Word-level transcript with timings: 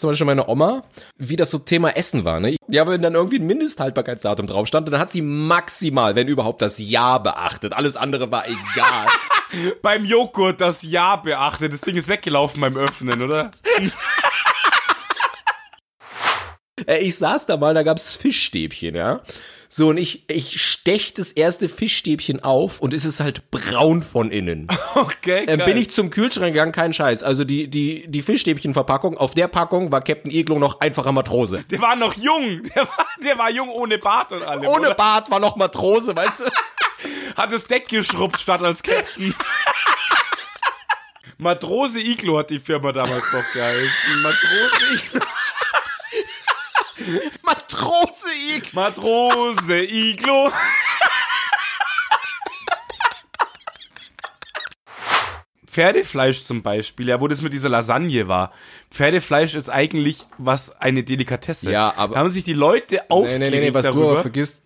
zum 0.00 0.10
Beispiel 0.10 0.26
meine 0.26 0.48
Oma, 0.48 0.84
wie 1.16 1.36
das 1.36 1.50
so 1.50 1.58
Thema 1.58 1.90
Essen 1.90 2.24
war. 2.24 2.40
Ne? 2.40 2.56
Ja, 2.68 2.86
wenn 2.86 3.02
dann 3.02 3.14
irgendwie 3.14 3.38
ein 3.38 3.46
Mindesthaltbarkeitsdatum 3.46 4.46
drauf 4.46 4.66
stand, 4.66 4.88
dann 4.88 4.98
hat 4.98 5.10
sie 5.10 5.22
maximal, 5.22 6.14
wenn 6.14 6.28
überhaupt, 6.28 6.62
das 6.62 6.78
Jahr 6.78 7.22
beachtet. 7.22 7.72
Alles 7.72 7.96
andere 7.96 8.30
war 8.30 8.44
egal. 8.46 9.06
Beim 9.82 10.04
Joghurt 10.04 10.60
das 10.60 10.82
Jahr 10.82 11.22
beachtet. 11.22 11.72
Das 11.72 11.80
Ding 11.80 11.96
ist 11.96 12.08
weggelaufen 12.08 12.60
beim 12.60 12.76
Öffnen, 12.76 13.22
oder? 13.22 13.50
Äh, 16.88 16.98
ich 16.98 17.16
saß 17.16 17.46
da 17.46 17.56
mal, 17.56 17.74
da 17.74 17.82
gab's 17.82 18.16
Fischstäbchen, 18.16 18.94
ja. 18.94 19.20
So, 19.70 19.88
und 19.88 19.98
ich, 19.98 20.24
ich 20.30 20.62
stech 20.62 21.12
das 21.12 21.30
erste 21.30 21.68
Fischstäbchen 21.68 22.42
auf 22.42 22.80
und 22.80 22.94
es 22.94 23.04
ist 23.04 23.20
halt 23.20 23.50
braun 23.50 24.02
von 24.02 24.30
innen. 24.30 24.66
Okay, 24.94 25.46
Dann 25.46 25.58
bin 25.64 25.76
ich 25.76 25.90
zum 25.90 26.10
Kühlschrank 26.10 26.54
gegangen, 26.54 26.72
kein 26.72 26.92
Scheiß. 26.92 27.22
Also 27.22 27.44
die, 27.44 27.68
die, 27.68 28.08
die 28.08 28.22
Fischstäbchenverpackung, 28.22 29.16
auf 29.16 29.34
der 29.34 29.46
Packung 29.46 29.92
war 29.92 30.00
Captain 30.00 30.30
Iglo 30.32 30.58
noch 30.58 30.80
einfacher 30.80 31.12
Matrose. 31.12 31.64
Der 31.70 31.80
war 31.80 31.94
noch 31.94 32.14
jung. 32.14 32.62
Der 32.74 32.82
war, 32.82 33.06
der 33.22 33.38
war 33.38 33.50
jung 33.50 33.68
ohne 33.68 33.98
Bart 33.98 34.32
und 34.32 34.42
allem. 34.42 34.66
Ohne 34.66 34.88
oder? 34.88 34.94
Bart 34.94 35.30
war 35.30 35.38
noch 35.38 35.56
Matrose, 35.56 36.16
weißt 36.16 36.40
du? 36.40 36.44
Hat 37.36 37.52
das 37.52 37.66
Deck 37.66 37.88
geschrubbt 37.88 38.40
statt 38.40 38.62
als 38.62 38.82
Captain. 38.82 39.34
Matrose 41.36 42.00
Iglo 42.00 42.38
hat 42.38 42.50
die 42.50 42.58
Firma 42.58 42.90
damals 42.90 43.32
noch 43.32 43.52
geheißen. 43.52 44.22
Matrose 44.22 44.94
Iglo. 44.94 45.20
Matrose 47.42 48.28
Iglo. 48.56 48.68
Matrose 48.80 49.78
Iglo. 49.84 50.50
Pferdefleisch 55.66 56.42
zum 56.44 56.62
Beispiel, 56.62 57.08
ja, 57.08 57.20
wo 57.20 57.28
das 57.28 57.42
mit 57.42 57.52
dieser 57.52 57.68
Lasagne 57.68 58.26
war. 58.26 58.52
Pferdefleisch 58.90 59.54
ist 59.54 59.68
eigentlich 59.68 60.20
was 60.38 60.70
eine 60.80 61.04
Delikatesse. 61.04 61.70
Ja, 61.70 61.92
aber- 61.96 62.14
da 62.14 62.20
haben 62.20 62.30
sich 62.30 62.44
die 62.44 62.54
Leute 62.54 62.96
Nee, 62.96 63.00
aufgeregt 63.08 63.40
nee, 63.40 63.50
nee, 63.50 63.60
nee, 63.68 63.74
was 63.74 63.84
du 63.86 63.92
darüber. 63.92 64.10
aber 64.12 64.22
vergisst, 64.22 64.64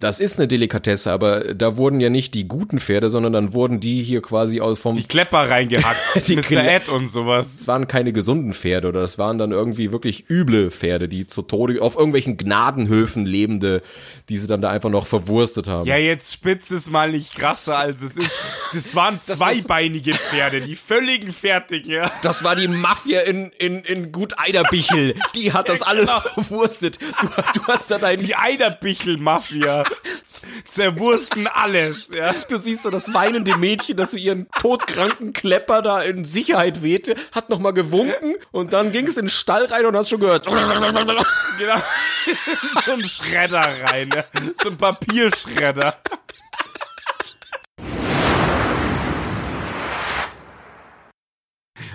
das 0.00 0.20
ist 0.20 0.38
eine 0.38 0.48
Delikatesse, 0.48 1.12
aber 1.12 1.54
da 1.54 1.76
wurden 1.76 2.00
ja 2.00 2.10
nicht 2.10 2.34
die 2.34 2.46
guten 2.48 2.78
Pferde, 2.80 3.10
sondern 3.10 3.32
dann 3.32 3.52
wurden 3.52 3.80
die 3.80 4.02
hier 4.02 4.22
quasi 4.22 4.60
aus 4.60 4.78
vom 4.80 4.94
die 4.94 5.04
Klepper 5.04 5.48
reingehackt, 5.50 6.00
Die 6.28 6.36
Mr. 6.36 6.42
Kle- 6.42 6.66
Ed 6.68 6.88
und 6.88 7.06
sowas. 7.06 7.54
es 7.54 7.68
waren 7.68 7.86
keine 7.88 8.12
gesunden 8.12 8.54
Pferde 8.54 8.88
oder 8.88 9.00
das 9.00 9.18
waren 9.18 9.38
dann 9.38 9.52
irgendwie 9.52 9.92
wirklich 9.92 10.24
üble 10.30 10.70
Pferde, 10.70 11.08
die 11.08 11.26
zu 11.26 11.42
Tode 11.42 11.80
auf 11.82 11.94
irgendwelchen 11.96 12.36
Gnadenhöfen 12.36 13.26
lebende, 13.26 13.82
die 14.28 14.38
sie 14.38 14.46
dann 14.46 14.62
da 14.62 14.70
einfach 14.70 14.90
noch 14.90 15.06
verwurstet 15.06 15.68
haben. 15.68 15.86
Ja, 15.86 15.96
jetzt 15.96 16.32
spitz 16.32 16.70
es 16.70 16.90
mal 16.90 17.10
nicht 17.12 17.34
krasser 17.36 17.76
als 17.78 18.02
es 18.02 18.16
ist. 18.16 18.38
Das 18.72 18.94
waren 18.96 19.20
zweibeinige 19.20 20.14
Pferde, 20.14 20.60
die 20.60 20.76
völligen 20.76 21.32
fertigen, 21.32 21.90
ja. 21.90 22.10
Das 22.22 22.44
war 22.44 22.56
die 22.56 22.68
Mafia 22.68 23.20
in, 23.22 23.50
in, 23.58 23.80
in 23.82 24.10
Gut 24.12 24.34
Eiderbichel. 24.38 25.14
Die 25.34 25.52
hat 25.52 25.68
das 25.68 25.82
alles 25.82 26.06
genau. 26.08 26.20
verwurstet. 26.20 26.98
Du, 27.20 27.26
du 27.60 27.66
hast 27.68 27.90
da 27.90 27.98
dein, 27.98 28.18
Die 28.20 28.34
Eiderbichel-Mafia 28.36 29.33
zerwursten 30.64 31.46
alles, 31.46 32.08
ja. 32.12 32.32
du 32.48 32.56
siehst 32.56 32.84
da 32.84 32.90
das 32.90 33.12
weinende 33.12 33.56
Mädchen, 33.56 33.96
das 33.96 34.12
so 34.12 34.16
ihren 34.16 34.48
todkranken 34.60 35.32
Klepper 35.32 35.82
da 35.82 36.02
in 36.02 36.24
Sicherheit 36.24 36.82
wehte, 36.82 37.14
hat 37.32 37.50
nochmal 37.50 37.72
gewunken 37.72 38.34
und 38.50 38.72
dann 38.72 38.92
ging 38.92 39.06
es 39.06 39.16
in 39.16 39.26
den 39.26 39.30
Stall 39.30 39.66
rein 39.66 39.86
und 39.86 39.96
hast 39.96 40.10
schon 40.10 40.20
gehört. 40.20 40.46
Genau. 41.58 41.76
so 42.84 42.92
ein 42.92 43.04
Schredder 43.04 43.66
rein, 43.84 44.10
ja. 44.14 44.24
So 44.62 44.70
ein 44.70 44.76
Papierschredder. 44.76 45.98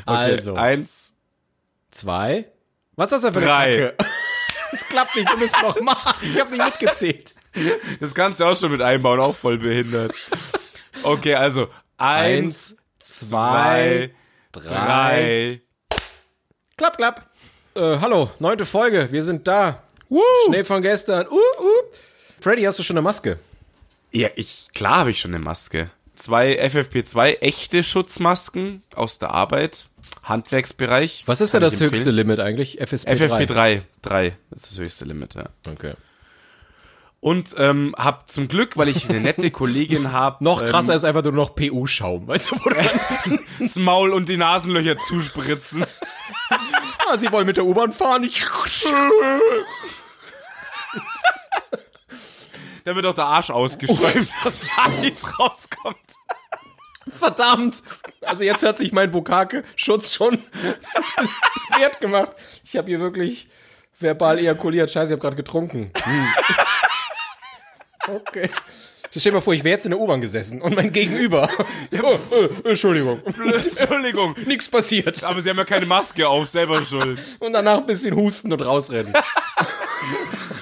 Okay, 0.05 0.33
Also, 0.33 0.55
Eins, 0.55 1.17
zwei. 1.91 2.51
Was 2.95 3.11
ist 3.11 3.11
das 3.11 3.21
denn 3.21 3.33
für 3.33 3.39
eine 3.39 3.47
Drei. 3.47 3.93
Kacke? 3.95 4.18
Das 4.71 4.87
klappt 4.87 5.15
nicht, 5.15 5.29
wir 5.29 5.37
müssen 5.37 5.61
noch 5.61 5.79
machen. 5.81 6.15
Ich 6.21 6.39
habe 6.39 6.51
nicht 6.51 6.63
mitgezählt. 6.63 7.35
das 7.99 8.13
kannst 8.13 8.39
du 8.39 8.45
auch 8.45 8.55
schon 8.57 8.71
mit 8.71 8.81
einbauen, 8.81 9.19
auch 9.19 9.35
voll 9.35 9.57
behindert. 9.57 10.13
Okay, 11.03 11.35
also 11.35 11.69
eins, 11.97 12.77
zwei, 12.99 14.11
drei. 14.51 15.61
Klapp, 16.77 16.97
klapp. 16.97 17.29
Äh, 17.75 17.97
hallo, 17.99 18.29
neunte 18.39 18.65
Folge, 18.65 19.07
wir 19.11 19.23
sind 19.23 19.47
da. 19.47 19.83
Woo. 20.09 20.21
Schnee 20.47 20.63
von 20.63 20.81
gestern. 20.81 21.27
Uh, 21.27 21.35
uh. 21.35 21.83
Freddy, 22.41 22.63
hast 22.63 22.79
du 22.79 22.83
schon 22.83 22.97
eine 22.97 23.03
Maske? 23.03 23.37
Ja, 24.11 24.29
ich, 24.35 24.67
klar 24.73 24.99
habe 24.99 25.11
ich 25.11 25.19
schon 25.19 25.33
eine 25.33 25.43
Maske. 25.43 25.91
Zwei 26.19 26.61
FFP2 26.61 27.39
echte 27.39 27.81
Schutzmasken 27.81 28.83
aus 28.93 29.19
der 29.19 29.31
Arbeit, 29.31 29.85
Handwerksbereich. 30.21 31.23
Was 31.27 31.39
ist 31.39 31.53
ich 31.53 31.61
das 31.61 31.79
höchste 31.79 31.85
empfehlen. 31.85 32.15
Limit 32.17 32.41
eigentlich? 32.41 32.77
FSP 32.81 33.15
3. 33.15 33.25
FFP3, 33.45 33.81
3 34.01 34.37
ist 34.51 34.65
das 34.69 34.77
höchste 34.79 35.05
Limit, 35.05 35.35
ja. 35.35 35.45
Okay. 35.65 35.93
Und 37.21 37.55
ähm, 37.57 37.95
hab 37.97 38.29
zum 38.29 38.49
Glück, 38.49 38.75
weil 38.75 38.89
ich 38.89 39.09
eine 39.09 39.21
nette 39.21 39.49
Kollegin 39.49 40.11
habe, 40.11 40.43
Noch 40.43 40.61
krasser 40.65 40.91
ähm, 40.91 40.97
ist 40.97 41.05
einfach 41.05 41.23
nur 41.23 41.31
noch 41.31 41.55
PU-Schaum. 41.55 42.27
Weißt 42.27 42.51
du, 42.51 42.55
wo 42.57 42.69
du 42.69 42.75
das 43.59 43.77
Maul 43.77 44.11
und 44.11 44.27
die 44.27 44.35
Nasenlöcher 44.35 44.97
zuspritzen. 44.97 45.85
ah, 47.07 47.17
sie 47.17 47.31
wollen 47.31 47.47
mit 47.47 47.55
der 47.55 47.65
U-Bahn 47.65 47.93
fahren. 47.93 48.25
Ich, 48.25 48.43
Da 52.89 52.95
wird 52.95 53.05
auch 53.05 53.13
der 53.13 53.25
Arsch 53.25 53.51
ausgeschäumt, 53.51 54.27
dass 54.43 54.65
alles 54.75 55.39
rauskommt. 55.39 56.15
verdammt. 57.07 57.83
Also 58.21 58.43
jetzt 58.43 58.63
hat 58.63 58.79
sich 58.79 58.91
mein 58.91 59.11
Bukake-Schutz 59.11 60.11
schon 60.15 60.43
wert 61.77 62.01
gemacht. 62.01 62.31
Ich 62.63 62.75
habe 62.75 62.87
hier 62.87 62.99
wirklich 62.99 63.47
verbal 63.99 64.39
ejakuliert. 64.39 64.89
Scheiße, 64.89 65.09
ich 65.09 65.11
habe 65.11 65.21
gerade 65.21 65.35
getrunken. 65.35 65.91
Hm. 66.01 66.27
Okay. 68.07 68.49
Stell 69.11 69.21
dir 69.21 69.33
mal 69.33 69.41
vor, 69.41 69.53
ich 69.53 69.63
wäre 69.63 69.75
jetzt 69.75 69.85
in 69.85 69.91
der 69.91 69.99
U-Bahn 69.99 70.19
gesessen 70.19 70.63
und 70.63 70.75
mein 70.75 70.91
Gegenüber. 70.91 71.47
Oh, 72.01 72.17
äh, 72.65 72.69
Entschuldigung. 72.69 73.21
Entschuldigung. 73.23 74.35
Nichts 74.47 74.67
passiert. 74.67 75.23
Aber 75.23 75.39
sie 75.41 75.49
haben 75.51 75.57
ja 75.57 75.63
keine 75.63 75.85
Maske 75.85 76.27
auf, 76.27 76.47
selber 76.47 76.83
schuld. 76.83 77.37
Und 77.39 77.53
danach 77.53 77.79
ein 77.79 77.85
bisschen 77.85 78.15
husten 78.15 78.51
und 78.51 78.65
rausrennen. 78.65 79.13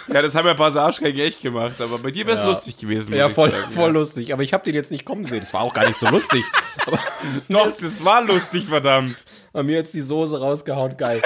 Ja, 0.08 0.22
das 0.22 0.36
haben 0.36 0.46
ja 0.46 0.52
ein 0.52 0.58
paar 0.58 0.72
so 0.72 0.80
Arschgänge 0.80 1.22
echt 1.24 1.42
gemacht, 1.42 1.82
aber 1.82 1.98
bei 2.00 2.12
dir 2.12 2.26
wäre 2.26 2.38
es 2.38 2.44
lustig 2.44 2.78
gewesen. 2.78 3.14
Ja, 3.14 3.30
voll, 3.30 3.52
sagen, 3.52 3.72
voll 3.72 3.92
lustig. 3.92 4.32
Aber 4.34 4.44
ich 4.44 4.54
habe 4.54 4.64
den 4.64 4.74
jetzt 4.74 4.92
nicht 4.92 5.06
kommen 5.06 5.26
sehen. 5.26 5.42
Das 5.42 5.54
war 5.54 5.62
auch 5.62 5.74
gar 5.74 5.86
nicht 5.86 5.98
so 5.98 6.08
lustig. 6.08 6.44
Aber 6.86 7.00
Doch, 7.50 7.66
das 7.68 8.06
war 8.06 8.24
lustig, 8.24 8.66
verdammt. 8.66 9.18
bei 9.52 9.64
mir 9.64 9.76
jetzt 9.76 9.94
die 9.94 10.02
Soße 10.02 10.40
rausgehauen. 10.40 10.96
Geil. 10.96 11.22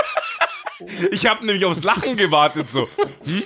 Ich 1.11 1.27
habe 1.27 1.45
nämlich 1.45 1.65
aufs 1.65 1.83
Lachen 1.83 2.17
gewartet, 2.17 2.67
so. 2.69 2.87
Hm? 3.23 3.43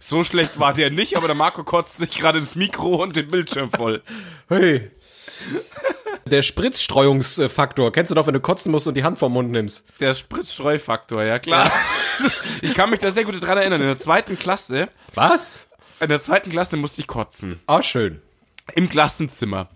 So 0.00 0.24
schlecht 0.24 0.58
war 0.58 0.74
der 0.74 0.90
nicht, 0.90 1.16
aber 1.16 1.28
der 1.28 1.36
Marco 1.36 1.62
kotzt 1.64 1.98
sich 1.98 2.10
gerade 2.10 2.38
ins 2.38 2.56
Mikro 2.56 2.96
und 3.02 3.16
den 3.16 3.30
Bildschirm 3.30 3.70
voll. 3.70 4.02
Hey. 4.48 4.90
Der 6.26 6.42
Spritzstreuungsfaktor. 6.42 7.92
Kennst 7.92 8.10
du 8.10 8.14
doch, 8.14 8.26
wenn 8.26 8.34
du 8.34 8.40
kotzen 8.40 8.72
musst 8.72 8.86
und 8.86 8.94
die 8.94 9.04
Hand 9.04 9.18
vom 9.18 9.32
Mund 9.32 9.50
nimmst. 9.50 9.84
Der 10.00 10.14
Spritzstreufaktor, 10.14 11.22
ja 11.22 11.38
klar. 11.38 11.70
Ich 12.62 12.74
kann 12.74 12.90
mich 12.90 13.00
da 13.00 13.10
sehr 13.10 13.24
gut 13.24 13.42
dran 13.42 13.58
erinnern. 13.58 13.80
In 13.80 13.88
der 13.88 13.98
zweiten 13.98 14.38
Klasse, 14.38 14.88
Was? 15.14 15.68
in 15.98 16.08
der 16.08 16.20
zweiten 16.20 16.48
Klasse 16.48 16.76
musste 16.76 17.00
ich 17.00 17.08
kotzen. 17.08 17.58
Ah, 17.66 17.82
schön. 17.82 18.22
Im 18.76 18.88
Klassenzimmer. 18.88 19.68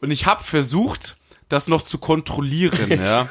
Und 0.00 0.10
ich 0.10 0.24
habe 0.24 0.42
versucht, 0.42 1.16
das 1.50 1.68
noch 1.68 1.82
zu 1.82 1.98
kontrollieren, 1.98 2.90
ja. 3.02 3.28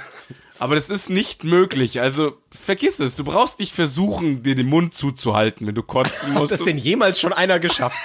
Aber 0.59 0.75
das 0.75 0.91
ist 0.91 1.09
nicht 1.09 1.43
möglich. 1.43 2.01
Also 2.01 2.37
vergiss 2.51 2.99
es. 2.99 3.15
Du 3.15 3.23
brauchst 3.23 3.59
nicht 3.59 3.73
versuchen, 3.73 4.43
dir 4.43 4.53
den 4.53 4.67
Mund 4.67 4.93
zuzuhalten, 4.93 5.65
wenn 5.65 5.73
du 5.75 5.81
kotzen 5.81 6.33
Hat 6.35 6.39
musst. 6.39 6.51
das 6.51 6.63
denn 6.63 6.77
jemals 6.77 7.19
schon 7.19 7.33
einer 7.33 7.59
geschafft? 7.59 7.97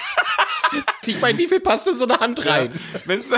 ich 1.06 1.20
meine, 1.20 1.36
wie 1.36 1.46
viel 1.48 1.60
passt 1.60 1.86
in 1.86 1.94
so 1.96 2.04
eine 2.04 2.18
Hand 2.18 2.46
rein? 2.46 2.72
Wenn's 3.04 3.28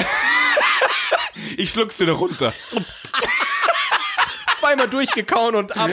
ich 1.57 1.71
schluck's 1.71 1.99
wieder 2.01 2.13
runter. 2.13 2.53
Zweimal 4.57 4.89
durchgekauen 4.89 5.55
und 5.55 5.77
ab. 5.77 5.91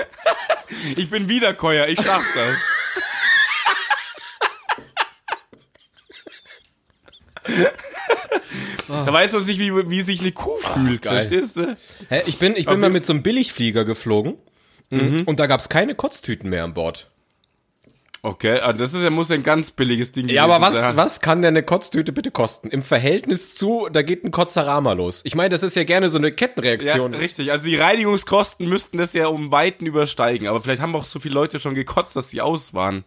Ich 0.96 1.10
bin 1.10 1.30
Wiederkäuer, 1.30 1.88
ich 1.88 2.02
schaff 2.02 2.26
das. 2.34 2.58
Da 8.88 9.14
weiß 9.14 9.34
man 9.34 9.42
sich, 9.42 9.60
wie, 9.60 9.72
wie 9.90 10.02
sich 10.02 10.22
eine 10.22 10.32
Kuh 10.32 10.58
fühlt, 10.58 11.02
geil. 11.04 11.20
verstehst 11.20 11.58
du? 11.58 11.78
Hä, 12.10 12.24
ich 12.26 12.40
bin, 12.40 12.56
ich 12.56 12.66
bin 12.66 12.74
Aber 12.74 12.82
mal 12.82 12.90
mit 12.90 13.06
so 13.06 13.14
einem 13.14 13.24
Billigflieger 13.24 13.86
geflogen. 13.86 14.36
Mhm. 14.90 15.24
Und 15.26 15.40
da 15.40 15.48
gab's 15.48 15.70
keine 15.70 15.96
Kotztüten 15.96 16.50
mehr 16.50 16.64
an 16.64 16.74
Bord. 16.74 17.10
Okay, 18.26 18.60
ah, 18.60 18.74
das 18.74 18.96
ist 18.96 19.04
ja, 19.04 19.12
muss 19.12 19.30
ein 19.30 19.44
ganz 19.44 19.70
billiges 19.70 20.12
Ding 20.12 20.28
Ja, 20.30 20.46
aber 20.46 20.60
was, 20.60 20.74
sein. 20.74 20.98
was 20.98 21.22
kann 21.22 21.44
denn 21.44 21.50
eine 21.54 21.62
Kotztüte 21.62 22.12
bitte 22.12 22.32
kosten? 22.32 22.70
Im 22.70 22.82
Verhältnis 22.82 23.54
zu, 23.54 23.88
da 23.94 24.02
geht 24.02 24.24
ein 24.24 24.32
Kotzerama 24.32 24.94
los. 24.94 25.22
Ich 25.26 25.36
meine, 25.36 25.50
das 25.50 25.62
ist 25.62 25.76
ja 25.76 25.84
gerne 25.84 26.10
so 26.10 26.18
eine 26.18 26.30
Ja, 26.30 26.34
Kettenreaktion. 26.34 27.14
richtig. 27.14 27.52
Also 27.52 27.68
die 27.68 27.76
Reinigungskosten 27.76 28.68
müssten 28.68 28.98
das 28.98 29.14
ja 29.14 29.28
um 29.28 29.52
Weiten 29.52 29.86
übersteigen. 29.86 30.48
Aber 30.48 30.60
vielleicht 30.60 30.82
haben 30.82 30.96
auch 30.96 31.06
so 31.06 31.20
viele 31.20 31.36
Leute 31.36 31.60
schon 31.60 31.76
gekotzt, 31.76 32.16
dass 32.16 32.32
sie 32.32 32.42
aus 32.42 32.74
waren. 32.74 33.04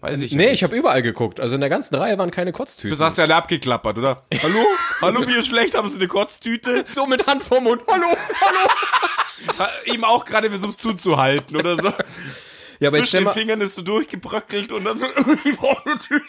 Weiß 0.00 0.22
ich 0.22 0.32
nee, 0.32 0.44
nicht. 0.44 0.54
ich 0.54 0.62
habe 0.62 0.74
überall 0.74 1.02
geguckt. 1.02 1.38
Also 1.38 1.54
in 1.54 1.60
der 1.60 1.68
ganzen 1.68 1.94
Reihe 1.96 2.16
waren 2.16 2.30
keine 2.30 2.52
Kotztüten. 2.52 2.98
Das 2.98 3.00
hast 3.04 3.18
du 3.18 3.22
ja 3.22 3.24
alle 3.26 3.34
abgeklappert, 3.34 3.98
oder? 3.98 4.22
Hallo? 4.42 4.58
Hallo, 5.02 5.20
mir 5.20 5.40
ist 5.40 5.48
schlecht, 5.48 5.74
haben 5.74 5.90
Sie 5.90 5.96
eine 5.98 6.08
Kotztüte? 6.08 6.82
so 6.86 7.04
mit 7.04 7.26
Hand 7.26 7.44
vorm 7.44 7.64
Mund. 7.64 7.82
Hallo, 7.86 8.06
hallo. 8.06 9.68
ihm 9.92 10.04
auch 10.04 10.24
gerade 10.24 10.48
versucht 10.48 10.80
zuzuhalten 10.80 11.56
oder 11.58 11.76
so. 11.76 11.92
Ja, 12.82 12.88
aber 12.88 12.98
Zwischen 12.98 13.24
den 13.26 13.32
Fingern 13.32 13.60
ist 13.60 13.76
so 13.76 13.82
durchgebröckelt 13.82 14.72
und 14.72 14.82
dann 14.82 14.98
so, 14.98 15.06
ich 15.44 15.56
brauche 15.56 15.88
eine 15.88 16.00
Tüte. 16.00 16.24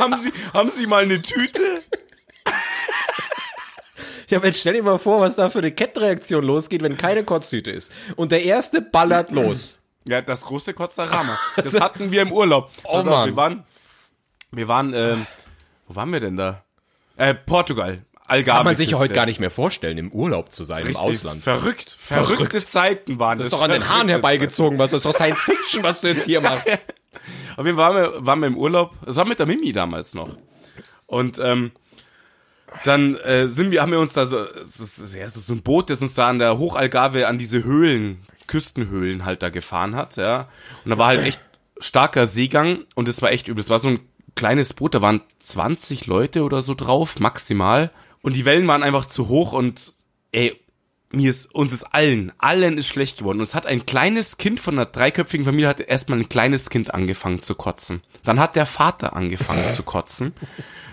haben, 0.00 0.18
Sie, 0.18 0.32
haben 0.52 0.70
Sie 0.72 0.86
mal 0.88 1.04
eine 1.04 1.22
Tüte? 1.22 1.84
ja, 4.28 4.38
aber 4.38 4.46
jetzt 4.46 4.58
stell 4.58 4.72
dir 4.72 4.82
mal 4.82 4.98
vor, 4.98 5.20
was 5.20 5.36
da 5.36 5.50
für 5.50 5.60
eine 5.60 5.70
Kettenreaktion 5.70 6.42
losgeht, 6.42 6.82
wenn 6.82 6.96
keine 6.96 7.22
Kotztüte 7.22 7.70
ist. 7.70 7.92
Und 8.16 8.32
der 8.32 8.42
erste 8.42 8.82
ballert 8.82 9.30
los. 9.30 9.78
Ja, 10.08 10.20
das 10.20 10.44
große 10.44 10.74
Kotzarama. 10.74 11.38
Das 11.56 11.78
hatten 11.78 12.10
wir 12.10 12.22
im 12.22 12.32
Urlaub. 12.32 12.72
Oh, 12.82 12.88
auf, 12.88 13.04
Mann. 13.04 13.28
wir 13.28 13.36
waren, 13.36 13.64
wir 14.50 14.66
waren, 14.66 14.94
ähm, 14.94 15.26
wo 15.86 15.94
waren 15.94 16.12
wir 16.12 16.18
denn 16.18 16.36
da? 16.36 16.64
Äh, 17.14 17.36
Portugal. 17.36 18.04
Algarve. 18.32 18.58
Kann 18.58 18.64
man 18.64 18.76
sich 18.76 18.90
ja 18.90 18.98
heute 18.98 19.12
gar 19.14 19.26
nicht 19.26 19.40
mehr 19.40 19.50
vorstellen, 19.50 19.98
im 19.98 20.10
Urlaub 20.12 20.50
zu 20.50 20.64
sein, 20.64 20.86
im 20.86 20.96
Ausland. 20.96 21.42
Verrückt. 21.42 21.96
Verrückte 21.98 22.46
Verrückt. 22.46 22.68
Zeiten 22.68 23.18
waren 23.18 23.38
Das 23.38 23.46
das. 23.48 23.52
ist 23.52 23.58
doch 23.58 23.64
an 23.64 23.70
den 23.70 23.88
Haaren 23.88 24.08
herbeigezogen, 24.08 24.78
was 24.78 24.90
das 24.90 25.04
ist 25.04 25.06
doch 25.06 25.14
Science 25.14 25.40
Fiction, 25.40 25.82
was 25.82 26.00
du 26.00 26.08
jetzt 26.08 26.24
hier 26.24 26.40
machst. 26.40 26.66
Auf 27.56 27.66
jeden 27.66 27.76
Fall 27.76 27.94
waren 27.94 27.96
wir, 27.96 28.26
waren 28.26 28.40
wir 28.40 28.46
im 28.48 28.56
Urlaub. 28.56 28.92
Das 29.04 29.16
war 29.16 29.26
mit 29.26 29.38
der 29.38 29.46
Mimi 29.46 29.72
damals 29.72 30.14
noch. 30.14 30.36
Und 31.06 31.38
ähm, 31.38 31.72
dann 32.84 33.16
äh, 33.16 33.46
sind 33.48 33.70
wir, 33.70 33.82
haben 33.82 33.92
wir 33.92 34.00
uns 34.00 34.14
da 34.14 34.24
so, 34.24 34.46
so, 34.62 34.84
so, 34.84 35.18
ja, 35.18 35.28
so 35.28 35.40
so 35.40 35.52
ein 35.52 35.62
Boot, 35.62 35.90
das 35.90 36.00
uns 36.00 36.14
da 36.14 36.28
an 36.28 36.38
der 36.38 36.58
Hochalgarve 36.58 37.28
an 37.28 37.38
diese 37.38 37.62
Höhlen, 37.62 38.22
Küstenhöhlen 38.46 39.24
halt 39.24 39.42
da 39.42 39.50
gefahren 39.50 39.94
hat, 39.94 40.16
ja. 40.16 40.48
Und 40.84 40.90
da 40.90 40.98
war 40.98 41.08
halt 41.08 41.20
echt 41.20 41.40
starker 41.78 42.26
Seegang 42.26 42.84
und 42.94 43.08
es 43.08 43.20
war 43.20 43.30
echt 43.30 43.48
übel. 43.48 43.60
Es 43.60 43.70
war 43.70 43.78
so 43.78 43.88
ein 43.88 44.00
kleines 44.34 44.72
Boot, 44.72 44.94
da 44.94 45.02
waren 45.02 45.20
20 45.40 46.06
Leute 46.06 46.44
oder 46.44 46.62
so 46.62 46.74
drauf, 46.74 47.20
maximal. 47.20 47.90
Und 48.22 48.34
die 48.34 48.44
Wellen 48.44 48.66
waren 48.68 48.82
einfach 48.82 49.06
zu 49.06 49.28
hoch 49.28 49.52
und 49.52 49.92
ey, 50.30 50.58
mir 51.10 51.28
ist, 51.28 51.54
uns 51.54 51.72
ist 51.72 51.84
allen, 51.84 52.32
allen 52.38 52.78
ist 52.78 52.88
schlecht 52.88 53.18
geworden. 53.18 53.38
Und 53.38 53.44
es 53.44 53.54
hat 53.54 53.66
ein 53.66 53.84
kleines 53.84 54.38
Kind 54.38 54.60
von 54.60 54.74
einer 54.74 54.86
dreiköpfigen 54.86 55.44
Familie 55.44 55.68
hat 55.68 55.80
erstmal 55.80 56.18
ein 56.18 56.28
kleines 56.28 56.70
Kind 56.70 56.94
angefangen 56.94 57.42
zu 57.42 57.54
kotzen. 57.54 58.02
Dann 58.24 58.40
hat 58.40 58.56
der 58.56 58.66
Vater 58.66 59.14
angefangen 59.14 59.70
zu 59.70 59.82
kotzen. 59.82 60.32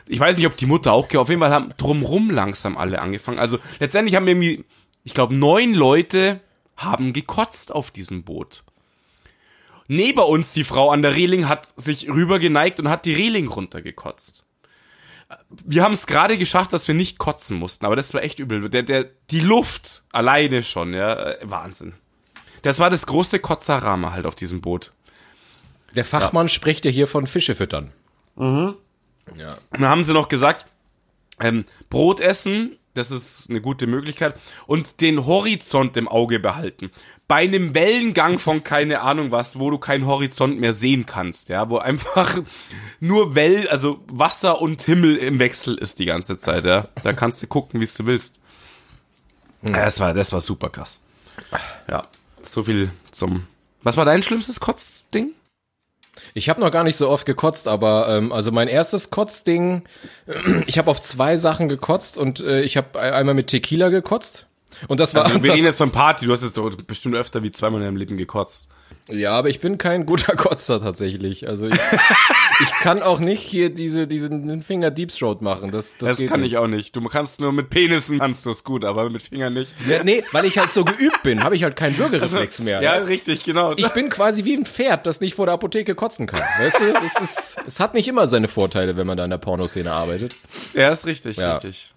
Ich 0.07 0.19
weiß 0.19 0.37
nicht, 0.37 0.47
ob 0.47 0.57
die 0.57 0.65
Mutter 0.65 0.91
auch, 0.91 1.07
auf 1.15 1.29
jeden 1.29 1.39
Fall 1.39 1.53
haben 1.53 1.73
drumrum 1.77 2.31
langsam 2.31 2.77
alle 2.77 2.99
angefangen. 2.99 3.39
Also 3.39 3.59
letztendlich 3.79 4.15
haben 4.15 4.25
wir 4.25 4.33
irgendwie, 4.33 4.65
ich 5.03 5.13
glaube, 5.13 5.35
neun 5.35 5.73
Leute 5.73 6.41
haben 6.75 7.13
gekotzt 7.13 7.71
auf 7.71 7.91
diesem 7.91 8.23
Boot. 8.23 8.63
Neben 9.87 10.19
uns 10.19 10.53
die 10.53 10.63
Frau 10.63 10.91
an 10.91 11.01
der 11.01 11.15
Reling 11.15 11.47
hat 11.47 11.67
sich 11.79 12.09
rübergeneigt 12.09 12.79
und 12.79 12.89
hat 12.89 13.05
die 13.05 13.13
Reling 13.13 13.47
runtergekotzt. 13.47 14.45
Wir 15.63 15.83
haben 15.83 15.93
es 15.93 16.07
gerade 16.07 16.37
geschafft, 16.37 16.73
dass 16.73 16.87
wir 16.87 16.95
nicht 16.95 17.17
kotzen 17.17 17.57
mussten, 17.57 17.85
aber 17.85 17.95
das 17.95 18.13
war 18.13 18.23
echt 18.23 18.39
übel. 18.39 18.69
Der, 18.69 18.83
der, 18.83 19.05
die 19.29 19.41
Luft 19.41 20.03
alleine 20.11 20.63
schon, 20.63 20.93
ja, 20.93 21.13
äh, 21.13 21.37
Wahnsinn. 21.43 21.93
Das 22.63 22.79
war 22.79 22.89
das 22.89 23.05
große 23.05 23.39
Kotzarama 23.39 24.11
halt 24.11 24.25
auf 24.25 24.35
diesem 24.35 24.61
Boot. 24.61 24.91
Der 25.95 26.05
Fachmann 26.05 26.49
spricht 26.49 26.85
ja 26.85 26.91
hier 26.91 27.07
von 27.07 27.27
Fische 27.27 27.55
füttern. 27.55 27.91
Und 29.71 29.81
dann 29.81 29.89
haben 29.89 30.03
sie 30.03 30.13
noch 30.13 30.27
gesagt, 30.27 30.65
ähm, 31.39 31.65
Brot 31.89 32.19
essen, 32.19 32.77
das 32.93 33.11
ist 33.11 33.49
eine 33.49 33.61
gute 33.61 33.87
Möglichkeit. 33.87 34.39
Und 34.67 35.01
den 35.01 35.25
Horizont 35.25 35.95
im 35.97 36.07
Auge 36.07 36.39
behalten. 36.39 36.91
Bei 37.27 37.37
einem 37.37 37.75
Wellengang 37.75 38.39
von 38.39 38.63
keine 38.63 39.01
Ahnung 39.01 39.31
was, 39.31 39.59
wo 39.59 39.69
du 39.69 39.77
keinen 39.77 40.05
Horizont 40.05 40.59
mehr 40.59 40.73
sehen 40.73 41.05
kannst, 41.05 41.49
ja, 41.49 41.69
wo 41.69 41.77
einfach 41.77 42.41
nur 42.99 43.35
Well, 43.35 43.67
also 43.69 44.03
Wasser 44.07 44.61
und 44.61 44.81
Himmel 44.83 45.15
im 45.17 45.39
Wechsel 45.39 45.77
ist 45.77 45.99
die 45.99 46.05
ganze 46.05 46.37
Zeit, 46.37 46.65
ja. 46.65 46.87
Da 47.03 47.13
kannst 47.13 47.41
du 47.43 47.47
gucken, 47.47 47.79
wie 47.79 47.85
du 47.85 48.05
willst. 48.05 48.39
Ja, 49.61 49.85
das 49.85 49.99
war, 49.99 50.13
das 50.13 50.31
war 50.31 50.41
super 50.41 50.69
krass. 50.69 51.03
Ja, 51.87 52.07
so 52.43 52.63
viel 52.63 52.91
zum. 53.11 53.47
Was 53.83 53.97
war 53.97 54.05
dein 54.05 54.23
schlimmstes 54.23 54.59
Kotzding? 54.59 55.33
Ich 56.33 56.49
habe 56.49 56.59
noch 56.59 56.71
gar 56.71 56.83
nicht 56.83 56.95
so 56.95 57.09
oft 57.09 57.25
gekotzt, 57.25 57.67
aber 57.67 58.07
ähm, 58.09 58.31
also 58.31 58.51
mein 58.51 58.67
erstes 58.67 59.09
Kotzding, 59.09 59.83
ich 60.67 60.77
habe 60.77 60.89
auf 60.89 61.01
zwei 61.01 61.37
Sachen 61.37 61.69
gekotzt 61.69 62.17
und 62.17 62.39
äh, 62.41 62.61
ich 62.61 62.77
habe 62.77 62.99
einmal 62.99 63.35
mit 63.35 63.47
Tequila 63.47 63.89
gekotzt. 63.89 64.47
Und 64.87 64.99
das 64.99 65.13
war 65.13 65.25
Also, 65.25 65.35
wir 65.35 65.41
das, 65.49 65.57
reden 65.57 65.65
jetzt 65.65 65.77
von 65.77 65.91
Party, 65.91 66.25
du 66.25 66.31
hast 66.31 66.43
jetzt 66.43 66.57
doch 66.57 66.69
bestimmt 66.75 67.15
öfter 67.15 67.43
wie 67.43 67.51
zweimal 67.51 67.81
in 67.81 67.87
deinem 67.87 67.97
Leben 67.97 68.17
gekotzt. 68.17 68.69
Ja, 69.09 69.31
aber 69.31 69.49
ich 69.49 69.59
bin 69.59 69.77
kein 69.77 70.05
guter 70.05 70.35
Kotzer 70.37 70.79
tatsächlich. 70.79 71.47
Also 71.47 71.67
ich, 71.67 71.73
ich 72.61 72.69
kann 72.81 73.01
auch 73.01 73.19
nicht 73.19 73.41
hier 73.41 73.69
diese 73.69 74.07
diesen 74.07 74.61
Finger 74.61 74.91
Deep 74.91 75.11
Throat 75.11 75.41
machen. 75.41 75.71
Das, 75.71 75.97
das, 75.97 76.17
Das 76.19 76.27
kann 76.29 76.41
nicht. 76.41 76.51
ich 76.51 76.57
auch 76.57 76.67
nicht. 76.67 76.95
Du 76.95 77.01
kannst 77.03 77.41
nur 77.41 77.51
mit 77.51 77.69
Penissen 77.69 78.19
kannst 78.19 78.45
du 78.45 78.51
es 78.51 78.63
gut, 78.63 78.85
aber 78.85 79.09
mit 79.09 79.21
Fingern 79.23 79.53
nicht. 79.53 79.73
Ja, 79.87 80.03
nee, 80.03 80.23
weil 80.31 80.45
ich 80.45 80.57
halt 80.57 80.71
so 80.71 80.85
geübt 80.85 81.23
bin, 81.23 81.43
habe 81.43 81.55
ich 81.55 81.63
halt 81.63 81.75
keinen 81.75 81.95
Bürgerreflex 81.95 82.59
mehr. 82.59 82.81
Ja, 82.81 82.99
du? 82.99 83.07
richtig, 83.07 83.43
genau. 83.43 83.73
ich 83.75 83.89
bin 83.89 84.09
quasi 84.09 84.45
wie 84.45 84.55
ein 84.55 84.65
Pferd, 84.65 85.07
das 85.07 85.21
nicht 85.21 85.33
vor 85.35 85.45
der 85.45 85.53
Apotheke 85.55 85.95
kotzen 85.95 86.27
kann. 86.27 86.41
Weißt 86.59 86.79
du, 86.79 86.93
es 87.05 87.19
ist, 87.19 87.57
es 87.65 87.79
hat 87.79 87.93
nicht 87.93 88.07
immer 88.07 88.27
seine 88.27 88.47
Vorteile, 88.47 88.95
wenn 88.97 89.07
man 89.07 89.17
da 89.17 89.23
in 89.23 89.31
der 89.31 89.37
Pornoszene 89.39 89.91
arbeitet. 89.91 90.35
Ja, 90.73 90.89
ist 90.91 91.05
richtig, 91.07 91.37
Ja. 91.37 91.53
richtig. 91.55 91.93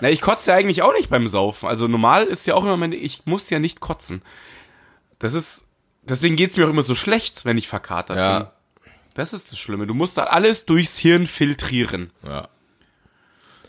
Na, 0.00 0.08
ich 0.10 0.20
kotze 0.22 0.50
ja 0.50 0.56
eigentlich 0.56 0.82
auch 0.82 0.94
nicht 0.94 1.10
beim 1.10 1.26
Saufen. 1.28 1.68
Also 1.68 1.86
normal 1.86 2.24
ist 2.24 2.46
ja 2.46 2.54
auch 2.54 2.64
immer 2.64 2.76
meine, 2.78 2.96
ich 2.96 3.22
muss 3.26 3.50
ja 3.50 3.58
nicht 3.58 3.80
kotzen. 3.80 4.22
Das 5.18 5.34
ist, 5.34 5.66
deswegen 6.02 6.36
geht's 6.36 6.56
mir 6.56 6.66
auch 6.66 6.70
immer 6.70 6.82
so 6.82 6.94
schlecht, 6.94 7.44
wenn 7.44 7.58
ich 7.58 7.68
verkatert 7.68 8.16
bin. 8.16 8.24
Ja, 8.24 8.52
Das 9.14 9.32
ist 9.32 9.52
das 9.52 9.58
Schlimme. 9.58 9.86
Du 9.86 9.94
musst 9.94 10.16
da 10.18 10.24
alles 10.24 10.66
durchs 10.66 10.96
Hirn 10.98 11.26
filtrieren. 11.26 12.10
ja. 12.22 12.48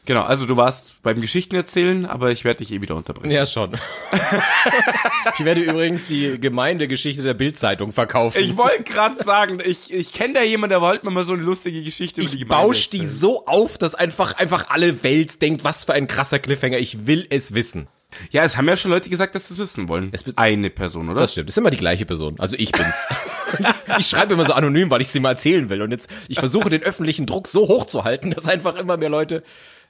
Genau, 0.06 0.24
also 0.24 0.46
du 0.46 0.58
warst 0.58 1.02
beim 1.02 1.22
Geschichten 1.22 1.56
erzählen, 1.56 2.06
aber 2.06 2.32
ich 2.32 2.44
werde 2.44 2.58
dich 2.58 2.74
eh 2.74 2.82
wieder 2.82 2.96
unterbrechen. 2.96 3.32
Ja, 3.32 3.46
schon. 3.46 3.72
ich 5.40 5.46
werde 5.46 5.62
übrigens 5.62 6.08
die 6.08 6.38
Gemeindegeschichte 6.42 7.22
der 7.22 7.34
Bildzeitung 7.34 7.94
verkaufen. 7.94 8.38
Ich 8.44 8.58
wollte 8.58 8.84
gerade 8.84 9.16
sagen, 9.16 9.60
ich, 9.64 9.94
ich 9.94 10.12
kenne 10.12 10.34
da 10.34 10.42
jemanden, 10.44 10.72
der 10.72 10.82
wollte 10.82 11.06
mir 11.06 11.12
mal 11.14 11.24
so 11.24 11.34
eine 11.34 11.44
lustige 11.44 11.82
Geschichte 11.84 12.20
über 12.20 12.30
die 12.32 12.36
ich 12.36 12.42
Gemeinde 12.44 12.66
bausch 12.68 12.90
die 12.90 13.08
so 13.08 13.46
auf, 13.46 13.78
dass 13.78 13.96
einfach, 13.96 14.36
einfach 14.38 14.70
alle 14.70 15.04
Welt 15.04 15.42
denkt, 15.42 15.64
was 15.64 15.86
für 15.86 15.94
ein 15.94 16.08
krasser 16.08 16.40
Cliffhanger. 16.40 16.80
Ich 16.80 17.08
will 17.08 17.26
es 17.30 17.56
wissen. 17.56 17.88
Ja, 18.32 18.44
es 18.44 18.58
haben 18.58 18.68
ja 18.68 18.76
schon 18.78 18.92
Leute 18.92 19.10
gesagt, 19.10 19.36
dass 19.36 19.48
sie 19.48 19.54
es 19.54 19.60
wissen 19.60 19.90
wollen. 19.90 20.10
Es 20.12 20.26
wird- 20.26 20.38
Eine 20.38 20.70
Person, 20.70 21.10
oder? 21.10 21.22
Das 21.22 21.32
stimmt. 21.34 21.50
Das 21.50 21.54
ist 21.54 21.58
immer 21.58 21.70
die 21.72 21.78
gleiche 21.78 22.06
Person. 22.06 22.36
Also 22.40 22.56
ich 22.58 22.72
bin's. 22.72 23.08
ich 24.00 24.08
schreibe 24.08 24.34
immer 24.34 24.46
so 24.46 24.54
anonym, 24.54 24.90
weil 24.90 25.02
ich 25.02 25.08
sie 25.10 25.20
mal 25.20 25.32
erzählen 25.32 25.70
will. 25.70 25.82
Und 25.82 25.92
jetzt, 25.92 26.10
ich 26.28 26.40
versuche 26.40 26.70
den 26.70 26.84
öffentlichen 26.84 27.26
Druck 27.26 27.48
so 27.48 27.68
hoch 27.68 27.86
zu 27.86 28.04
halten, 28.04 28.32
dass 28.32 28.48
einfach 28.48 28.76
immer 28.76 28.98
mehr 28.98 29.10
Leute, 29.10 29.44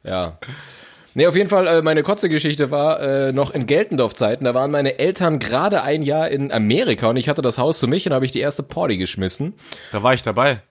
ja. 0.04 0.38
Nee, 1.16 1.28
auf 1.28 1.36
jeden 1.36 1.48
Fall, 1.50 1.68
äh, 1.68 1.81
meine 1.84 2.02
Kotze-Geschichte 2.02 2.72
war 2.72 3.00
äh, 3.00 3.31
noch 3.34 3.52
in 3.52 3.68
Geltendorf-Zeiten. 3.68 4.46
Da 4.46 4.56
waren 4.56 4.72
meine 4.72 4.98
Eltern 4.98 5.38
gerade 5.38 5.83
ein 5.83 6.02
Jahr 6.02 6.30
in 6.30 6.52
Amerika 6.52 7.07
und 7.09 7.18
ich 7.18 7.30
hatte 7.30 7.44
das 7.44 7.59
Haus 7.59 7.80
für 7.80 7.86
mich 7.86 8.06
und 8.07 8.09
da 8.09 8.16
habe 8.16 8.26
ich 8.26 8.31
die 8.31 8.40
erste 8.40 8.64
Party 8.64 8.97
geschmissen. 8.97 9.54
Da 9.92 10.02
war 10.02 10.16
ich 10.16 10.24
dabei. 10.24 10.64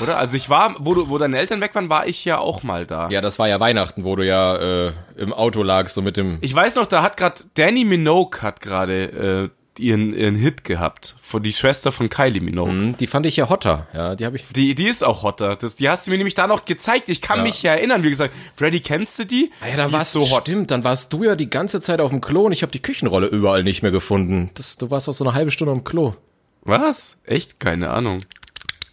Oder? 0.00 0.16
Also 0.18 0.36
ich 0.36 0.48
war, 0.50 0.74
wo, 0.78 0.94
du, 0.94 1.10
wo 1.10 1.18
deine 1.18 1.38
Eltern 1.38 1.60
weg 1.60 1.74
waren, 1.74 1.90
war 1.90 2.06
ich 2.06 2.24
ja 2.24 2.38
auch 2.38 2.62
mal 2.62 2.86
da. 2.86 3.08
Ja, 3.10 3.20
das 3.20 3.38
war 3.38 3.48
ja 3.48 3.60
Weihnachten, 3.60 4.04
wo 4.04 4.16
du 4.16 4.26
ja 4.26 4.56
äh, 4.88 4.92
im 5.16 5.32
Auto 5.32 5.62
lagst, 5.62 5.94
so 5.94 6.02
mit 6.02 6.16
dem. 6.16 6.38
Ich 6.40 6.54
weiß 6.54 6.76
noch, 6.76 6.86
da 6.86 7.02
hat 7.02 7.16
gerade 7.16 7.42
Danny 7.54 7.84
Minogue 7.84 8.42
hat 8.42 8.60
gerade 8.60 9.50
äh, 9.78 9.82
ihren, 9.82 10.14
ihren 10.14 10.34
Hit 10.34 10.64
gehabt. 10.64 11.14
Von 11.20 11.42
die 11.42 11.52
Schwester 11.52 11.92
von 11.92 12.08
Kylie 12.08 12.40
Minogue. 12.40 12.70
Hm, 12.70 12.96
Die 12.98 13.06
fand 13.06 13.24
ich 13.26 13.36
ja 13.36 13.48
hotter. 13.48 13.86
Ja, 13.94 14.14
die 14.14 14.26
habe 14.26 14.36
ich. 14.36 14.46
Die, 14.48 14.74
die 14.74 14.86
ist 14.86 15.02
auch 15.04 15.22
hotter. 15.22 15.56
Das, 15.56 15.76
die 15.76 15.88
hast 15.88 16.06
du 16.06 16.10
mir 16.10 16.16
nämlich 16.18 16.34
da 16.34 16.46
noch 16.46 16.64
gezeigt. 16.64 17.08
Ich 17.08 17.22
kann 17.22 17.42
mich 17.42 17.62
ja 17.62 17.72
erinnern. 17.72 18.02
Wie 18.02 18.10
gesagt, 18.10 18.34
Freddy, 18.56 18.80
kennst 18.80 19.18
du 19.18 19.24
die? 19.24 19.50
Ah 19.62 19.68
ja, 19.68 19.76
da 19.76 19.86
die 19.86 19.92
warst 19.92 20.12
so 20.12 20.28
hot. 20.30 20.42
Stimmt, 20.42 20.70
dann 20.70 20.84
warst 20.84 21.12
du 21.12 21.24
ja 21.24 21.36
die 21.36 21.48
ganze 21.50 21.80
Zeit 21.80 22.00
auf 22.00 22.10
dem 22.10 22.20
Klo 22.20 22.46
und 22.46 22.52
ich 22.52 22.62
habe 22.62 22.72
die 22.72 22.82
Küchenrolle 22.82 23.26
überall 23.28 23.62
nicht 23.62 23.82
mehr 23.82 23.92
gefunden. 23.92 24.50
Das, 24.54 24.76
du 24.78 24.90
warst 24.90 25.08
auch 25.08 25.14
so 25.14 25.24
eine 25.24 25.34
halbe 25.34 25.50
Stunde 25.50 25.72
am 25.72 25.84
Klo. 25.84 26.14
Was? 26.62 27.16
Echt? 27.24 27.58
Keine 27.58 27.88
Ahnung. 27.90 28.18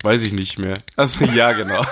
Weiß 0.03 0.23
ich 0.23 0.33
nicht 0.33 0.59
mehr. 0.59 0.77
Also 0.95 1.25
ja, 1.25 1.51
genau. 1.53 1.83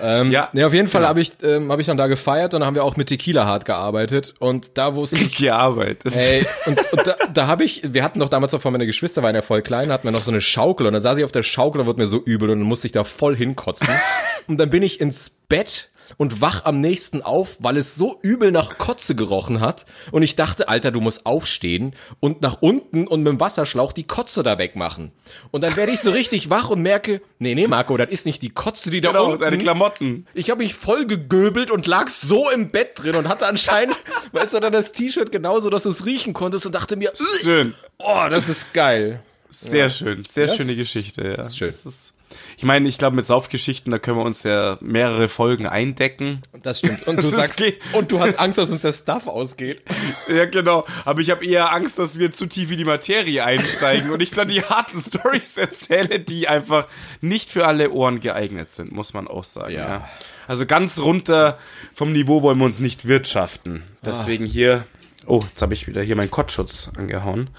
Ähm, 0.00 0.30
Ja, 0.30 0.48
Nee, 0.52 0.64
auf 0.64 0.72
jeden 0.72 0.88
Fall 0.88 1.00
genau. 1.00 1.08
habe 1.08 1.20
ich, 1.20 1.32
ähm, 1.42 1.70
hab 1.70 1.80
ich 1.80 1.86
dann 1.86 1.96
da 1.96 2.06
gefeiert 2.06 2.54
und 2.54 2.60
dann 2.60 2.66
haben 2.66 2.74
wir 2.74 2.84
auch 2.84 2.96
mit 2.96 3.08
Tequila 3.08 3.44
hart 3.44 3.64
gearbeitet. 3.64 4.34
Und 4.38 4.78
da 4.78 4.94
wusste 4.94 5.16
ich, 5.16 5.36
Gearbeitet. 5.38 6.14
Ey, 6.14 6.46
und, 6.66 6.92
und 6.92 7.06
da, 7.06 7.16
da 7.32 7.46
habe 7.46 7.64
ich, 7.64 7.82
wir 7.84 8.04
hatten 8.04 8.20
doch 8.20 8.28
damals 8.28 8.52
noch 8.52 8.60
von 8.60 8.72
meine 8.72 8.86
Geschwister 8.86 9.22
waren 9.22 9.34
ja 9.34 9.42
voll 9.42 9.62
klein, 9.62 9.90
hatten 9.92 10.04
wir 10.06 10.12
noch 10.12 10.22
so 10.22 10.30
eine 10.30 10.40
Schaukel 10.40 10.86
und 10.86 10.92
dann 10.92 11.02
saß 11.02 11.18
ich 11.18 11.24
auf 11.24 11.32
der 11.32 11.42
Schaukel 11.42 11.80
und 11.80 11.86
wurde 11.86 12.00
mir 12.00 12.06
so 12.06 12.22
übel 12.22 12.50
und 12.50 12.60
dann 12.60 12.68
musste 12.68 12.86
ich 12.86 12.92
da 12.92 13.04
voll 13.04 13.36
hinkotzen. 13.36 13.88
Und 14.46 14.56
dann 14.56 14.70
bin 14.70 14.82
ich 14.82 14.98
ins 14.98 15.28
Bett 15.28 15.90
und 16.16 16.40
wach 16.40 16.64
am 16.64 16.80
nächsten 16.80 17.22
auf, 17.22 17.56
weil 17.60 17.76
es 17.76 17.94
so 17.94 18.18
übel 18.22 18.50
nach 18.50 18.78
Kotze 18.78 19.14
gerochen 19.14 19.60
hat. 19.60 19.84
Und 20.10 20.22
ich 20.22 20.36
dachte, 20.36 20.68
Alter, 20.68 20.90
du 20.90 21.00
musst 21.00 21.26
aufstehen 21.26 21.94
und 22.20 22.40
nach 22.42 22.58
unten 22.60 23.06
und 23.06 23.22
mit 23.22 23.32
dem 23.32 23.40
Wasserschlauch 23.40 23.92
die 23.92 24.06
Kotze 24.06 24.42
da 24.42 24.58
wegmachen. 24.58 25.12
Und 25.50 25.62
dann 25.62 25.76
werde 25.76 25.92
ich 25.92 26.00
so 26.00 26.10
richtig 26.10 26.50
wach 26.50 26.70
und 26.70 26.80
merke, 26.82 27.20
nee, 27.38 27.54
nee, 27.54 27.66
Marco, 27.66 27.96
das 27.96 28.08
ist 28.08 28.26
nicht 28.26 28.42
die 28.42 28.50
Kotze, 28.50 28.90
die 28.90 29.00
da 29.00 29.08
genau, 29.10 29.26
unten. 29.26 29.40
deine 29.40 29.58
Klamotten. 29.58 30.26
Ich 30.34 30.50
habe 30.50 30.62
mich 30.62 30.74
voll 30.74 31.06
gegöbelt 31.06 31.70
und 31.70 31.86
lag 31.86 32.08
so 32.08 32.48
im 32.50 32.68
Bett 32.68 32.92
drin 33.02 33.14
und 33.16 33.28
hatte 33.28 33.46
anscheinend, 33.46 33.96
weißt 34.32 34.54
du, 34.54 34.60
dann 34.60 34.72
das 34.72 34.92
T-Shirt 34.92 35.30
genauso, 35.30 35.68
dass 35.70 35.82
du 35.82 35.90
es 35.90 36.06
riechen 36.06 36.32
konntest 36.32 36.64
und 36.66 36.74
dachte 36.74 36.96
mir, 36.96 37.10
"Ugh, 37.10 37.26
Schön. 37.42 37.74
oh, 37.98 38.26
das 38.30 38.48
ist 38.48 38.72
geil. 38.72 39.20
Sehr 39.50 39.88
schön. 39.90 40.24
Sehr 40.28 40.46
Das 40.46 40.56
schöne 40.56 40.74
Geschichte, 40.74 41.22
ja. 41.24 41.34
Das 41.34 41.48
ist 41.48 41.58
schön. 41.58 41.68
ist, 41.68 42.14
Ich 42.56 42.64
meine, 42.64 42.88
ich 42.88 42.98
glaube, 42.98 43.16
mit 43.16 43.24
Saufgeschichten, 43.24 43.90
da 43.90 43.98
können 43.98 44.18
wir 44.18 44.24
uns 44.24 44.42
ja 44.42 44.78
mehrere 44.80 45.28
Folgen 45.28 45.66
eindecken. 45.66 46.42
Das 46.62 46.80
stimmt. 46.80 47.06
Und 47.06 47.16
du 47.22 47.30
Das 47.30 47.56
sagst, 47.56 47.62
und 47.92 48.10
du 48.10 48.20
hast 48.20 48.38
Angst, 48.38 48.58
dass 48.58 48.70
uns 48.70 48.82
der 48.82 48.92
Stuff 48.92 49.26
ausgeht. 49.26 49.82
Ja, 50.28 50.44
genau. 50.44 50.84
Aber 51.04 51.20
ich 51.20 51.30
habe 51.30 51.44
eher 51.44 51.72
Angst, 51.72 51.98
dass 51.98 52.18
wir 52.18 52.30
zu 52.32 52.46
tief 52.46 52.70
in 52.70 52.76
die 52.76 52.84
Materie 52.84 53.42
einsteigen 53.42 54.10
und 54.10 54.20
ich 54.20 54.30
dann 54.30 54.48
die 54.48 54.62
harten 54.62 54.98
Stories 55.00 55.56
erzähle, 55.56 56.20
die 56.20 56.48
einfach 56.48 56.86
nicht 57.20 57.50
für 57.50 57.66
alle 57.66 57.90
Ohren 57.90 58.20
geeignet 58.20 58.70
sind, 58.70 58.92
muss 58.92 59.14
man 59.14 59.26
auch 59.26 59.44
sagen. 59.44 59.72
Ja. 59.72 59.88
Ja. 59.88 60.08
Also 60.46 60.66
ganz 60.66 61.00
runter 61.00 61.58
vom 61.94 62.12
Niveau 62.12 62.42
wollen 62.42 62.58
wir 62.58 62.64
uns 62.66 62.80
nicht 62.80 63.06
wirtschaften. 63.08 63.84
Deswegen 64.04 64.44
hier. 64.44 64.84
Oh, 65.26 65.40
jetzt 65.48 65.62
habe 65.62 65.74
ich 65.74 65.86
wieder 65.86 66.02
hier 66.02 66.16
meinen 66.16 66.30
Kottschutz 66.30 66.90
angehauen. 66.96 67.50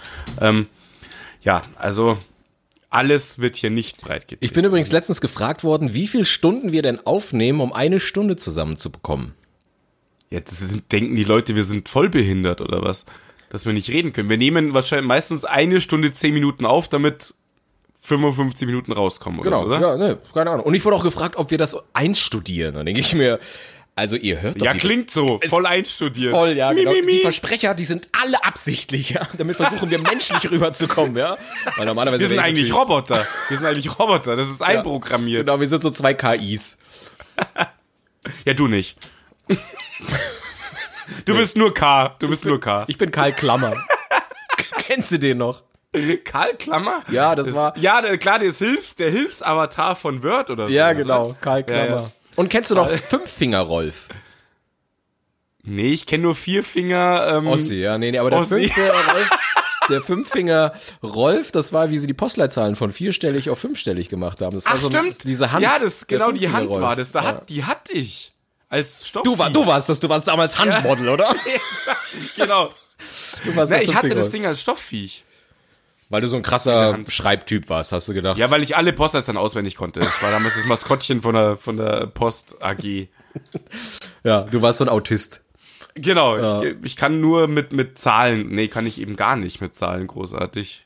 Ähm, 0.41 0.67
ja, 1.41 1.61
also 1.75 2.17
alles 2.89 3.39
wird 3.39 3.55
hier 3.55 3.69
nicht 3.69 4.01
breit 4.01 4.27
getreten. 4.27 4.45
Ich 4.45 4.53
bin 4.53 4.65
übrigens 4.65 4.91
letztens 4.91 5.21
gefragt 5.21 5.63
worden, 5.63 5.93
wie 5.93 6.07
viele 6.07 6.25
Stunden 6.25 6.71
wir 6.71 6.81
denn 6.81 7.05
aufnehmen, 7.05 7.61
um 7.61 7.71
eine 7.73 7.99
Stunde 7.99 8.35
zusammenzubekommen. 8.35 9.33
Jetzt 10.29 10.57
sind, 10.57 10.91
denken 10.91 11.15
die 11.15 11.23
Leute, 11.23 11.55
wir 11.55 11.63
sind 11.63 11.89
voll 11.89 12.09
behindert 12.09 12.61
oder 12.61 12.83
was? 12.83 13.05
Dass 13.49 13.65
wir 13.65 13.73
nicht 13.73 13.89
reden 13.89 14.13
können. 14.13 14.29
Wir 14.29 14.37
nehmen 14.37 14.73
wahrscheinlich 14.73 15.07
meistens 15.07 15.45
eine 15.45 15.81
Stunde 15.81 16.11
zehn 16.11 16.33
Minuten 16.33 16.65
auf, 16.65 16.87
damit 16.87 17.33
55 18.01 18.65
Minuten 18.67 18.91
rauskommen 18.91 19.39
oder 19.39 19.57
so, 19.57 19.65
oder? 19.65 19.81
ja, 19.81 19.97
ne, 19.97 20.17
keine 20.33 20.51
Ahnung. 20.51 20.65
Und 20.65 20.73
ich 20.73 20.85
wurde 20.85 20.95
auch 20.95 21.03
gefragt, 21.03 21.35
ob 21.35 21.51
wir 21.51 21.57
das 21.57 21.77
einstudieren. 21.93 22.75
Dann 22.75 22.85
denke 22.85 23.01
ich 23.01 23.13
mir, 23.13 23.39
also 23.99 24.15
ihr 24.15 24.41
hört 24.41 24.59
doch 24.59 24.65
Ja, 24.65 24.73
klingt 24.73 25.11
so. 25.11 25.39
Voll 25.47 25.65
einstudiert. 25.65 26.31
Voll, 26.31 26.53
ja, 26.57 26.71
Mi, 26.71 26.79
genau. 26.81 26.91
mi, 26.93 27.01
mi. 27.03 27.11
Die 27.17 27.21
Versprecher, 27.21 27.73
die 27.75 27.85
sind 27.85 28.09
alle 28.19 28.43
absichtlich, 28.43 29.11
ja. 29.11 29.21
Damit 29.37 29.57
versuchen 29.57 29.89
wir 29.91 29.99
menschlich 29.99 30.43
rüberzukommen, 30.51 31.15
ja. 31.15 31.37
Weil 31.77 31.85
normalerweise 31.85 32.21
Wir 32.21 32.27
sind 32.27 32.39
eigentlich 32.39 32.73
Roboter. 32.73 33.27
Wir 33.49 33.57
sind 33.57 33.67
eigentlich 33.67 33.99
Roboter. 33.99 34.35
Das 34.35 34.49
ist 34.49 34.61
einprogrammiert. 34.63 35.45
Genau, 35.45 35.59
wir 35.59 35.67
sind 35.67 35.81
so 35.83 35.91
zwei 35.91 36.13
KIs. 36.13 36.77
Ja, 38.45 38.53
du 38.53 38.67
nicht. 38.67 38.97
Du 41.25 41.35
bist 41.35 41.55
nur 41.57 41.73
K. 41.73 42.15
Du 42.19 42.27
bist 42.27 42.45
nur 42.45 42.59
K. 42.59 42.83
Ich 42.87 42.97
bin 42.97 43.11
Karl 43.11 43.31
Klammer. 43.31 43.73
Kennst 44.87 45.11
du 45.11 45.19
den 45.19 45.37
noch? 45.37 45.63
Karl 46.23 46.53
Klammer? 46.55 47.01
Ja, 47.09 47.33
das 47.35 47.53
war- 47.55 47.75
Ja, 47.77 48.01
klar, 48.17 48.39
der 48.39 48.49
ist 48.49 48.59
Hilfs, 48.59 48.95
der 48.95 49.09
Hilfsavatar 49.09 49.95
von 49.95 50.21
Word 50.21 50.51
oder 50.51 50.65
so. 50.65 50.71
Ja, 50.71 50.93
genau, 50.93 51.29
ne? 51.29 51.35
Karl 51.41 51.59
Ja, 51.59 51.63
Klammer. 51.63 52.01
ja. 52.01 52.11
Und 52.39 52.47
kennst 52.47 52.71
du 52.71 52.75
noch 52.75 52.89
Fünffinger-Rolf? 52.89 54.07
Nee, 55.63 55.91
ich 55.91 56.05
kenne 56.05 56.23
nur 56.23 56.35
vier 56.35 56.63
Finger. 56.63 57.27
Ähm, 57.37 57.47
Ossi, 57.47 57.75
ja, 57.75 57.97
nee, 57.97 58.11
nee, 58.11 58.17
aber 58.17 58.29
der. 58.29 58.45
Fünffinger-Rolf, 58.45 59.29
der 59.89 60.01
Fünffinger-Rolf, 60.93 61.51
das 61.51 61.73
war, 61.73 61.89
wie 61.89 61.97
sie 61.97 62.07
die 62.07 62.13
Postleitzahlen 62.13 62.77
von 62.77 62.93
vierstellig 62.93 63.49
auf 63.49 63.59
fünfstellig 63.59 64.07
gemacht 64.07 64.39
haben. 64.39 64.55
Das 64.55 64.65
war 64.67 64.75
Ach, 64.75 64.79
so 64.79 64.89
stimmt. 64.89 65.25
diese 65.25 65.51
Hand. 65.51 65.63
Ja, 65.63 65.79
das, 65.79 66.07
genau, 66.07 66.31
die 66.31 66.47
Hand 66.47 66.67
Fünffinger-Rolf. 66.67 66.81
war 66.81 66.95
das. 66.95 67.11
Da 67.11 67.21
Ja. 67.23 67.27
hat, 67.27 67.49
die 67.49 67.65
hatte 67.65 67.91
ich. 67.91 68.31
Als 68.69 69.05
Stoff. 69.05 69.23
Du, 69.23 69.37
war, 69.37 69.49
du 69.49 69.67
warst 69.67 69.89
das, 69.89 69.99
du 69.99 70.07
warst 70.07 70.25
damals 70.29 70.57
Handmodel, 70.57 71.09
oder? 71.09 71.35
Genau. 72.37 72.69
Du 73.43 73.53
warst 73.57 73.71
Na, 73.71 73.81
ich 73.81 73.93
hatte 73.93 74.15
das. 74.15 74.29
Ding 74.29 74.45
als 74.45 74.61
Stoffviech. 74.61 75.25
Weil 76.09 76.21
du 76.21 76.27
so 76.27 76.37
ein 76.37 76.43
krasser. 76.43 76.97
Schreibtyp 77.07 77.69
warst, 77.69 77.91
hast 77.91 78.07
du 78.07 78.13
gedacht. 78.13 78.37
Ja, 78.37 78.49
weil 78.49 78.63
ich 78.63 78.75
alle 78.75 78.93
Postleitzahlen 78.93 79.37
auswendig 79.37 79.75
konnte. 79.75 79.99
Ich 79.99 80.23
war 80.23 80.31
damals 80.31 80.55
das 80.55 80.65
Maskottchen 80.65 81.21
von 81.21 81.35
der, 81.35 81.55
von 81.55 81.77
der 81.77 82.07
Post 82.07 82.63
AG. 82.63 83.07
ja, 84.23 84.41
du 84.41 84.61
warst 84.61 84.79
so 84.79 84.85
ein 84.85 84.89
Autist. 84.89 85.43
Genau, 85.95 86.61
ich, 86.63 86.75
ich 86.83 86.95
kann 86.95 87.19
nur 87.19 87.47
mit, 87.47 87.73
mit 87.73 87.97
Zahlen, 87.97 88.47
nee, 88.49 88.67
kann 88.67 88.85
ich 88.85 89.01
eben 89.01 89.15
gar 89.15 89.35
nicht 89.35 89.61
mit 89.61 89.75
Zahlen 89.75 90.07
großartig. 90.07 90.85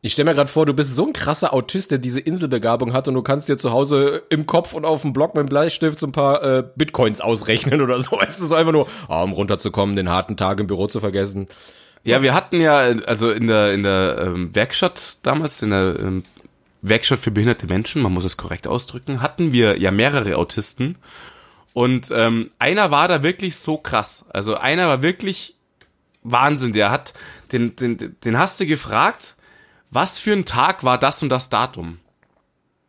Ich 0.00 0.12
stell 0.12 0.24
mir 0.24 0.34
gerade 0.34 0.50
vor, 0.50 0.64
du 0.64 0.74
bist 0.74 0.94
so 0.94 1.06
ein 1.06 1.12
krasser 1.12 1.52
Autist, 1.52 1.90
der 1.90 1.98
diese 1.98 2.20
Inselbegabung 2.20 2.92
hat 2.92 3.08
und 3.08 3.14
du 3.14 3.22
kannst 3.22 3.48
dir 3.48 3.56
zu 3.56 3.72
Hause 3.72 4.22
im 4.30 4.46
Kopf 4.46 4.74
und 4.74 4.84
auf 4.84 5.02
dem 5.02 5.12
Block 5.12 5.34
mit 5.34 5.42
dem 5.42 5.48
Bleistift 5.48 5.98
so 5.98 6.06
ein 6.06 6.12
paar 6.12 6.42
äh, 6.42 6.64
Bitcoins 6.76 7.20
ausrechnen 7.20 7.80
oder 7.80 8.00
so. 8.00 8.18
Du, 8.38 8.46
so 8.46 8.54
einfach 8.54 8.72
nur, 8.72 8.86
ah, 9.08 9.22
um 9.22 9.32
runterzukommen, 9.32 9.96
den 9.96 10.08
harten 10.08 10.36
Tag 10.36 10.60
im 10.60 10.66
Büro 10.68 10.86
zu 10.86 11.00
vergessen. 11.00 11.48
Ja, 12.04 12.22
wir 12.22 12.34
hatten 12.34 12.60
ja, 12.60 12.76
also 12.76 13.30
in 13.30 13.46
der, 13.46 13.72
in 13.72 13.82
der 13.82 14.18
ähm, 14.18 14.54
Werkstatt 14.54 15.26
damals, 15.26 15.62
in 15.62 15.70
der 15.70 15.98
ähm, 15.98 16.22
Werkstatt 16.80 17.18
für 17.18 17.30
behinderte 17.30 17.66
Menschen, 17.66 18.02
man 18.02 18.12
muss 18.12 18.24
es 18.24 18.36
korrekt 18.36 18.66
ausdrücken, 18.66 19.20
hatten 19.20 19.52
wir 19.52 19.78
ja 19.78 19.90
mehrere 19.90 20.36
Autisten. 20.36 20.96
Und 21.74 22.10
ähm, 22.10 22.50
einer 22.58 22.90
war 22.90 23.08
da 23.08 23.22
wirklich 23.22 23.56
so 23.56 23.76
krass. 23.76 24.26
Also 24.30 24.56
einer 24.56 24.88
war 24.88 25.02
wirklich 25.02 25.56
Wahnsinn. 26.22 26.72
Der 26.72 26.90
hat, 26.90 27.14
den, 27.52 27.76
den, 27.76 28.16
den 28.24 28.38
hast 28.38 28.58
du 28.60 28.66
gefragt, 28.66 29.36
was 29.90 30.18
für 30.18 30.32
ein 30.32 30.44
Tag 30.44 30.84
war 30.84 30.98
das 30.98 31.22
und 31.22 31.28
das 31.28 31.50
Datum? 31.50 31.98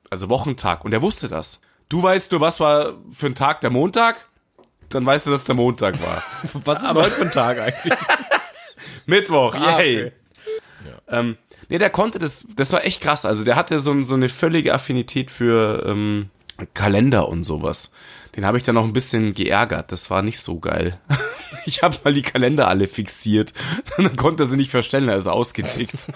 Also 0.09 0.29
Wochentag. 0.29 0.85
Und 0.85 0.93
er 0.93 1.01
wusste 1.01 1.27
das. 1.27 1.59
Du 1.87 2.01
weißt 2.01 2.31
nur, 2.31 2.41
was 2.41 2.59
war 2.59 2.93
für 3.11 3.27
ein 3.27 3.35
Tag 3.35 3.61
der 3.61 3.69
Montag? 3.69 4.27
Dann 4.89 5.05
weißt 5.05 5.27
du, 5.27 5.31
dass 5.31 5.43
der 5.43 5.55
Montag 5.55 6.01
war. 6.01 6.23
Was 6.65 6.79
ist 6.79 6.85
aber 6.85 7.03
heute 7.03 7.11
für 7.11 7.25
ein 7.25 7.31
Tag 7.31 7.59
eigentlich? 7.59 7.93
Mittwoch, 9.05 9.55
Ah, 9.55 9.79
yay. 9.79 9.97
okay. 9.97 10.11
Ähm, 11.09 11.37
nee, 11.69 11.77
der 11.77 11.89
konnte 11.89 12.19
das, 12.19 12.45
das 12.55 12.71
war 12.73 12.85
echt 12.85 13.01
krass. 13.01 13.25
Also 13.25 13.43
der 13.43 13.55
hatte 13.55 13.79
so, 13.79 13.99
so 14.01 14.15
eine 14.15 14.29
völlige 14.29 14.73
Affinität 14.73 15.31
für 15.31 15.83
ähm, 15.87 16.29
Kalender 16.73 17.27
und 17.27 17.43
sowas. 17.43 17.91
Den 18.35 18.45
habe 18.45 18.57
ich 18.57 18.63
dann 18.63 18.75
noch 18.75 18.83
ein 18.83 18.93
bisschen 18.93 19.33
geärgert. 19.33 19.91
Das 19.91 20.09
war 20.09 20.21
nicht 20.21 20.39
so 20.39 20.59
geil. 20.59 20.99
Ich 21.65 21.83
habe 21.83 21.97
mal 22.03 22.13
die 22.13 22.21
Kalender 22.21 22.67
alle 22.67 22.87
fixiert. 22.87 23.53
Dann 23.97 24.15
konnte 24.15 24.43
er 24.43 24.45
sie 24.45 24.57
nicht 24.57 24.71
verstellen, 24.71 25.09
also 25.09 25.31
ausgetickt. 25.31 26.07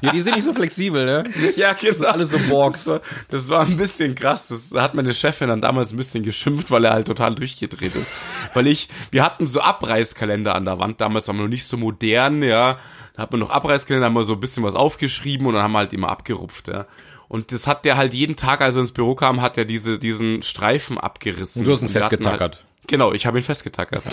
Ja, 0.00 0.12
die 0.12 0.20
sind 0.22 0.36
nicht 0.36 0.44
so 0.44 0.54
flexibel, 0.54 1.04
ne? 1.04 1.24
Ja, 1.56 1.72
genau. 1.72 2.08
Alles 2.08 2.30
so 2.30 2.38
Borgs. 2.48 2.84
Das 2.84 2.88
war, 2.88 3.00
das 3.28 3.48
war 3.48 3.66
ein 3.66 3.76
bisschen 3.76 4.14
krass. 4.14 4.48
Das 4.48 4.70
da 4.70 4.82
hat 4.82 4.94
meine 4.94 5.12
Chefin 5.12 5.48
dann 5.48 5.60
damals 5.60 5.92
ein 5.92 5.96
bisschen 5.96 6.22
geschimpft, 6.22 6.70
weil 6.70 6.84
er 6.84 6.92
halt 6.92 7.06
total 7.06 7.34
durchgedreht 7.34 7.94
ist. 7.94 8.12
Weil 8.54 8.66
ich, 8.66 8.88
wir 9.10 9.24
hatten 9.24 9.46
so 9.46 9.60
Abreißkalender 9.60 10.54
an 10.54 10.64
der 10.64 10.78
Wand. 10.78 11.00
Damals 11.00 11.28
waren 11.28 11.36
wir 11.36 11.42
noch 11.42 11.50
nicht 11.50 11.66
so 11.66 11.76
modern, 11.76 12.42
ja. 12.42 12.78
Da 13.14 13.22
hat 13.22 13.32
man 13.32 13.40
noch 13.40 13.50
Abreißkalender, 13.50 14.06
haben 14.06 14.14
wir 14.14 14.24
so 14.24 14.34
ein 14.34 14.40
bisschen 14.40 14.62
was 14.62 14.74
aufgeschrieben 14.74 15.46
und 15.46 15.54
dann 15.54 15.62
haben 15.62 15.72
wir 15.72 15.78
halt 15.78 15.92
immer 15.92 16.08
abgerupft, 16.08 16.68
ja. 16.68 16.86
Und 17.32 17.50
das 17.50 17.66
hat 17.66 17.86
der 17.86 17.96
halt 17.96 18.12
jeden 18.12 18.36
Tag, 18.36 18.60
als 18.60 18.76
er 18.76 18.82
ins 18.82 18.92
Büro 18.92 19.14
kam, 19.14 19.40
hat 19.40 19.56
er 19.56 19.64
diese, 19.64 19.98
diesen 19.98 20.42
Streifen 20.42 20.98
abgerissen. 20.98 21.60
Und 21.60 21.66
du 21.66 21.72
hast 21.72 21.80
ihn 21.80 21.86
Und 21.86 21.92
festgetackert. 21.92 22.56
Halt, 22.56 22.64
genau, 22.86 23.14
ich 23.14 23.24
habe 23.24 23.38
ihn 23.38 23.42
festgetackert. 23.42 24.02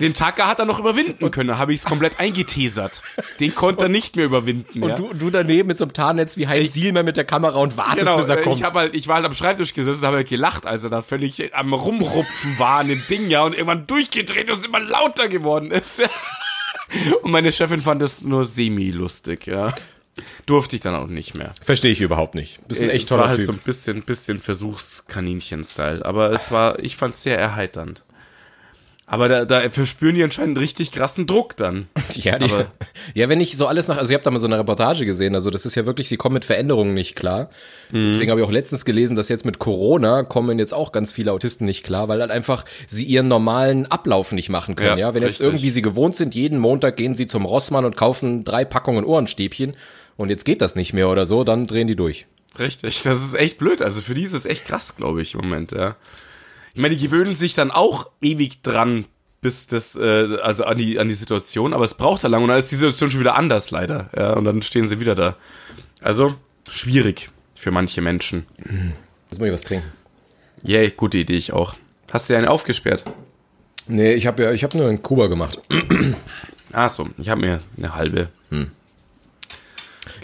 Den 0.00 0.14
Tacker 0.14 0.46
hat 0.46 0.58
er 0.58 0.64
noch 0.64 0.78
überwinden 0.78 1.30
können, 1.30 1.58
habe 1.58 1.74
ich 1.74 1.80
es 1.80 1.84
komplett 1.84 2.18
eingetesert. 2.18 3.02
Den 3.40 3.54
konnte 3.54 3.84
er 3.84 3.88
nicht 3.90 4.16
mehr 4.16 4.24
überwinden. 4.24 4.82
Und 4.82 4.88
ja. 4.88 4.96
du, 4.96 5.12
du 5.12 5.28
daneben 5.28 5.68
mit 5.68 5.76
so 5.76 5.84
einem 5.84 5.92
Tarnnetz 5.92 6.38
wie 6.38 6.48
Heinz 6.48 6.72
Sielmer 6.72 7.02
mit 7.02 7.18
der 7.18 7.24
Kamera 7.24 7.58
und 7.58 7.76
wartest, 7.76 7.98
Genau, 7.98 8.16
bis 8.16 8.28
er 8.28 8.38
äh, 8.38 8.42
kommt. 8.42 8.56
ich 8.56 8.62
habe 8.62 8.78
halt, 8.78 8.94
ich 8.94 9.06
war 9.06 9.16
halt 9.16 9.26
am 9.26 9.34
Schreibtisch 9.34 9.74
gesessen, 9.74 10.06
habe 10.06 10.16
halt 10.16 10.30
gelacht, 10.30 10.66
als 10.66 10.84
er 10.84 10.90
da 10.90 11.02
völlig 11.02 11.54
am 11.54 11.74
Rumrupfen 11.74 12.58
war 12.58 12.80
an 12.80 12.88
dem 12.88 13.02
Ding, 13.10 13.28
ja, 13.28 13.42
und 13.42 13.52
irgendwann 13.52 13.86
durchgedreht 13.86 14.48
und 14.48 14.56
es 14.56 14.64
immer 14.64 14.80
lauter 14.80 15.28
geworden 15.28 15.70
ist. 15.70 15.98
Ja. 15.98 16.08
Und 17.22 17.32
meine 17.32 17.52
Chefin 17.52 17.82
fand 17.82 18.00
das 18.00 18.24
nur 18.24 18.46
semi-lustig, 18.46 19.46
ja. 19.46 19.74
Durfte 20.46 20.76
ich 20.76 20.82
dann 20.82 20.94
auch 20.94 21.08
nicht 21.08 21.36
mehr. 21.36 21.54
Verstehe 21.60 21.90
ich 21.90 22.00
überhaupt 22.00 22.34
nicht. 22.34 22.66
Bist 22.68 22.82
ein 22.82 22.90
Äh, 22.90 22.92
echt 22.94 23.04
es 23.06 23.10
war 23.10 23.18
toller 23.18 23.28
halt 23.30 23.38
Typ. 23.40 23.46
so 23.46 23.52
ein 23.52 23.58
bisschen, 23.58 24.02
bisschen 24.02 24.40
Versuchskaninchen-Style. 24.40 26.04
Aber 26.04 26.30
es 26.32 26.50
war, 26.52 26.78
ich 26.82 26.96
fand's 26.96 27.22
sehr 27.22 27.38
erheiternd. 27.38 28.02
Aber 29.08 29.28
da, 29.28 29.44
da 29.44 29.70
verspüren 29.70 30.16
die 30.16 30.24
anscheinend 30.24 30.58
richtig 30.58 30.90
krassen 30.90 31.28
Druck 31.28 31.56
dann. 31.56 31.86
Ja, 32.14 32.38
die, 32.38 32.46
Aber- 32.50 32.66
ja, 33.14 33.28
wenn 33.28 33.40
ich 33.40 33.56
so 33.56 33.66
alles 33.68 33.86
nach, 33.88 33.98
also 33.98 34.10
ich 34.10 34.14
habe 34.14 34.24
da 34.24 34.30
mal 34.32 34.38
so 34.40 34.46
eine 34.46 34.58
Reportage 34.58 35.04
gesehen, 35.06 35.34
also 35.36 35.50
das 35.50 35.64
ist 35.66 35.74
ja 35.76 35.86
wirklich, 35.86 36.08
sie 36.08 36.16
kommen 36.16 36.32
mit 36.34 36.44
Veränderungen 36.44 36.92
nicht 36.94 37.14
klar. 37.14 37.50
Mhm. 37.92 38.08
Deswegen 38.10 38.30
habe 38.32 38.40
ich 38.40 38.46
auch 38.46 38.50
letztens 38.50 38.84
gelesen, 38.84 39.14
dass 39.14 39.28
jetzt 39.28 39.44
mit 39.44 39.58
Corona 39.60 40.22
kommen 40.24 40.58
jetzt 40.58 40.72
auch 40.74 40.90
ganz 40.92 41.12
viele 41.12 41.30
Autisten 41.32 41.66
nicht 41.66 41.84
klar, 41.84 42.08
weil 42.08 42.20
halt 42.20 42.30
einfach 42.32 42.64
sie 42.88 43.04
ihren 43.04 43.28
normalen 43.28 43.86
Ablauf 43.86 44.32
nicht 44.32 44.48
machen 44.48 44.74
können. 44.74 44.98
Ja, 44.98 45.08
Ja, 45.08 45.14
wenn 45.14 45.22
jetzt 45.22 45.34
richtig. 45.40 45.46
irgendwie 45.46 45.70
sie 45.70 45.82
gewohnt 45.82 46.16
sind, 46.16 46.34
jeden 46.34 46.58
Montag 46.58 46.96
gehen 46.96 47.14
sie 47.14 47.26
zum 47.26 47.44
Rossmann 47.44 47.84
und 47.84 47.96
kaufen 47.96 48.44
drei 48.44 48.64
Packungen 48.64 49.04
Ohrenstäbchen 49.04 49.76
und 50.16 50.30
jetzt 50.30 50.44
geht 50.44 50.60
das 50.60 50.76
nicht 50.76 50.92
mehr 50.92 51.08
oder 51.08 51.26
so, 51.26 51.44
dann 51.44 51.66
drehen 51.66 51.86
die 51.86 51.96
durch. 51.96 52.26
Richtig, 52.58 53.02
das 53.02 53.22
ist 53.22 53.34
echt 53.34 53.58
blöd. 53.58 53.82
Also 53.82 54.00
für 54.00 54.14
die 54.14 54.22
ist 54.22 54.32
es 54.32 54.46
echt 54.46 54.64
krass, 54.64 54.96
glaube 54.96 55.22
ich, 55.22 55.34
im 55.34 55.40
Moment, 55.40 55.72
ja. 55.72 55.96
Ich 56.74 56.80
meine, 56.80 56.96
die 56.96 57.02
gewöhnen 57.02 57.34
sich 57.34 57.54
dann 57.54 57.70
auch 57.70 58.10
ewig 58.20 58.62
dran, 58.62 59.06
bis 59.40 59.66
das, 59.66 59.96
äh, 59.96 60.38
also 60.42 60.64
an 60.64 60.76
die, 60.76 60.98
an 60.98 61.08
die 61.08 61.14
Situation, 61.14 61.72
aber 61.72 61.84
es 61.84 61.94
braucht 61.94 62.24
da 62.24 62.28
lang 62.28 62.42
und 62.42 62.48
dann 62.48 62.58
ist 62.58 62.70
die 62.70 62.76
Situation 62.76 63.10
schon 63.10 63.20
wieder 63.20 63.34
anders, 63.34 63.70
leider. 63.70 64.10
Ja, 64.16 64.32
und 64.34 64.44
dann 64.44 64.62
stehen 64.62 64.88
sie 64.88 65.00
wieder 65.00 65.14
da. 65.14 65.36
Also, 66.00 66.34
schwierig 66.68 67.30
für 67.54 67.70
manche 67.70 68.02
Menschen. 68.02 68.46
Jetzt 69.30 69.38
muss 69.38 69.48
ich 69.48 69.54
was 69.54 69.62
trinken. 69.62 69.90
Yay, 70.64 70.90
gute 70.90 71.18
Idee, 71.18 71.36
ich 71.36 71.52
auch. 71.52 71.74
Hast 72.10 72.28
du 72.28 72.32
dir 72.32 72.38
eine 72.38 72.50
aufgesperrt? 72.50 73.04
Nee, 73.88 74.14
ich 74.14 74.26
habe 74.26 74.42
ja, 74.42 74.52
ich 74.52 74.64
habe 74.64 74.76
nur 74.76 74.88
einen 74.88 75.02
Kuba 75.02 75.28
gemacht. 75.28 75.60
Ach 76.72 76.90
so, 76.90 77.08
ich 77.18 77.28
habe 77.28 77.40
mir 77.40 77.62
eine 77.78 77.94
halbe. 77.94 78.30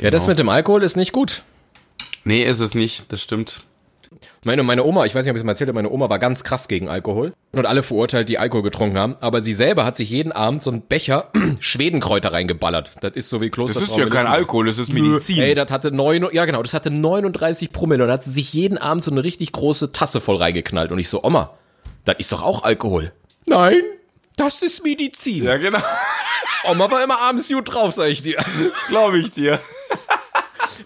Ja, 0.01 0.11
das 0.11 0.23
Genau. 0.23 0.31
mit 0.33 0.39
dem 0.39 0.49
Alkohol 0.49 0.83
ist 0.83 0.97
nicht 0.97 1.13
gut. 1.13 1.43
Nee, 2.25 2.45
ist 2.45 2.61
es 2.61 2.75
nicht, 2.75 3.13
das 3.13 3.23
stimmt. 3.23 3.63
Meine, 4.45 4.63
meine 4.63 4.85
Oma, 4.85 5.05
ich 5.07 5.15
weiß 5.15 5.25
nicht, 5.25 5.31
ob 5.31 5.37
ich 5.37 5.41
es 5.41 5.45
mal 5.45 5.53
erzählt 5.53 5.69
habe, 5.69 5.77
meine 5.77 5.91
Oma 5.91 6.11
war 6.11 6.19
ganz 6.19 6.43
krass 6.45 6.67
gegen 6.69 6.89
Alkohol 6.89 7.33
und 7.53 7.65
alle 7.65 7.83
verurteilt, 7.83 8.29
die 8.29 8.39
Alkohol 8.39 8.63
getrunken 8.63 8.99
haben. 8.99 9.17
Aber 9.21 9.41
sie 9.41 9.55
selber 9.55 9.85
hat 9.85 9.97
sich 9.97 10.11
jeden 10.11 10.33
Abend 10.33 10.63
so 10.63 10.71
einen 10.71 10.83
Becher 10.83 11.31
Schwedenkräuter 11.61 12.33
reingeballert. 12.33 12.91
Das 13.01 13.13
ist 13.15 13.29
so 13.29 13.41
wie 13.41 13.51
Kloster. 13.51 13.81
Das 13.81 13.89
ist 13.89 13.97
ja 13.97 14.07
kein 14.07 14.27
Alkohol, 14.27 14.67
das 14.67 14.79
ist 14.79 14.93
Medizin. 14.93 15.39
Ey, 15.39 15.55
das 15.55 15.71
hatte 15.71 15.93
neun, 15.93 16.27
ja 16.33 16.45
genau, 16.45 16.63
das 16.63 16.75
hatte 16.75 16.91
39 16.91 17.73
Promille 17.73 18.03
und 18.03 18.09
da 18.09 18.15
hat 18.15 18.25
sie 18.25 18.31
sich 18.33 18.53
jeden 18.53 18.79
Abend 18.79 19.03
so 19.05 19.11
eine 19.11 19.23
richtig 19.25 19.53
große 19.53 19.93
Tasse 19.93 20.21
voll 20.21 20.37
reingeknallt. 20.37 20.93
Und 20.93 20.99
ich 20.99 21.09
so, 21.09 21.23
Oma, 21.23 21.55
das 22.05 22.17
ist 22.19 22.33
doch 22.33 22.43
auch 22.43 22.65
Alkohol. 22.65 23.13
Nein, 23.47 23.81
das 24.37 24.63
ist 24.63 24.83
Medizin. 24.85 25.45
ja, 25.45 25.57
genau. 25.57 25.79
Oma 26.65 26.91
war 26.91 27.03
immer 27.03 27.21
abends 27.21 27.49
gut 27.49 27.73
drauf, 27.73 27.93
sag 27.95 28.09
ich 28.09 28.23
dir. 28.23 28.37
Das 28.37 28.87
glaube 28.89 29.19
ich 29.19 29.31
dir. 29.31 29.59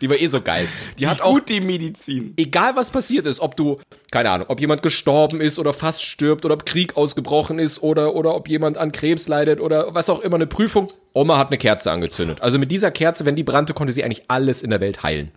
Die 0.01 0.11
war 0.11 0.17
eh 0.17 0.27
so 0.27 0.41
geil. 0.41 0.69
Die, 0.99 1.07
hat 1.07 1.23
auch, 1.23 1.35
gut 1.35 1.49
die 1.49 1.61
Medizin. 1.61 2.35
egal 2.37 2.77
was 2.77 2.91
passiert 2.91 3.25
ist, 3.27 3.41
ob 3.41 3.57
du, 3.57 3.79
keine 4.11 4.31
Ahnung, 4.31 4.47
ob 4.51 4.61
jemand 4.61 4.83
gestorben 4.83 5.41
ist 5.41 5.59
oder 5.59 5.73
fast 5.73 6.03
stirbt 6.03 6.45
oder 6.45 6.55
ob 6.55 6.67
Krieg 6.67 6.97
ausgebrochen 6.97 7.59
ist 7.59 7.83
oder, 7.83 8.15
oder 8.15 8.35
ob 8.35 8.49
jemand 8.49 8.79
an 8.79 8.93
Krebs 8.93 9.29
leidet 9.29 9.61
oder 9.61 9.95
was 9.95 10.11
auch 10.11 10.21
immer, 10.21 10.37
eine 10.37 10.47
Prüfung. 10.47 10.89
Oma 11.13 11.39
hat 11.39 11.49
eine 11.49 11.59
Kerze 11.59 11.91
angezündet. 11.91 12.43
Also 12.43 12.59
mit 12.59 12.71
dieser 12.71 12.91
Kerze, 12.91 13.25
wenn 13.25 13.37
die 13.37 13.45
brannte, 13.45 13.75
konnte 13.75 13.93
sie 13.93 14.05
eigentlich 14.05 14.25
alles 14.29 14.63
in 14.63 14.71
der 14.71 14.81
Welt 14.81 15.03
heilen. 15.03 15.31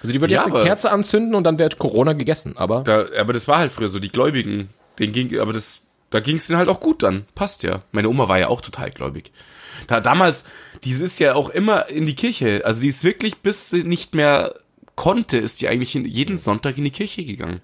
Also 0.00 0.12
die 0.12 0.20
würde 0.20 0.34
Ja, 0.34 0.44
jetzt 0.44 0.54
eine 0.54 0.64
Kerze 0.64 0.90
anzünden 0.90 1.34
und 1.34 1.44
dann 1.44 1.58
wird 1.58 1.78
Corona 1.78 2.12
gegessen. 2.12 2.54
Aber 2.56 2.82
Da, 2.84 3.06
aber 3.18 3.32
das 3.32 3.48
war 3.48 3.58
halt 3.58 3.72
früher 3.72 3.88
so, 3.88 3.98
die 3.98 4.10
Gläubigen, 4.10 4.68
den 4.98 5.12
ging, 5.12 5.38
aber 5.38 5.52
das, 5.52 5.82
da 6.10 6.20
ging 6.20 6.36
es 6.36 6.46
denen 6.46 6.58
halt 6.58 6.68
auch 6.68 6.80
gut 6.80 7.02
dann. 7.02 7.26
Passt 7.34 7.62
ja. 7.62 7.82
Meine 7.92 8.08
Oma 8.08 8.28
war 8.28 8.38
ja 8.38 8.48
auch 8.48 8.60
total 8.60 8.90
gläubig. 8.90 9.32
Da, 9.86 10.00
damals, 10.00 10.44
die 10.84 10.90
ist 10.90 11.18
ja 11.18 11.34
auch 11.34 11.50
immer 11.50 11.88
in 11.88 12.06
die 12.06 12.16
Kirche. 12.16 12.62
Also 12.64 12.80
die 12.80 12.88
ist 12.88 13.04
wirklich, 13.04 13.38
bis 13.38 13.70
sie 13.70 13.84
nicht 13.84 14.14
mehr 14.14 14.54
konnte, 14.96 15.38
ist 15.38 15.60
die 15.60 15.68
eigentlich 15.68 15.94
jeden 15.94 16.38
Sonntag 16.38 16.78
in 16.78 16.84
die 16.84 16.90
Kirche 16.90 17.24
gegangen. 17.24 17.60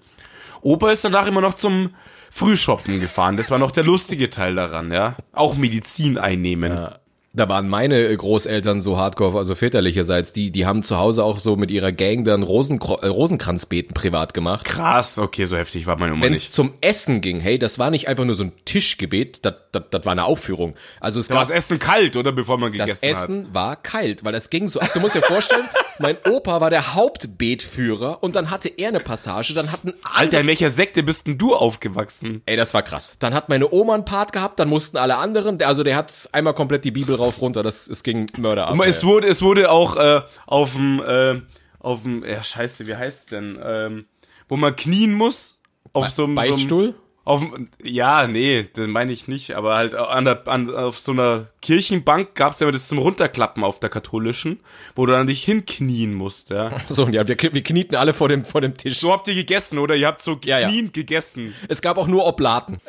Opa 0.61 0.91
ist 0.91 1.03
danach 1.03 1.27
immer 1.27 1.41
noch 1.41 1.55
zum 1.55 1.93
Frühshoppen 2.31 2.99
gefahren. 2.99 3.37
Das 3.37 3.51
war 3.51 3.59
noch 3.59 3.71
der 3.71 3.83
lustige 3.83 4.29
Teil 4.29 4.55
daran, 4.55 4.91
ja. 4.91 5.17
Auch 5.31 5.55
Medizin 5.55 6.17
einnehmen. 6.17 6.89
Da 7.35 7.49
waren 7.49 7.67
meine 7.67 8.15
Großeltern 8.15 8.79
so 8.81 8.97
hardcore, 8.97 9.37
also 9.37 9.55
väterlicherseits, 9.55 10.31
die, 10.31 10.51
die 10.51 10.65
haben 10.65 10.83
zu 10.83 10.97
Hause 10.97 11.23
auch 11.23 11.39
so 11.39 11.55
mit 11.55 11.69
ihrer 11.71 11.91
Gang 11.91 12.23
dann 12.25 12.43
Rosenkro 12.43 12.99
äh, 13.01 13.07
Rosenkranzbeten 13.07 13.93
privat 13.93 14.33
gemacht. 14.33 14.65
Krass, 14.65 15.19
okay, 15.19 15.45
so 15.45 15.57
heftig 15.57 15.85
war 15.85 15.97
meine 15.97 16.13
Oma 16.13 16.23
Wenn 16.23 16.33
es 16.33 16.43
nicht. 16.43 16.53
zum 16.53 16.73
Essen 16.81 17.21
ging, 17.21 17.39
hey, 17.39 17.59
das 17.59 17.77
war 17.79 17.91
nicht 17.91 18.07
einfach 18.07 18.25
nur 18.25 18.35
so 18.35 18.45
ein 18.45 18.53
Tischgebet, 18.65 19.45
das, 19.45 19.55
das, 19.71 19.83
das 19.91 20.05
war 20.05 20.13
eine 20.13 20.23
Aufführung. 20.23 20.75
Also 20.99 21.19
es 21.19 21.27
Da 21.27 21.35
war 21.35 21.41
das 21.41 21.51
Essen 21.51 21.77
kalt, 21.79 22.15
oder? 22.15 22.31
Bevor 22.31 22.57
man 22.57 22.71
Das 22.71 23.01
gegessen 23.01 23.05
hat. 23.07 23.11
Essen 23.23 23.53
war 23.53 23.75
kalt, 23.75 24.23
weil 24.23 24.31
das 24.33 24.49
ging 24.49 24.67
so. 24.67 24.79
Du 24.93 24.99
musst 24.99 25.15
dir 25.15 25.21
vorstellen, 25.21 25.65
mein 25.99 26.17
Opa 26.29 26.61
war 26.61 26.69
der 26.69 26.95
Hauptbetführer 26.95 28.23
und 28.23 28.35
dann 28.35 28.49
hatte 28.51 28.69
er 28.69 28.89
eine 28.89 28.99
Passage, 28.99 29.53
dann 29.53 29.71
hatten 29.71 29.93
alle. 30.03 30.15
Alter, 30.25 30.41
in 30.41 30.47
welcher 30.47 30.69
Sekte 30.69 31.03
bist 31.03 31.27
denn 31.27 31.37
du 31.37 31.55
aufgewachsen? 31.55 32.41
Ey, 32.45 32.55
das 32.55 32.73
war 32.73 32.81
krass. 32.83 33.15
Dann 33.19 33.33
hat 33.33 33.49
meine 33.49 33.71
Oma 33.71 33.93
einen 33.93 34.05
Part 34.05 34.33
gehabt, 34.33 34.59
dann 34.59 34.69
mussten 34.69 34.97
alle 34.97 35.17
anderen, 35.17 35.57
der, 35.57 35.67
also 35.67 35.83
der 35.83 35.95
hat 35.95 36.29
einmal 36.31 36.53
komplett 36.53 36.83
die 36.85 36.91
Bibel 36.91 37.15
rauf 37.25 37.41
runter, 37.41 37.63
das, 37.63 37.87
es 37.87 38.03
ging 38.03 38.27
Mörder 38.37 38.67
ab. 38.67 38.79
Es 38.85 39.03
wurde, 39.03 39.27
es 39.27 39.41
wurde 39.41 39.69
auch 39.71 39.95
äh, 39.97 40.21
auf 40.45 40.73
dem, 40.73 41.01
äh, 41.05 41.41
auf 41.79 42.03
dem, 42.03 42.23
ja 42.23 42.41
scheiße, 42.43 42.87
wie 42.87 42.95
heißt's 42.95 43.27
denn? 43.27 43.59
Ähm, 43.63 44.05
wo 44.47 44.55
man 44.57 44.75
knien 44.75 45.13
muss. 45.13 45.57
Auf 45.93 46.09
so 46.09 46.23
einem 46.25 46.35
so 46.35 46.41
einem- 46.41 46.51
Beichtstuhl? 46.51 46.95
Auf, 47.27 47.43
ja, 47.81 48.27
nee, 48.27 48.61
den 48.77 48.91
meine 48.91 49.11
ich 49.11 49.27
nicht, 49.27 49.55
aber 49.55 49.75
halt 49.77 49.95
an 49.95 50.25
der, 50.25 50.47
an, 50.47 50.69
auf 50.75 50.99
so 50.99 51.11
einer 51.11 51.47
Kirchenbank 51.63 52.35
gab's 52.35 52.59
ja 52.59 52.65
immer 52.67 52.71
das 52.71 52.87
zum 52.87 52.99
Runterklappen 52.99 53.63
auf 53.63 53.79
der 53.79 53.89
katholischen, 53.89 54.59
wo 54.95 55.07
du 55.07 55.13
dann 55.13 55.25
dich 55.25 55.43
hinknien 55.43 56.13
musst, 56.13 56.51
ja. 56.51 56.71
So, 56.89 57.07
ja, 57.07 57.27
wir, 57.27 57.35
wir 57.41 57.63
knieten 57.63 57.95
alle 57.95 58.13
vor 58.13 58.29
dem, 58.29 58.45
vor 58.45 58.61
dem 58.61 58.77
Tisch. 58.77 58.99
So 58.99 59.11
habt 59.11 59.27
ihr 59.27 59.33
gegessen, 59.33 59.79
oder? 59.79 59.95
Ihr 59.95 60.05
habt 60.05 60.21
so 60.21 60.39
Ja, 60.43 60.59
ja. 60.59 60.67
gekniend 60.67 60.93
gegessen. 60.93 61.55
Es 61.67 61.81
gab 61.81 61.97
auch 61.97 62.05
nur 62.05 62.27
Oblaten. 62.27 62.79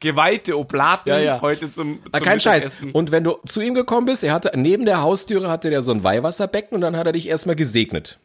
Geweihte 0.00 0.58
Oblaten 0.58 1.08
Ja, 1.08 1.18
ja. 1.18 1.40
heute 1.40 1.70
zum, 1.70 2.00
zum 2.02 2.22
kein 2.22 2.40
Scheiß. 2.40 2.82
Und 2.92 3.10
wenn 3.10 3.24
du 3.24 3.38
zu 3.46 3.60
ihm 3.60 3.74
gekommen 3.74 4.06
bist, 4.06 4.24
er 4.24 4.32
hatte, 4.32 4.52
neben 4.54 4.84
der 4.84 5.02
Haustüre 5.02 5.50
hatte 5.50 5.70
der 5.70 5.82
so 5.82 5.92
ein 5.92 6.04
Weihwasserbecken 6.04 6.74
und 6.74 6.80
dann 6.80 6.96
hat 6.96 7.06
er 7.06 7.12
dich 7.12 7.28
erstmal 7.28 7.56
gesegnet. 7.56 8.18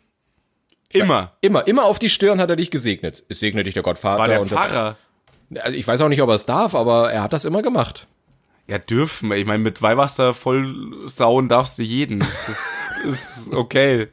Immer. 0.91 1.33
Immer, 1.41 1.67
immer 1.67 1.85
auf 1.85 1.99
die 1.99 2.09
Stirn 2.09 2.39
hat 2.39 2.49
er 2.49 2.55
dich 2.55 2.71
gesegnet. 2.71 3.23
Es 3.29 3.39
segne 3.39 3.63
dich 3.63 3.73
der 3.73 3.83
Gottvater. 3.83 4.19
War 4.19 4.27
der 4.27 4.45
Pfarrer. 4.45 4.97
Also 5.55 5.77
ich 5.77 5.87
weiß 5.87 6.01
auch 6.01 6.09
nicht, 6.09 6.21
ob 6.21 6.29
er 6.29 6.35
es 6.35 6.45
darf, 6.45 6.75
aber 6.75 7.11
er 7.11 7.23
hat 7.23 7.33
das 7.33 7.45
immer 7.45 7.61
gemacht. 7.61 8.07
Ja, 8.67 8.77
dürfen. 8.77 9.31
Ich 9.31 9.45
meine, 9.45 9.63
mit 9.63 9.81
Weihwasser 9.81 10.33
voll 10.33 11.07
sauen 11.07 11.47
darfst 11.47 11.79
du 11.79 11.83
jeden. 11.83 12.19
Das 12.19 12.75
ist 13.05 13.53
okay. 13.53 14.09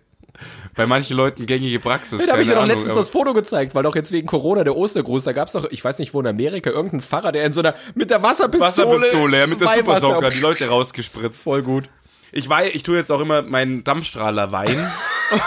Bei 0.75 0.87
manchen 0.87 1.16
Leuten 1.16 1.47
gängige 1.47 1.79
Praxis. 1.79 2.25
da 2.25 2.33
habe 2.33 2.42
ich 2.42 2.49
ja 2.49 2.57
doch 2.57 2.66
letztens 2.66 2.94
das 2.94 3.11
Foto 3.11 3.33
gezeigt, 3.33 3.75
weil 3.75 3.85
doch 3.85 3.94
jetzt 3.94 4.11
wegen 4.11 4.27
Corona 4.27 4.64
der 4.64 4.77
Ostergruß, 4.77 5.25
da 5.25 5.33
gab's 5.33 5.53
doch, 5.53 5.66
ich 5.70 5.85
weiß 5.85 6.01
nicht 6.01 6.14
wo 6.14 6.20
in 6.20 6.27
Amerika, 6.27 6.70
irgendein 6.70 7.01
Pfarrer, 7.01 7.31
der 7.31 7.44
in 7.44 7.53
so 7.53 7.61
einer, 7.61 7.75
mit 7.94 8.11
der 8.11 8.23
Wasserpistole. 8.23 8.68
Wasserpistole, 8.68 9.38
ja, 9.38 9.47
mit 9.47 9.61
der 9.61 9.68
Supersauger, 9.68 10.31
die 10.31 10.40
Leute 10.40 10.68
rausgespritzt. 10.68 11.44
Voll 11.44 11.62
gut. 11.62 11.88
Ich 12.33 12.49
wei 12.49 12.70
ich 12.73 12.83
tue 12.83 12.97
jetzt 12.97 13.12
auch 13.12 13.20
immer 13.20 13.42
meinen 13.42 13.85
Dampfstrahler 13.85 14.51
Wein. 14.51 14.90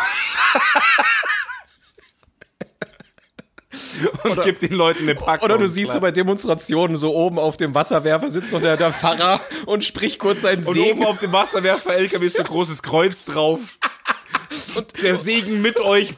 und 4.24 4.42
gib 4.44 4.60
den 4.60 4.74
Leuten 4.74 5.04
eine 5.04 5.16
Packung. 5.16 5.46
Oder 5.46 5.58
du 5.58 5.68
siehst 5.68 5.94
so 5.94 6.00
bei 6.00 6.12
Demonstrationen 6.12 6.96
so 6.96 7.14
oben 7.14 7.40
auf 7.40 7.58
dem 7.58 7.76
Wasserwerfer 7.76 8.30
sitzt 8.30 8.54
noch 8.54 8.62
der, 8.62 8.78
der 8.78 8.94
Pfarrer 8.94 9.40
und 9.66 9.84
spricht 9.84 10.20
kurz 10.20 10.42
seinen 10.42 10.66
und 10.66 10.76
Segen. 10.76 10.92
oben 10.92 11.06
auf 11.06 11.20
dem 11.20 11.32
Wasserwerfer-LKW 11.32 12.26
ist 12.26 12.38
so 12.38 12.44
ein 12.44 12.48
großes 12.48 12.84
Kreuz 12.84 13.26
drauf. 13.26 13.60
Und 14.76 15.02
der 15.02 15.16
Segen 15.16 15.62
mit 15.62 15.80
euch. 15.80 16.16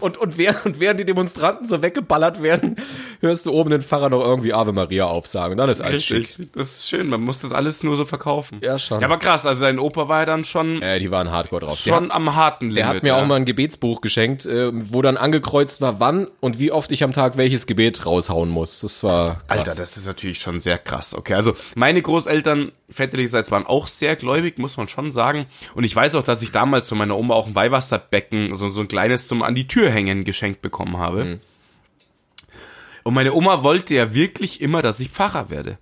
Und, 0.00 0.18
und, 0.18 0.38
während, 0.38 0.64
und 0.64 0.80
während 0.80 1.00
die 1.00 1.04
Demonstranten 1.04 1.66
so 1.66 1.82
weggeballert 1.82 2.42
werden, 2.42 2.76
hörst 3.20 3.46
du 3.46 3.52
oben 3.52 3.70
den 3.70 3.82
Pfarrer 3.82 4.10
noch 4.10 4.22
irgendwie 4.22 4.52
Ave 4.52 4.72
Maria 4.72 5.06
aufsagen. 5.06 5.56
Dann 5.56 5.68
ist 5.68 5.80
alles 5.80 6.04
schick. 6.04 6.36
Das 6.52 6.72
ist 6.72 6.88
schön. 6.88 7.08
Man 7.08 7.20
muss 7.22 7.40
das 7.40 7.52
alles 7.52 7.82
nur 7.82 7.96
so 7.96 8.04
verkaufen. 8.04 8.60
Ja, 8.62 8.78
schon. 8.78 9.00
Ja, 9.00 9.06
aber 9.06 9.18
krass. 9.18 9.46
Also 9.46 9.62
dein 9.62 9.78
Opa 9.78 10.08
war 10.08 10.20
ja 10.20 10.26
dann 10.26 10.44
schon, 10.44 10.82
Äh, 10.82 10.98
die 11.00 11.10
waren 11.10 11.30
hardcore 11.30 11.62
drauf. 11.62 11.82
Der 11.82 11.94
schon 11.94 12.10
am 12.10 12.34
harten 12.34 12.66
Limit. 12.66 12.78
Der 12.78 12.88
hat 12.88 13.02
mir 13.02 13.08
ja. 13.10 13.22
auch 13.22 13.26
mal 13.26 13.36
ein 13.36 13.44
Gebetsbuch 13.44 14.00
geschenkt, 14.00 14.46
äh, 14.46 14.70
wo 14.72 15.02
dann 15.02 15.16
angekreuzt 15.16 15.80
war, 15.80 16.00
wann 16.00 16.28
und 16.40 16.58
wie 16.58 16.72
oft 16.72 16.90
ich 16.92 17.02
am 17.04 17.12
Tag 17.12 17.36
welches 17.36 17.66
Gebet 17.66 18.04
raushauen 18.06 18.50
muss. 18.50 18.80
Das 18.80 19.02
war 19.02 19.42
krass. 19.46 19.58
Alter, 19.58 19.74
das 19.74 19.96
ist 19.96 20.06
natürlich 20.06 20.40
schon 20.40 20.60
sehr 20.60 20.78
krass. 20.78 21.14
Okay, 21.14 21.34
also 21.34 21.56
meine 21.74 22.02
Großeltern 22.02 22.72
väterlicherseits 22.90 23.50
waren 23.50 23.66
auch 23.66 23.86
sehr 23.86 24.16
gläubig, 24.16 24.58
muss 24.58 24.76
man 24.76 24.88
schon 24.88 25.10
sagen. 25.10 25.46
Und 25.74 25.84
ich 25.84 25.94
weiß 25.94 26.14
auch, 26.14 26.22
dass 26.22 26.42
ich 26.42 26.52
damals 26.52 26.88
von 26.88 26.98
meiner 26.98 27.16
Oma 27.16 27.34
auch 27.34 27.43
ein 27.46 27.54
Weihwasserbecken, 27.54 28.54
so, 28.54 28.68
so 28.68 28.80
ein 28.80 28.88
kleines 28.88 29.28
zum 29.28 29.42
an 29.42 29.54
die 29.54 29.66
Tür 29.66 29.90
hängen 29.90 30.24
geschenkt 30.24 30.62
bekommen 30.62 30.98
habe. 30.98 31.40
Und 33.02 33.14
meine 33.14 33.34
Oma 33.34 33.62
wollte 33.62 33.94
ja 33.94 34.14
wirklich 34.14 34.60
immer, 34.60 34.82
dass 34.82 35.00
ich 35.00 35.10
Pfarrer 35.10 35.50
werde. 35.50 35.78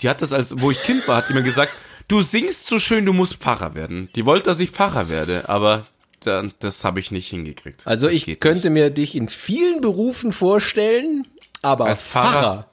Die 0.00 0.08
hat 0.08 0.22
das 0.22 0.32
als, 0.32 0.60
wo 0.60 0.70
ich 0.70 0.82
Kind 0.82 1.06
war, 1.08 1.18
hat 1.18 1.28
die 1.28 1.34
mir 1.34 1.42
gesagt, 1.42 1.72
du 2.08 2.22
singst 2.22 2.66
so 2.66 2.78
schön, 2.78 3.04
du 3.04 3.12
musst 3.12 3.36
Pfarrer 3.36 3.74
werden. 3.74 4.08
Die 4.14 4.24
wollte, 4.24 4.44
dass 4.44 4.60
ich 4.60 4.70
Pfarrer 4.70 5.08
werde, 5.08 5.48
aber 5.48 5.86
dann, 6.20 6.52
das 6.60 6.84
habe 6.84 7.00
ich 7.00 7.10
nicht 7.10 7.28
hingekriegt. 7.28 7.86
also 7.86 8.06
das 8.06 8.14
ich 8.14 8.38
könnte 8.40 8.70
mir 8.70 8.90
dich 8.90 9.16
in 9.16 9.28
vielen 9.28 9.80
Berufen 9.80 10.32
vorstellen, 10.32 11.26
aber 11.62 11.86
Als 11.86 12.02
Pfarrer? 12.02 12.68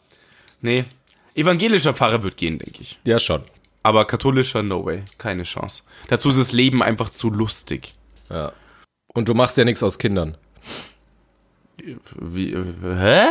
Nee, 0.62 0.86
evangelischer 1.36 1.94
Pfarrer 1.94 2.24
wird 2.24 2.38
gehen, 2.38 2.60
denke 2.60 2.82
ich. 2.82 3.00
Ja, 3.06 3.20
schon. 3.20 3.44
Aber 3.82 4.06
katholischer, 4.06 4.62
no 4.62 4.86
way. 4.86 5.04
Keine 5.18 5.44
Chance. 5.44 5.84
Dazu 6.10 6.30
ist 6.30 6.38
das 6.38 6.52
Leben 6.52 6.84
einfach 6.84 7.10
zu 7.10 7.30
lustig. 7.30 7.94
Ja. 8.30 8.52
Und 9.14 9.28
du 9.28 9.34
machst 9.34 9.58
ja 9.58 9.66
nichts 9.66 9.82
aus 9.84 9.98
Kindern. 10.00 10.38
Wie, 12.16 12.56
hä? 12.56 13.26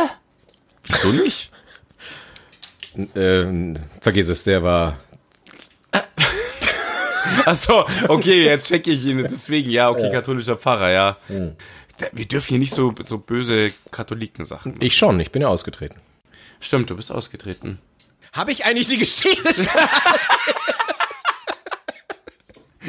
Wieso 0.83 1.09
nicht? 1.11 1.51
Ähm, 3.15 3.77
vergiss 4.01 4.27
es, 4.27 4.43
der 4.43 4.63
war. 4.63 4.99
Achso, 7.45 7.85
okay, 8.07 8.45
jetzt 8.45 8.67
checke 8.67 8.91
ich 8.91 9.05
ihn. 9.05 9.19
Deswegen, 9.21 9.69
ja, 9.69 9.89
okay, 9.89 10.09
katholischer 10.11 10.57
Pfarrer, 10.57 10.89
ja. 10.91 11.17
Da- 11.97 12.07
Wir 12.11 12.25
dürfen 12.27 12.49
hier 12.49 12.59
nicht 12.59 12.73
so, 12.73 12.93
so 13.03 13.19
böse 13.19 13.67
Katholiken-Sachen. 13.91 14.71
machen. 14.73 14.83
Ich 14.85 14.97
schon, 14.97 15.19
ich 15.19 15.31
bin 15.31 15.41
ja 15.43 15.47
ausgetreten. 15.47 15.99
Stimmt, 16.59 16.89
du 16.89 16.95
bist 16.95 17.11
ausgetreten. 17.11 17.79
Habe 18.33 18.51
ich 18.51 18.65
eigentlich 18.65 18.87
die 18.89 18.97
Geschichte 18.97 19.53
schon? 19.53 19.65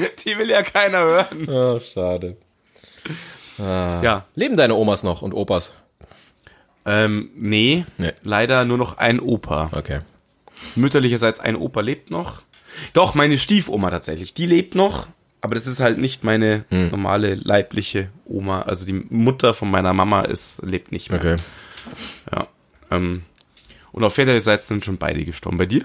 Die 0.26 0.38
will 0.38 0.50
ja 0.50 0.62
keiner 0.62 0.98
hören. 0.98 1.48
oh, 1.48 1.78
schade. 1.80 2.36
Ja. 3.58 4.24
Leben 4.34 4.56
deine 4.56 4.74
Omas 4.74 5.02
noch 5.02 5.22
und 5.22 5.34
Opas? 5.34 5.72
Ähm, 6.86 7.30
nee, 7.34 7.84
Nee. 7.98 8.12
leider 8.22 8.64
nur 8.64 8.78
noch 8.78 8.96
ein 8.98 9.20
Opa. 9.20 9.68
Okay. 9.72 10.00
Mütterlicherseits 10.76 11.40
ein 11.40 11.56
Opa 11.56 11.80
lebt 11.82 12.10
noch. 12.10 12.42
Doch, 12.94 13.14
meine 13.14 13.36
Stiefoma 13.36 13.90
tatsächlich, 13.90 14.32
die 14.32 14.46
lebt 14.46 14.74
noch. 14.74 15.08
Aber 15.42 15.54
das 15.54 15.66
ist 15.66 15.80
halt 15.80 15.98
nicht 15.98 16.22
meine 16.24 16.64
normale 16.70 17.34
leibliche 17.34 18.10
Oma. 18.26 18.62
Also 18.62 18.84
die 18.86 18.92
Mutter 18.92 19.54
von 19.54 19.70
meiner 19.70 19.92
Mama 19.94 20.22
ist, 20.22 20.62
lebt 20.62 20.92
nicht 20.92 21.10
mehr. 21.10 21.18
Okay. 21.18 21.36
Ja. 22.32 22.46
Ähm, 22.90 23.22
und 23.92 24.04
auf 24.04 24.14
väterlicherseits 24.14 24.68
sind 24.68 24.84
schon 24.84 24.98
beide 24.98 25.24
gestorben. 25.24 25.56
Bei 25.58 25.66
dir? 25.66 25.84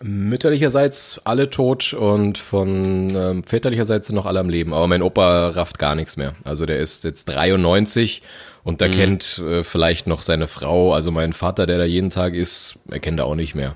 Mütterlicherseits 0.00 1.20
alle 1.24 1.50
tot 1.50 1.92
und 1.92 2.38
von 2.38 3.14
ähm, 3.16 3.44
väterlicherseits 3.44 4.06
sind 4.06 4.16
noch 4.16 4.26
alle 4.26 4.40
am 4.40 4.48
Leben. 4.48 4.72
Aber 4.72 4.86
mein 4.86 5.02
Opa 5.02 5.48
rafft 5.48 5.78
gar 5.78 5.94
nichts 5.94 6.16
mehr. 6.16 6.34
Also 6.44 6.66
der 6.66 6.78
ist 6.78 7.04
jetzt 7.04 7.28
93 7.28 8.22
und 8.62 8.80
der 8.80 8.90
kennt 8.90 9.38
äh, 9.38 9.64
vielleicht 9.64 10.06
noch 10.06 10.20
seine 10.20 10.46
Frau. 10.46 10.92
Also 10.92 11.10
mein 11.10 11.32
Vater, 11.32 11.66
der 11.66 11.78
da 11.78 11.84
jeden 11.84 12.10
Tag 12.10 12.34
ist, 12.34 12.76
er 12.88 13.00
kennt 13.00 13.18
er 13.18 13.26
auch 13.26 13.34
nicht 13.34 13.54
mehr. 13.54 13.74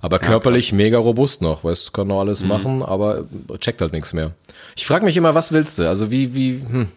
Aber 0.00 0.18
körperlich 0.18 0.72
mega 0.72 0.98
robust 0.98 1.42
noch, 1.42 1.62
weißt, 1.62 1.92
kann 1.92 2.08
noch 2.08 2.18
alles 2.18 2.42
machen, 2.42 2.82
aber 2.82 3.24
checkt 3.60 3.80
halt 3.80 3.92
nichts 3.92 4.12
mehr. 4.12 4.32
Ich 4.74 4.84
frage 4.84 5.04
mich 5.04 5.16
immer, 5.16 5.36
was 5.36 5.52
willst 5.52 5.78
du? 5.78 5.88
Also 5.88 6.10
wie, 6.10 6.34
wie, 6.34 6.60
hm. 6.60 6.88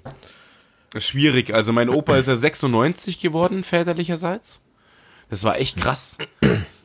Schwierig. 0.97 1.53
Also 1.53 1.71
mein 1.71 1.89
Opa 1.89 2.17
ist 2.17 2.29
ja 2.29 2.35
96 2.35 3.19
geworden, 3.19 3.63
väterlicherseits. 3.63 4.61
Das 5.29 5.43
war 5.43 5.59
echt 5.59 5.77
krass. 5.77 6.17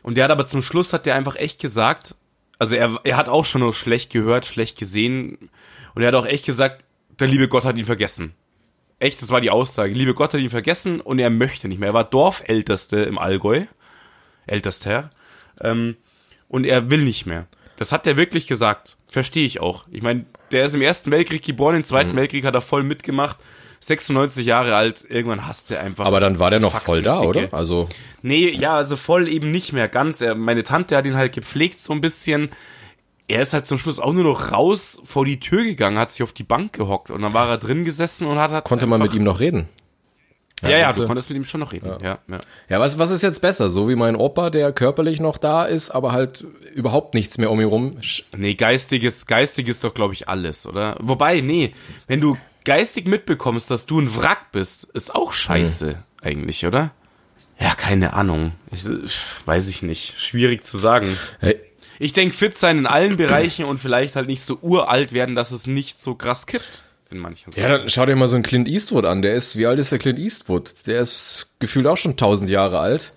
Und 0.03 0.17
der 0.17 0.25
hat 0.25 0.31
aber 0.31 0.47
zum 0.47 0.63
Schluss 0.63 0.93
hat 0.93 1.07
der 1.07 1.15
einfach 1.15 1.37
echt 1.37 1.61
gesagt, 1.61 2.15
also 2.59 2.77
er, 2.77 3.01
er 3.05 3.17
hat 3.17 3.29
auch 3.29 3.45
schon 3.45 3.63
nur 3.63 3.75
schlecht 3.75 4.11
gehört, 4.11 4.47
schlecht 4.47 4.79
gesehen. 4.79 5.39
Und 5.95 6.03
er 6.03 6.09
hat 6.09 6.15
auch 6.15 6.27
echt 6.27 6.45
gesagt, 6.45 6.85
der 7.19 7.29
liebe 7.29 7.49
Gott 7.49 7.65
hat 7.65 7.79
ihn 7.79 7.85
vergessen. 7.85 8.35
Echt, 8.99 9.23
das 9.23 9.31
war 9.31 9.41
die 9.41 9.51
Aussage. 9.51 9.95
Liebe 9.95 10.15
Gott 10.15 10.35
hat 10.35 10.41
ihn 10.41 10.51
vergessen 10.51 11.01
und 11.01 11.19
er 11.19 11.31
möchte 11.31 11.69
nicht 11.69 11.79
mehr. 11.79 11.91
Er 11.91 11.95
war 11.95 12.05
Dorfälteste 12.05 12.99
im 13.01 13.19
Allgäu. 13.19 13.65
Ältester. 14.47 15.09
Ähm, 15.61 15.97
und 16.49 16.65
er 16.65 16.91
will 16.91 17.03
nicht 17.03 17.25
mehr. 17.25 17.47
Das 17.79 17.93
hat 17.93 18.07
er 18.07 18.19
wirklich 18.19 18.47
gesagt. 18.47 18.97
Verstehe 19.07 19.47
ich 19.47 19.61
auch. 19.61 19.87
Ich 19.91 20.03
meine, 20.03 20.27
der 20.51 20.67
ist 20.67 20.75
im 20.75 20.83
Ersten 20.83 21.11
Weltkrieg 21.11 21.43
geboren, 21.43 21.77
im 21.77 21.85
Zweiten 21.85 22.15
Weltkrieg 22.15 22.45
hat 22.45 22.55
er 22.55 22.61
voll 22.61 22.83
mitgemacht. 22.83 23.39
96 23.81 24.45
Jahre 24.47 24.77
alt, 24.77 25.07
irgendwann 25.09 25.47
hasst 25.47 25.71
er 25.71 25.81
einfach. 25.81 26.05
Aber 26.05 26.21
dann 26.21 26.39
war 26.39 26.51
der 26.51 26.61
noch 26.61 26.73
Faxen, 26.73 26.87
voll 26.87 27.03
da, 27.03 27.21
Dicke. 27.21 27.29
oder? 27.29 27.55
Also 27.55 27.89
Nee, 28.23 28.51
ja, 28.51 28.77
also 28.77 28.97
voll 28.97 29.27
eben 29.29 29.51
nicht 29.51 29.73
mehr 29.73 29.89
ganz. 29.89 30.21
Er, 30.21 30.35
meine 30.35 30.63
Tante 30.65 30.97
hat 30.97 31.07
ihn 31.07 31.17
halt 31.17 31.33
gepflegt 31.33 31.81
so 31.81 31.93
ein 31.95 32.01
bisschen. 32.03 32.51
Er 33.27 33.43
ist 33.43 33.53
halt 33.53 33.67
zum 33.67 33.79
Schluss 33.79 33.99
auch 34.01 34.13
nur 34.13 34.25
noch 34.25 34.53
raus 34.53 35.01
vor 35.05 35.25
die 35.25 35.41
Tür 35.41 35.63
gegangen, 35.63 35.99
hat 35.99 36.11
sich 36.11 36.23
auf 36.23 36.33
die 36.33 36.43
Bank 36.43 36.73
gehockt 36.75 37.11
und 37.11 37.23
dann 37.23 37.33
war 37.33 37.49
er 37.49 37.59
drin 37.59 37.85
gesessen 37.85 38.27
und 38.27 38.39
hat, 38.39 38.51
hat 38.51 38.65
konnte 38.65 38.87
man 38.87 39.01
mit 39.01 39.15
ihm 39.15 39.23
noch 39.23 39.41
reden. 39.41 39.69
Ja, 40.63 40.71
ja, 40.71 40.87
das, 40.89 40.97
du 40.97 41.07
konntest 41.07 41.31
mit 41.31 41.37
ihm 41.39 41.45
schon 41.45 41.61
noch 41.61 41.73
reden. 41.73 41.87
Ja, 42.03 42.19
ja. 42.29 42.41
Ja, 42.69 42.81
was, 42.81 42.99
was 42.99 43.11
ist 43.11 43.23
jetzt 43.23 43.41
besser? 43.41 43.71
So 43.71 43.89
wie 43.89 43.95
mein 43.95 44.15
Opa, 44.15 44.51
der 44.51 44.73
körperlich 44.73 45.21
noch 45.21 45.39
da 45.39 45.65
ist, 45.65 45.91
aber 45.91 46.13
halt 46.13 46.45
überhaupt 46.75 47.15
nichts 47.15 47.39
mehr 47.39 47.51
um 47.51 47.61
ihn 47.61 47.69
rum. 47.69 47.97
Nee, 48.37 48.55
geistiges, 48.55 49.27
geistig 49.27 49.69
ist 49.69 49.85
doch, 49.85 49.95
glaube 49.95 50.13
ich, 50.13 50.29
alles, 50.29 50.67
oder? 50.67 50.97
Wobei, 51.01 51.41
nee, 51.41 51.73
wenn 52.09 52.21
du 52.21 52.37
geistig 52.65 53.07
mitbekommst, 53.07 53.71
dass 53.71 53.87
du 53.87 54.01
ein 54.01 54.15
Wrack 54.17 54.53
bist, 54.53 54.85
ist 54.85 55.15
auch 55.15 55.33
scheiße, 55.33 55.95
eigentlich, 56.23 56.67
oder? 56.67 56.91
Ja, 57.59 57.75
keine 57.75 58.15
Ahnung. 58.15 58.53
Ich, 58.73 58.85
weiß 59.45 59.69
ich 59.69 59.83
nicht. 59.83 60.19
Schwierig 60.19 60.65
zu 60.65 60.79
sagen. 60.79 61.15
Hey, 61.41 61.61
Ich 61.99 62.15
denke, 62.15 62.35
fit 62.35 62.57
sein 62.57 62.79
in 62.79 62.87
allen 62.87 63.19
Bereichen 63.19 63.67
und 63.67 63.79
vielleicht 63.79 64.17
halt 64.17 64.29
nicht 64.29 64.43
so 64.43 64.59
uralt 64.63 65.13
werden, 65.13 65.35
dass 65.35 65.51
es 65.51 65.67
nicht 65.67 66.01
so 66.01 66.15
krass 66.15 66.47
kippt 66.47 66.85
in 67.11 67.19
manchen 67.19 67.53
ja, 67.57 67.69
dann 67.69 67.89
schau 67.89 68.07
dir 68.07 68.15
mal 68.15 68.29
so 68.29 68.37
einen 68.37 68.45
Clint 68.45 68.69
Eastwood 68.69 69.05
an. 69.05 69.21
Der 69.21 69.35
ist, 69.35 69.57
wie 69.57 69.67
alt 69.67 69.79
ist 69.79 69.91
der 69.93 69.99
Clint 69.99 70.19
Eastwood? 70.19 70.87
Der 70.87 71.01
ist 71.01 71.49
gefühlt 71.59 71.87
auch 71.87 71.97
schon 71.97 72.17
tausend 72.17 72.49
Jahre 72.49 72.79
alt. 72.79 73.13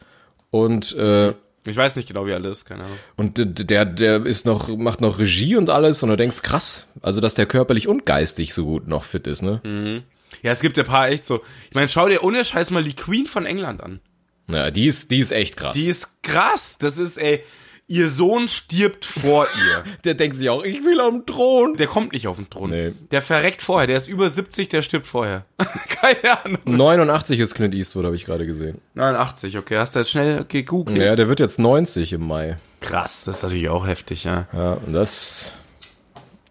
Und, 0.49 0.95
äh, 0.95 1.34
Ich 1.65 1.78
weiß 1.78 1.95
nicht 1.95 2.08
genau, 2.08 2.26
wie 2.26 2.34
alt 2.34 2.45
ist, 2.45 2.65
keine 2.65 2.84
Ahnung. 2.84 2.97
und 3.15 3.69
der, 3.69 3.86
der 3.86 4.26
ist 4.26 4.45
noch, 4.45 4.67
macht 4.76 4.99
noch 4.99 5.19
Regie 5.19 5.56
und 5.56 5.69
alles 5.69 6.04
und 6.04 6.10
du 6.10 6.17
denkst, 6.17 6.41
krass, 6.41 6.89
also 7.02 7.21
dass 7.21 7.36
der 7.36 7.45
körperlich 7.45 7.88
und 7.88 8.06
geistig 8.06 8.54
so 8.54 8.65
gut 8.65 8.88
noch 8.88 9.04
fit 9.06 9.28
ist, 9.28 9.41
ne? 9.41 10.04
Ja, 10.41 10.52
es 10.52 10.62
gibt 10.62 10.78
ja 10.78 10.84
paar 10.84 11.10
echt 11.10 11.23
so. 11.23 11.41
Ich 11.69 11.76
meine, 11.76 11.88
schau 11.88 12.10
dir 12.10 12.23
ohne 12.23 12.43
Scheiß 12.43 12.71
mal 12.71 12.84
die 12.84 12.95
Queen 12.95 13.28
von 13.28 13.45
England 13.45 13.82
an. 13.82 14.02
Ja, 14.49 14.71
die 14.71 14.88
ist, 14.88 15.12
die 15.12 15.19
ist 15.19 15.32
echt 15.32 15.56
krass. 15.56 15.76
Die 15.76 15.88
ist 15.88 16.21
krass. 16.21 16.78
Das 16.80 16.97
ist, 16.97 17.17
ey, 17.17 17.43
ihr 17.88 18.08
Sohn 18.08 18.48
stirbt 18.48 19.06
vor 19.06 19.48
ihr. 19.67 19.84
der 20.04 20.13
denkt 20.13 20.38
sich 20.38 20.50
auch, 20.50 20.63
ich 20.63 20.84
will 20.84 21.00
am 21.00 21.26
Thron. 21.26 21.76
Der 21.76 21.88
kommt 21.88 22.13
nicht 22.13 22.28
auf 22.28 22.38
den 22.38 22.50
Thron. 22.50 22.69
Nee. 22.69 22.93
Der 23.12 23.22
verreckt 23.22 23.62
vorher. 23.62 23.88
Der 23.88 23.98
ist 23.98 24.08
über 24.08 24.30
70, 24.30 24.69
der 24.69 24.82
stirbt 24.82 25.08
vorher. 25.08 25.46
Keine 25.89 26.43
Ahnung. 26.43 26.60
89 26.65 27.39
ist 27.39 27.56
Clint 27.56 27.74
Eastwood, 27.74 28.06
habe 28.06 28.15
ich 28.15 28.26
gerade 28.26 28.46
gesehen. 28.46 28.80
89, 28.96 29.58
okay. 29.58 29.78
Hast 29.78 29.96
du 29.96 30.00
jetzt 30.00 30.12
schnell 30.12 30.46
gegoogelt? 30.46 30.98
Ja, 30.98 31.15
der 31.15 31.28
wird 31.28 31.39
jetzt 31.39 31.60
90 31.60 32.13
im 32.13 32.28
Mai. 32.28 32.58
Krass, 32.82 33.24
das 33.26 33.38
ist 33.38 33.43
natürlich 33.43 33.69
auch 33.69 33.86
heftig, 33.86 34.24
ja. 34.24 34.48
Ja, 34.54 34.74
und 34.74 34.93
das. 34.93 35.54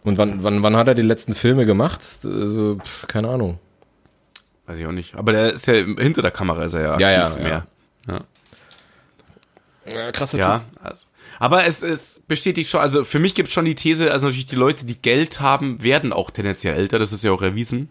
Und 0.05 0.19
wann, 0.19 0.43
wann, 0.43 0.63
wann 0.63 0.77
hat 0.77 0.89
er 0.89 0.95
die 0.95 1.03
letzten 1.03 1.35
Filme 1.35 1.65
gemacht? 1.67 2.01
Also, 2.25 2.79
pf, 2.83 3.07
keine 3.07 3.29
Ahnung. 3.29 3.59
Weiß 4.67 4.81
ich 4.81 4.87
auch 4.87 4.93
nicht. 4.93 5.15
Aber 5.17 5.33
der 5.33 5.53
ist 5.53 5.67
ja 5.67 5.75
hinter 5.75 6.23
der 6.23 6.31
Kamera, 6.31 6.65
ist 6.65 6.75
er 6.75 6.83
ja 6.83 6.93
aktiv 6.93 7.07
Ja, 7.07 7.11
ja, 7.11 7.29
mehr. 7.37 7.67
Ja. 8.09 8.21
Ja, 9.85 10.13
krasser 10.13 10.39
Ja, 10.39 10.63
also. 10.83 11.07
Aber 11.43 11.67
es, 11.67 11.83
es 11.83 12.21
bestätigt 12.21 12.71
schon, 12.71 12.81
also 12.81 13.03
für 13.03 13.19
mich 13.19 13.35
gibt 13.35 13.49
es 13.49 13.53
schon 13.53 13.65
die 13.65 13.75
These, 13.75 14.13
also 14.13 14.29
natürlich 14.29 14.47
die 14.47 14.55
Leute, 14.55 14.87
die 14.87 15.03
Geld 15.03 15.41
haben, 15.41 15.83
werden 15.83 16.13
auch 16.13 16.31
tendenziell 16.31 16.77
älter, 16.77 17.01
das 17.01 17.13
ist 17.13 17.25
ja 17.25 17.33
auch 17.33 17.43
erwiesen. 17.43 17.89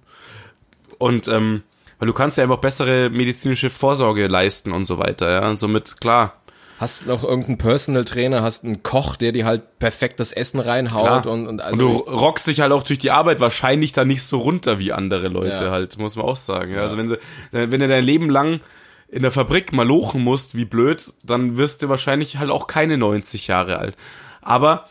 Und 1.00 1.28
ähm, 1.28 1.62
weil 2.00 2.08
du 2.08 2.14
kannst 2.14 2.38
ja 2.38 2.46
einfach 2.46 2.60
bessere 2.60 3.10
medizinische 3.10 3.70
Vorsorge 3.70 4.28
leisten 4.28 4.72
und 4.72 4.86
so 4.86 5.00
weiter, 5.00 5.30
ja. 5.30 5.50
Und 5.50 5.60
somit, 5.60 6.00
klar, 6.00 6.36
Hast 6.80 7.06
noch 7.08 7.26
irgendeinen 7.26 7.58
Personal 7.58 8.06
Trainer, 8.06 8.42
hast 8.42 8.64
einen 8.64 8.84
Koch, 8.84 9.18
der 9.18 9.34
dir 9.34 9.46
halt 9.46 9.80
perfekt 9.80 10.22
das 10.22 10.32
Essen 10.32 10.62
reinhaut 10.62 11.24
klar. 11.24 11.28
und, 11.28 11.42
und 11.42 11.48
und 11.48 11.62
also. 11.62 11.78
du 11.78 11.98
rockst 12.10 12.48
dich 12.48 12.62
halt 12.62 12.72
auch 12.72 12.84
durch 12.84 13.00
die 13.00 13.12
Arbeit 13.12 13.42
wahrscheinlich 13.42 13.92
da 13.92 14.06
nicht 14.06 14.24
so 14.24 14.40
runter 14.40 14.80
wie 14.80 14.94
andere 14.94 15.28
Leute 15.28 15.66
Ja. 15.66 15.72
halt, 15.72 16.00
muss 16.00 16.16
man 16.16 16.26
auch 16.26 16.38
sagen. 16.38 16.74
Ja. 16.74 16.82
Also 16.82 16.98
wenn 16.98 17.08
du, 17.08 17.20
wenn 17.52 17.82
du 17.82 17.88
dein 17.88 18.06
Leben 18.06 18.30
lang 18.30 18.62
in 19.12 19.22
der 19.22 19.32
Fabrik 19.32 19.74
malochen 19.74 20.24
musst, 20.24 20.56
wie 20.56 20.66
blöd, 20.66 21.14
dann 21.24 21.58
wirst 21.58 21.84
du 21.84 21.90
wahrscheinlich 21.90 22.38
halt 22.38 22.50
auch 22.50 22.66
keine 22.66 22.98
90 22.98 23.48
Jahre 23.48 23.78
alt. 23.78 23.98
Aber 24.42 24.88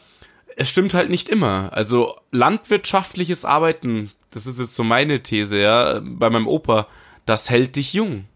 es 0.56 0.68
stimmt 0.68 0.92
halt 0.92 1.08
nicht 1.08 1.30
immer. 1.30 1.70
Also 1.72 2.16
landwirtschaftliches 2.30 3.46
Arbeiten, 3.46 4.10
das 4.30 4.46
ist 4.46 4.60
jetzt 4.60 4.76
so 4.76 4.84
meine 4.84 5.22
These, 5.22 5.58
ja, 5.58 6.00
bei 6.04 6.28
meinem 6.28 6.46
Opa, 6.46 6.86
das 7.24 7.48
hält 7.48 7.76
dich 7.76 7.94
jung. 7.94 8.26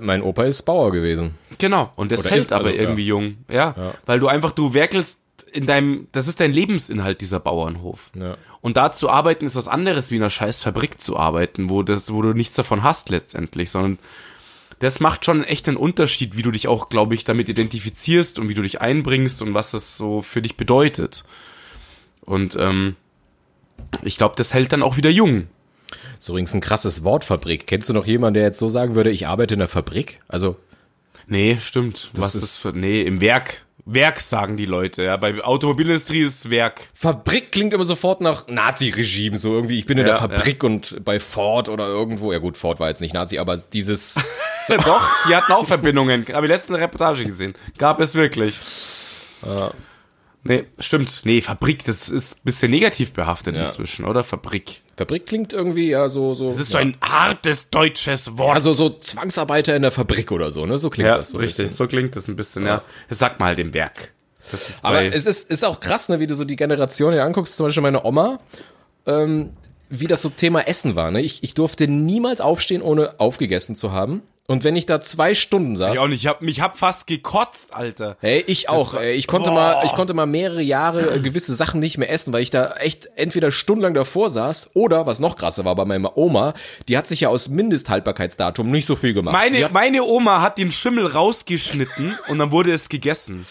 mein 0.00 0.22
Opa 0.22 0.44
ist 0.44 0.62
Bauer 0.62 0.92
gewesen. 0.92 1.34
Genau. 1.58 1.92
Und 1.96 2.12
das 2.12 2.20
Oder 2.20 2.30
hält 2.30 2.42
ist, 2.42 2.52
aber 2.52 2.66
also, 2.66 2.78
irgendwie 2.78 3.06
jung. 3.06 3.38
Ja, 3.50 3.74
Weil 4.06 4.20
du 4.20 4.28
einfach, 4.28 4.52
du 4.52 4.74
werkelst 4.74 5.24
in 5.52 5.66
deinem, 5.66 6.06
das 6.12 6.28
ist 6.28 6.38
dein 6.38 6.52
Lebensinhalt, 6.52 7.20
dieser 7.20 7.40
Bauernhof. 7.40 8.12
Ja. 8.14 8.36
Und 8.60 8.76
da 8.76 8.92
zu 8.92 9.10
arbeiten 9.10 9.44
ist 9.44 9.56
was 9.56 9.66
anderes, 9.66 10.12
wie 10.12 10.16
in 10.16 10.22
einer 10.22 10.30
scheiß 10.30 10.62
Fabrik 10.62 11.00
zu 11.00 11.16
arbeiten, 11.16 11.68
wo 11.68 11.82
das, 11.82 12.12
wo 12.12 12.22
du 12.22 12.32
nichts 12.32 12.54
davon 12.54 12.84
hast 12.84 13.08
letztendlich, 13.08 13.70
sondern 13.70 13.98
das 14.80 15.00
macht 15.00 15.24
schon 15.24 15.42
echt 15.44 15.66
einen 15.68 15.76
Unterschied, 15.76 16.36
wie 16.36 16.42
du 16.42 16.50
dich 16.50 16.68
auch, 16.68 16.88
glaube 16.88 17.14
ich, 17.14 17.24
damit 17.24 17.48
identifizierst 17.48 18.38
und 18.38 18.48
wie 18.48 18.54
du 18.54 18.62
dich 18.62 18.80
einbringst 18.80 19.42
und 19.42 19.54
was 19.54 19.72
das 19.72 19.96
so 19.98 20.22
für 20.22 20.40
dich 20.42 20.56
bedeutet. 20.56 21.24
Und 22.22 22.56
ähm, 22.60 22.96
ich 24.02 24.18
glaube, 24.18 24.34
das 24.36 24.54
hält 24.54 24.72
dann 24.72 24.82
auch 24.82 24.96
wieder 24.96 25.10
jung. 25.10 25.48
So 26.18 26.32
übrigens 26.34 26.54
ein 26.54 26.60
krasses 26.60 27.02
Wort 27.04 27.24
Fabrik. 27.24 27.66
Kennst 27.66 27.88
du 27.88 27.92
noch 27.92 28.06
jemanden, 28.06 28.34
der 28.34 28.42
jetzt 28.44 28.58
so 28.58 28.68
sagen 28.68 28.94
würde, 28.94 29.10
ich 29.10 29.26
arbeite 29.26 29.54
in 29.54 29.60
der 29.60 29.68
Fabrik? 29.68 30.18
Also, 30.28 30.56
Nee, 31.26 31.58
stimmt. 31.62 32.10
was 32.14 32.34
ist- 32.34 32.42
ist 32.44 32.56
für, 32.58 32.72
nee, 32.72 33.02
im 33.02 33.20
Werk. 33.20 33.64
Werk 33.90 34.20
sagen 34.20 34.56
die 34.56 34.66
Leute, 34.66 35.04
ja. 35.04 35.16
Bei 35.16 35.42
Automobilindustrie 35.42 36.20
ist 36.20 36.50
Werk. 36.50 36.88
Fabrik 36.92 37.52
klingt 37.52 37.72
immer 37.72 37.84
sofort 37.84 38.20
nach 38.20 38.46
Nazi-Regime, 38.46 39.38
so 39.38 39.54
irgendwie, 39.54 39.78
ich 39.78 39.86
bin 39.86 39.98
in 39.98 40.06
Ja, 40.06 40.12
der 40.12 40.18
Fabrik 40.20 40.62
und 40.62 41.04
bei 41.04 41.18
Ford 41.18 41.68
oder 41.68 41.86
irgendwo, 41.86 42.32
ja 42.32 42.38
gut, 42.38 42.56
Ford 42.56 42.80
war 42.80 42.88
jetzt 42.88 43.00
nicht 43.00 43.14
Nazi, 43.14 43.38
aber 43.38 43.56
dieses, 43.56 44.16
Ja, 44.68 44.76
doch, 44.76 45.08
die 45.28 45.34
hatten 45.34 45.52
auch 45.52 45.66
Verbindungen. 45.66 46.26
Habe 46.32 46.46
ich 46.46 46.52
letzte 46.52 46.78
Reportage 46.78 47.24
gesehen. 47.24 47.54
Gab 47.78 48.00
es 48.00 48.14
wirklich. 48.14 48.58
Nee, 50.48 50.64
stimmt. 50.78 51.20
Nee, 51.24 51.40
Fabrik, 51.42 51.84
das 51.84 52.08
ist 52.08 52.38
ein 52.38 52.40
bisschen 52.44 52.70
negativ 52.70 53.12
behaftet 53.12 53.54
Ja. 53.56 53.64
inzwischen, 53.64 54.04
oder? 54.06 54.24
Fabrik. 54.24 54.80
Fabrik 54.96 55.26
klingt 55.26 55.52
irgendwie 55.52 55.90
ja 55.90 56.08
so, 56.08 56.34
so. 56.34 56.48
Das 56.48 56.58
ist 56.58 56.72
so 56.72 56.78
ein 56.78 56.96
hartes 57.02 57.70
deutsches 57.70 58.36
Wort. 58.38 58.54
Also 58.54 58.72
so 58.72 58.88
Zwangsarbeiter 58.90 59.76
in 59.76 59.82
der 59.82 59.92
Fabrik 59.92 60.32
oder 60.32 60.50
so, 60.50 60.66
ne? 60.66 60.78
So 60.78 60.90
klingt 60.90 61.08
ja, 61.08 61.18
das 61.18 61.30
so. 61.30 61.38
richtig. 61.38 61.70
So 61.70 61.86
klingt 61.86 62.16
das 62.16 62.26
ein 62.28 62.36
bisschen, 62.36 62.66
ja. 62.66 62.82
Das 63.08 63.18
sagt 63.18 63.38
man 63.38 63.48
halt 63.48 63.58
im 63.58 63.74
Werk. 63.74 64.12
Das 64.50 64.68
ist 64.68 64.84
Aber 64.84 65.02
es 65.02 65.26
ist, 65.26 65.50
ist 65.50 65.64
auch 65.64 65.78
krass, 65.80 66.08
ne, 66.08 66.20
wie 66.20 66.26
du 66.26 66.34
so 66.34 66.44
die 66.46 66.56
Generation 66.56 67.12
hier 67.12 67.24
anguckst, 67.24 67.56
zum 67.56 67.66
Beispiel 67.66 67.82
meine 67.82 68.04
Oma, 68.04 68.40
ähm, 69.06 69.50
wie 69.90 70.06
das 70.06 70.22
so 70.22 70.30
Thema 70.30 70.62
Essen 70.66 70.96
war. 70.96 71.10
Ne? 71.10 71.20
Ich, 71.20 71.42
ich 71.42 71.52
durfte 71.54 71.86
niemals 71.86 72.40
aufstehen, 72.40 72.80
ohne 72.80 73.20
aufgegessen 73.20 73.76
zu 73.76 73.92
haben. 73.92 74.22
Und 74.50 74.64
wenn 74.64 74.76
ich 74.76 74.86
da 74.86 74.98
zwei 75.02 75.34
Stunden 75.34 75.76
saß. 75.76 75.92
ich 75.92 75.98
auch 75.98 76.08
nicht. 76.08 76.22
Ich 76.22 76.26
hab, 76.26 76.40
mich 76.40 76.62
hab 76.62 76.78
fast 76.78 77.06
gekotzt, 77.06 77.74
Alter. 77.74 78.16
Hey, 78.20 78.42
ich 78.46 78.70
auch. 78.70 78.94
war- 78.94 79.02
ey. 79.02 79.12
Ich 79.12 79.26
konnte 79.26 79.50
Boah. 79.50 79.54
mal, 79.54 79.82
ich 79.84 79.92
konnte 79.92 80.14
mal 80.14 80.24
mehrere 80.24 80.62
Jahre 80.62 81.16
äh, 81.16 81.20
gewisse 81.20 81.54
Sachen 81.54 81.80
nicht 81.80 81.98
mehr 81.98 82.08
essen, 82.10 82.32
weil 82.32 82.40
ich 82.40 82.48
da 82.48 82.72
echt 82.76 83.10
entweder 83.16 83.50
stundenlang 83.50 83.92
davor 83.92 84.30
saß 84.30 84.70
oder 84.72 85.04
was 85.06 85.20
noch 85.20 85.36
krasser 85.36 85.66
war 85.66 85.74
bei 85.74 85.84
meiner 85.84 86.16
Oma, 86.16 86.54
die 86.88 86.96
hat 86.96 87.06
sich 87.06 87.20
ja 87.20 87.28
aus 87.28 87.50
Mindesthaltbarkeitsdatum 87.50 88.70
nicht 88.70 88.86
so 88.86 88.96
viel 88.96 89.12
gemacht. 89.12 89.34
Meine, 89.34 89.62
hat, 89.64 89.72
meine 89.72 90.02
Oma 90.02 90.40
hat 90.40 90.56
den 90.56 90.70
Schimmel 90.70 91.06
rausgeschnitten 91.06 92.18
und 92.28 92.38
dann 92.38 92.50
wurde 92.50 92.72
es 92.72 92.88
gegessen. 92.88 93.46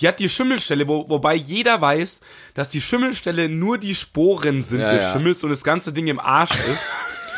Die 0.00 0.06
hat 0.08 0.18
die 0.20 0.28
Schimmelstelle, 0.28 0.86
wo, 0.86 1.08
wobei 1.08 1.34
jeder 1.34 1.80
weiß, 1.80 2.20
dass 2.52 2.68
die 2.68 2.82
Schimmelstelle 2.82 3.48
nur 3.48 3.78
die 3.78 3.94
Sporen 3.94 4.60
sind 4.60 4.80
Ja, 4.80 4.92
des 4.92 5.02
ja. 5.04 5.12
Schimmels 5.12 5.42
und 5.44 5.48
das 5.48 5.64
ganze 5.64 5.94
Ding 5.94 6.08
im 6.08 6.20
Arsch 6.20 6.50
ist. 6.70 6.90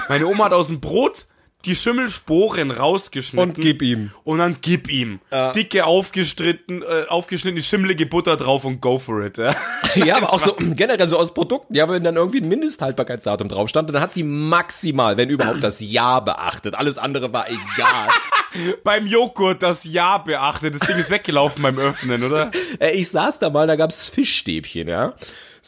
Meine 0.08 0.26
Oma 0.26 0.46
hat 0.46 0.52
aus 0.52 0.66
dem 0.66 0.80
Brot 0.80 1.26
die 1.68 1.76
Schimmelsporen 1.76 2.70
rausgeschnitten. 2.70 3.50
Und 3.50 3.60
gib 3.60 3.82
ihm. 3.82 4.10
Und 4.24 4.38
dann 4.38 4.56
gib 4.60 4.90
ihm. 4.90 5.20
Dicke 5.54 5.84
aufgeschnitten, 5.84 6.82
äh, 6.82 7.04
aufgeschnittene 7.08 7.62
schimmelige 7.62 8.06
Butter 8.06 8.36
drauf 8.36 8.64
und 8.64 8.80
go 8.80 8.98
for 8.98 9.24
it. 9.24 9.38
Ja, 9.38 9.54
Ja, 9.94 10.16
aber 10.16 10.32
auch 10.32 10.40
so 10.40 10.56
generell 10.58 11.06
so 11.08 11.18
aus 11.18 11.34
Produkten. 11.34 11.74
Ja, 11.74 11.88
wenn 11.88 12.02
dann 12.02 12.16
irgendwie 12.16 12.40
ein 12.40 12.48
Mindesthaltbarkeitsdatum 12.48 13.48
drauf 13.48 13.68
stand, 13.68 13.90
dann 13.90 14.00
hat 14.00 14.12
sie 14.12 14.22
maximal, 14.22 15.16
wenn 15.16 15.28
überhaupt, 15.28 15.62
das 15.62 15.80
Jahr 15.80 16.24
beachtet. 16.24 16.74
Alles 16.74 16.98
andere 16.98 17.32
war 17.32 17.46
egal. 17.48 18.08
Beim 18.84 19.06
Joghurt 19.06 19.62
das 19.62 19.84
Ja 19.84 20.18
beachtet. 20.18 20.74
Das 20.74 20.86
Ding 20.86 20.96
ist 20.96 21.10
weggelaufen 21.10 21.62
beim 21.62 21.78
Öffnen, 21.78 22.24
oder? 22.24 22.50
Äh, 22.80 22.92
ich 22.92 23.10
saß 23.10 23.38
da 23.38 23.50
mal, 23.50 23.66
da 23.66 23.76
gab's 23.76 24.08
Fischstäbchen, 24.08 24.88
ja. 24.88 25.14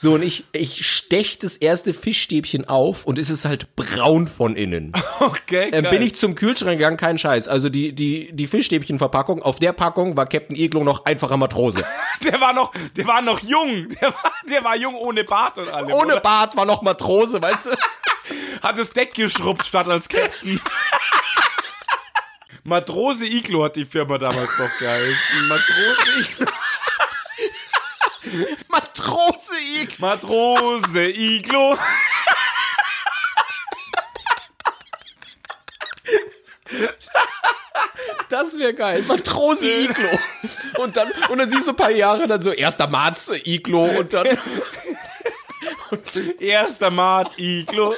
So, 0.03 0.15
und 0.15 0.23
ich, 0.23 0.45
ich 0.53 0.87
stech 0.87 1.39
das 1.41 1.59
erste 1.59 1.93
Fischstäbchen 1.93 2.67
auf 2.67 3.05
und 3.05 3.19
es 3.19 3.29
ist 3.29 3.45
halt 3.45 3.77
braun 3.77 4.29
von 4.29 4.57
innen. 4.57 4.93
Okay, 5.21 5.71
Dann 5.71 5.83
geil. 5.83 5.93
bin 5.93 6.03
ich 6.03 6.15
zum 6.17 6.35
Kühlschrank 6.35 6.79
gegangen, 6.79 6.97
kein 6.97 7.19
Scheiß. 7.19 7.47
Also 7.49 7.69
die, 7.69 7.93
die, 7.93 8.33
die 8.33 8.47
Fischstäbchenverpackung, 8.47 9.43
auf 9.43 9.59
der 9.59 9.75
Packung 9.75 10.17
war 10.17 10.25
Captain 10.25 10.57
Iglo 10.57 10.83
noch 10.83 11.05
einfacher 11.05 11.37
Matrose. 11.37 11.85
Der 12.25 12.41
war 12.41 12.55
noch, 12.55 12.73
der 12.97 13.07
war 13.07 13.21
noch 13.21 13.41
jung. 13.41 13.89
Der 14.01 14.09
war, 14.09 14.33
der 14.49 14.65
war 14.65 14.77
jung 14.77 14.95
ohne 14.95 15.25
Bart 15.25 15.59
und 15.59 15.69
allem. 15.69 15.93
Ohne 15.93 16.13
oder? 16.15 16.21
Bart 16.21 16.57
war 16.57 16.65
noch 16.65 16.81
Matrose, 16.81 17.43
weißt 17.43 17.67
du? 17.67 17.71
Hat 18.63 18.79
das 18.79 18.93
Deck 18.93 19.13
geschrubbt 19.15 19.67
statt 19.67 19.89
als 19.89 20.09
Captain. 20.09 20.59
Matrose 22.65 23.27
Iglo 23.27 23.65
hat 23.65 23.77
die 23.77 23.85
Firma 23.85 24.17
damals 24.17 24.59
noch 24.59 24.79
geheißen. 24.79 25.49
Matrose 25.49 26.21
Iglo. 26.21 26.47
Matrose 29.01 29.59
Iglo. 29.59 29.97
Matrose 29.99 31.05
Iglo. 31.09 31.79
Das 38.29 38.59
wäre 38.59 38.75
geil. 38.75 39.03
Matrose 39.09 39.69
Iglo. 39.69 40.09
Und 40.79 40.97
dann, 40.97 41.11
und 41.29 41.39
dann 41.39 41.49
siehst 41.49 41.67
du 41.67 41.71
ein 41.73 41.77
paar 41.77 41.91
Jahre 41.91 42.27
dann 42.29 42.41
so, 42.41 42.53
erster 42.53 42.87
Marz 42.87 43.31
Iglo 43.45 43.85
und 43.85 44.13
dann 44.13 44.27
Erster 46.41 46.91
Mart 46.91 47.39
Iglo. 47.39 47.95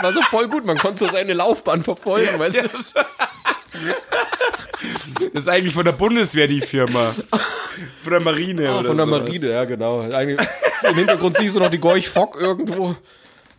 war 0.00 0.12
so 0.12 0.22
voll 0.22 0.48
gut. 0.48 0.64
Man 0.64 0.78
konnte 0.78 0.98
so 0.98 1.08
seine 1.10 1.32
Laufbahn 1.34 1.82
verfolgen, 1.82 2.38
weißt 2.38 2.56
du? 2.56 2.68
Das 5.32 5.44
ist 5.44 5.48
eigentlich 5.48 5.72
von 5.74 5.84
der 5.84 5.92
Bundeswehr 5.92 6.46
die 6.46 6.60
Firma. 6.60 7.06
Von 8.02 8.10
der 8.10 8.20
Marine. 8.20 8.68
Ah, 8.68 8.80
oder 8.80 8.88
von 8.88 8.96
der 8.96 9.06
sowas. 9.06 9.20
Marine, 9.20 9.50
ja, 9.50 9.64
genau. 9.64 10.00
Eigentlich, 10.10 10.46
Im 10.88 10.94
Hintergrund 10.94 11.36
siehst 11.36 11.56
du 11.56 11.60
noch 11.60 11.70
die 11.70 11.78
Gorch 11.78 12.08
Fock 12.08 12.38
irgendwo. 12.40 12.94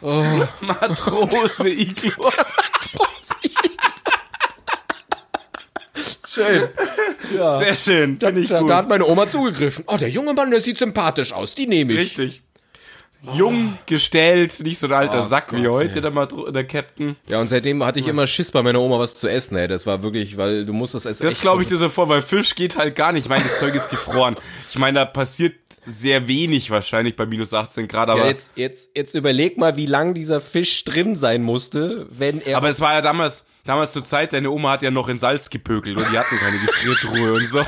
Matrose 0.61 1.69
Iglo. 1.69 2.31
Schön. 6.27 6.69
Ja. 7.35 7.57
Sehr 7.57 7.75
schön. 7.75 8.19
Da, 8.19 8.29
gut. 8.29 8.69
da 8.69 8.77
hat 8.77 8.89
meine 8.89 9.05
Oma 9.05 9.27
zugegriffen. 9.27 9.83
Oh, 9.87 9.97
der 9.97 10.09
junge 10.09 10.33
Mann, 10.33 10.51
der 10.51 10.61
sieht 10.61 10.77
sympathisch 10.77 11.33
aus. 11.33 11.55
Die 11.55 11.65
nehme 11.65 11.93
ich. 11.93 11.99
Richtig. 11.99 12.43
Jung, 13.35 13.77
gestellt, 13.85 14.59
nicht 14.61 14.77
so 14.79 14.87
ein 14.87 14.93
alter 14.93 15.19
Oh 15.19 15.21
Sack 15.21 15.53
wie 15.53 15.63
Gott, 15.63 15.73
heute 15.73 16.01
der, 16.01 16.11
Matro 16.11 16.49
der 16.51 16.65
Captain. 16.65 17.15
Ja, 17.27 17.39
und 17.41 17.47
seitdem 17.47 17.83
hatte 17.83 17.99
ich 17.99 18.07
immer 18.07 18.27
Schiss 18.27 18.51
bei 18.51 18.61
meiner 18.63 18.79
Oma 18.79 18.99
was 18.99 19.15
zu 19.15 19.27
essen, 19.27 19.57
ey. 19.57 19.67
Das 19.67 19.85
war 19.85 20.03
wirklich, 20.03 20.37
weil 20.37 20.65
du 20.65 20.73
musstest 20.73 21.05
es 21.05 21.19
Das 21.19 21.41
glaube 21.41 21.63
ich 21.63 21.67
dir 21.67 21.77
so 21.77 21.89
vor, 21.89 22.09
weil 22.09 22.21
Fisch 22.21 22.55
geht 22.55 22.77
halt 22.77 22.95
gar 22.95 23.11
nicht. 23.11 23.25
Ich 23.25 23.29
meine, 23.29 23.43
das 23.43 23.59
Zeug 23.59 23.73
ist 23.75 23.89
gefroren. 23.89 24.35
Ich 24.69 24.77
meine, 24.79 24.99
da 24.99 25.05
passiert 25.05 25.55
sehr 25.85 26.27
wenig 26.27 26.69
wahrscheinlich 26.69 27.15
bei 27.15 27.25
minus 27.25 27.53
18 27.53 27.87
Grad, 27.87 28.09
aber, 28.09 28.21
Ja, 28.21 28.27
jetzt, 28.27 28.51
jetzt, 28.55 28.91
jetzt 28.97 29.15
überleg 29.15 29.57
mal, 29.57 29.77
wie 29.77 29.85
lang 29.85 30.13
dieser 30.13 30.41
Fisch 30.41 30.83
drin 30.83 31.15
sein 31.15 31.41
musste, 31.43 32.07
wenn 32.11 32.41
er. 32.41 32.57
aber 32.57 32.69
es 32.69 32.81
war 32.81 32.93
ja 32.93 33.01
damals, 33.01 33.45
damals 33.65 33.93
zur 33.93 34.03
Zeit, 34.03 34.33
deine 34.33 34.51
Oma 34.51 34.71
hat 34.71 34.83
ja 34.83 34.91
noch 34.91 35.07
in 35.07 35.17
Salz 35.17 35.49
gepökelt 35.49 35.97
und 35.97 36.11
die 36.11 36.17
hatten 36.19 36.37
keine 36.37 36.57
Gefriertruhe 36.65 37.33
und 37.33 37.47
so. 37.47 37.65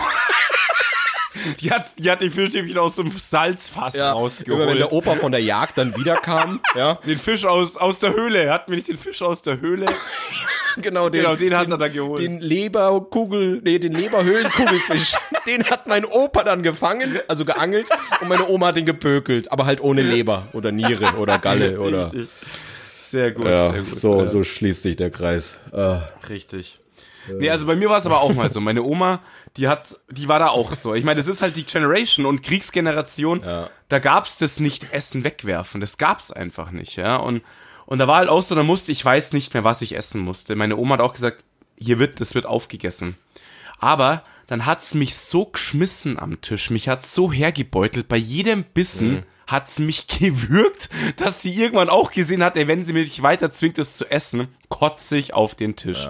Die 1.60 1.70
hat, 1.72 1.92
die 2.00 2.10
hat 2.10 2.22
die 2.22 2.30
Fischstäbchen 2.32 2.78
aus 2.80 2.96
dem 2.96 3.12
Salzfass 3.12 3.94
ja, 3.96 4.12
rausgeholt. 4.14 4.62
immer 4.64 4.72
wenn 4.72 4.78
der 4.80 4.92
Opa 4.92 5.16
von 5.16 5.32
der 5.32 5.42
Jagd 5.44 5.78
dann 5.78 5.96
wiederkam, 5.96 6.60
ja, 6.76 6.96
den 7.06 7.20
Fisch 7.20 7.46
aus, 7.46 7.78
aus 7.78 8.00
der 8.00 8.14
Höhle. 8.14 8.52
Hatten 8.52 8.72
wir 8.72 8.78
nicht 8.78 8.88
den 8.88 8.98
Fisch 8.98 9.22
aus 9.22 9.42
der 9.44 9.62
Höhle? 9.62 9.86
genau, 10.82 11.08
den, 11.10 11.22
Genau, 11.22 11.36
den 11.36 11.56
hat 11.56 11.66
den, 11.68 11.72
er 11.74 11.78
da 11.78 11.88
geholt. 11.88 12.20
Den 12.20 12.40
Leberkugel, 12.40 13.62
nee, 13.64 13.78
den 13.80 13.94
Leberhöhlenkugelfisch, 13.94 15.14
den 15.48 15.64
hat 15.70 15.88
mein 15.88 16.04
Opa 16.06 16.44
dann 16.44 16.64
gefangen, 16.64 17.20
also 17.28 17.46
geangelt, 17.46 17.88
und 18.22 18.28
meine 18.28 18.48
Oma 18.48 18.68
hat 18.68 18.78
den 18.78 18.86
gepökelt, 18.86 19.52
aber 19.52 19.66
halt 19.66 19.82
ohne 19.82 20.02
Leber 20.02 20.48
oder 20.54 20.72
Niere 20.72 21.16
oder 21.20 21.38
Galle 21.40 21.80
oder. 21.82 22.06
Richtig. 22.06 22.30
Sehr 22.98 23.32
gut, 23.32 23.46
Ja, 23.48 23.72
sehr 23.72 23.82
gut. 23.82 23.96
so, 24.00 24.20
Ja. 24.20 24.26
so 24.26 24.44
schließt 24.44 24.82
sich 24.84 24.96
der 24.96 25.10
Kreis. 25.10 25.56
Äh, 25.72 25.98
Richtig. 26.28 26.80
Nee, 27.38 27.50
also 27.50 27.68
bei 27.68 27.76
mir 27.76 27.90
war 27.90 27.98
es 27.98 28.06
aber 28.06 28.22
auch 28.22 28.34
mal 28.34 28.50
so. 28.50 28.60
Meine 28.60 28.82
Oma, 28.82 29.22
die 29.58 29.68
hat, 29.68 29.98
die 30.10 30.28
war 30.28 30.40
da 30.40 30.48
auch 30.50 30.74
so. 30.74 30.94
Ich 30.94 31.04
meine, 31.04 31.18
das 31.18 31.28
ist 31.28 31.42
halt 31.42 31.56
die 31.56 31.66
Generation 31.66 32.26
und 32.26 32.44
Kriegsgeneration. 32.44 33.42
Da 33.88 34.00
gab's 34.00 34.38
das 34.38 34.60
nicht 34.60 34.94
Essen 34.94 35.24
wegwerfen. 35.24 35.82
Das 35.82 35.98
gab's 35.98 36.32
einfach 36.32 36.72
nicht, 36.72 36.96
ja. 36.96 37.18
Und, 37.18 37.42
und 37.86 37.98
da 37.98 38.08
war 38.08 38.18
halt 38.18 38.30
auch 38.30 38.42
so, 38.42 38.56
da 38.56 38.64
musste, 38.64 38.92
ich 38.92 39.04
weiß 39.04 39.34
nicht 39.34 39.54
mehr, 39.54 39.64
was 39.64 39.82
ich 39.82 39.96
essen 39.96 40.22
musste. 40.22 40.56
Meine 40.56 40.78
Oma 40.78 40.96
hat 40.96 41.02
auch 41.02 41.14
gesagt, 41.14 41.44
hier 41.78 42.00
wird, 42.00 42.20
das 42.20 42.36
wird 42.36 42.46
aufgegessen. 42.46 43.16
Aber 43.80 44.24
dann 44.48 44.66
hat's 44.66 44.94
mich 44.94 45.16
so 45.18 45.46
geschmissen 45.46 46.20
am 46.20 46.42
Tisch, 46.42 46.70
mich 46.70 46.90
hat's 46.90 47.14
so 47.16 47.32
hergebeutelt, 47.32 48.08
bei 48.08 48.18
jedem 48.18 48.64
Bissen 48.64 49.24
hat's 49.48 49.80
mich 49.80 50.08
gewürgt, 50.20 50.90
dass 51.18 51.42
sie 51.42 51.54
irgendwann 51.54 51.90
auch 51.90 52.12
gesehen 52.12 52.44
hat, 52.44 52.58
ey, 52.58 52.68
wenn 52.68 52.84
sie 52.84 52.94
mich 52.94 53.22
weiter 53.24 53.52
zwingt, 53.52 53.80
es 53.80 53.96
zu 53.96 54.10
essen, 54.10 54.48
kotze 54.70 55.18
ich 55.18 55.34
auf 55.34 55.56
den 55.56 55.76
Tisch. 55.76 56.10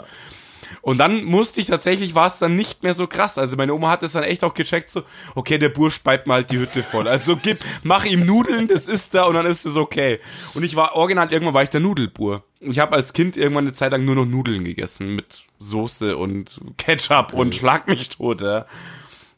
Und 0.89 0.97
dann 0.97 1.23
musste 1.23 1.61
ich 1.61 1.67
tatsächlich, 1.67 2.15
war 2.15 2.25
es 2.25 2.39
dann 2.39 2.55
nicht 2.55 2.81
mehr 2.81 2.95
so 2.95 3.05
krass. 3.05 3.37
Also 3.37 3.57
meine 3.57 3.75
Oma 3.75 3.91
hat 3.91 4.01
es 4.01 4.13
dann 4.13 4.23
echt 4.23 4.43
auch 4.43 4.55
gecheckt, 4.55 4.89
so, 4.89 5.03
okay, 5.35 5.59
der 5.59 5.69
Bursch 5.69 6.01
beibt 6.01 6.25
mal 6.25 6.37
halt 6.37 6.49
die 6.49 6.57
Hütte 6.57 6.81
voll. 6.81 7.07
Also 7.07 7.35
gib, 7.35 7.59
mach 7.83 8.05
ihm 8.05 8.25
Nudeln, 8.25 8.67
das 8.67 8.87
ist 8.87 9.13
da 9.13 9.25
und 9.25 9.35
dann 9.35 9.45
ist 9.45 9.67
es 9.67 9.77
okay. 9.77 10.19
Und 10.55 10.63
ich 10.63 10.75
war 10.75 10.95
original, 10.95 11.31
irgendwann 11.31 11.53
war 11.53 11.61
ich 11.61 11.69
der 11.69 11.79
Nudelbur. 11.79 12.43
Ich 12.59 12.79
habe 12.79 12.95
als 12.95 13.13
Kind 13.13 13.37
irgendwann 13.37 13.65
eine 13.65 13.73
Zeit 13.73 13.91
lang 13.91 14.03
nur 14.03 14.15
noch 14.15 14.25
Nudeln 14.25 14.63
gegessen 14.63 15.15
mit 15.15 15.43
Soße 15.59 16.17
und 16.17 16.59
Ketchup 16.77 17.33
und 17.33 17.53
Schlag 17.53 17.87
mich 17.87 18.09
tot, 18.09 18.41
ja. 18.41 18.65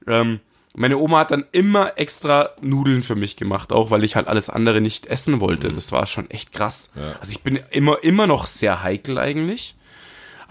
Ähm, 0.07 0.39
meine 0.73 0.99
Oma 0.99 1.19
hat 1.19 1.31
dann 1.31 1.43
immer 1.51 1.97
extra 1.97 2.51
Nudeln 2.61 3.03
für 3.03 3.15
mich 3.15 3.35
gemacht, 3.35 3.73
auch 3.73 3.91
weil 3.91 4.05
ich 4.05 4.15
halt 4.15 4.29
alles 4.29 4.49
andere 4.49 4.79
nicht 4.79 5.05
essen 5.07 5.41
wollte. 5.41 5.73
Das 5.73 5.91
war 5.91 6.07
schon 6.07 6.29
echt 6.29 6.53
krass. 6.53 6.93
Also 7.19 7.33
ich 7.33 7.41
bin 7.41 7.59
immer, 7.71 8.01
immer 8.05 8.25
noch 8.25 8.47
sehr 8.47 8.83
heikel 8.83 9.17
eigentlich. 9.17 9.75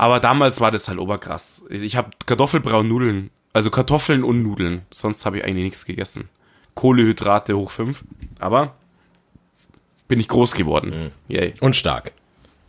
Aber 0.00 0.18
damals 0.18 0.62
war 0.62 0.70
das 0.70 0.88
halt 0.88 0.98
oberkrass. 0.98 1.66
Ich 1.68 1.94
habe 1.94 2.08
Kartoffelbraun 2.24 2.88
Nudeln, 2.88 3.28
also 3.52 3.70
Kartoffeln 3.70 4.24
und 4.24 4.42
Nudeln. 4.42 4.80
Sonst 4.90 5.26
habe 5.26 5.36
ich 5.36 5.44
eigentlich 5.44 5.64
nichts 5.64 5.84
gegessen. 5.84 6.30
Kohlehydrate 6.74 7.54
hoch 7.54 7.70
fünf. 7.70 8.02
Aber 8.38 8.76
bin 10.08 10.18
ich 10.18 10.26
groß 10.26 10.54
geworden. 10.54 11.12
Yay. 11.28 11.52
und 11.60 11.76
stark. 11.76 12.12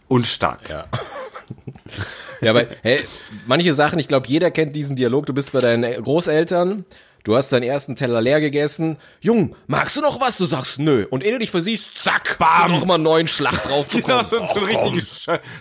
Und 0.09 0.27
stark. 0.27 0.69
Ja. 0.69 0.87
Ja, 2.41 2.51
aber 2.51 2.65
hey, 2.81 2.99
manche 3.47 3.73
Sachen, 3.75 3.99
ich 3.99 4.09
glaube, 4.09 4.27
jeder 4.27 4.51
kennt 4.51 4.75
diesen 4.75 4.97
Dialog. 4.97 5.25
Du 5.25 5.33
bist 5.33 5.53
bei 5.53 5.59
deinen 5.59 6.03
Großeltern, 6.03 6.83
du 7.23 7.35
hast 7.35 7.51
deinen 7.51 7.63
ersten 7.63 7.95
Teller 7.95 8.21
leer 8.21 8.39
gegessen. 8.41 8.97
Jung, 9.19 9.55
magst 9.67 9.95
du 9.97 10.01
noch 10.01 10.19
was? 10.21 10.37
Du 10.37 10.45
sagst 10.45 10.79
nö. 10.79 11.05
Und 11.09 11.23
ehe 11.23 11.31
du 11.31 11.39
dich 11.39 11.51
versiehst, 11.51 11.97
zack, 11.97 12.37
bam, 12.39 12.71
noch 12.71 12.85
mal 12.85 12.95
einen 12.95 13.03
neuen 13.03 13.27
Schlag 13.27 13.63
drauf 13.67 13.87
bekommen. 13.87 14.03
Genau, 14.05 14.23
so, 14.23 14.45
so 14.45 14.65
einen 14.65 15.01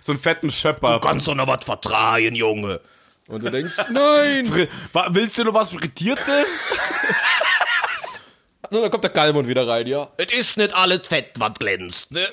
so 0.00 0.12
einen 0.12 0.18
fetten 0.20 0.50
Schöpper. 0.50 1.00
kannst 1.00 1.28
doch 1.28 1.34
noch 1.34 1.46
was 1.46 1.64
vertragen, 1.64 2.34
Junge. 2.34 2.80
Und 3.28 3.44
du 3.44 3.50
denkst, 3.50 3.76
nein. 3.90 4.44
Fri- 4.46 4.68
Willst 5.10 5.38
du 5.38 5.44
noch 5.44 5.54
was 5.54 5.70
Frittiertes? 5.70 6.68
Und 8.72 8.80
dann 8.82 8.90
kommt 8.92 9.02
der 9.02 9.10
Kalmund 9.10 9.48
wieder 9.48 9.66
rein, 9.66 9.86
ja. 9.88 10.08
Es 10.16 10.32
ist 10.32 10.56
nicht 10.56 10.72
alles 10.72 11.08
Fett, 11.08 11.30
was 11.38 11.54
glänzt. 11.58 12.12
Ne? 12.12 12.24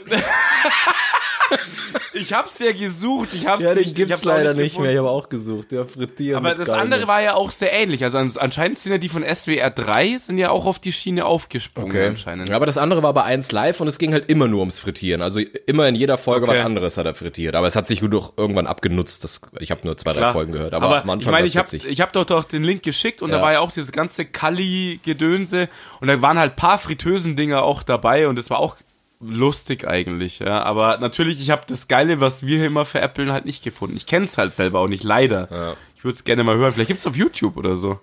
Ich 2.14 2.34
hab's 2.34 2.60
ja 2.60 2.72
gesucht, 2.72 3.30
ich 3.34 3.46
hab's 3.48 3.64
Ja, 3.64 3.74
den 3.76 3.84
nicht, 3.84 3.96
gibt's 3.96 4.26
leider 4.26 4.54
nicht 4.54 4.72
gefunden. 4.72 4.84
mehr. 4.84 4.92
Ich 4.94 4.98
habe 4.98 5.10
auch 5.10 5.30
gesucht, 5.30 5.72
ja, 5.72 5.84
frittieren. 5.86 6.44
Aber 6.44 6.56
das 6.56 6.68
Kalmund. 6.68 6.94
andere 6.94 7.08
war 7.08 7.22
ja 7.22 7.36
auch 7.36 7.52
sehr 7.52 7.72
ähnlich. 7.74 8.04
Also 8.04 8.18
ans- 8.18 8.38
anscheinend 8.38 8.80
sind 8.80 8.92
ja 8.92 8.98
die 8.98 9.08
von 9.10 9.24
SWR 9.24 9.70
3 9.70 10.18
sind 10.18 10.38
ja 10.40 10.50
auch 10.50 10.66
auf 10.66 10.80
die 10.80 10.92
Schiene 10.92 11.26
aufgesprungen 11.26 11.92
Okay. 11.92 12.08
anscheinend. 12.08 12.52
Aber 12.52 12.66
das 12.66 12.78
andere 12.78 13.04
war 13.04 13.14
bei 13.14 13.24
1 13.24 13.52
live 13.52 13.80
und 13.82 13.88
es 13.88 14.00
ging 14.00 14.14
halt 14.14 14.30
immer 14.30 14.48
nur 14.48 14.60
ums 14.62 14.80
Frittieren. 14.80 15.22
Also 15.22 15.40
immer 15.68 15.88
in 15.88 15.96
jeder 15.96 16.18
Folge 16.18 16.48
Okay. 16.48 16.58
was 16.58 16.66
anderes 16.66 16.98
hat 16.98 17.06
er 17.06 17.14
frittiert. 17.14 17.56
Aber 17.56 17.68
es 17.68 17.76
hat 17.76 17.86
sich 17.88 18.02
doch 18.02 18.34
irgendwann 18.38 18.66
abgenutzt. 18.68 19.24
Das, 19.24 19.42
ich 19.60 19.70
habe 19.72 19.82
nur 19.86 19.96
zwei, 19.98 20.12
drei 20.14 20.22
Klar. 20.22 20.34
Folgen 20.34 20.52
gehört. 20.54 20.74
Aber, 20.74 20.86
Aber, 20.88 20.96
am 21.04 21.10
Anfang 21.12 21.20
ich 21.20 21.28
meine, 21.32 21.48
ich 21.48 21.56
habe 21.58 21.76
ich 21.78 22.02
hab 22.02 22.14
doch, 22.14 22.26
doch 22.26 22.44
den 22.46 22.64
Link 22.64 22.82
geschickt 22.84 23.22
und 23.22 23.30
Ja. 23.30 23.38
da 23.38 23.42
war 23.44 23.54
ja 23.54 23.60
auch 23.60 23.72
dieses 23.72 23.92
ganze 23.92 24.26
Kalli-Gedönse 24.26 25.70
und 26.02 26.08
da 26.08 26.22
waren 26.22 26.40
halt 26.40 26.56
paar 26.56 26.78
Fritösen-Dinger 26.78 27.62
auch 27.64 27.84
dabei 27.84 28.28
und 28.28 28.38
es 28.40 28.50
war 28.50 28.60
auch 28.60 28.76
lustig 29.20 29.88
eigentlich, 29.88 30.40
ja. 30.40 30.62
Aber 30.64 30.98
natürlich, 31.00 31.42
ich 31.42 31.50
habe 31.50 31.64
das 31.68 31.88
Geile, 31.88 32.20
was 32.22 32.46
wir 32.46 32.58
hier 32.58 32.68
immer 32.68 32.86
veräppeln, 32.86 33.32
halt 33.32 33.46
nicht 33.46 33.64
gefunden. 33.64 33.98
Ich 33.98 34.06
kenn's 34.06 34.38
halt 34.38 34.54
selber 34.54 34.80
auch 34.80 34.88
nicht, 34.88 35.04
leider. 35.04 35.48
Ja. 35.52 35.74
Ich 35.96 36.04
würde 36.04 36.14
es 36.14 36.24
gerne 36.24 36.44
mal 36.44 36.56
hören. 36.58 36.72
Vielleicht 36.74 36.90
gibt's 36.90 37.08
auf 37.08 37.16
YouTube 37.16 37.58
oder 37.58 37.76
so. 37.76 38.00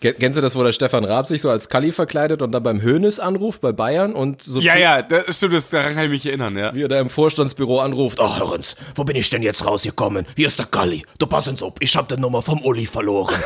Ken- 0.00 0.14
Kennst 0.16 0.36
du 0.36 0.40
das, 0.40 0.54
wo 0.54 0.62
der 0.62 0.70
Stefan 0.72 1.04
Raab 1.04 1.26
sich 1.26 1.42
so 1.42 1.50
als 1.50 1.68
Kalli 1.68 1.90
verkleidet 1.90 2.40
und 2.40 2.52
dann 2.52 2.62
beim 2.62 2.80
Hönes 2.80 3.18
anruft 3.18 3.60
bei 3.62 3.72
Bayern 3.72 4.12
und 4.14 4.40
so 4.42 4.60
Ja, 4.60 4.76
ja, 4.78 5.02
das 5.02 5.36
stimmt, 5.36 5.54
das, 5.54 5.68
daran 5.70 5.94
kann 5.94 6.04
ich 6.04 6.10
mich 6.10 6.24
erinnern, 6.26 6.56
ja. 6.56 6.72
wie 6.72 6.82
er 6.82 6.88
da 6.88 7.00
im 7.00 7.10
Vorstandsbüro 7.10 7.80
anruft. 7.80 8.20
Oh, 8.20 8.38
Hörens, 8.38 8.76
wo 8.94 9.02
bin 9.02 9.16
ich 9.16 9.28
denn 9.28 9.42
jetzt 9.42 9.66
rausgekommen? 9.66 10.24
Hier 10.36 10.46
ist 10.46 10.60
der 10.60 10.66
Galli. 10.66 11.04
Du 11.18 11.26
passen 11.26 11.60
auf, 11.60 11.72
ich 11.80 11.96
hab 11.96 12.08
die 12.08 12.16
Nummer 12.16 12.42
vom 12.42 12.60
Uli 12.62 12.86
verloren. 12.86 13.34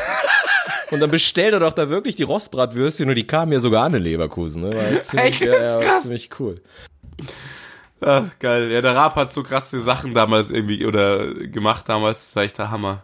Und 0.91 0.99
dann 0.99 1.09
bestellt 1.09 1.53
er 1.53 1.59
doch 1.61 1.73
da 1.73 1.89
wirklich 1.89 2.15
die 2.15 2.23
Rostbratwürstchen 2.23 3.09
und 3.09 3.15
die 3.15 3.25
kamen 3.25 3.51
ja 3.53 3.59
sogar 3.59 3.85
an 3.85 3.93
in 3.95 4.03
Leverkusen. 4.03 4.61
Ne? 4.63 4.75
War 4.75 4.83
halt 4.83 5.03
ziemlich, 5.03 5.41
Echt? 5.41 5.47
Das 5.47 5.67
ist 5.69 5.75
war 5.75 5.81
krass. 5.83 6.01
ziemlich 6.03 6.29
cool. 6.39 6.61
Ach, 8.01 8.23
geil. 8.39 8.71
Ja, 8.71 8.81
der 8.81 8.95
Raab 8.95 9.15
hat 9.15 9.31
so 9.31 9.43
krasse 9.43 9.79
Sachen 9.79 10.13
damals 10.13 10.51
irgendwie 10.51 10.85
oder 10.85 11.33
gemacht 11.33 11.87
damals. 11.87 12.19
Das 12.27 12.35
war 12.35 12.43
echt 12.43 12.57
der 12.57 12.71
Hammer. 12.71 13.03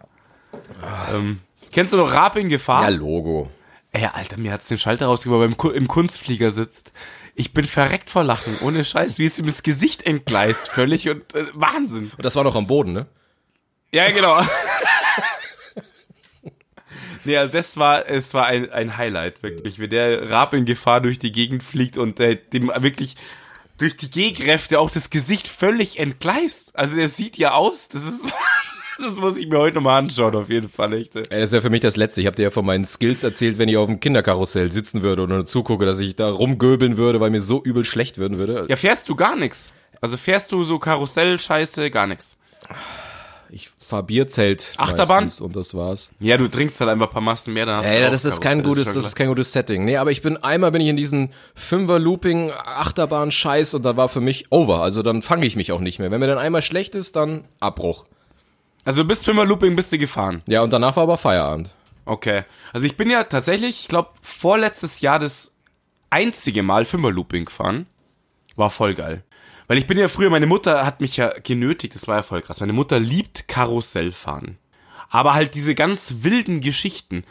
Ähm, 1.13 1.39
kennst 1.71 1.93
du 1.93 1.97
noch 1.97 2.11
Raab 2.13 2.35
in 2.35 2.49
Gefahr? 2.49 2.83
Ja, 2.83 2.89
Logo. 2.89 3.49
Ey, 3.91 4.05
Alter, 4.11 4.37
mir 4.37 4.51
hat's 4.51 4.67
den 4.67 4.77
Schalter 4.77 5.05
rausgeworfen, 5.05 5.39
weil 5.41 5.47
er 5.47 5.51
im, 5.51 5.57
Ku- 5.57 5.69
im 5.69 5.87
Kunstflieger 5.87 6.51
sitzt. 6.51 6.91
Ich 7.35 7.53
bin 7.53 7.65
verreckt 7.65 8.09
vor 8.09 8.23
Lachen, 8.23 8.57
ohne 8.61 8.83
Scheiß, 8.83 9.19
wie 9.19 9.25
es 9.25 9.39
ihm 9.39 9.45
das 9.45 9.63
Gesicht 9.63 10.05
entgleist, 10.05 10.69
völlig 10.69 11.07
und 11.09 11.33
äh, 11.35 11.45
Wahnsinn. 11.53 12.11
Und 12.17 12.25
das 12.25 12.35
war 12.35 12.43
noch 12.43 12.55
am 12.55 12.67
Boden, 12.67 12.93
ne? 12.93 13.05
Ja, 13.93 14.09
genau. 14.11 14.41
Nee, 17.27 17.37
also 17.37 17.53
das 17.53 17.77
war, 17.77 18.09
es 18.09 18.33
war 18.33 18.47
ein, 18.47 18.71
ein 18.71 18.97
Highlight, 18.97 19.43
wirklich, 19.43 19.79
wie 19.79 19.87
der 19.87 20.29
Raab 20.31 20.53
in 20.53 20.65
Gefahr 20.65 21.01
durch 21.01 21.19
die 21.19 21.31
Gegend 21.31 21.61
fliegt 21.61 21.97
und 21.97 22.19
äh, 22.19 22.37
dem 22.51 22.71
wirklich 22.77 23.15
durch 23.77 23.95
die 23.95 24.09
Gehkräfte 24.09 24.79
auch 24.79 24.89
das 24.89 25.11
Gesicht 25.11 25.47
völlig 25.47 25.99
entgleist. 25.99 26.75
Also 26.75 26.95
der 26.95 27.07
sieht 27.07 27.37
ja 27.37 27.51
aus, 27.51 27.89
das 27.89 28.05
ist, 28.05 28.25
das 28.97 29.19
muss 29.19 29.37
ich 29.37 29.47
mir 29.47 29.59
heute 29.59 29.75
nochmal 29.75 30.01
anschauen, 30.01 30.35
auf 30.35 30.49
jeden 30.49 30.69
Fall, 30.69 30.93
echt. 30.93 31.15
ey. 31.15 31.23
Das 31.29 31.51
wäre 31.51 31.61
für 31.61 31.69
mich 31.69 31.81
das 31.81 31.95
Letzte. 31.95 32.21
Ich 32.21 32.27
habe 32.27 32.35
dir 32.35 32.43
ja 32.43 32.49
von 32.49 32.65
meinen 32.65 32.85
Skills 32.85 33.23
erzählt, 33.23 33.59
wenn 33.59 33.69
ich 33.69 33.77
auf 33.77 33.87
dem 33.87 33.99
Kinderkarussell 33.99 34.71
sitzen 34.71 35.03
würde 35.03 35.23
und 35.23 35.29
nur 35.29 35.45
zugucke, 35.45 35.85
dass 35.85 35.99
ich 35.99 36.15
da 36.15 36.29
rumgöbeln 36.29 36.97
würde, 36.97 37.19
weil 37.19 37.29
mir 37.29 37.41
so 37.41 37.61
übel 37.63 37.85
schlecht 37.85 38.17
werden 38.17 38.39
würde. 38.39 38.65
Ja, 38.67 38.75
fährst 38.75 39.09
du 39.09 39.15
gar 39.15 39.35
nix. 39.35 39.73
Also 40.01 40.17
fährst 40.17 40.51
du 40.51 40.63
so 40.63 40.79
Karussell-Scheiße, 40.79 41.91
gar 41.91 42.07
nix. 42.07 42.39
Ich 43.87 43.89
fahr 43.89 44.03
Bierzelt. 44.03 44.73
Achterbahn? 44.75 45.23
meistens 45.23 45.39
Und 45.39 45.55
das 45.55 45.73
war's. 45.73 46.11
Ja, 46.19 46.35
du 46.35 46.49
trinkst 46.49 46.77
halt 46.81 46.89
einfach 46.89 47.07
ein 47.07 47.13
paar 47.13 47.21
Massen 47.21 47.53
mehr, 47.53 47.65
dann 47.65 47.77
hast 47.77 47.85
Ey, 47.85 48.03
du 48.03 48.11
das 48.11 48.25
ist 48.25 48.41
kein 48.41 48.61
gutes, 48.61 48.91
das 48.91 49.05
ist 49.05 49.15
kein 49.15 49.29
gutes 49.29 49.53
Setting. 49.53 49.85
Nee, 49.85 49.95
aber 49.95 50.11
ich 50.11 50.21
bin 50.21 50.35
einmal 50.35 50.73
bin 50.73 50.81
ich 50.81 50.89
in 50.89 50.97
diesen 50.97 51.29
Fünfer 51.55 51.97
Looping 51.97 52.51
Achterbahn 52.51 53.31
Scheiß 53.31 53.75
und 53.75 53.83
da 53.83 53.95
war 53.95 54.09
für 54.09 54.19
mich 54.19 54.51
over. 54.51 54.81
Also 54.81 55.03
dann 55.03 55.21
fange 55.21 55.45
ich 55.45 55.55
mich 55.55 55.71
auch 55.71 55.79
nicht 55.79 55.99
mehr. 55.99 56.11
Wenn 56.11 56.19
mir 56.19 56.27
dann 56.27 56.37
einmal 56.37 56.63
schlecht 56.63 56.95
ist, 56.95 57.15
dann 57.15 57.45
Abbruch. 57.61 58.03
Also 58.83 59.05
bis 59.05 59.23
Fünfer 59.23 59.45
Looping 59.45 59.77
bist 59.77 59.93
du 59.93 59.97
gefahren. 59.97 60.41
Ja, 60.49 60.63
und 60.63 60.73
danach 60.73 60.97
war 60.97 61.03
aber 61.03 61.17
Feierabend. 61.17 61.73
Okay. 62.03 62.43
Also 62.73 62.87
ich 62.87 62.97
bin 62.97 63.09
ja 63.09 63.23
tatsächlich, 63.23 63.83
ich 63.83 63.87
glaube, 63.87 64.09
vorletztes 64.21 64.99
Jahr 64.99 65.17
das 65.17 65.55
einzige 66.09 66.61
Mal 66.61 66.83
Fünfer 66.83 67.11
Looping 67.11 67.45
gefahren. 67.45 67.87
War 68.57 68.69
voll 68.69 68.95
geil. 68.95 69.23
Weil 69.67 69.77
ich 69.77 69.87
bin 69.87 69.97
ja 69.97 70.07
früher, 70.07 70.29
meine 70.29 70.47
Mutter 70.47 70.85
hat 70.85 71.01
mich 71.01 71.17
ja 71.17 71.33
genötigt, 71.43 71.95
das 71.95 72.07
war 72.07 72.17
ja 72.17 72.23
voll 72.23 72.41
krass. 72.41 72.59
Meine 72.61 72.73
Mutter 72.73 72.99
liebt 72.99 73.47
Karussellfahren. 73.47 74.57
Aber 75.09 75.33
halt 75.33 75.55
diese 75.55 75.75
ganz 75.75 76.17
wilden 76.21 76.61
Geschichten. 76.61 77.23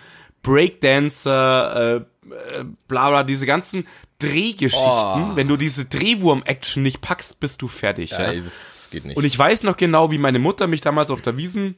Breakdancer, 0.42 2.04
äh, 2.26 2.60
äh, 2.60 2.64
bla 2.86 3.08
bla, 3.08 3.22
diese 3.24 3.46
ganzen 3.46 3.86
Drehgeschichten. 4.18 5.34
Wenn 5.34 5.48
du 5.48 5.56
diese 5.56 5.86
Drehwurm-Action 5.86 6.82
nicht 6.82 7.00
packst, 7.00 7.40
bist 7.40 7.62
du 7.62 7.68
fertig. 7.68 8.12
Ja? 8.12 8.26
Ey, 8.26 8.42
das 8.42 8.88
geht 8.90 9.04
nicht. 9.04 9.16
Und 9.16 9.24
ich 9.24 9.38
weiß 9.38 9.64
noch 9.64 9.76
genau, 9.76 10.10
wie 10.10 10.18
meine 10.18 10.38
Mutter 10.38 10.66
mich 10.66 10.80
damals 10.80 11.10
auf 11.10 11.20
der 11.20 11.36
Wiesen, 11.36 11.76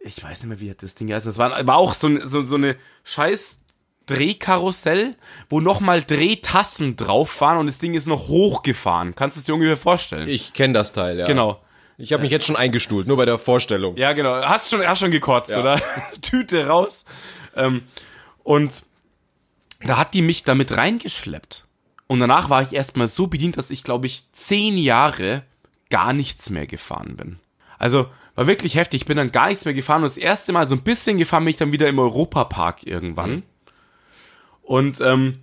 ich 0.00 0.22
weiß 0.22 0.42
nicht 0.42 0.48
mehr, 0.48 0.60
wie 0.60 0.74
das 0.78 0.94
Ding 0.94 1.12
heißt, 1.12 1.26
das 1.26 1.38
war, 1.38 1.66
war 1.66 1.76
auch 1.76 1.94
so, 1.94 2.24
so, 2.24 2.42
so 2.42 2.56
eine 2.56 2.76
scheiß 3.04 3.60
Drehkarussell, 4.06 5.14
wo 5.48 5.60
nochmal 5.60 6.02
Drehtassen 6.02 6.96
drauf 6.96 7.40
waren 7.40 7.58
und 7.58 7.66
das 7.66 7.78
Ding 7.78 7.94
ist 7.94 8.06
noch 8.06 8.28
hochgefahren. 8.28 9.14
Kannst 9.14 9.36
du 9.36 9.40
es 9.40 9.44
dir 9.44 9.54
ungefähr 9.54 9.76
vorstellen? 9.76 10.28
ich 10.28 10.52
kenne 10.52 10.74
das 10.74 10.92
Teil, 10.92 11.18
ja. 11.18 11.26
genau. 11.26 11.60
Ich 11.98 12.12
habe 12.12 12.22
mich 12.22 12.30
jetzt 12.30 12.44
schon 12.46 12.56
eingestuhlt, 12.56 13.06
nur 13.06 13.16
bei 13.16 13.24
der 13.24 13.38
Vorstellung. 13.38 13.96
Ja, 13.96 14.12
genau. 14.12 14.34
Hast 14.44 14.70
schon, 14.70 14.86
hast 14.86 14.98
schon 15.00 15.10
gekotzt, 15.10 15.50
Ja. 15.50 15.60
oder? 15.60 15.80
Tüte 16.22 16.66
raus. 16.66 17.06
Ähm, 17.54 17.82
und 18.42 18.84
da 19.84 19.96
hat 19.96 20.12
die 20.14 20.22
mich 20.22 20.42
damit 20.42 20.76
reingeschleppt. 20.76 21.64
Und 22.06 22.20
danach 22.20 22.50
war 22.50 22.62
ich 22.62 22.74
erstmal 22.74 23.06
so 23.08 23.26
bedient, 23.26 23.56
dass 23.56 23.70
ich, 23.70 23.82
glaube 23.82 24.06
ich, 24.06 24.24
zehn 24.32 24.76
Jahre 24.78 25.42
gar 25.90 26.12
nichts 26.12 26.50
mehr 26.50 26.66
gefahren 26.66 27.16
bin. 27.16 27.38
Also, 27.78 28.06
war 28.34 28.46
wirklich 28.46 28.76
heftig. 28.76 29.02
Ich 29.02 29.06
bin 29.06 29.16
dann 29.16 29.32
gar 29.32 29.48
nichts 29.48 29.64
mehr 29.64 29.74
gefahren 29.74 30.02
und 30.02 30.10
das 30.10 30.18
erste 30.18 30.52
Mal 30.52 30.66
so 30.66 30.74
ein 30.76 30.82
bisschen 30.82 31.16
gefahren 31.16 31.44
bin 31.44 31.50
ich 31.52 31.56
dann 31.56 31.72
wieder 31.72 31.88
im 31.88 31.98
Europapark 31.98 32.86
irgendwann. 32.86 33.42
Und 34.66 35.00
ähm, 35.00 35.38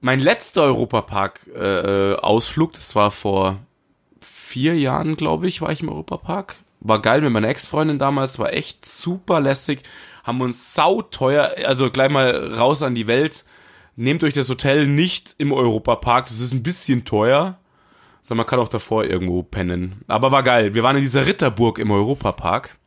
mein 0.00 0.20
letzter 0.20 0.62
Europapark-Ausflug, 0.62 1.54
äh, 1.54 2.14
Ausflug, 2.14 2.72
das 2.72 2.96
war 2.96 3.10
vor 3.10 3.58
vier 4.20 4.78
Jahren, 4.78 5.16
glaube 5.16 5.46
ich, 5.46 5.60
war 5.60 5.70
ich 5.70 5.82
im 5.82 5.90
Europapark. 5.90 6.56
War 6.80 7.02
geil 7.02 7.20
mit 7.20 7.30
meiner 7.30 7.48
Ex-Freundin 7.48 7.98
damals, 7.98 8.38
war 8.38 8.54
echt 8.54 8.86
super 8.86 9.40
lässig. 9.40 9.82
Haben 10.24 10.40
uns 10.40 10.74
sauteuer, 10.74 11.52
also 11.66 11.90
gleich 11.90 12.10
mal 12.10 12.54
raus 12.54 12.82
an 12.82 12.94
die 12.94 13.06
Welt. 13.06 13.44
Nehmt 13.96 14.24
euch 14.24 14.32
das 14.32 14.48
Hotel 14.48 14.86
nicht 14.86 15.34
im 15.36 15.52
Europapark, 15.52 16.24
das 16.24 16.40
ist 16.40 16.54
ein 16.54 16.62
bisschen 16.62 17.04
teuer. 17.04 17.58
Also 18.20 18.34
man 18.34 18.46
kann 18.46 18.60
auch 18.60 18.68
davor 18.68 19.04
irgendwo 19.04 19.42
pennen. 19.42 20.02
Aber 20.06 20.32
war 20.32 20.42
geil. 20.42 20.74
Wir 20.74 20.82
waren 20.82 20.96
in 20.96 21.02
dieser 21.02 21.26
Ritterburg 21.26 21.78
im 21.78 21.90
Europapark, 21.90 22.77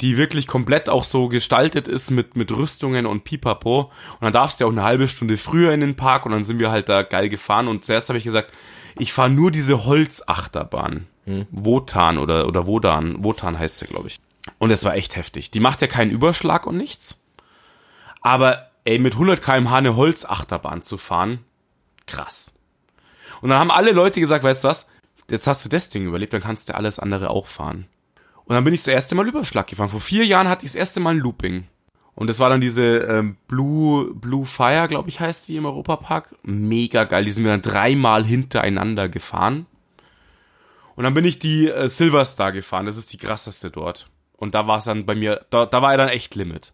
die 0.00 0.16
wirklich 0.16 0.46
komplett 0.46 0.88
auch 0.88 1.04
so 1.04 1.28
gestaltet 1.28 1.88
ist 1.88 2.10
mit, 2.10 2.36
mit 2.36 2.52
Rüstungen 2.52 3.06
und 3.06 3.24
Pipapo. 3.24 3.80
Und 3.80 4.22
dann 4.22 4.32
darfst 4.32 4.60
du 4.60 4.64
ja 4.64 4.68
auch 4.68 4.72
eine 4.72 4.84
halbe 4.84 5.08
Stunde 5.08 5.36
früher 5.36 5.72
in 5.72 5.80
den 5.80 5.96
Park 5.96 6.24
und 6.24 6.32
dann 6.32 6.44
sind 6.44 6.60
wir 6.60 6.70
halt 6.70 6.88
da 6.88 7.02
geil 7.02 7.28
gefahren. 7.28 7.68
Und 7.68 7.84
zuerst 7.84 8.08
habe 8.08 8.18
ich 8.18 8.24
gesagt, 8.24 8.52
ich 8.96 9.12
fahre 9.12 9.30
nur 9.30 9.50
diese 9.50 9.84
Holzachterbahn. 9.84 11.06
Wotan 11.50 12.18
oder, 12.18 12.46
oder 12.46 12.66
Wodan. 12.66 13.22
Wotan 13.22 13.58
heißt 13.58 13.80
sie, 13.80 13.86
glaube 13.86 14.08
ich. 14.08 14.20
Und 14.58 14.70
es 14.70 14.84
war 14.84 14.94
echt 14.94 15.16
heftig. 15.16 15.50
Die 15.50 15.60
macht 15.60 15.82
ja 15.82 15.86
keinen 15.86 16.10
Überschlag 16.10 16.66
und 16.66 16.76
nichts. 16.76 17.22
Aber 18.22 18.70
ey, 18.84 18.98
mit 18.98 19.14
100 19.14 19.42
km/h 19.42 19.76
eine 19.76 19.96
Holzachterbahn 19.96 20.82
zu 20.82 20.96
fahren, 20.96 21.40
krass. 22.06 22.54
Und 23.40 23.50
dann 23.50 23.58
haben 23.58 23.70
alle 23.70 23.92
Leute 23.92 24.20
gesagt, 24.20 24.44
weißt 24.44 24.64
du 24.64 24.68
was, 24.68 24.88
jetzt 25.30 25.46
hast 25.46 25.64
du 25.64 25.68
das 25.68 25.90
Ding 25.90 26.06
überlebt, 26.06 26.32
dann 26.32 26.40
kannst 26.40 26.68
du 26.68 26.74
alles 26.74 26.98
andere 26.98 27.30
auch 27.30 27.46
fahren. 27.46 27.86
Und 28.48 28.54
dann 28.54 28.64
bin 28.64 28.72
ich 28.72 28.80
das 28.80 28.88
erste 28.88 29.14
Mal 29.14 29.28
Überschlag 29.28 29.66
gefahren. 29.66 29.90
Vor 29.90 30.00
vier 30.00 30.24
Jahren 30.24 30.48
hatte 30.48 30.64
ich 30.64 30.72
das 30.72 30.76
erste 30.76 31.00
Mal 31.00 31.10
ein 31.10 31.18
Looping. 31.18 31.66
Und 32.14 32.28
das 32.28 32.38
war 32.38 32.48
dann 32.48 32.62
diese 32.62 32.96
ähm, 33.00 33.36
Blue, 33.46 34.14
Blue 34.14 34.46
Fire, 34.46 34.88
glaube 34.88 35.10
ich, 35.10 35.20
heißt 35.20 35.46
die 35.46 35.56
im 35.56 35.66
Europapark. 35.66 36.34
Mega 36.42 37.04
geil. 37.04 37.26
Die 37.26 37.30
sind 37.30 37.44
wir 37.44 37.50
dann 37.50 37.60
dreimal 37.60 38.24
hintereinander 38.24 39.10
gefahren. 39.10 39.66
Und 40.96 41.04
dann 41.04 41.12
bin 41.12 41.26
ich 41.26 41.38
die 41.38 41.68
äh, 41.68 41.88
Silver 41.90 42.24
Star 42.24 42.52
gefahren. 42.52 42.86
Das 42.86 42.96
ist 42.96 43.12
die 43.12 43.18
krasseste 43.18 43.70
dort. 43.70 44.08
Und 44.38 44.54
da 44.54 44.66
war 44.66 44.78
es 44.78 44.84
dann 44.84 45.04
bei 45.04 45.14
mir, 45.14 45.44
da, 45.50 45.66
da 45.66 45.82
war 45.82 45.92
er 45.92 45.98
dann 45.98 46.08
echt 46.08 46.34
Limit. 46.34 46.72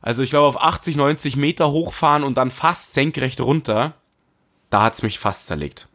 Also 0.00 0.22
ich 0.22 0.30
glaube 0.30 0.46
auf 0.46 0.60
80, 0.60 0.96
90 0.96 1.36
Meter 1.36 1.70
hochfahren 1.70 2.24
und 2.24 2.38
dann 2.38 2.50
fast 2.50 2.94
senkrecht 2.94 3.42
runter, 3.42 3.92
da 4.70 4.84
hat's 4.84 5.02
mich 5.02 5.18
fast 5.18 5.46
zerlegt. 5.46 5.88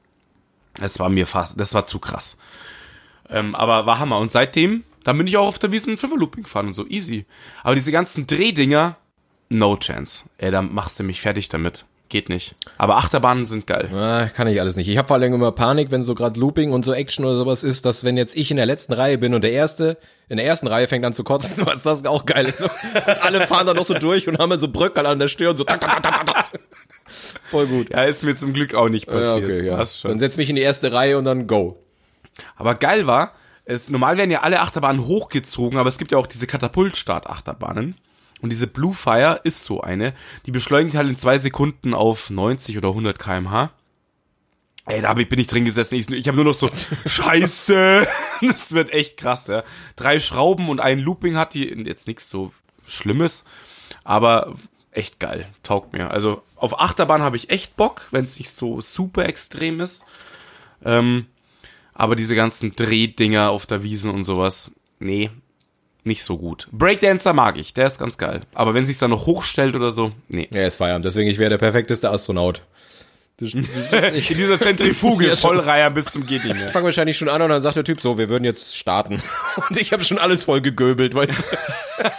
Das 0.75 0.99
war 0.99 1.09
mir 1.09 1.25
fast, 1.25 1.59
das 1.59 1.73
war 1.73 1.87
zu 1.87 1.97
krass. 1.97 2.37
Ähm, 3.27 3.55
aber 3.55 3.87
war 3.87 3.97
Hammer. 3.97 4.19
Und 4.19 4.31
seitdem, 4.31 4.83
dann 5.03 5.17
bin 5.17 5.27
ich 5.27 5.37
auch 5.37 5.47
auf 5.47 5.59
der 5.59 5.71
Wiesen 5.71 5.97
Fünfer 5.97 6.17
Looping 6.17 6.43
gefahren 6.43 6.67
und 6.67 6.73
so, 6.73 6.85
easy. 6.87 7.25
Aber 7.63 7.75
diese 7.75 7.91
ganzen 7.91 8.27
Drehdinger, 8.27 8.97
no 9.49 9.75
chance. 9.77 10.25
Ey, 10.37 10.51
da 10.51 10.61
machst 10.61 10.99
du 10.99 11.03
mich 11.03 11.21
fertig 11.21 11.49
damit. 11.49 11.85
Geht 12.09 12.29
nicht. 12.29 12.55
Aber 12.79 12.97
Achterbahnen 12.97 13.45
sind 13.45 13.67
geil. 13.67 13.87
Ah, 13.93 14.29
kann 14.29 14.47
ich 14.47 14.59
alles 14.59 14.75
nicht. 14.75 14.87
Ich 14.89 14.97
habe 14.97 15.07
vor 15.07 15.17
allem 15.17 15.31
immer 15.31 15.51
Panik, 15.51 15.91
wenn 15.91 16.01
so 16.01 16.15
gerade 16.15 16.39
Looping 16.39 16.71
und 16.71 16.83
so 16.83 16.91
Action 16.91 17.23
oder 17.23 17.37
sowas 17.37 17.63
ist, 17.63 17.85
dass 17.85 18.03
wenn 18.03 18.17
jetzt 18.17 18.35
ich 18.35 18.49
in 18.49 18.57
der 18.57 18.65
letzten 18.65 18.93
Reihe 18.93 19.19
bin 19.19 19.35
und 19.35 19.43
der 19.43 19.51
erste 19.51 19.95
in 20.27 20.37
der 20.37 20.45
ersten 20.47 20.65
Reihe 20.65 20.87
fängt 20.87 21.05
an 21.05 21.13
zu 21.13 21.23
kotzen, 21.23 21.63
was 21.67 21.83
das 21.83 22.03
auch 22.05 22.25
geil 22.25 22.47
ist. 22.47 22.61
Und 22.63 22.71
alle 23.21 23.45
fahren 23.45 23.67
dann 23.67 23.75
noch 23.75 23.85
so 23.85 23.93
durch 23.93 24.27
und 24.27 24.39
haben 24.39 24.49
dann 24.49 24.57
so 24.59 24.69
Bröckel 24.69 25.05
an 25.05 25.19
der 25.19 25.27
Stirn, 25.27 25.55
so 25.55 25.63
tak, 25.63 25.81
tak, 25.81 26.01
tak, 26.01 26.25
tak, 26.25 26.25
tak. 26.25 26.59
Voll 27.51 27.67
gut. 27.67 27.91
Ja, 27.91 28.03
ist 28.03 28.23
mir 28.23 28.35
zum 28.35 28.53
Glück 28.53 28.73
auch 28.73 28.89
nicht 28.89 29.05
Ja, 29.05 29.13
passiert. 29.13 29.43
okay, 29.43 29.65
ja. 29.67 29.75
Passt 29.75 29.99
schon. 29.99 30.09
Dann 30.09 30.19
setz 30.19 30.35
mich 30.37 30.49
in 30.49 30.55
die 30.55 30.63
erste 30.63 30.91
Reihe 30.91 31.15
und 31.15 31.25
dann 31.25 31.45
go. 31.45 31.77
Aber 32.55 32.73
geil 32.73 33.05
war, 33.05 33.33
es, 33.69 33.89
normal 33.89 34.17
werden 34.17 34.31
ja 34.31 34.41
alle 34.41 34.61
Achterbahnen 34.61 35.05
hochgezogen, 35.05 35.77
aber 35.77 35.89
es 35.89 35.97
gibt 35.97 36.11
ja 36.11 36.17
auch 36.17 36.27
diese 36.27 36.47
Katapultstart-Achterbahnen. 36.47 37.95
Und 38.41 38.49
diese 38.49 38.67
Blue 38.67 38.93
Fire 38.93 39.39
ist 39.43 39.65
so 39.65 39.81
eine, 39.81 40.13
die 40.45 40.51
beschleunigt 40.51 40.95
halt 40.95 41.09
in 41.09 41.17
zwei 41.17 41.37
Sekunden 41.37 41.93
auf 41.93 42.29
90 42.29 42.77
oder 42.77 42.89
100 42.89 43.19
kmh. 43.19 43.71
Ey, 44.85 45.01
da 45.01 45.13
bin 45.13 45.39
ich 45.39 45.47
drin 45.47 45.65
gesessen. 45.65 45.95
Ich, 45.95 46.09
ich 46.09 46.27
habe 46.27 46.37
nur 46.37 46.45
noch 46.45 46.53
so, 46.53 46.69
scheiße, 47.05 48.07
das 48.41 48.73
wird 48.73 48.91
echt 48.91 49.17
krass, 49.17 49.47
ja. 49.47 49.63
Drei 49.95 50.19
Schrauben 50.19 50.69
und 50.69 50.79
ein 50.79 50.99
Looping 50.99 51.35
hat 51.35 51.53
die, 51.53 51.65
jetzt 51.85 52.07
nichts 52.07 52.29
so 52.29 52.51
Schlimmes, 52.87 53.43
aber 54.03 54.53
echt 54.91 55.19
geil, 55.19 55.47
taugt 55.61 55.93
mir. 55.93 56.09
Also 56.09 56.41
auf 56.55 56.79
Achterbahn 56.79 57.21
habe 57.21 57.35
ich 57.35 57.51
echt 57.51 57.75
Bock, 57.75 58.07
wenn 58.09 58.23
es 58.23 58.39
nicht 58.39 58.49
so 58.49 58.81
super 58.81 59.25
extrem 59.25 59.79
ist. 59.79 60.05
Ähm, 60.83 61.27
aber 61.99 62.15
diese 62.15 62.33
ganzen 62.33 62.71
Drehdinger 62.71 63.49
auf 63.49 63.65
der 63.65 63.83
Wiesen 63.83 64.09
und 64.11 64.23
sowas, 64.23 64.71
nee, 64.99 65.29
nicht 66.05 66.23
so 66.23 66.37
gut. 66.37 66.69
Breakdancer 66.71 67.33
mag 67.33 67.57
ich, 67.57 67.73
der 67.73 67.87
ist 67.87 67.99
ganz 67.99 68.17
geil. 68.17 68.43
Aber 68.55 68.73
wenn 68.73 68.85
sich's 68.85 68.99
dann 68.99 69.09
noch 69.09 69.25
hochstellt 69.25 69.75
oder 69.75 69.91
so, 69.91 70.13
nee. 70.29 70.47
Ja, 70.53 70.63
ist 70.65 70.77
Feierabend, 70.77 71.03
deswegen 71.03 71.29
ich 71.29 71.37
wäre 71.37 71.49
der 71.49 71.57
perfekteste 71.57 72.09
Astronaut. 72.09 72.63
In 73.41 73.65
dieser 74.29 74.57
Zentrifuge 74.57 75.35
vollreiher 75.35 75.89
bis 75.91 76.05
zum 76.05 76.25
geht 76.25 76.45
nicht 76.45 76.55
mehr. 76.55 76.67
Ich 76.67 76.71
fange 76.71 76.85
wahrscheinlich 76.85 77.17
schon 77.17 77.27
an 77.27 77.41
und 77.41 77.49
dann 77.49 77.61
sagt 77.61 77.75
der 77.75 77.83
Typ 77.83 77.99
so, 77.99 78.17
wir 78.17 78.29
würden 78.29 78.45
jetzt 78.45 78.77
starten. 78.77 79.21
Und 79.69 79.77
ich 79.77 79.91
habe 79.93 80.03
schon 80.03 80.17
alles 80.19 80.45
voll 80.45 80.61
gegöbelt, 80.61 81.13
weißt 81.15 81.43
du? 81.99 82.11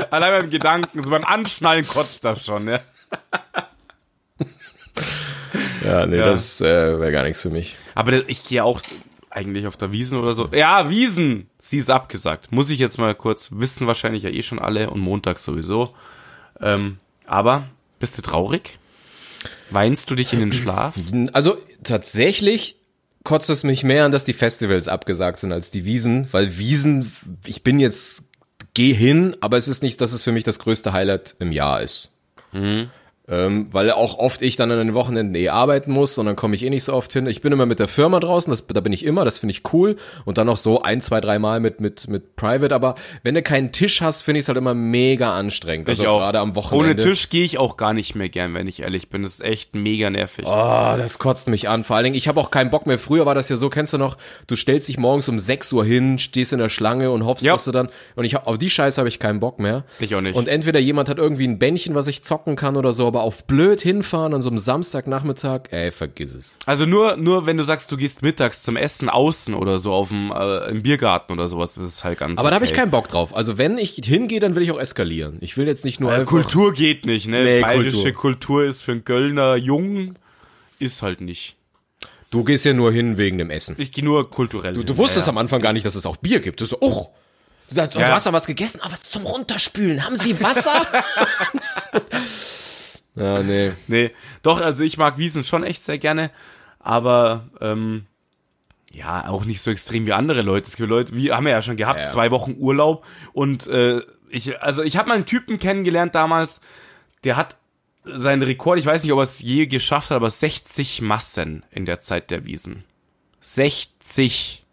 Allein 0.10 0.42
beim 0.42 0.50
Gedanken, 0.50 1.02
so 1.02 1.10
beim 1.10 1.24
Anschnallen 1.24 1.86
kotzt 1.86 2.24
das 2.24 2.44
schon, 2.44 2.68
ja. 2.68 2.80
Ja, 5.84 6.06
nee, 6.06 6.16
Ja. 6.18 6.26
das 6.26 6.60
äh, 6.60 6.64
wäre 7.00 7.12
gar 7.12 7.22
nichts 7.24 7.42
für 7.42 7.50
mich. 7.50 7.76
Aber 8.00 8.28
ich 8.30 8.44
gehe 8.44 8.64
auch 8.64 8.80
eigentlich 9.28 9.66
auf 9.66 9.76
der 9.76 9.92
Wiesen 9.92 10.18
oder 10.18 10.32
so. 10.32 10.48
Ja, 10.52 10.88
Wiesen! 10.88 11.50
Sie 11.58 11.76
ist 11.76 11.90
abgesagt. 11.90 12.50
Muss 12.50 12.70
ich 12.70 12.78
jetzt 12.78 12.96
mal 12.96 13.14
kurz 13.14 13.50
wissen, 13.52 13.86
wahrscheinlich 13.86 14.22
ja 14.22 14.30
eh 14.30 14.40
schon 14.40 14.58
alle 14.58 14.88
und 14.88 15.00
Montag 15.00 15.38
sowieso. 15.38 15.94
Ähm, 16.62 16.96
aber 17.26 17.68
bist 17.98 18.16
du 18.16 18.22
traurig? 18.22 18.78
Weinst 19.68 20.10
du 20.10 20.14
dich 20.14 20.32
in 20.32 20.40
den 20.40 20.52
Schlaf? 20.52 20.94
Also 21.34 21.58
tatsächlich 21.82 22.76
kotzt 23.22 23.50
es 23.50 23.64
mich 23.64 23.84
mehr 23.84 24.06
an, 24.06 24.12
dass 24.12 24.24
die 24.24 24.32
Festivals 24.32 24.88
abgesagt 24.88 25.38
sind 25.38 25.52
als 25.52 25.70
die 25.70 25.84
Wiesen, 25.84 26.26
weil 26.32 26.56
Wiesen, 26.56 27.12
ich 27.44 27.62
bin 27.62 27.78
jetzt, 27.78 28.30
geh 28.72 28.94
hin, 28.94 29.36
aber 29.42 29.58
es 29.58 29.68
ist 29.68 29.82
nicht, 29.82 30.00
dass 30.00 30.12
es 30.12 30.24
für 30.24 30.32
mich 30.32 30.44
das 30.44 30.58
größte 30.58 30.94
Highlight 30.94 31.36
im 31.38 31.52
Jahr 31.52 31.82
ist. 31.82 32.08
Ähm, 33.30 33.68
weil 33.70 33.92
auch 33.92 34.18
oft 34.18 34.42
ich 34.42 34.56
dann 34.56 34.72
an 34.72 34.78
den 34.78 34.94
Wochenenden 34.94 35.34
eh 35.36 35.50
arbeiten 35.50 35.92
muss 35.92 36.18
und 36.18 36.26
dann 36.26 36.34
komme 36.34 36.56
ich 36.56 36.64
eh 36.64 36.70
nicht 36.70 36.82
so 36.82 36.94
oft 36.94 37.12
hin. 37.12 37.28
Ich 37.28 37.40
bin 37.40 37.52
immer 37.52 37.64
mit 37.64 37.78
der 37.78 37.86
Firma 37.86 38.18
draußen, 38.18 38.50
das, 38.50 38.66
da 38.66 38.80
bin 38.80 38.92
ich 38.92 39.04
immer, 39.04 39.24
das 39.24 39.38
finde 39.38 39.52
ich 39.52 39.62
cool. 39.72 39.94
Und 40.24 40.36
dann 40.36 40.48
noch 40.48 40.56
so 40.56 40.80
ein, 40.80 41.00
zwei, 41.00 41.20
drei 41.20 41.38
Mal 41.38 41.60
mit, 41.60 41.80
mit, 41.80 42.08
mit 42.08 42.34
Private. 42.34 42.74
Aber 42.74 42.96
wenn 43.22 43.36
du 43.36 43.42
keinen 43.42 43.70
Tisch 43.70 44.00
hast, 44.00 44.22
finde 44.22 44.40
ich 44.40 44.44
es 44.44 44.48
halt 44.48 44.58
immer 44.58 44.74
mega 44.74 45.32
anstrengend. 45.36 45.88
Also 45.88 46.02
gerade 46.02 46.40
am 46.40 46.56
Wochenende. 46.56 46.92
Ohne 46.92 46.96
Tisch 46.96 47.30
gehe 47.30 47.44
ich 47.44 47.58
auch 47.58 47.76
gar 47.76 47.92
nicht 47.92 48.16
mehr 48.16 48.28
gern, 48.28 48.52
wenn 48.54 48.66
ich 48.66 48.80
ehrlich 48.80 49.08
bin. 49.10 49.22
Das 49.22 49.34
ist 49.34 49.44
echt 49.44 49.76
mega 49.76 50.10
nervig. 50.10 50.44
Oh, 50.48 50.94
das 50.98 51.20
kotzt 51.20 51.48
mich 51.48 51.68
an. 51.68 51.84
Vor 51.84 51.94
allen 51.94 52.04
Dingen, 52.04 52.16
ich 52.16 52.26
habe 52.26 52.40
auch 52.40 52.50
keinen 52.50 52.70
Bock 52.70 52.86
mehr. 52.86 52.98
Früher 52.98 53.26
war 53.26 53.36
das 53.36 53.48
ja 53.48 53.54
so, 53.54 53.68
kennst 53.68 53.92
du 53.92 53.98
noch, 53.98 54.16
du 54.48 54.56
stellst 54.56 54.88
dich 54.88 54.98
morgens 54.98 55.28
um 55.28 55.38
6 55.38 55.72
Uhr 55.72 55.84
hin, 55.84 56.18
stehst 56.18 56.52
in 56.52 56.58
der 56.58 56.68
Schlange 56.68 57.12
und 57.12 57.24
hoffst, 57.24 57.44
Ja. 57.44 57.52
dass 57.52 57.64
du 57.64 57.70
dann. 57.70 57.90
Und 58.16 58.24
ich 58.24 58.34
hab, 58.34 58.48
auf 58.48 58.58
die 58.58 58.70
Scheiße 58.70 59.00
habe 59.00 59.08
ich 59.08 59.20
keinen 59.20 59.38
Bock 59.38 59.60
mehr. 59.60 59.84
Ich 60.00 60.14
auch 60.16 60.20
nicht. 60.20 60.34
Und 60.34 60.48
entweder 60.48 60.80
jemand 60.80 61.08
hat 61.08 61.18
irgendwie 61.18 61.46
ein 61.46 61.60
Bändchen, 61.60 61.94
was 61.94 62.08
ich 62.08 62.24
zocken 62.24 62.56
kann 62.56 62.76
oder 62.76 62.92
so, 62.92 63.06
aber 63.06 63.19
auf 63.20 63.44
blöd 63.46 63.80
hinfahren 63.80 64.34
an 64.34 64.42
so 64.42 64.48
einem 64.48 64.58
Samstagnachmittag, 64.58 65.62
ey, 65.70 65.90
vergiss 65.90 66.34
es. 66.34 66.52
Also 66.66 66.86
nur, 66.86 67.16
nur 67.16 67.46
wenn 67.46 67.56
du 67.56 67.62
sagst, 67.64 67.90
du 67.92 67.96
gehst 67.96 68.22
mittags 68.22 68.62
zum 68.62 68.76
Essen 68.76 69.08
außen 69.08 69.54
oder 69.54 69.78
so 69.78 69.92
auf 69.92 70.08
dem, 70.08 70.32
äh, 70.32 70.68
im 70.70 70.82
Biergarten 70.82 71.32
oder 71.32 71.48
sowas, 71.48 71.74
das 71.74 71.84
ist 71.84 72.04
halt 72.04 72.18
ganz 72.18 72.38
Aber 72.38 72.50
da 72.50 72.56
habe 72.56 72.64
ich 72.64 72.72
okay. 72.72 72.80
keinen 72.80 72.90
Bock 72.90 73.08
drauf. 73.08 73.34
Also 73.34 73.58
wenn 73.58 73.78
ich 73.78 73.94
hingehe, 74.04 74.40
dann 74.40 74.54
will 74.56 74.62
ich 74.62 74.70
auch 74.72 74.80
eskalieren. 74.80 75.38
Ich 75.40 75.56
will 75.56 75.66
jetzt 75.66 75.84
nicht 75.84 76.00
nur 76.00 76.12
Äh, 76.16 76.24
Kultur 76.24 76.72
geht 76.72 77.06
nicht, 77.06 77.26
ne? 77.28 77.44
Nee, 77.44 77.60
Bayerische 77.62 78.12
Kultur. 78.12 78.64
ist 78.64 78.82
für 78.82 78.92
einen 78.92 79.04
Göllner 79.04 79.56
Jungen, 79.56 80.18
ist 80.78 81.02
halt 81.02 81.20
nicht. 81.20 81.56
Du 82.30 82.44
gehst 82.44 82.64
ja 82.64 82.72
nur 82.72 82.92
hin 82.92 83.18
wegen 83.18 83.38
dem 83.38 83.50
Essen. 83.50 83.74
Ich 83.78 83.90
gehe 83.90 84.04
nur 84.04 84.30
kulturell. 84.30 84.72
Du, 84.72 84.84
du 84.84 84.96
wusstest 84.96 85.28
am 85.28 85.36
Anfang 85.36 85.60
gar 85.60 85.72
nicht, 85.72 85.84
dass 85.84 85.96
es 85.96 86.06
auch 86.06 86.16
Bier 86.16 86.38
gibt. 86.38 86.60
Du 86.60 86.66
so, 86.66 86.76
oh, 86.80 87.08
du, 87.70 87.76
Ja. 87.98 88.12
hast 88.12 88.26
da 88.26 88.32
was 88.32 88.46
gegessen, 88.46 88.80
aber 88.82 88.92
was 88.92 89.02
zum 89.02 89.26
Runterspülen. 89.26 90.04
Haben 90.04 90.16
Sie 90.16 90.40
Wasser? 90.40 90.86
ja, 93.14 93.42
nee. 93.42 93.72
Nee, 93.88 94.10
doch, 94.42 94.60
also 94.60 94.84
ich 94.84 94.96
mag 94.98 95.18
Wiesen 95.18 95.44
schon 95.44 95.64
echt 95.64 95.82
sehr 95.82 95.98
gerne, 95.98 96.30
aber 96.78 97.48
ähm, 97.60 98.06
ja, 98.92 99.28
auch 99.28 99.44
nicht 99.44 99.60
so 99.60 99.70
extrem 99.70 100.06
wie 100.06 100.12
andere 100.12 100.42
Leute. 100.42 100.66
Es 100.66 100.76
gibt 100.76 100.88
Leute, 100.88 101.14
wie 101.14 101.32
haben 101.32 101.44
wir 101.44 101.52
ja 101.52 101.62
schon 101.62 101.76
gehabt, 101.76 102.00
Ja. 102.00 102.06
zwei 102.06 102.30
Wochen 102.30 102.56
Urlaub 102.58 103.04
und 103.32 103.66
äh, 103.68 104.00
ich, 104.30 104.60
also 104.62 104.82
ich 104.82 104.96
habe 104.96 105.08
mal 105.08 105.14
einen 105.16 105.26
Typen 105.26 105.58
kennengelernt 105.58 106.14
damals, 106.14 106.60
der 107.24 107.36
hat 107.36 107.56
seinen 108.04 108.42
Rekord, 108.42 108.78
ich 108.78 108.86
weiß 108.86 109.02
nicht, 109.02 109.12
ob 109.12 109.18
er 109.18 109.24
es 109.24 109.40
je 109.40 109.66
geschafft 109.66 110.10
hat, 110.10 110.16
aber 110.16 110.30
60 110.30 111.02
Massen 111.02 111.64
in 111.70 111.84
der 111.84 112.00
Zeit 112.00 112.30
der 112.30 112.44
Wiesen. 112.46 112.84
60 113.40 114.64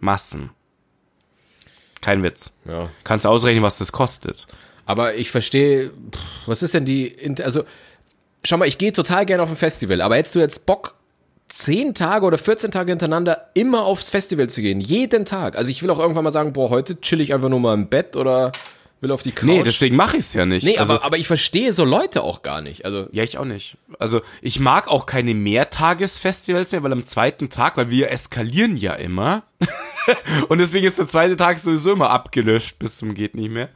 Massen. 0.00 0.50
Kein 2.00 2.22
Witz. 2.24 2.56
Ja. 2.64 2.88
Kannst 3.04 3.24
du 3.24 3.28
ausrechnen, 3.28 3.62
was 3.62 3.78
das 3.78 3.92
kostet. 3.92 4.48
Aber 4.92 5.14
ich 5.14 5.30
verstehe, 5.30 5.90
was 6.44 6.62
ist 6.62 6.74
denn 6.74 6.84
die, 6.84 7.16
also, 7.42 7.64
schau 8.44 8.58
mal, 8.58 8.68
ich 8.68 8.76
gehe 8.76 8.92
total 8.92 9.24
gerne 9.24 9.42
auf 9.42 9.48
ein 9.48 9.56
Festival, 9.56 10.02
aber 10.02 10.16
hättest 10.16 10.34
du 10.34 10.38
jetzt 10.38 10.66
Bock, 10.66 10.96
10 11.48 11.94
Tage 11.94 12.26
oder 12.26 12.36
14 12.36 12.70
Tage 12.70 12.92
hintereinander 12.92 13.48
immer 13.54 13.84
aufs 13.84 14.10
Festival 14.10 14.50
zu 14.50 14.60
gehen, 14.60 14.80
jeden 14.80 15.24
Tag. 15.24 15.56
Also 15.56 15.70
ich 15.70 15.82
will 15.82 15.88
auch 15.88 15.98
irgendwann 15.98 16.24
mal 16.24 16.30
sagen, 16.30 16.52
boah, 16.52 16.68
heute 16.68 17.00
chill 17.00 17.22
ich 17.22 17.32
einfach 17.32 17.48
nur 17.48 17.60
mal 17.60 17.72
im 17.72 17.88
Bett 17.88 18.16
oder 18.16 18.52
will 19.00 19.10
auf 19.10 19.22
die 19.22 19.32
Couch. 19.32 19.46
Nee, 19.46 19.62
deswegen 19.62 19.96
mache 19.96 20.18
ich 20.18 20.24
es 20.24 20.34
ja 20.34 20.44
nicht. 20.44 20.62
nee 20.62 20.76
also, 20.76 20.94
aber, 20.94 21.04
aber 21.04 21.16
ich 21.16 21.26
verstehe 21.26 21.72
so 21.72 21.84
Leute 21.86 22.22
auch 22.22 22.42
gar 22.42 22.60
nicht. 22.60 22.84
Also, 22.84 23.06
Ja, 23.12 23.22
ich 23.22 23.38
auch 23.38 23.46
nicht. 23.46 23.78
Also 23.98 24.20
ich 24.42 24.60
mag 24.60 24.88
auch 24.88 25.06
keine 25.06 25.32
Mehrtagesfestivals 25.32 26.72
mehr, 26.72 26.82
weil 26.82 26.92
am 26.92 27.06
zweiten 27.06 27.48
Tag, 27.48 27.78
weil 27.78 27.88
wir 27.88 28.10
eskalieren 28.10 28.76
ja 28.76 28.92
immer. 28.92 29.44
Und 30.48 30.58
deswegen 30.58 30.86
ist 30.86 30.98
der 30.98 31.08
zweite 31.08 31.36
Tag 31.36 31.58
sowieso 31.58 31.92
immer 31.92 32.10
abgelöscht 32.10 32.78
bis 32.78 32.98
zum 32.98 33.14
geht 33.14 33.34
nicht 33.34 33.50
mehr. 33.50 33.70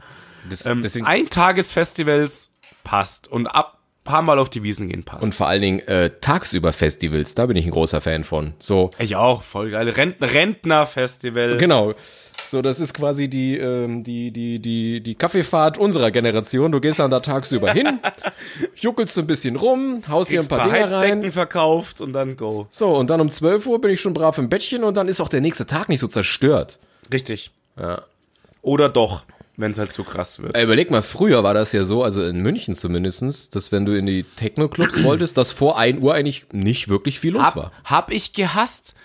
Das, 0.49 0.65
Ähm, 0.65 0.83
Eintagesfestivals 1.05 2.55
passt 2.83 3.27
und 3.27 3.47
ab 3.47 3.77
paar 4.07 4.21
Mal 4.21 4.39
auf 4.39 4.49
die 4.49 4.63
Wiesen 4.63 4.87
gehen 4.87 5.03
passt. 5.03 5.21
und 5.21 5.35
vor 5.35 5.47
allen 5.47 5.61
Dingen 5.61 5.79
äh, 5.81 6.11
tagsüber 6.21 6.71
Festivals, 6.71 7.35
da 7.35 7.45
bin 7.45 7.57
ich 7.57 7.65
ein 7.65 7.71
großer 7.71 7.99
Fan 7.99 8.23
von. 8.23 8.53
So, 8.57 8.89
ich 8.99 9.17
auch, 9.17 9.41
voll 9.41 9.69
geil. 9.71 9.89
Rentner, 9.89 10.31
Rentnerfestival. 10.31 11.57
Genau. 11.57 11.93
So, 12.47 12.61
das 12.61 12.79
ist 12.79 12.93
quasi 12.93 13.29
die, 13.29 13.57
ähm, 13.57 14.03
die, 14.05 14.31
die, 14.31 14.59
die, 14.59 15.01
die 15.01 15.15
Kaffeefahrt 15.15 15.77
unserer 15.77 16.11
Generation. 16.11 16.71
Du 16.71 16.79
gehst 16.79 16.99
dann 16.99 17.11
da 17.11 17.19
tagsüber 17.19 17.73
hin, 17.73 17.99
juckelst 18.77 19.17
ein 19.19 19.27
bisschen 19.27 19.57
rum, 19.57 20.01
haust 20.07 20.31
dir 20.31 20.39
ein 20.39 20.47
paar 20.47 20.59
paar 20.59 20.71
Heizdecken 20.71 21.23
rein. 21.23 21.31
verkauft 21.33 21.99
und 21.99 22.13
dann 22.13 22.37
go. 22.37 22.67
So, 22.69 22.95
und 22.95 23.09
dann 23.09 23.19
um 23.19 23.29
12 23.29 23.67
Uhr 23.67 23.81
bin 23.81 23.91
ich 23.91 23.99
schon 23.99 24.13
brav 24.13 24.37
im 24.37 24.47
Bettchen 24.47 24.85
und 24.85 24.95
dann 24.95 25.09
ist 25.09 25.19
auch 25.19 25.27
der 25.27 25.41
nächste 25.41 25.65
Tag 25.65 25.89
nicht 25.89 25.99
so 25.99 26.07
zerstört. 26.07 26.79
Richtig. 27.11 27.51
Ja. 27.77 28.03
Oder 28.61 28.87
doch, 28.87 29.25
wenn 29.57 29.71
es 29.71 29.79
halt 29.79 29.91
zu 29.91 30.03
krass 30.03 30.39
wird. 30.39 30.55
Äh, 30.55 30.63
Überleg 30.63 30.91
mal, 30.91 31.01
früher 31.01 31.43
war 31.43 31.53
das 31.53 31.71
ja 31.71 31.83
so, 31.83 32.03
also 32.03 32.23
in 32.23 32.41
München 32.41 32.75
zumindestens, 32.75 33.49
dass 33.49 33.71
wenn 33.71 33.85
du 33.85 33.97
in 33.97 34.05
die 34.05 34.23
Techno-Clubs 34.23 35.03
wolltest, 35.03 35.35
dass 35.37 35.51
vor 35.51 35.77
1 35.77 36.01
Uhr 36.01 36.13
eigentlich 36.13 36.45
nicht 36.53 36.87
wirklich 36.87 37.19
viel 37.19 37.33
los 37.33 37.55
war. 37.55 37.71
Hab, 37.83 37.89
hab 37.89 38.11
ich 38.11 38.33
gehasst. 38.33 38.95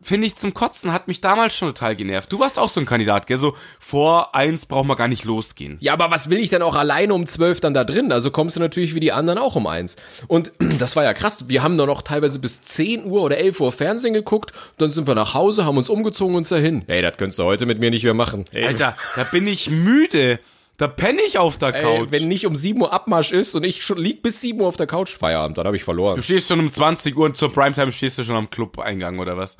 Finde 0.00 0.26
ich 0.26 0.36
zum 0.36 0.54
Kotzen, 0.54 0.92
hat 0.92 1.08
mich 1.08 1.20
damals 1.20 1.56
schon 1.56 1.68
total 1.68 1.96
genervt. 1.96 2.32
Du 2.32 2.40
warst 2.40 2.58
auch 2.58 2.68
so 2.68 2.80
ein 2.80 2.86
Kandidat, 2.86 3.26
gell? 3.26 3.36
So, 3.36 3.54
vor 3.78 4.34
eins 4.34 4.66
braucht 4.66 4.86
man 4.86 4.96
gar 4.96 5.08
nicht 5.08 5.24
losgehen. 5.24 5.76
Ja, 5.80 5.92
aber 5.92 6.10
was 6.10 6.30
will 6.30 6.38
ich 6.38 6.50
denn 6.50 6.62
auch 6.62 6.76
alleine 6.76 7.14
um 7.14 7.26
zwölf 7.26 7.60
dann 7.60 7.74
da 7.74 7.84
drin? 7.84 8.12
Also 8.12 8.30
kommst 8.30 8.56
du 8.56 8.60
natürlich 8.60 8.94
wie 8.94 9.00
die 9.00 9.12
anderen 9.12 9.38
auch 9.38 9.56
um 9.56 9.66
eins. 9.66 9.96
Und 10.26 10.52
das 10.78 10.96
war 10.96 11.04
ja 11.04 11.14
krass. 11.14 11.48
Wir 11.48 11.62
haben 11.62 11.78
dann 11.78 11.88
noch 11.88 12.02
teilweise 12.02 12.38
bis 12.38 12.62
10 12.62 13.06
Uhr 13.06 13.22
oder 13.22 13.38
11 13.38 13.60
Uhr 13.60 13.72
Fernsehen 13.72 14.14
geguckt. 14.14 14.52
Dann 14.78 14.90
sind 14.90 15.06
wir 15.06 15.14
nach 15.14 15.34
Hause, 15.34 15.64
haben 15.64 15.78
uns 15.78 15.90
umgezogen 15.90 16.34
und 16.34 16.38
uns 16.38 16.48
dahin. 16.48 16.82
Hey, 16.86 17.02
das 17.02 17.16
könntest 17.16 17.38
du 17.38 17.44
heute 17.44 17.66
mit 17.66 17.80
mir 17.80 17.90
nicht 17.90 18.04
mehr 18.04 18.14
machen. 18.14 18.44
Hey, 18.50 18.66
Alter, 18.66 18.96
da 19.16 19.24
bin 19.24 19.46
ich 19.46 19.70
müde. 19.70 20.38
Da 20.78 20.86
penne 20.86 21.18
ich 21.26 21.38
auf 21.38 21.58
der 21.58 21.74
ey, 21.74 21.82
Couch. 21.82 22.06
wenn 22.12 22.28
nicht 22.28 22.46
um 22.46 22.54
7 22.54 22.80
Uhr 22.80 22.92
Abmarsch 22.92 23.32
ist 23.32 23.54
und 23.56 23.64
ich 23.64 23.82
schon 23.84 23.98
lieg 23.98 24.22
bis 24.22 24.40
7 24.40 24.60
Uhr 24.60 24.68
auf 24.68 24.76
der 24.76 24.86
Couch, 24.86 25.10
Feierabend, 25.10 25.58
dann 25.58 25.66
habe 25.66 25.74
ich 25.76 25.82
verloren. 25.82 26.14
du 26.16 26.22
stehst 26.22 26.48
schon 26.48 26.60
um 26.60 26.70
20 26.72 27.16
Uhr 27.16 27.24
und 27.26 27.36
zur 27.36 27.52
Primetime 27.52 27.90
stehst 27.90 28.16
du 28.18 28.22
schon 28.22 28.36
am 28.36 28.48
Club-Eingang 28.48 29.18
oder 29.18 29.36
was? 29.36 29.56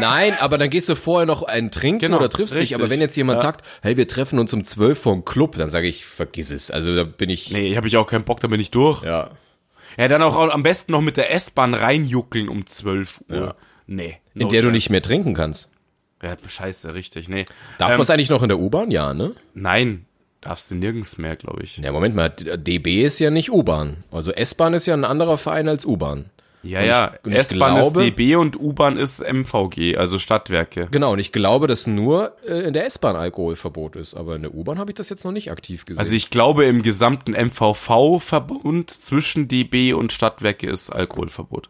Nein, 0.00 0.36
aber 0.38 0.56
dann 0.56 0.70
gehst 0.70 0.88
du 0.88 0.94
vorher 0.94 1.26
noch 1.26 1.42
einen 1.42 1.72
trinken 1.72 1.98
Genau, 1.98 2.18
oder 2.18 2.30
triffst 2.30 2.54
dich. 2.54 2.60
richtig. 2.62 2.76
Aber 2.80 2.88
wenn 2.88 3.00
jetzt 3.00 3.16
jemand 3.16 3.38
Ja. 3.40 3.42
sagt, 3.46 3.66
hey, 3.82 3.96
wir 3.96 4.06
treffen 4.06 4.38
uns 4.38 4.52
um 4.54 4.62
12 4.64 4.96
vor 4.98 5.12
dem 5.14 5.24
Club, 5.24 5.56
dann 5.56 5.68
sage 5.68 5.88
ich, 5.88 6.04
vergiss 6.06 6.50
es. 6.52 6.70
Also 6.70 6.94
da 6.94 7.02
bin 7.02 7.30
ich. 7.30 7.50
Nee, 7.50 7.76
hab 7.76 7.84
ich 7.84 7.96
auch 7.96 8.06
keinen 8.06 8.24
Bock, 8.24 8.38
da 8.40 8.46
bin 8.46 8.60
ich 8.60 8.70
durch. 8.70 9.02
Ja. 9.02 9.30
Ja, 9.98 10.08
dann 10.08 10.22
auch 10.22 10.36
am 10.36 10.62
besten 10.62 10.92
noch 10.92 11.00
mit 11.00 11.16
der 11.16 11.32
S-Bahn 11.32 11.74
reinjuckeln 11.74 12.48
um 12.48 12.64
12 12.64 13.22
Uhr. 13.28 13.36
Ja. 13.36 13.54
Nee. 13.86 14.18
In 14.34 14.42
no 14.42 14.48
der 14.48 14.62
du 14.62 14.68
chance. 14.68 14.72
nicht 14.72 14.90
mehr 14.90 15.02
trinken 15.02 15.34
kannst. 15.34 15.68
Ja, 16.22 16.36
scheiße, 16.46 16.94
richtig, 16.94 17.28
nee. 17.28 17.44
Darf 17.78 17.90
Ähm, 17.90 17.96
man 17.96 18.02
es 18.02 18.10
eigentlich 18.10 18.30
noch 18.30 18.42
in 18.42 18.48
der 18.48 18.58
U-Bahn? 18.58 18.90
Ja, 18.92 19.12
ne? 19.14 19.34
Nein, 19.52 20.06
darfst 20.44 20.70
du 20.70 20.74
nirgends 20.74 21.18
mehr, 21.18 21.36
glaube 21.36 21.62
ich. 21.62 21.78
Ja, 21.78 21.92
Moment 21.92 22.14
mal, 22.14 22.28
DB 22.28 23.02
ist 23.02 23.18
ja 23.18 23.30
nicht 23.30 23.50
U-Bahn. 23.50 24.04
Also 24.10 24.32
S-Bahn 24.32 24.74
ist 24.74 24.86
ja 24.86 24.94
ein 24.94 25.04
anderer 25.04 25.38
Verein 25.38 25.68
als 25.68 25.84
U-Bahn. 25.86 26.30
Ja, 26.62 26.80
ja, 26.80 27.12
und 27.24 27.32
S-Bahn 27.32 27.76
ist 27.76 27.92
DB 27.92 28.36
und 28.36 28.58
U-Bahn 28.58 28.96
ist 28.96 29.20
MVG, 29.20 29.96
also 29.96 30.18
Stadtwerke. 30.18 30.88
Genau, 30.90 31.12
und 31.12 31.18
ich 31.18 31.30
glaube, 31.30 31.66
dass 31.66 31.86
nur 31.86 32.32
äh, 32.48 32.60
in 32.66 32.72
der 32.72 32.86
S-Bahn 32.86 33.16
Alkoholverbot 33.16 33.96
ist. 33.96 34.14
Aber 34.14 34.36
in 34.36 34.42
der 34.42 34.54
U-Bahn 34.54 34.78
habe 34.78 34.90
ich 34.90 34.94
das 34.94 35.10
jetzt 35.10 35.24
noch 35.24 35.32
nicht 35.32 35.50
aktiv 35.50 35.84
gesehen. 35.84 35.98
Also 35.98 36.14
ich 36.14 36.30
glaube, 36.30 36.64
im 36.64 36.82
gesamten 36.82 37.32
MVV-Verbund 37.32 38.90
zwischen 38.90 39.46
DB 39.46 39.92
und 39.92 40.12
Stadtwerke 40.12 40.66
ist 40.68 40.88
Alkoholverbot. 40.90 41.68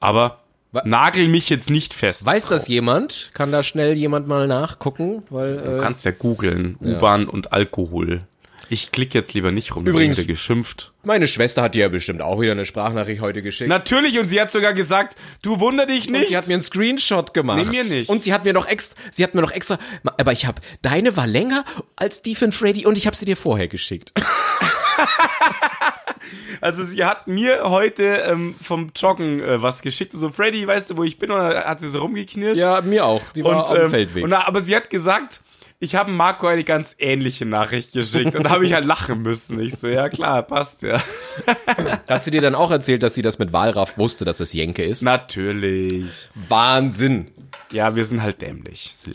Aber 0.00 0.41
nagel 0.84 1.28
mich 1.28 1.48
jetzt 1.48 1.70
nicht 1.70 1.94
fest. 1.94 2.24
Weiß 2.24 2.46
das 2.48 2.68
jemand? 2.68 3.30
Kann 3.34 3.52
da 3.52 3.62
schnell 3.62 3.94
jemand 3.96 4.26
mal 4.28 4.46
nachgucken? 4.46 5.22
Weil, 5.30 5.54
Du 5.54 5.76
äh, 5.76 5.80
kannst 5.80 6.04
ja 6.04 6.10
googeln, 6.10 6.76
U-Bahn 6.80 7.26
und 7.28 7.52
Alkohol. 7.52 8.22
Ich 8.68 8.90
klicke 8.90 9.18
jetzt 9.18 9.34
lieber 9.34 9.52
nicht 9.52 9.76
rum. 9.76 9.84
Übrigens- 9.84 10.16
wieder 10.16 10.26
geschimpft. 10.26 10.92
Meine 11.04 11.26
Schwester 11.26 11.60
hat 11.60 11.74
dir 11.74 11.80
ja 11.82 11.88
bestimmt 11.88 12.22
auch 12.22 12.40
wieder 12.40 12.52
eine 12.52 12.64
Sprachnachricht 12.64 13.20
heute 13.20 13.42
geschickt. 13.42 13.68
Natürlich, 13.68 14.18
und 14.18 14.28
sie 14.28 14.40
hat 14.40 14.50
sogar 14.50 14.72
gesagt, 14.72 15.14
du 15.42 15.60
wunder 15.60 15.84
dich 15.84 16.06
Und 16.06 16.12
nicht. 16.12 16.28
sie 16.28 16.36
hat 16.38 16.46
mir 16.48 16.54
einen 16.54 16.62
Screenshot 16.62 17.34
gemacht. 17.34 17.58
Nee, 17.58 17.64
mir 17.70 17.84
nicht. 17.84 18.08
Und 18.08 18.22
sie 18.22 18.32
hat 18.32 18.44
mir 18.46 18.54
noch 18.54 18.66
extra, 18.66 18.96
sie 19.10 19.24
hat 19.24 19.34
mir 19.34 19.42
noch 19.42 19.50
extra, 19.50 19.78
aber 20.16 20.32
ich 20.32 20.46
habe, 20.46 20.62
deine 20.80 21.16
war 21.18 21.26
länger 21.26 21.64
als 21.96 22.22
die 22.22 22.34
von 22.34 22.50
Freddy 22.50 22.86
und 22.86 22.96
ich 22.96 23.06
habe 23.06 23.14
sie 23.16 23.26
dir 23.26 23.36
vorher 23.36 23.68
geschickt. 23.68 24.12
Also 26.60 26.84
sie 26.84 27.04
hat 27.04 27.26
mir 27.26 27.68
heute 27.68 28.04
ähm, 28.04 28.54
vom 28.60 28.92
Joggen 28.94 29.40
äh, 29.40 29.60
was 29.60 29.82
geschickt. 29.82 30.12
So, 30.12 30.30
Freddy, 30.30 30.66
weißt 30.66 30.90
du, 30.90 30.96
wo 30.96 31.02
ich 31.02 31.18
bin? 31.18 31.32
Und 31.32 31.40
hat 31.40 31.80
sie 31.80 31.88
so 31.88 32.00
rumgeknirscht. 32.00 32.60
Ja, 32.60 32.80
mir 32.80 33.04
auch. 33.04 33.22
Die 33.34 33.42
war 33.42 33.56
und, 33.56 33.62
auf 33.62 33.72
dem 33.72 33.82
ähm, 33.82 33.90
Feldweg. 33.90 34.24
und 34.24 34.32
aber 34.32 34.60
sie 34.60 34.76
hat 34.76 34.88
gesagt, 34.88 35.40
ich 35.82 35.96
habe 35.96 36.12
Marco 36.12 36.46
eine 36.46 36.62
ganz 36.62 36.94
ähnliche 37.00 37.44
Nachricht 37.44 37.90
geschickt. 37.92 38.36
und 38.36 38.44
da 38.44 38.50
habe 38.50 38.64
ich 38.64 38.72
halt 38.72 38.84
lachen 38.84 39.20
müssen. 39.20 39.58
Ich 39.58 39.74
so, 39.74 39.88
ja 39.88 40.08
klar, 40.08 40.44
passt 40.44 40.82
ja. 40.82 41.02
hat 42.08 42.22
sie 42.22 42.30
dir 42.30 42.40
dann 42.40 42.54
auch 42.54 42.70
erzählt, 42.70 43.02
dass 43.02 43.14
sie 43.14 43.22
das 43.22 43.40
mit 43.40 43.52
Walraff 43.52 43.98
wusste, 43.98 44.24
dass 44.24 44.38
es 44.38 44.52
Jenke 44.52 44.84
ist? 44.84 45.02
Natürlich. 45.02 46.06
Wahnsinn. 46.36 47.32
Ja, 47.72 47.96
wir 47.96 48.04
sind 48.04 48.22
halt 48.22 48.40
dämlich. 48.40 48.90
Es. 48.92 49.10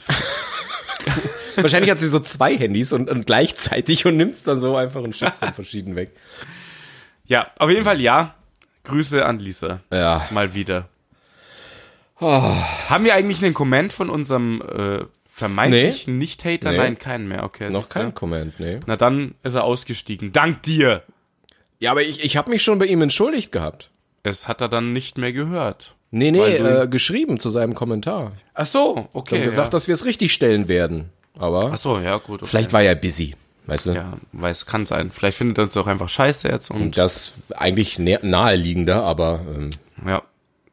Wahrscheinlich 1.56 1.90
hat 1.90 2.00
sie 2.00 2.08
so 2.08 2.20
zwei 2.20 2.58
Handys 2.58 2.92
und, 2.92 3.10
und 3.10 3.26
gleichzeitig 3.26 4.06
und 4.06 4.18
nimmt's 4.18 4.44
dann 4.44 4.60
so 4.60 4.76
einfach 4.76 5.02
und 5.02 5.16
schickt 5.16 5.42
dann 5.42 5.54
verschieden 5.54 5.96
weg. 5.96 6.12
Ja, 7.28 7.50
auf 7.60 7.70
jeden 7.70 7.86
Fall 7.86 8.02
ja. 8.02 8.36
Grüße 8.84 9.26
an 9.26 9.40
Lisa. 9.40 9.80
Ja. 9.90 10.28
Mal 10.32 10.54
wieder. 10.54 10.90
Haben 12.20 13.06
wir 13.06 13.14
eigentlich 13.14 13.46
einen 13.46 13.54
Comment 13.54 13.94
von 13.94 14.10
unserem 14.10 14.62
äh, 14.62 15.06
vermeintlichen 15.38 16.18
Nicht-Hater? 16.18 16.72
Nee. 16.72 16.78
Nein, 16.78 16.98
keinen 16.98 17.28
mehr. 17.28 17.44
Okay, 17.44 17.70
Noch 17.70 17.90
kein 17.90 18.14
Comment, 18.16 18.60
nee. 18.60 18.80
Na 18.88 18.96
dann 18.96 19.36
ist 19.44 19.54
er 19.54 19.64
ausgestiegen. 19.64 20.32
Dank 20.32 20.64
dir. 20.64 21.04
Ja, 21.80 21.92
aber 21.92 22.02
ich, 22.02 22.24
ich 22.24 22.38
habe 22.38 22.50
mich 22.50 22.64
schon 22.64 22.80
bei 22.80 22.88
ihm 22.88 23.04
entschuldigt 23.04 23.52
gehabt. 23.52 23.92
Es 24.24 24.48
hat 24.48 24.62
er 24.62 24.68
dann 24.68 24.94
nicht 24.94 25.20
mehr 25.20 25.32
gehört. 25.34 25.96
Nee, 26.10 26.32
nee, 26.32 26.40
Weil 26.40 26.84
äh, 26.84 26.88
geschrieben 26.88 27.40
zu 27.40 27.52
seinem 27.52 27.76
Kommentar. 27.76 28.32
Ach 28.56 28.66
so, 28.66 29.08
okay. 29.14 29.36
habe 29.36 29.46
gesagt, 29.46 29.68
ja. 29.68 29.72
dass 29.72 29.88
wir 29.88 29.94
es 29.94 30.06
richtig 30.06 30.34
stellen 30.34 30.68
werden. 30.68 31.12
Aber 31.38 31.70
Ach 31.72 31.78
so, 31.78 32.00
ja, 32.00 32.18
gut. 32.18 32.42
Okay. 32.42 32.50
vielleicht 32.50 32.74
war 32.74 32.82
er 32.82 32.96
busy, 32.96 33.36
weißt 33.68 33.88
du? 33.88 33.92
Ja, 33.92 34.14
weiß, 34.32 34.66
kann 34.66 34.88
sein. 34.88 35.12
Vielleicht 35.12 35.38
findet 35.38 35.60
er 35.60 35.66
uns 35.66 35.78
auch 35.78 35.86
einfach 35.86 36.10
scheiße 36.10 36.48
jetzt 36.48 36.72
und 36.72 36.98
Das 36.98 37.34
eigentlich 37.56 38.00
nä- 38.00 38.26
naheliegender, 38.26 39.04
aber 39.04 39.42
ähm, 39.56 39.70
ja, 40.04 40.24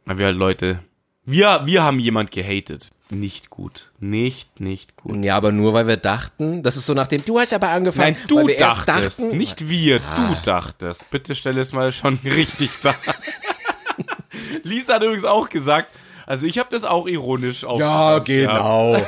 weil 0.07 0.19
wir 0.19 0.27
halt 0.27 0.37
Leute, 0.37 0.79
wir, 1.27 1.63
wir 1.67 1.83
haben 1.83 1.99
jemand 1.99 2.31
gehatet. 2.31 2.94
Nicht 3.11 3.51
gut. 3.51 3.91
Nicht, 4.01 4.61
nicht 4.61 4.97
gut. 4.97 5.23
ja, 5.25 5.37
aber 5.37 5.53
nur 5.53 5.75
weil 5.75 5.87
wir 5.87 5.99
dachten, 5.99 6.63
das 6.63 6.77
ist 6.77 6.87
so 6.87 6.95
nach 6.95 7.07
dem, 7.07 7.23
du 7.25 7.39
hast 7.39 7.53
aber 7.53 7.69
angefangen, 7.69 8.17
Nein, 8.19 8.25
du 8.29 8.47
dachtest, 8.49 9.21
dachten, 9.21 9.37
nicht 9.37 9.69
wir, 9.69 10.01
Ah. 10.03 10.35
du 10.43 10.51
dachtest. 10.51 11.11
Bitte 11.11 11.35
stell 11.35 11.59
es 11.59 11.73
mal 11.75 11.93
schon 11.93 12.19
richtig 12.25 12.71
dar. 12.81 12.97
Lisa 14.63 14.95
hat 14.95 15.03
übrigens 15.03 15.27
auch 15.27 15.49
gesagt, 15.51 15.93
also 16.27 16.47
ich 16.47 16.59
habe 16.59 16.71
das 16.71 16.85
auch 16.85 17.07
ironisch 17.07 17.63
Ja, 17.63 17.69
aufgefasst 17.69 18.27
gehabt. 18.27 18.59
genau. 18.59 19.07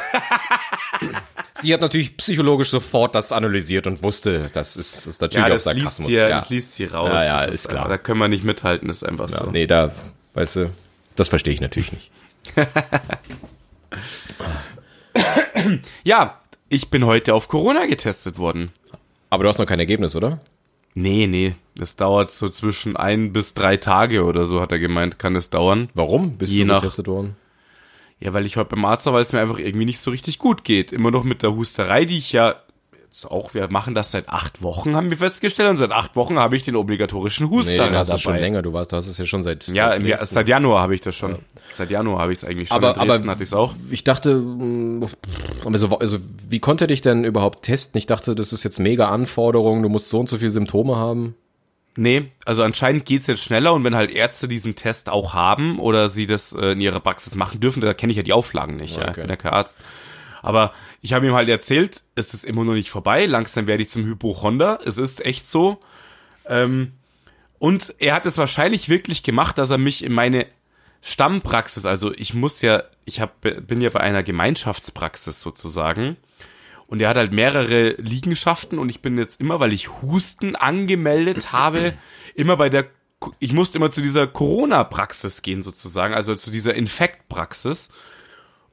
Sie 1.59 1.73
hat 1.73 1.81
natürlich 1.81 2.19
psychologisch 2.19 2.69
sofort 2.69 3.15
das 3.15 3.33
analysiert 3.33 3.87
und 3.87 4.03
wusste, 4.03 4.51
das 4.53 4.77
ist, 4.77 5.07
ist 5.07 5.23
natürlich 5.23 5.47
Ja, 5.49 5.55
auf 5.55 5.63
das 5.65 5.75
liest, 5.75 5.77
Sarkasmus. 5.97 6.07
sie, 6.09 6.13
ja. 6.15 6.29
das 6.29 6.51
liest 6.51 6.73
sie 6.75 6.85
raus. 6.85 7.09
Ja, 7.11 7.25
ja, 7.25 7.47
das 7.47 7.55
ist 7.55 7.69
klar. 7.71 7.89
Da 7.89 7.97
können 7.97 8.21
wir 8.21 8.29
nicht 8.29 8.45
mithalten, 8.45 8.91
ist 8.91 9.05
einfach 9.05 9.31
so. 9.31 9.47
Nee, 9.51 9.67
da, 9.67 9.91
weißt 10.35 10.57
du, 10.57 10.71
das 11.17 11.31
verstehe 11.31 11.55
ich 11.55 11.63
natürlich 11.63 11.93
nicht. 11.93 12.11
Ja, 16.05 16.39
ich 16.68 16.91
bin 16.91 17.05
heute 17.07 17.34
auf 17.34 17.49
Corona 17.49 17.87
getestet 17.87 18.39
worden. 18.39 18.70
Aber 19.30 19.45
du 19.45 19.49
hast 19.49 19.59
noch 19.59 19.66
kein 19.66 19.80
Ergebnis, 19.80 20.14
oder? 20.14 20.41
Nee, 20.95 21.26
nee, 21.26 21.55
das 21.74 21.97
dauert 21.97 22.30
so 22.30 22.49
zwischen 22.49 22.97
ein 22.97 23.32
bis 23.32 23.55
drei 23.55 23.76
Tage 23.76 24.24
oder 24.24 24.47
so, 24.47 24.61
hat 24.61 24.72
er 24.72 24.78
gemeint, 24.78 25.18
kann 25.18 25.37
es 25.37 25.51
dauern. 25.51 25.89
Warum 25.95 26.39
bist 26.39 26.53
Je 26.53 26.61
du 26.61 26.66
nach- 26.68 26.80
getestet 26.80 27.07
worden? 27.09 27.37
Ja, 28.18 28.32
weil 28.32 28.47
ich 28.47 28.57
heute 28.57 28.70
beim 28.70 28.84
Arzt 28.87 29.05
war, 29.05 29.12
weil 29.12 29.20
es 29.22 29.34
mir 29.34 29.41
einfach 29.41 29.59
irgendwie 29.59 29.84
nicht 29.84 29.99
so 30.01 30.11
richtig 30.11 30.39
gut 30.39 30.64
geht. 30.64 30.91
Immer 30.93 31.11
noch 31.11 31.24
mit 31.24 31.43
der 31.43 31.55
Husterei, 31.55 32.07
die 32.07 32.16
ich 32.16 32.32
ja 32.32 32.55
jetzt 33.17 33.31
auch, 33.31 33.55
wir 33.55 33.69
machen 33.71 33.95
das 33.95 34.11
seit 34.11 34.29
acht 34.29 34.62
Wochen, 34.62 34.95
haben 34.95 35.11
wir 35.11 35.17
festgestellt, 35.17 35.71
und 35.71 35.77
seit 35.77 35.91
acht 35.91 36.17
Wochen 36.17 36.39
habe 36.39 36.57
ich 36.57 36.64
den 36.64 36.77
obligatorischen 36.77 37.47
Nee, 37.49 37.62
den 37.77 37.81
hast 37.97 38.09
du 38.09 38.12
dabei. 38.12 38.19
schon 38.19 38.37
länger, 38.37 38.62
du 38.62 38.73
warst, 38.73 38.93
du 38.93 38.97
hast 38.97 39.07
es 39.07 39.17
ja 39.19 39.25
schon 39.25 39.43
seit 39.43 39.67
Ja, 39.69 39.89
seit 39.89 40.01
im 40.01 40.07
letzten- 40.07 40.27
seit 40.35 40.49
Januar 40.49 40.83
habe 40.83 40.95
ich 40.95 41.01
das 41.01 41.14
schon. 41.14 41.39
Seit 41.73 41.91
Januar 41.91 42.21
habe 42.21 42.33
ich 42.33 42.39
es 42.41 42.45
eigentlich 42.45 42.69
schon. 42.69 42.77
Aber- 42.77 42.99
aber- 43.01 43.14
hatte 43.14 43.43
ich 43.43 43.49
es 43.49 43.55
auch. 43.55 43.75
Ich 43.91 44.05
dachte, 44.05 44.35
mh, 44.37 45.07
also, 45.64 45.99
also 45.99 46.19
wie 46.49 46.61
konnte 46.61 46.87
dich 46.87 47.01
denn 47.01 47.25
überhaupt 47.25 47.62
testen? 47.64 47.99
Ich 47.99 48.07
dachte, 48.07 48.35
das 48.35 48.53
ist 48.53 48.62
jetzt 48.64 48.79
mega 48.79 49.09
Anforderung, 49.09 49.83
du 49.83 49.89
musst 49.89 50.11
so 50.11 50.21
und 50.21 50.29
so 50.29 50.37
viele 50.39 50.51
Symptome 50.51 50.97
haben. 50.97 51.35
Nee, 51.99 52.31
also 52.45 52.62
anscheinend 52.62 53.07
geht's 53.07 53.27
jetzt 53.27 53.43
schneller 53.43 53.73
und 53.73 53.83
wenn 53.85 53.95
halt 53.95 54.11
Ärzte 54.11 54.49
diesen 54.49 54.75
Test 54.75 55.09
auch 55.09 55.33
haben 55.33 55.79
oder 55.79 56.09
sie 56.09 56.27
das 56.27 56.53
äh, 56.53 56.73
in 56.73 56.81
ihrer 56.83 57.01
Praxis 57.01 57.35
machen 57.35 57.59
dürfen, 57.61 57.81
da 57.81 57.95
kenne 57.95 58.11
ich 58.11 58.19
ja 58.19 58.23
die 58.23 58.35
Auflagen 58.35 58.77
nicht. 58.77 58.97
Ja. 58.97 59.05
Ich 59.05 59.09
Okay. 59.12 59.21
bin 59.23 59.31
ja 59.31 59.37
kein 59.37 59.53
Arzt. 59.55 59.81
Aber 60.47 60.73
ich 61.03 61.13
habe 61.13 61.27
ihm 61.27 61.35
halt 61.35 61.49
erzählt, 61.49 62.05
es 62.15 62.33
ist 62.33 62.45
immer 62.45 62.63
noch 62.63 62.75
nicht 62.75 62.89
vorbei, 62.89 63.27
langsam 63.27 63.67
werde 63.67 63.83
ich 63.83 63.91
zum 63.91 64.05
Hypochonder. 64.05 64.79
Es 64.85 64.97
ist 64.97 65.27
echt 65.27 65.45
so. 65.45 65.81
Ähm, 66.47 66.93
und 67.59 67.97
er 67.99 68.15
hat 68.15 68.27
es 68.27 68.39
wahrscheinlich 68.39 68.89
wirklich 68.89 69.25
gemacht, 69.25 69.59
dass 69.59 69.73
er 69.73 69.79
mich 69.79 70.05
in 70.05 70.13
meine 70.13 70.47
Stammpraxis, 71.03 71.85
also 71.85 72.13
ich 72.13 72.33
muss 72.33 72.63
ja, 72.63 72.85
ich 73.05 73.21
hab, 73.21 73.41
bin 73.41 73.81
ja 73.81 73.91
bei 73.91 73.99
einer 73.99 74.23
Gemeinschaftspraxis 74.23 75.43
sozusagen. 75.43 76.17
Und 76.87 77.03
er 77.03 77.09
hat 77.09 77.17
halt 77.17 77.33
mehrere 77.33 77.97
Liegenschaften 78.01 78.79
und 78.79 78.89
ich 78.89 79.03
bin 79.03 79.19
jetzt 79.19 79.41
immer, 79.41 79.59
weil 79.59 79.73
ich 79.73 80.01
Husten 80.01 80.55
angemeldet 80.55 81.51
habe, 81.53 81.95
immer 82.37 82.57
bei 82.57 82.69
der, 82.69 82.87
ich 83.41 83.53
musste 83.53 83.79
immer 83.79 83.91
zu 83.91 84.01
dieser 84.01 84.29
Corona-Praxis 84.29 85.43
gehen 85.43 85.63
sozusagen, 85.63 86.15
also 86.15 86.37
zu 86.37 86.53
dieser 86.53 86.75
Infektpraxis. 86.75 87.89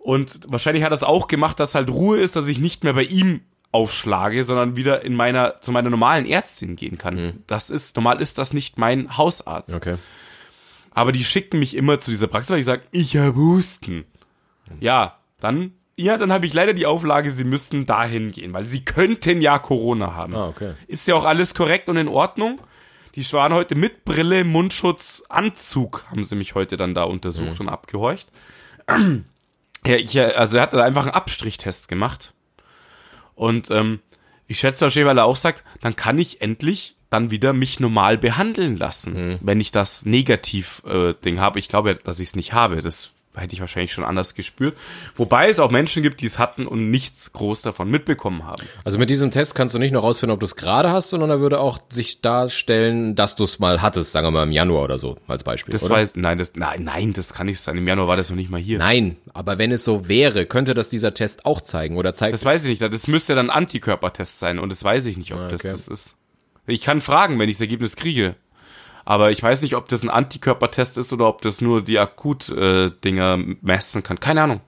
Und 0.04 0.42
wahrscheinlich 0.48 0.84
hat 0.84 0.92
es 0.92 1.04
auch 1.04 1.28
gemacht, 1.30 1.60
dass 1.62 1.76
halt 1.76 1.90
Ruhe 1.90 2.20
ist, 2.20 2.36
dass 2.36 2.50
ich 2.50 2.60
nicht 2.60 2.84
mehr 2.84 2.94
bei 2.94 3.04
ihm 3.04 3.40
aufschlage, 3.72 4.44
sondern 4.44 4.76
wieder 4.76 5.04
in 5.04 5.16
meiner, 5.16 5.62
zu 5.62 5.72
meiner 5.72 5.90
normalen 5.90 6.26
Ärztin 6.26 6.76
gehen 6.76 6.98
kann. 6.98 7.18
Das 7.48 7.70
ist, 7.70 7.96
normal 7.96 8.22
ist 8.22 8.38
das 8.38 8.54
nicht 8.54 8.78
mein 8.78 9.18
Hausarzt. 9.18 9.74
Okay. 9.74 9.96
Aber 10.92 11.14
die 11.14 11.24
schicken 11.24 11.58
mich 11.58 11.76
immer 11.76 12.02
zu 12.02 12.12
dieser 12.12 12.28
Praxis, 12.28 12.52
weil 12.52 12.60
ich 12.60 12.66
sage, 12.66 12.84
ich 12.92 13.16
habe 13.16 13.36
Husten. 13.36 14.04
Ja, 14.82 15.18
dann, 15.40 15.72
ja, 15.96 16.18
dann 16.18 16.34
habe 16.34 16.46
ich 16.46 16.54
leider 16.54 16.74
die 16.74 16.86
Auflage, 16.86 17.32
sie 17.32 17.46
müssen 17.46 17.86
dahin 17.86 18.32
gehen, 18.32 18.52
weil 18.52 18.66
sie 18.66 18.84
könnten 18.84 19.42
ja 19.42 19.58
Corona 19.58 20.14
haben. 20.14 20.36
Ah, 20.36 20.50
okay. 20.50 20.74
Ist 20.88 21.08
ja 21.08 21.16
auch 21.16 21.26
alles 21.26 21.56
korrekt 21.56 21.88
und 21.88 21.96
in 21.96 22.10
Ordnung. 22.10 22.60
Die 23.16 23.24
waren 23.34 23.54
heute 23.54 23.76
mit 23.76 24.04
Brille, 24.06 24.44
Mundschutz, 24.44 25.24
Anzug, 25.30 26.04
haben 26.12 26.24
sie 26.24 26.36
mich 26.36 26.56
heute 26.56 26.78
dann 26.78 26.94
da 26.94 27.04
untersucht 27.04 27.60
und 27.60 27.70
abgehorcht. 27.70 28.28
Ja, 29.86 29.96
ich, 29.96 30.16
äh, 30.16 30.34
also 30.36 30.58
er 30.58 30.64
hat 30.64 30.74
da 30.74 30.84
einfach 30.84 31.04
einen 31.04 31.16
Abstrichtest 31.16 31.88
gemacht. 31.88 32.34
Und 33.36 33.72
ähm, 33.72 34.00
ich 34.48 34.60
schätze 34.60 34.82
wahrscheinlich, 34.82 35.10
weil 35.10 35.18
er 35.18 35.26
auch 35.26 35.36
sagt, 35.36 35.64
dann 35.82 35.96
kann 35.96 36.20
ich 36.20 36.42
endlich 36.42 36.96
dann 37.10 37.32
wieder 37.32 37.54
mich 37.54 37.80
normal 37.80 38.18
behandeln 38.18 38.76
lassen, 38.76 39.38
wenn 39.42 39.60
ich 39.60 39.72
das 39.72 40.04
Negativ-Ding 40.06 41.40
habe. 41.40 41.60
Ich 41.60 41.68
glaube, 41.68 41.94
dass 41.94 42.20
ich 42.20 42.30
es 42.30 42.36
nicht 42.36 42.54
habe. 42.54 42.82
Das 42.82 43.13
hätte 43.36 43.54
ich 43.54 43.62
wahrscheinlich 43.62 43.92
schon 43.92 44.04
anders 44.04 44.36
gespürt. 44.36 44.78
Wobei 45.16 45.50
es 45.50 45.60
auch 45.60 45.72
Menschen 45.72 46.04
gibt, 46.04 46.22
die 46.22 46.26
es 46.26 46.40
hatten 46.40 46.68
und 46.68 46.92
nichts 46.92 47.34
groß 47.34 47.62
davon 47.62 47.90
mitbekommen 47.90 48.46
haben. 48.46 48.64
Also 48.84 49.00
mit 49.00 49.10
diesem 49.10 49.32
Test 49.32 49.56
kannst 49.56 49.74
du 49.74 49.80
nicht 49.80 49.92
nur 49.92 50.02
rausfinden, 50.02 50.34
ob 50.34 50.40
du 50.40 50.46
es 50.46 50.56
gerade 50.56 50.92
hast, 50.92 51.10
sondern 51.10 51.30
er 51.30 51.40
würde 51.40 51.60
auch 51.60 51.80
sich 51.90 52.22
darstellen, 52.22 53.16
dass 53.16 53.36
du 53.36 53.44
es 53.44 53.60
mal 53.60 53.82
hattest, 53.82 54.12
sagen 54.12 54.28
wir 54.28 54.32
mal 54.32 54.44
im 54.44 54.52
Januar 54.52 54.84
oder 54.84 54.98
so, 54.98 55.18
als 55.28 55.44
Beispiel. 55.44 55.72
Das 55.72 55.84
oder? 55.84 55.96
weiß, 55.96 56.16
nein, 56.16 56.38
das, 56.38 56.56
nein, 56.56 56.84
nein, 56.84 57.14
das 57.14 57.34
kann 57.34 57.48
nicht 57.48 57.60
sein. 57.60 57.78
Im 57.78 57.88
Januar 57.88 58.08
war 58.08 58.18
das 58.18 58.30
noch 58.30 58.38
nicht 58.38 58.50
mal 58.50 58.62
hier. 58.62 58.78
Nein, 58.78 59.18
aber 59.34 59.58
wenn 59.58 59.72
es 59.72 59.84
so 59.84 60.08
wäre, 60.08 60.46
könnte 60.46 60.74
das 60.74 60.90
dieser 60.90 61.14
Test 61.14 61.46
auch 61.46 61.62
zeigen 61.62 61.98
oder 61.98 62.14
zeigt 62.14 62.34
Das 62.34 62.46
weiß 62.46 62.66
ich 62.66 62.82
nicht. 62.82 62.94
Das 62.94 63.08
müsste 63.08 63.36
dann 63.36 63.50
Antikörpertest 63.50 64.40
sein 64.40 64.60
und 64.60 64.70
das 64.70 64.84
weiß 64.84 65.06
ich 65.08 65.18
nicht, 65.18 65.34
ob 65.34 65.50
das 65.50 65.62
okay. 65.62 65.72
das 65.72 65.88
ist. 65.88 66.18
Ich 66.66 66.82
kann 66.82 67.02
fragen, 67.02 67.40
wenn 67.40 67.50
ich 67.50 67.58
das 67.58 67.62
Ergebnis 67.62 67.96
kriege. 67.96 68.36
Aber 69.06 69.32
ich 69.32 69.44
weiß 69.44 69.62
nicht, 69.62 69.76
ob 69.76 69.90
das 69.90 70.04
ein 70.04 70.10
Antikörpertest 70.10 70.98
ist 70.98 71.12
oder 71.12 71.28
ob 71.28 71.42
das 71.42 71.62
nur 71.62 71.84
die 71.84 72.00
Akut-Dinger 72.00 73.38
messen 73.62 74.04
kann. 74.04 74.20
Keine 74.20 74.44
Ahnung. 74.44 74.62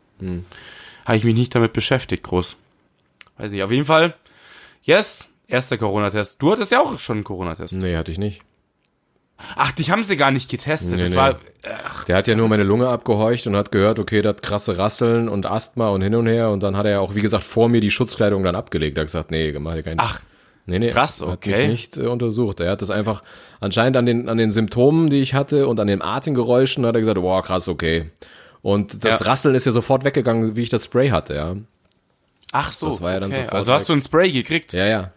Habe 1.05 1.17
ich 1.17 1.23
mich 1.23 1.35
nicht 1.35 1.55
damit 1.55 1.73
beschäftigt, 1.73 2.23
groß. 2.23 2.57
Weiß 3.37 3.51
nicht. 3.51 3.63
Auf 3.63 3.71
jeden 3.71 3.85
Fall, 3.85 4.15
yes, 4.83 5.29
erster 5.47 5.77
Corona-Test. 5.77 6.41
Du 6.41 6.51
hattest 6.51 6.71
ja 6.71 6.81
auch 6.81 6.99
schon 6.99 7.17
einen 7.17 7.23
Corona-Test. 7.23 7.73
Nee, 7.75 7.95
hatte 7.95 8.11
ich 8.11 8.17
nicht. 8.17 8.41
Ach, 9.57 9.71
dich 9.73 9.91
haben 9.91 10.03
sie 10.03 10.15
gar 10.15 10.31
nicht 10.31 10.49
getestet. 10.49 10.95
Nee, 10.95 11.01
das 11.01 11.11
nee. 11.11 11.17
war, 11.17 11.39
Der 12.07 12.15
hat 12.15 12.27
ja 12.27 12.35
nur 12.35 12.47
meine 12.47 12.63
Lunge 12.63 12.87
abgehorcht 12.87 13.47
und 13.47 13.55
hat 13.55 13.71
gehört, 13.71 13.99
okay, 13.99 14.21
das 14.21 14.37
krasse 14.41 14.77
Rasseln 14.77 15.27
und 15.27 15.45
Asthma 15.45 15.89
und 15.89 16.01
hin 16.01 16.15
und 16.15 16.27
her. 16.27 16.51
Und 16.51 16.63
dann 16.63 16.77
hat 16.77 16.85
er 16.85 16.93
ja 16.93 16.99
auch, 16.99 17.15
wie 17.15 17.21
gesagt, 17.21 17.43
vor 17.43 17.67
mir 17.67 17.81
die 17.81 17.91
Schutzkleidung 17.91 18.43
dann 18.43 18.55
abgelegt. 18.55 18.97
Er 18.97 19.01
hat 19.01 19.07
gesagt, 19.07 19.31
nee, 19.31 19.51
mach 19.59 19.73
dir 19.73 19.83
keinen. 19.83 19.99
ach, 19.99 20.21
nee, 20.65 20.79
nee, 20.79 20.89
krass, 20.89 21.21
Hat 21.21 21.29
okay. 21.29 21.51
mich 21.61 21.69
nicht 21.69 21.97
äh, 21.97 22.07
untersucht. 22.07 22.59
Er 22.59 22.71
hat 22.71 22.81
das 22.81 22.89
einfach 22.91 23.23
anscheinend 23.59 23.97
an 23.97 24.05
den, 24.05 24.29
an 24.29 24.37
den 24.37 24.51
Symptomen, 24.51 25.09
die 25.09 25.21
ich 25.21 25.33
hatte 25.33 25.67
und 25.67 25.79
an 25.79 25.87
den 25.87 26.01
Atemgeräuschen 26.01 26.85
hat 26.85 26.95
er 26.95 27.01
gesagt, 27.01 27.19
boah, 27.19 27.41
krass, 27.43 27.67
okay. 27.67 28.09
Und 28.61 29.03
das 29.05 29.19
Ja. 29.19 29.27
Rasseln 29.27 29.55
ist 29.55 29.65
ja 29.65 29.71
sofort 29.71 30.03
weggegangen, 30.05 30.55
wie 30.55 30.61
ich 30.63 30.69
das 30.69 30.85
Spray 30.85 31.09
hatte, 31.09 31.35
ja. 31.35 31.55
ach 32.51 32.71
so. 32.71 32.87
Das 32.87 33.01
war 33.01 33.13
ja 33.13 33.19
dann 33.19 33.31
okay. 33.31 33.41
sofort 33.41 33.53
Also 33.55 33.73
hast 33.73 33.81
weg. 33.83 33.87
du 33.87 33.93
ein 33.93 34.01
Spray 34.01 34.31
gekriegt? 34.31 34.73
Ja, 34.73 34.85
ja. 34.85 35.11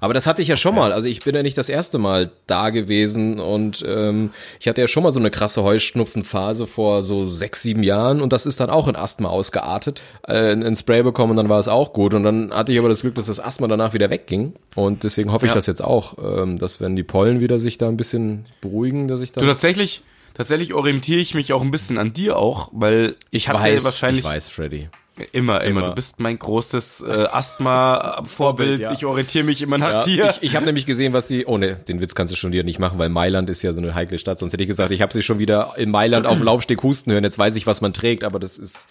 Aber 0.00 0.14
das 0.14 0.26
hatte 0.26 0.42
ich 0.42 0.48
ja 0.48 0.56
schon 0.56 0.74
mal. 0.74 0.92
Also 0.92 1.08
ich 1.08 1.22
bin 1.22 1.34
ja 1.34 1.42
nicht 1.42 1.56
das 1.58 1.68
erste 1.68 1.98
Mal 1.98 2.30
da 2.46 2.70
gewesen 2.70 3.38
und 3.40 3.84
ähm, 3.86 4.30
ich 4.60 4.68
hatte 4.68 4.80
ja 4.80 4.88
schon 4.88 5.02
mal 5.02 5.12
so 5.12 5.20
eine 5.20 5.30
krasse 5.30 5.62
Heuschnupfenphase 5.62 6.66
vor 6.66 7.02
so 7.02 7.28
sechs, 7.28 7.62
sieben 7.62 7.82
Jahren 7.82 8.20
und 8.20 8.32
das 8.32 8.46
ist 8.46 8.60
dann 8.60 8.70
auch 8.70 8.88
in 8.88 8.96
Asthma 8.96 9.28
ausgeartet. 9.28 10.02
Äh, 10.26 10.52
ein 10.52 10.76
Spray 10.76 11.02
bekommen 11.02 11.30
und 11.32 11.36
dann 11.36 11.48
war 11.48 11.58
es 11.58 11.68
auch 11.68 11.92
gut. 11.92 12.14
Und 12.14 12.22
dann 12.24 12.52
hatte 12.52 12.72
ich 12.72 12.78
aber 12.78 12.88
das 12.88 13.00
Glück, 13.02 13.14
dass 13.14 13.26
das 13.26 13.40
Asthma 13.40 13.66
danach 13.68 13.94
wieder 13.94 14.10
wegging. 14.10 14.54
Und 14.74 15.04
deswegen 15.04 15.32
hoffe 15.32 15.46
ich 15.46 15.50
Ja. 15.50 15.54
das 15.54 15.66
jetzt 15.66 15.82
auch, 15.82 16.14
ähm, 16.18 16.58
dass 16.58 16.80
wenn 16.80 16.96
die 16.96 17.02
Pollen 17.02 17.40
wieder 17.40 17.58
sich 17.58 17.78
da 17.78 17.88
ein 17.88 17.96
bisschen 17.96 18.44
beruhigen, 18.60 19.08
dass 19.08 19.20
ich 19.20 19.32
Du 19.32 19.40
dann. 19.40 19.48
tatsächlich, 19.48 20.02
tatsächlich 20.34 20.74
orientiere 20.74 21.20
ich 21.20 21.34
mich 21.34 21.52
auch 21.52 21.62
ein 21.62 21.70
bisschen 21.70 21.98
an 21.98 22.12
dir 22.12 22.36
auch, 22.38 22.70
weil 22.72 23.16
ich, 23.30 23.48
hatte 23.48 23.60
weiß, 23.60 23.84
wahrscheinlich 23.84 24.24
ich 24.24 24.30
weiß, 24.30 24.48
Freddy. 24.48 24.88
Immer, 25.32 25.60
immer, 25.62 25.80
Immer. 25.80 25.88
Du 25.88 25.94
bist 25.94 26.20
mein 26.20 26.38
großes 26.38 27.02
äh, 27.02 27.26
Asthma-Vorbild. 27.30 28.80
ja. 28.80 28.92
Ich 28.92 29.04
orientiere 29.04 29.44
mich 29.44 29.62
immer 29.62 29.78
nach 29.78 29.92
Ja, 29.92 30.02
dir. 30.02 30.30
ich 30.40 30.50
ich 30.50 30.56
habe 30.56 30.64
nämlich 30.66 30.86
gesehen, 30.86 31.12
was 31.12 31.28
sie. 31.28 31.46
Oh 31.46 31.58
ne, 31.58 31.76
den 31.76 32.00
Witz 32.00 32.14
kannst 32.14 32.32
du 32.32 32.36
schon 32.36 32.52
wieder 32.52 32.62
nicht 32.62 32.78
machen, 32.78 32.98
weil 32.98 33.08
Mailand 33.08 33.50
ist 33.50 33.62
ja 33.62 33.72
so 33.72 33.78
eine 33.78 33.94
heikle 33.94 34.18
Stadt. 34.18 34.38
Sonst 34.38 34.52
hätte 34.52 34.62
ich 34.62 34.68
gesagt, 34.68 34.90
ich 34.92 35.02
habe 35.02 35.12
sie 35.12 35.22
schon 35.22 35.38
wieder 35.38 35.74
in 35.76 35.90
Mailand 35.90 36.26
auf 36.26 36.36
dem 36.38 36.44
Laufsteg 36.44 36.82
husten 36.82 37.12
hören. 37.12 37.24
Jetzt 37.24 37.38
weiß 37.38 37.56
ich, 37.56 37.66
was 37.66 37.80
man 37.80 37.92
trägt, 37.92 38.24
aber 38.24 38.38
das 38.38 38.58
ist 38.58 38.88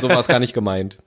so 0.00 0.08
war 0.08 0.18
es 0.18 0.26
gar 0.28 0.40
nicht 0.40 0.52
gemeint. 0.54 0.98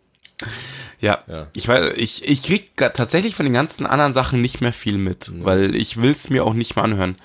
Ja, 1.01 1.19
Ja. 1.27 1.47
ich 1.55 1.67
weiß, 1.67 1.93
ich, 1.97 2.27
ich 2.27 2.43
krieg 2.43 2.71
tatsächlich 2.75 3.35
von 3.35 3.45
den 3.45 3.53
ganzen 3.53 3.85
anderen 3.85 4.13
Sachen 4.13 4.41
nicht 4.41 4.61
mehr 4.61 4.73
viel 4.73 4.97
mit, 4.97 5.31
weil 5.43 5.75
ich 5.75 6.01
will's 6.01 6.29
mir 6.29 6.45
auch 6.45 6.53
nicht 6.53 6.75
mehr 6.75 6.85
anhören. 6.85 7.15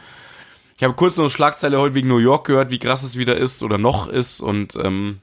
Ich 0.77 0.83
habe 0.85 0.95
kurz 0.95 1.17
noch 1.17 1.25
eine 1.25 1.31
Schlagzeile 1.31 1.79
heute 1.79 1.95
wegen 1.95 2.09
New 2.09 2.19
York 2.19 2.47
gehört, 2.47 2.71
wie 2.71 2.79
krass 2.81 3.03
es 3.05 3.17
wieder 3.17 3.37
ist 3.37 3.63
oder 3.63 3.79
noch 3.79 4.09
ist 4.09 4.41
und 4.41 4.75
ähm, 4.77 5.19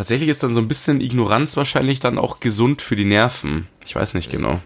tatsächlich 0.00 0.30
ist 0.30 0.42
dann 0.42 0.54
so 0.54 0.62
ein 0.62 0.66
bisschen 0.66 1.02
Ignoranz 1.02 1.58
wahrscheinlich 1.58 2.00
dann 2.00 2.16
auch 2.16 2.40
gesund 2.40 2.80
für 2.80 2.96
die 2.96 3.04
Nerven. 3.04 3.68
Ich 3.84 3.94
weiß 3.94 4.14
nicht 4.14 4.30
genau. 4.30 4.62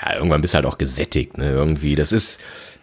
Ja, 0.00 0.14
irgendwann 0.14 0.40
bist 0.40 0.54
du 0.54 0.56
halt 0.56 0.66
auch 0.66 0.78
gesättigt, 0.78 1.36
ne? 1.36 1.50
Irgendwie. 1.50 1.96
Das 1.96 2.12
ist. 2.12 2.40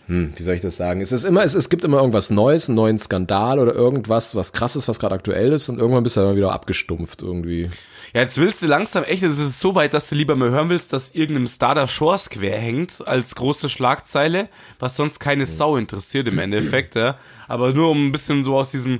Hm, 0.07 0.33
wie 0.35 0.43
soll 0.43 0.55
ich 0.55 0.61
das 0.61 0.75
sagen? 0.75 0.99
Es 0.99 1.13
ist 1.13 1.23
immer, 1.23 1.41
es, 1.43 1.53
es 1.53 1.69
gibt 1.69 1.85
immer 1.85 1.99
irgendwas 1.99 2.31
Neues, 2.31 2.67
einen 2.67 2.75
neuen 2.75 2.97
Skandal 2.97 3.59
oder 3.59 3.73
irgendwas, 3.73 4.35
was 4.35 4.51
krasses, 4.51 4.89
was 4.89 4.99
gerade 4.99 5.15
aktuell 5.15 5.53
ist 5.53 5.69
und 5.69 5.79
irgendwann 5.79 6.03
bist 6.03 6.17
du 6.17 6.21
dann 6.21 6.35
wieder 6.35 6.51
abgestumpft 6.51 7.21
irgendwie. 7.21 7.69
Ja, 8.13 8.19
jetzt 8.21 8.37
willst 8.37 8.61
du 8.61 8.67
langsam 8.67 9.05
echt, 9.05 9.23
es 9.23 9.39
ist 9.39 9.61
so 9.61 9.73
weit, 9.73 9.93
dass 9.93 10.09
du 10.09 10.15
lieber 10.15 10.35
mal 10.35 10.49
hören 10.49 10.67
willst, 10.69 10.91
dass 10.91 11.15
irgendeinem 11.15 11.47
Star 11.47 11.75
der 11.75 11.87
Shores 11.87 12.29
quer 12.29 12.57
hängt 12.57 13.07
als 13.07 13.35
große 13.35 13.69
Schlagzeile, 13.69 14.49
was 14.79 14.97
sonst 14.97 15.19
keine 15.19 15.45
Sau 15.45 15.77
interessiert 15.77 16.27
im 16.27 16.39
Endeffekt, 16.39 16.95
ja. 16.95 17.17
Aber 17.47 17.71
nur 17.71 17.89
um 17.89 18.07
ein 18.07 18.11
bisschen 18.11 18.43
so 18.43 18.57
aus 18.57 18.71
diesem 18.71 18.99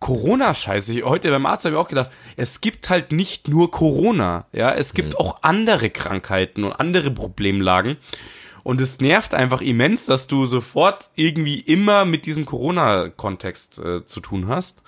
Corona-Scheiß. 0.00 0.88
Ich- 0.90 1.04
Heute 1.04 1.30
beim 1.30 1.46
Arzt 1.46 1.64
habe 1.64 1.74
ich 1.76 1.80
auch 1.80 1.88
gedacht, 1.88 2.10
es 2.36 2.60
gibt 2.60 2.90
halt 2.90 3.12
nicht 3.12 3.48
nur 3.48 3.70
Corona, 3.70 4.46
ja. 4.52 4.72
Es 4.72 4.94
gibt 4.94 5.18
auch 5.18 5.42
andere 5.42 5.90
Krankheiten 5.90 6.64
und 6.64 6.72
andere 6.72 7.10
Problemlagen. 7.10 7.96
Und 8.62 8.80
es 8.80 9.00
nervt 9.00 9.32
einfach 9.32 9.60
immens, 9.62 10.04
dass 10.06 10.26
du 10.26 10.44
sofort 10.44 11.10
irgendwie 11.14 11.60
immer 11.60 12.04
mit 12.04 12.26
diesem 12.26 12.44
Corona-Kontext 12.44 13.78
äh, 13.78 14.04
zu 14.04 14.20
tun 14.20 14.48
hast. 14.48 14.82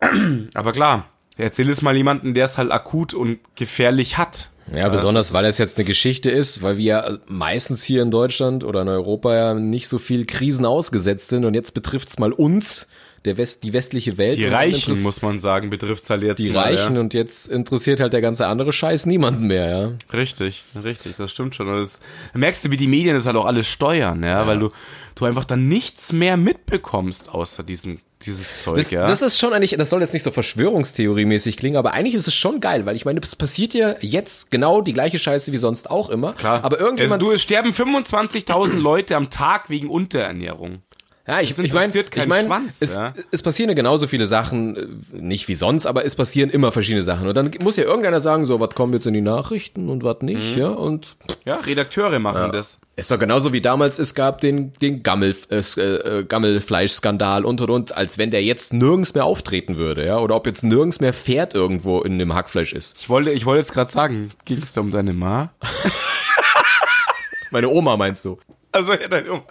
Aber 0.54 0.72
klar, 0.72 1.08
erzähl 1.36 1.68
es 1.70 1.82
mal 1.82 1.96
jemanden, 1.96 2.34
der 2.34 2.44
es 2.44 2.58
halt 2.58 2.70
akut 2.70 3.14
und 3.14 3.38
gefährlich 3.56 4.18
hat. 4.18 4.50
Ja, 4.74 4.88
besonders, 4.90 5.32
weil 5.32 5.46
es 5.46 5.56
jetzt 5.56 5.78
eine 5.78 5.86
Geschichte 5.86 6.30
ist, 6.30 6.62
weil 6.62 6.76
wir 6.76 6.84
ja 6.84 7.18
meistens 7.26 7.82
hier 7.82 8.02
in 8.02 8.10
Deutschland 8.10 8.64
oder 8.64 8.82
in 8.82 8.88
Europa 8.88 9.34
ja 9.34 9.54
nicht 9.54 9.88
so 9.88 9.98
viel 9.98 10.26
Krisen 10.26 10.66
ausgesetzt 10.66 11.30
sind 11.30 11.46
und 11.46 11.54
jetzt 11.54 11.72
betrifft's 11.72 12.18
mal 12.18 12.32
uns, 12.32 12.88
der 13.28 13.38
West, 13.38 13.62
die 13.62 13.72
westliche 13.72 14.18
Welt. 14.18 14.38
Die 14.38 14.46
Reichen, 14.46 15.00
muss 15.02 15.22
man 15.22 15.38
sagen, 15.38 15.70
betrifft's 15.70 16.10
halt 16.10 16.22
jetzt 16.22 16.38
Die 16.40 16.50
mal, 16.50 16.62
Reichen 16.74 16.94
Ja. 16.96 17.00
und 17.00 17.14
jetzt 17.14 17.46
interessiert 17.46 18.00
halt 18.00 18.12
der 18.12 18.20
ganze 18.20 18.46
andere 18.46 18.72
Scheiß 18.72 19.06
niemanden 19.06 19.46
mehr, 19.46 19.70
ja. 19.70 19.92
Richtig, 20.12 20.64
richtig, 20.82 21.16
das 21.16 21.30
stimmt 21.30 21.54
schon. 21.54 21.68
Und 21.68 21.80
das, 21.82 22.00
da 22.32 22.38
merkst 22.38 22.64
du, 22.64 22.70
wie 22.70 22.76
die 22.76 22.88
Medien 22.88 23.14
das 23.14 23.26
halt 23.26 23.36
auch 23.36 23.46
alles 23.46 23.68
steuern, 23.68 24.22
ja, 24.24 24.46
weil 24.46 24.58
du, 24.58 24.70
du 25.14 25.24
einfach 25.24 25.44
dann 25.44 25.68
nichts 25.68 26.12
mehr 26.12 26.36
mitbekommst, 26.36 27.28
außer 27.34 27.62
diesen, 27.62 28.00
dieses 28.22 28.62
Zeug, 28.62 28.76
Das, 28.76 28.90
ja. 28.90 29.06
das 29.06 29.22
ist 29.22 29.38
schon 29.38 29.52
eigentlich, 29.52 29.76
das 29.76 29.90
soll 29.90 30.00
jetzt 30.00 30.12
nicht 30.12 30.24
so 30.24 30.30
Verschwörungstheorie-mäßig 30.32 31.56
klingen, 31.56 31.76
aber 31.76 31.92
eigentlich 31.92 32.14
ist 32.14 32.26
es 32.26 32.34
schon 32.34 32.60
geil, 32.60 32.86
weil 32.86 32.96
ich 32.96 33.04
meine, 33.04 33.20
es 33.20 33.36
passiert 33.36 33.74
ja 33.74 33.94
jetzt 34.00 34.50
genau 34.50 34.80
die 34.80 34.92
gleiche 34.92 35.18
Scheiße 35.18 35.52
wie 35.52 35.58
sonst 35.58 35.90
auch 35.90 36.08
immer. 36.10 36.32
Klar. 36.32 36.64
Aber 36.64 36.80
irgendjemand. 36.80 37.22
Also, 37.22 37.30
du, 37.30 37.36
es 37.36 37.42
sterben 37.42 37.70
25.000 37.72 38.76
Leute 38.80 39.16
am 39.16 39.30
Tag 39.30 39.70
wegen 39.70 39.88
Unterernährung. 39.88 40.82
Ja, 41.28 41.42
ich, 41.42 41.50
ich 41.58 41.72
meine, 41.74 41.92
ich 41.92 42.26
mein, 42.26 42.46
Schwanz, 42.46 42.80
es, 42.80 42.96
ja. 42.96 43.12
es 43.30 43.42
passieren 43.42 43.68
ja 43.68 43.74
genauso 43.74 44.06
viele 44.06 44.26
Sachen, 44.26 44.76
äh, 44.76 44.86
nicht 45.20 45.46
wie 45.46 45.54
sonst, 45.54 45.84
aber 45.84 46.06
es 46.06 46.16
passieren 46.16 46.48
immer 46.48 46.72
verschiedene 46.72 47.02
Sachen. 47.02 47.28
Und 47.28 47.34
dann 47.36 47.50
muss 47.62 47.76
ja 47.76 47.84
irgendeiner 47.84 48.18
sagen, 48.20 48.46
so, 48.46 48.60
was 48.60 48.70
kommt 48.74 48.94
jetzt 48.94 49.06
in 49.06 49.12
die 49.12 49.20
Nachrichten 49.20 49.90
und 49.90 50.02
was 50.04 50.22
nicht, 50.22 50.54
Mhm. 50.56 50.58
ja, 50.58 50.68
und 50.68 51.16
Ja, 51.44 51.56
Redakteure 51.56 52.18
machen 52.18 52.50
das. 52.52 52.78
ist 52.96 53.10
doch 53.10 53.18
genauso 53.18 53.52
wie 53.52 53.60
damals, 53.60 53.98
es 53.98 54.14
gab 54.14 54.40
den, 54.40 54.72
den 54.80 55.02
Gammel, 55.02 55.36
äh, 55.50 55.56
äh, 55.58 56.24
Gammelfleischskandal 56.24 57.44
und 57.44 57.60
und 57.60 57.68
und, 57.68 57.94
als 57.94 58.16
wenn 58.16 58.30
der 58.30 58.42
jetzt 58.42 58.72
nirgends 58.72 59.12
mehr 59.14 59.26
auftreten 59.26 59.76
würde, 59.76 60.06
ja, 60.06 60.16
oder 60.18 60.34
ob 60.34 60.46
jetzt 60.46 60.64
nirgends 60.64 61.00
mehr 61.00 61.12
Pferd 61.12 61.52
irgendwo 61.52 62.00
in 62.00 62.18
dem 62.18 62.32
Hackfleisch 62.32 62.72
ist. 62.72 62.96
Ich 63.00 63.10
wollte, 63.10 63.32
ich 63.32 63.44
wollte 63.44 63.58
jetzt 63.58 63.74
gerade 63.74 63.90
sagen, 63.90 64.30
ging 64.46 64.62
es 64.62 64.72
da 64.72 64.80
um 64.80 64.90
deine 64.90 65.12
Ma? 65.12 65.50
Meine 67.50 67.68
Oma 67.68 67.96
meinst 67.98 68.24
du? 68.24 68.38
Also, 68.72 68.92
ja, 68.94 69.08
deine 69.08 69.30
Oma. 69.32 69.42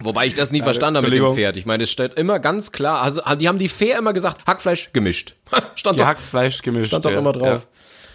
Wobei 0.00 0.26
ich 0.26 0.34
das 0.34 0.50
nie 0.50 0.62
verstanden 0.62 0.98
habe 0.98 1.08
mit 1.08 1.18
dem. 1.18 1.34
Pferd. 1.34 1.56
Ich 1.56 1.66
meine, 1.66 1.84
es 1.84 1.90
steht 1.90 2.14
immer 2.14 2.38
ganz 2.40 2.72
klar, 2.72 3.02
also 3.02 3.20
die 3.36 3.48
haben 3.48 3.58
die 3.58 3.68
Fair 3.68 3.98
immer 3.98 4.12
gesagt, 4.12 4.46
Hackfleisch 4.46 4.90
gemischt. 4.92 5.36
Stand 5.74 5.96
Die 5.96 6.00
doch, 6.00 6.06
Hackfleisch 6.06 6.62
gemischt. 6.62 6.88
stand 6.88 7.04
doch 7.04 7.10
ja. 7.10 7.18
immer 7.18 7.32
drauf. 7.32 7.66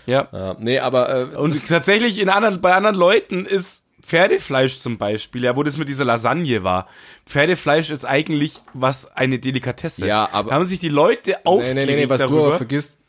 Ja. 0.05 0.27
ja. 0.31 0.39
Ja, 0.39 0.55
nee, 0.59 0.79
aber 0.79 1.33
äh, 1.33 1.35
Und 1.35 1.67
tatsächlich 1.67 2.19
in 2.19 2.29
anderen, 2.29 2.61
bei 2.61 2.73
anderen 2.73 2.95
Leuten 2.95 3.45
ist 3.45 3.85
Pferdefleisch 4.01 4.79
zum 4.79 4.97
Beispiel, 4.97 5.43
ja, 5.43 5.55
wo 5.57 5.63
das 5.63 5.77
mit 5.77 5.89
dieser 5.89 6.05
Lasagne 6.05 6.63
war. 6.63 6.87
Pferdefleisch 7.25 7.89
ist 7.89 8.05
eigentlich 8.05 8.53
was 8.73 9.11
eine 9.15 9.37
Delikatesse. 9.37 10.07
Ja, 10.07 10.29
aber- 10.31 10.49
da 10.49 10.55
haben 10.55 10.65
sich 10.65 10.79
die 10.79 10.87
Leute 10.89 11.31
nee, 11.31 11.35
aufgeregt 11.43 11.75
nee, 11.89 11.95
nee, 11.95 12.01
nee, 12.03 12.09
was 12.09 12.21
du 12.21 12.27
darüber. 12.27 12.47
aber 12.47 12.57
vergisst, 12.57 12.99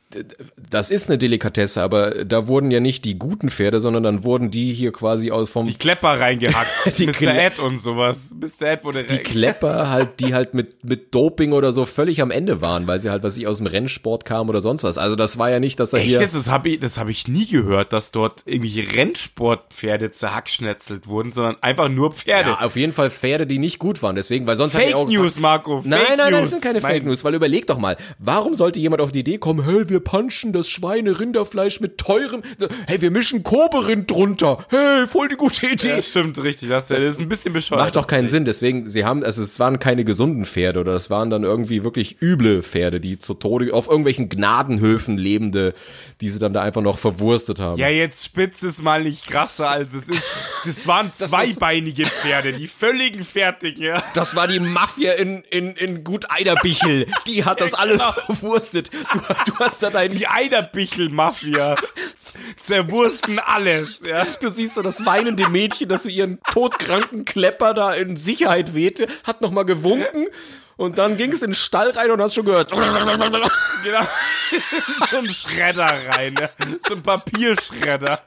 das 0.71 0.91
ist 0.91 1.09
eine 1.09 1.19
Delikatesse, 1.19 1.83
aber 1.83 2.25
da 2.25 2.47
wurden 2.47 2.71
ja 2.71 2.81
nicht 2.81 3.05
die 3.05 3.19
guten 3.19 3.51
Pferde, 3.51 3.79
sondern 3.81 4.03
dann 4.03 4.25
wurden 4.25 4.51
die 4.51 4.73
hier 4.73 4.91
quasi 4.93 5.31
aus 5.31 5.51
vom 5.51 5.67
die 5.67 5.75
Klepper 5.75 6.19
reingehackt. 6.21 6.69
Die 6.99 7.07
Mr. 7.07 7.13
Kle- 7.13 7.39
Ed 7.39 7.59
und 7.59 7.79
sowas. 7.79 8.35
Mr. 8.35 8.69
Ed 8.69 8.85
wurde 8.85 9.05
die 9.05 9.19
Klepper 9.19 9.91
halt, 9.91 10.21
die 10.21 10.35
halt 10.35 10.55
mit 10.55 10.83
mit 10.85 11.15
Doping 11.15 11.53
oder 11.53 11.73
so 11.73 11.85
völlig 11.85 12.23
am 12.23 12.31
Ende 12.31 12.61
waren, 12.61 12.87
weil 12.87 12.99
sie 12.99 13.11
halt 13.11 13.23
was 13.23 13.37
ich 13.37 13.47
aus 13.47 13.59
dem 13.59 13.67
Rennsport 13.67 14.25
kamen 14.25 14.49
oder 14.49 14.61
sonst 14.61 14.83
was. 14.85 14.97
Also 14.99 15.15
das 15.17 15.37
war 15.39 15.51
ja 15.51 15.61
nicht, 15.61 15.79
dass 15.79 15.91
da 15.91 15.99
Echt 15.99 16.07
hier? 16.07 16.21
Das 16.21 16.49
habe 16.51 16.71
ich, 16.71 16.81
das 16.81 16.99
hab 16.99 17.09
ich 17.09 17.29
nie 17.29 17.47
gehört, 17.47 17.93
dass 17.93 18.11
dort 18.11 18.43
irgendwelche 18.47 18.91
Rennsportpferde 18.97 20.11
zerhackschnetzelt 20.11 21.07
wurden, 21.07 21.33
sondern 21.33 21.57
einfach 21.63 21.89
nur 21.89 22.13
Pferde. 22.13 22.51
ja, 22.51 22.61
auf 22.61 22.77
jeden 22.77 22.93
Fall 22.93 23.11
Pferde, 23.11 23.47
die 23.47 23.59
nicht 23.59 23.79
gut 23.79 24.03
waren. 24.03 24.17
Deswegen, 24.17 24.47
weil 24.47 24.57
sonst 24.57 24.75
Fake 24.75 24.95
auch 24.95 25.09
News, 25.09 25.39
Marco. 25.39 25.81
Fake 25.81 25.91
Nein, 25.91 26.01
nein, 26.17 26.33
nein, 26.33 26.43
das 26.43 26.51
sind 26.51 26.63
keine 26.63 26.81
Fake 26.81 27.05
News, 27.05 27.25
weil 27.25 27.35
überleg 27.35 27.67
doch 27.67 27.79
mal, 27.79 27.97
warum 28.19 28.55
sollte 28.55 28.81
jemand 28.81 29.01
auf 29.03 29.13
die 29.13 29.21
Idee 29.21 29.39
kommen, 29.39 29.65
hey, 29.65 29.89
wir 29.89 29.98
punchen 30.01 30.53
das 30.53 30.69
Schweine-Rinderfleisch 30.69 31.81
mit 31.81 31.99
teurem, 31.99 32.43
hey, 32.87 33.01
wir 33.01 33.11
mischen 33.11 33.43
Koberind 33.43 34.11
drunter, 34.11 34.65
hey, 34.71 35.07
voll 35.07 35.29
die 35.29 35.37
gute 35.37 35.67
Idee. 35.67 35.89
Ja, 35.89 36.03
stimmt, 36.03 36.43
richtig. 36.43 36.69
Das, 36.69 36.89
das 36.89 37.03
ist 37.03 37.21
ein 37.21 37.29
bisschen 37.29 37.53
bescheuert. 37.53 37.83
Macht 37.83 37.97
doch 37.97 38.07
keinen 38.07 38.29
Sinn, 38.29 38.45
deswegen, 38.45 38.89
sie 38.89 39.05
haben, 39.05 39.25
also 39.25 39.43
es 39.43 39.59
waren 39.61 39.79
keine 39.79 40.05
gesunden 40.05 40.47
Pferde 40.47 40.81
oder 40.81 40.95
es 40.95 41.11
waren 41.11 41.31
dann 41.31 41.45
irgendwie 41.45 41.85
wirklich 41.85 42.21
üble 42.23 42.63
Pferde, 42.63 43.01
die 43.01 43.19
zu 43.19 43.35
Tode, 43.35 43.73
auf 43.73 43.89
irgendwelchen 43.89 44.29
Gnadenhöfen 44.29 45.19
lebende, 45.19 45.75
die 46.21 46.31
sie 46.31 46.39
dann 46.39 46.53
da 46.53 46.63
einfach 46.63 46.83
noch 46.83 46.99
verwurstet 46.99 47.61
haben. 47.61 47.79
Ja, 47.79 47.89
jetzt 47.89 48.25
spitz 48.25 48.63
es 48.63 48.83
mal 48.83 49.03
nicht 49.03 49.27
krasser 49.27 49.69
als 49.69 49.95
es 49.95 50.09
ist. 50.09 50.29
Das 50.65 50.87
waren 50.87 51.13
zweibeinige 51.13 52.07
Pferde, 52.07 52.53
die 52.53 52.67
völligen 52.67 53.25
fertigen, 53.25 53.83
ja. 53.83 54.03
Das 54.15 54.37
war 54.37 54.49
die 54.49 54.61
Mafia 54.61 55.13
in, 55.13 55.43
in, 55.51 55.73
in 55.73 56.05
Gut 56.05 56.27
Eiderbichel. 56.31 57.07
Die 57.27 57.45
hat 57.45 57.61
das 57.61 57.75
alles 57.75 58.03
verwurstet. 58.27 58.91
Du, 59.13 59.19
du 59.53 59.59
hast 59.59 59.83
da 59.83 59.88
dein, 59.91 60.11
Die 60.11 60.27
Eiderbichl-Mafia 60.27 61.77
zerwursten 62.57 63.39
alles, 63.39 64.01
ja. 64.03 64.25
du 64.41 64.49
siehst 64.49 64.77
da 64.77 64.83
das 64.83 65.05
weinende 65.05 65.49
Mädchen, 65.49 65.89
das 65.89 66.05
so 66.05 66.09
ihren 66.09 66.41
todkranken 66.53 67.25
Klepper 67.25 67.75
da 67.75 67.93
in 67.95 68.17
Sicherheit 68.17 68.75
wehte, 68.75 69.07
hat 69.25 69.41
nochmal 69.41 69.65
gewunken 69.65 70.27
und 70.77 70.99
dann 70.99 71.17
ging 71.17 71.33
es 71.33 71.43
in 71.43 71.51
den 71.51 71.55
Stall 71.57 71.91
rein 71.91 72.11
und 72.11 72.21
hast 72.23 72.35
schon 72.35 72.47
gehört. 72.47 72.71
Genau. 72.71 72.81
so 75.11 75.17
ein 75.19 75.33
Schredder 75.33 75.93
rein, 76.09 76.35
ja. 76.39 76.51
So 76.87 76.95
ein 76.95 77.03
Papierschredder. 77.03 78.23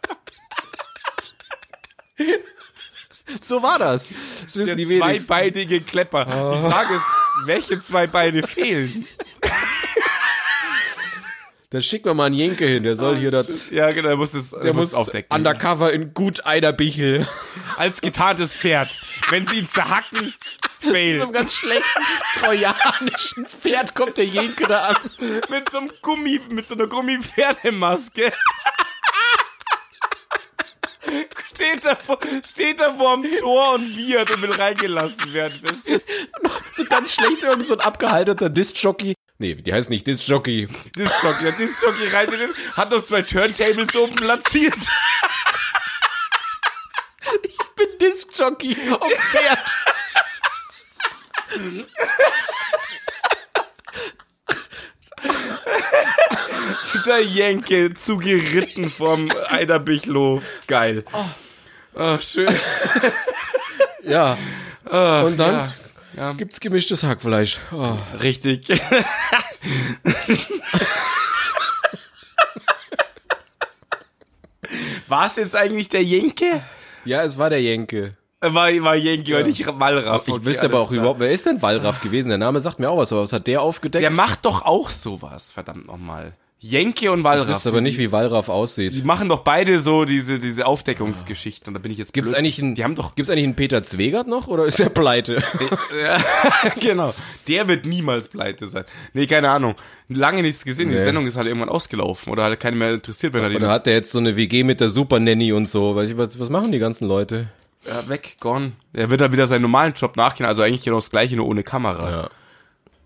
So 3.42 3.62
war 3.64 3.80
das. 3.80 4.10
Das 4.44 4.58
wissen 4.58 4.66
Der 4.66 4.76
die 4.76 4.90
wenigsten. 4.90 5.26
zweibeinige 5.28 5.82
Klepper. 5.82 6.26
Die 6.26 6.70
Frage 6.70 6.94
ist, 6.96 7.06
welche 7.46 7.80
zwei 7.80 8.08
Beine 8.08 8.44
fehlen? 8.44 9.08
Da 11.72 11.82
schicken 11.82 12.04
wir 12.10 12.14
mal 12.14 12.26
einen 12.26 12.36
Jenke 12.36 12.66
hin, 12.68 12.84
der 12.84 12.98
soll 12.98 13.16
hier 13.18 13.32
das, 13.32 13.70
Ja, 13.70 13.90
genau, 13.92 14.10
der 14.10 14.18
muss 14.18 14.34
es 14.34 14.52
der 14.52 14.74
muss 14.74 14.94
aufdecken. 14.94 15.34
undercover 15.34 15.94
in 15.94 16.14
Gut 16.14 16.46
Eiderbichel. 16.46 17.26
Als 17.78 18.02
getarntes 18.02 18.54
Pferd. 18.54 19.00
Wenn 19.30 19.48
sie 19.48 19.60
ihn 19.60 19.68
zerhacken, 19.70 20.34
So 20.80 20.92
fail. 20.92 21.22
einem 21.22 21.32
ganz 21.32 21.54
schlechten 21.54 22.02
trojanischen 22.40 23.46
Pferd 23.46 23.96
kommt 23.96 24.18
der 24.18 24.26
Jenke 24.26 24.68
da 24.68 24.90
an. 24.90 24.98
Mit 25.50 25.72
so 25.72 25.78
einem 25.78 25.92
Gummi, 26.02 26.42
mit 26.50 26.68
so 26.68 26.76
einer 26.76 26.88
Gummipferdemaske. 26.88 28.34
steht 31.54 31.86
da, 31.86 31.96
vor, 31.96 32.20
steht 32.46 32.82
da 32.82 32.92
vorm 32.94 33.24
Tor 33.40 33.76
und 33.76 33.96
wiehert 33.96 34.30
und 34.32 34.42
will 34.42 34.52
reingelassen 34.52 35.34
werden. 35.34 35.58
Verstehst 35.64 36.10
du? 36.10 36.50
So 36.74 36.86
ganz 36.86 37.14
schlecht 37.16 37.44
irgend 37.44 37.68
so 37.68 37.74
ein 37.76 37.82
abgehaltener 37.82 38.50
Disc-Jockey. 38.50 39.14
Nee, 39.42 39.56
die 39.56 39.74
heißt 39.74 39.90
nicht 39.90 40.06
Disc-Jockey. 40.06 40.68
Disc-Jockey, 40.96 41.44
der 41.46 41.54
Disc-Jockey 41.54 42.10
rein 42.10 42.32
in 42.32 42.40
den, 42.42 42.54
hat 42.78 42.92
noch 42.92 43.04
zwei 43.04 43.24
Turntables 43.24 43.96
oben 43.96 44.16
platziert. 44.16 44.78
Ich 47.42 47.58
bin 47.76 47.88
Disc-Jockey 48.00 48.78
auf 49.00 49.12
Pferd. 49.12 49.76
Der 57.08 57.24
Jenke 57.24 57.96
zugeritten 57.96 58.92
vom 58.92 59.32
Eiderbichlof. 59.48 60.44
Geil. 60.68 61.04
Oh, 61.96 62.20
schön. 62.20 62.56
Ja. 64.04 64.38
Und 64.84 65.38
dann 65.38 65.56
ja. 65.56 65.74
Ja. 66.18 66.34
gibt's 66.34 66.60
gemischtes 66.60 67.04
Hackfleisch. 67.04 67.60
Oh. 67.72 67.94
Richtig. 68.22 68.68
War 75.08 75.26
es 75.26 75.36
jetzt 75.36 75.56
eigentlich 75.56 75.90
der 75.90 76.04
Jenke? 76.04 76.62
Ja, 77.06 77.24
es 77.24 77.38
war 77.38 77.50
der 77.50 77.62
Jenke. 77.62 78.16
War, 78.40 78.72
war 78.84 78.96
Jenke 78.96 79.38
und 79.38 79.48
nicht 79.48 79.66
Wallraff. 79.68 80.28
Ich 80.28 80.34
Okay, 80.34 80.46
wüsste 80.46 80.66
aber 80.66 80.80
auch 80.80 80.88
klar. 80.90 81.00
überhaupt, 81.02 81.20
wer 81.20 81.30
ist 81.32 81.46
denn 81.46 81.62
Wallraff 81.62 82.02
gewesen? 82.02 82.30
Der 82.30 82.38
Name 82.40 82.60
sagt 82.60 82.80
mir 82.80 82.90
auch 82.90 82.98
was, 82.98 83.12
aber 83.12 83.22
was 83.22 83.34
hat 83.34 83.46
der 83.48 83.62
aufgedeckt? 83.62 84.02
Der 84.04 84.14
macht 84.14 84.46
doch 84.46 84.64
auch 84.66 84.90
sowas, 84.90 85.52
verdammt 85.52 85.88
nochmal. 85.88 86.34
Jenke 86.64 87.12
und 87.12 87.20
ich 87.20 87.24
Wallraff. 87.26 87.48
wüsste 87.48 87.70
aber 87.70 87.82
nicht, 87.82 87.98
wie 87.98 88.12
Wallraff 88.12 88.48
aussieht. 88.48 88.94
Die 88.94 89.02
machen 89.02 89.28
doch 89.30 89.40
beide 89.40 89.80
so 89.80 90.06
diese, 90.06 90.38
diese 90.38 90.68
Aufdeckungsgeschichten 90.68 91.68
und 91.70 91.74
da 91.74 91.80
bin 91.80 91.92
ich 91.92 91.98
jetzt 91.98 92.14
Gibt's 92.14 92.30
blöd. 92.32 92.38
eigentlich 92.40 92.62
einen, 92.62 92.76
Die 92.76 92.84
haben 92.84 92.94
doch, 92.94 93.16
gibt's 93.16 93.32
eigentlich 93.32 93.46
einen 93.46 93.56
Peter 93.56 93.82
Zwegert 93.82 94.28
noch 94.28 94.48
oder 94.48 94.66
ist 94.66 94.80
er 94.80 94.90
pleite? 94.90 95.42
genau. 96.80 97.14
Der 97.48 97.68
wird 97.68 97.88
niemals 97.88 98.28
pleite 98.28 98.68
sein. 98.68 98.84
Nee, 99.14 99.26
keine 99.26 99.50
Ahnung. 99.50 99.74
Lange 100.08 100.44
nichts 100.44 100.64
gesehen. 100.64 100.90
Die 100.90 100.96
Nee. 100.96 101.02
Sendung 101.02 101.26
ist 101.26 101.36
halt 101.36 101.48
irgendwann 101.48 101.70
ausgelaufen 101.70 102.32
oder 102.32 102.44
halt 102.44 102.60
keiner 102.60 102.78
mehr 102.78 102.94
interessiert, 102.94 103.34
wenn 103.34 103.42
er 103.42 103.50
die 103.50 103.56
Oder 103.56 103.70
hat 103.70 103.88
der 103.88 103.94
jetzt 103.94 104.12
so 104.12 104.20
eine 104.20 104.36
WG 104.36 104.64
mit 104.64 104.80
der 104.82 104.90
Super 104.90 105.20
Nanny 105.20 105.54
und 105.54 105.66
so? 105.68 105.96
Weiß 105.96 106.12
ich, 106.12 106.18
was, 106.20 106.40
was 106.40 106.50
machen 106.50 106.72
die 106.72 106.80
ganzen 106.80 107.08
Leute? 107.08 107.48
ja, 107.88 108.08
weg, 108.08 108.36
gone. 108.40 108.74
Er 108.94 109.10
wird 109.10 109.22
halt 109.22 109.32
wieder 109.32 109.48
seinen 109.48 109.64
normalen 109.64 109.94
Job 109.94 110.16
nachgehen, 110.16 110.46
also 110.46 110.62
eigentlich 110.62 110.84
genau 110.84 110.98
das 110.98 111.10
gleiche, 111.10 111.36
nur 111.36 111.48
ohne 111.48 111.64
Kamera. 111.64 112.12
Ja. 112.12 112.30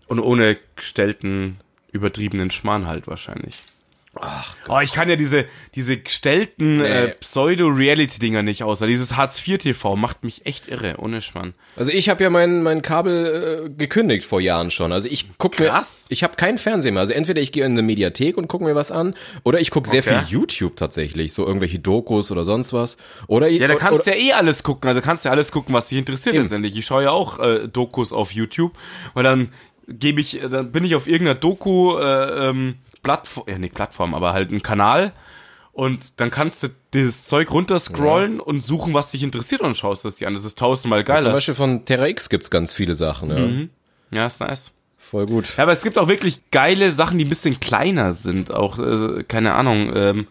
Und 0.08 0.20
ohne 0.20 0.58
gestellten, 0.76 1.56
übertriebenen 1.92 2.50
Schmarrn 2.50 2.86
halt 2.86 3.06
wahrscheinlich. 3.06 3.56
Ach 4.20 4.54
oh, 4.68 4.80
ich 4.80 4.92
kann 4.92 5.08
ja 5.08 5.16
diese, 5.16 5.44
diese 5.74 5.98
gestellten 5.98 6.80
äh, 6.80 7.08
Pseudo-Reality-Dinger 7.20 8.42
nicht 8.42 8.62
außer. 8.62 8.86
Dieses 8.86 9.16
Hartz-IV-TV 9.16 9.96
macht 9.96 10.24
mich 10.24 10.46
echt 10.46 10.68
irre, 10.68 10.96
ohne 10.98 11.20
Schmarrn. 11.20 11.54
Also 11.76 11.90
ich 11.90 12.08
habe 12.08 12.24
ja 12.24 12.30
mein, 12.30 12.62
mein 12.62 12.82
Kabel 12.82 13.66
äh, 13.66 13.70
gekündigt 13.70 14.24
vor 14.24 14.40
Jahren 14.40 14.70
schon. 14.70 14.92
Also 14.92 15.08
ich 15.08 15.28
guck 15.36 15.58
mir, 15.58 15.78
ich 16.08 16.22
habe 16.22 16.36
keinen 16.36 16.56
Fernseher 16.58 16.92
mehr. 16.92 17.00
Also 17.00 17.12
entweder 17.12 17.42
ich 17.42 17.52
gehe 17.52 17.64
in 17.64 17.72
eine 17.72 17.82
Mediathek 17.82 18.38
und 18.38 18.48
gucke 18.48 18.64
mir 18.64 18.74
was 18.74 18.90
an, 18.90 19.14
oder 19.44 19.60
ich 19.60 19.70
gucke 19.70 19.88
sehr 19.88 20.00
Okay. 20.06 20.22
viel 20.22 20.38
YouTube 20.38 20.76
tatsächlich, 20.76 21.32
so 21.32 21.46
irgendwelche 21.46 21.78
Dokus 21.78 22.30
oder 22.30 22.44
sonst 22.44 22.72
was. 22.72 22.96
Oder 23.26 23.48
ich, 23.48 23.60
Ja, 23.60 23.68
da 23.68 23.74
kannst 23.74 24.06
du 24.06 24.10
oder, 24.10 24.18
ja 24.18 24.30
eh 24.30 24.32
alles 24.32 24.62
gucken. 24.62 24.88
Also 24.88 25.00
kannst 25.00 25.24
du 25.24 25.28
ja 25.28 25.32
alles 25.32 25.52
gucken, 25.52 25.74
was 25.74 25.88
dich 25.88 25.98
interessiert 25.98 26.36
letztendlich. 26.36 26.76
Ich 26.76 26.86
schaue 26.86 27.04
ja 27.04 27.10
auch 27.10 27.38
äh, 27.38 27.68
Dokus 27.68 28.12
auf 28.12 28.32
YouTube, 28.32 28.72
weil 29.14 29.24
dann 29.24 29.52
gebe 29.88 30.20
ich, 30.20 30.42
äh, 30.42 30.48
dann 30.48 30.72
bin 30.72 30.84
ich 30.84 30.94
auf 30.94 31.06
irgendeiner 31.06 31.38
Doku 31.38 31.98
äh, 31.98 32.48
ähm, 32.48 32.76
Plattform, 33.02 33.44
ja 33.48 33.58
nicht 33.58 33.74
Plattform, 33.74 34.14
aber 34.14 34.32
halt 34.32 34.50
ein 34.50 34.62
Kanal 34.62 35.12
und 35.76 36.20
dann 36.20 36.30
kannst 36.30 36.62
du 36.62 36.68
das 36.92 37.26
Zeug 37.26 37.50
runterscrollen 37.50 38.40
und 38.40 38.64
suchen, 38.64 38.94
was 38.94 39.10
dich 39.10 39.22
interessiert 39.22 39.60
und 39.60 39.76
schaust 39.76 40.06
das 40.06 40.16
dir 40.16 40.26
an. 40.26 40.32
Das 40.32 40.44
ist 40.44 40.58
tausendmal 40.58 41.00
zum 41.00 41.06
geiler. 41.14 41.32
Beispiel 41.32 41.54
von 41.54 41.84
Terra 41.84 42.06
X 42.08 42.30
gibt's 42.30 42.50
ganz 42.50 42.72
viele 42.72 42.94
Sachen. 42.94 43.68
Ja. 44.10 44.18
Ja, 44.18 44.26
ist 44.26 44.40
nice. 44.40 44.72
Voll 44.98 45.26
gut. 45.26 45.54
Ja, 45.58 45.64
aber 45.64 45.72
es 45.72 45.82
gibt 45.82 45.98
auch 45.98 46.08
wirklich 46.08 46.50
geile 46.50 46.90
Sachen, 46.90 47.18
die 47.18 47.26
ein 47.26 47.28
bisschen 47.28 47.60
kleiner 47.60 48.12
sind. 48.12 48.50
Auch, 48.52 48.78
äh, 48.78 49.22
keine 49.24 49.52
Ahnung, 49.52 49.92
ähm, 49.94 50.26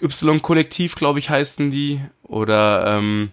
äh, 0.00 0.04
Y-Kollektiv, 0.04 0.96
glaube 0.96 1.20
ich, 1.20 1.30
heißen 1.30 1.70
die. 1.70 2.00
Oder 2.24 2.98
ähm, 2.98 3.30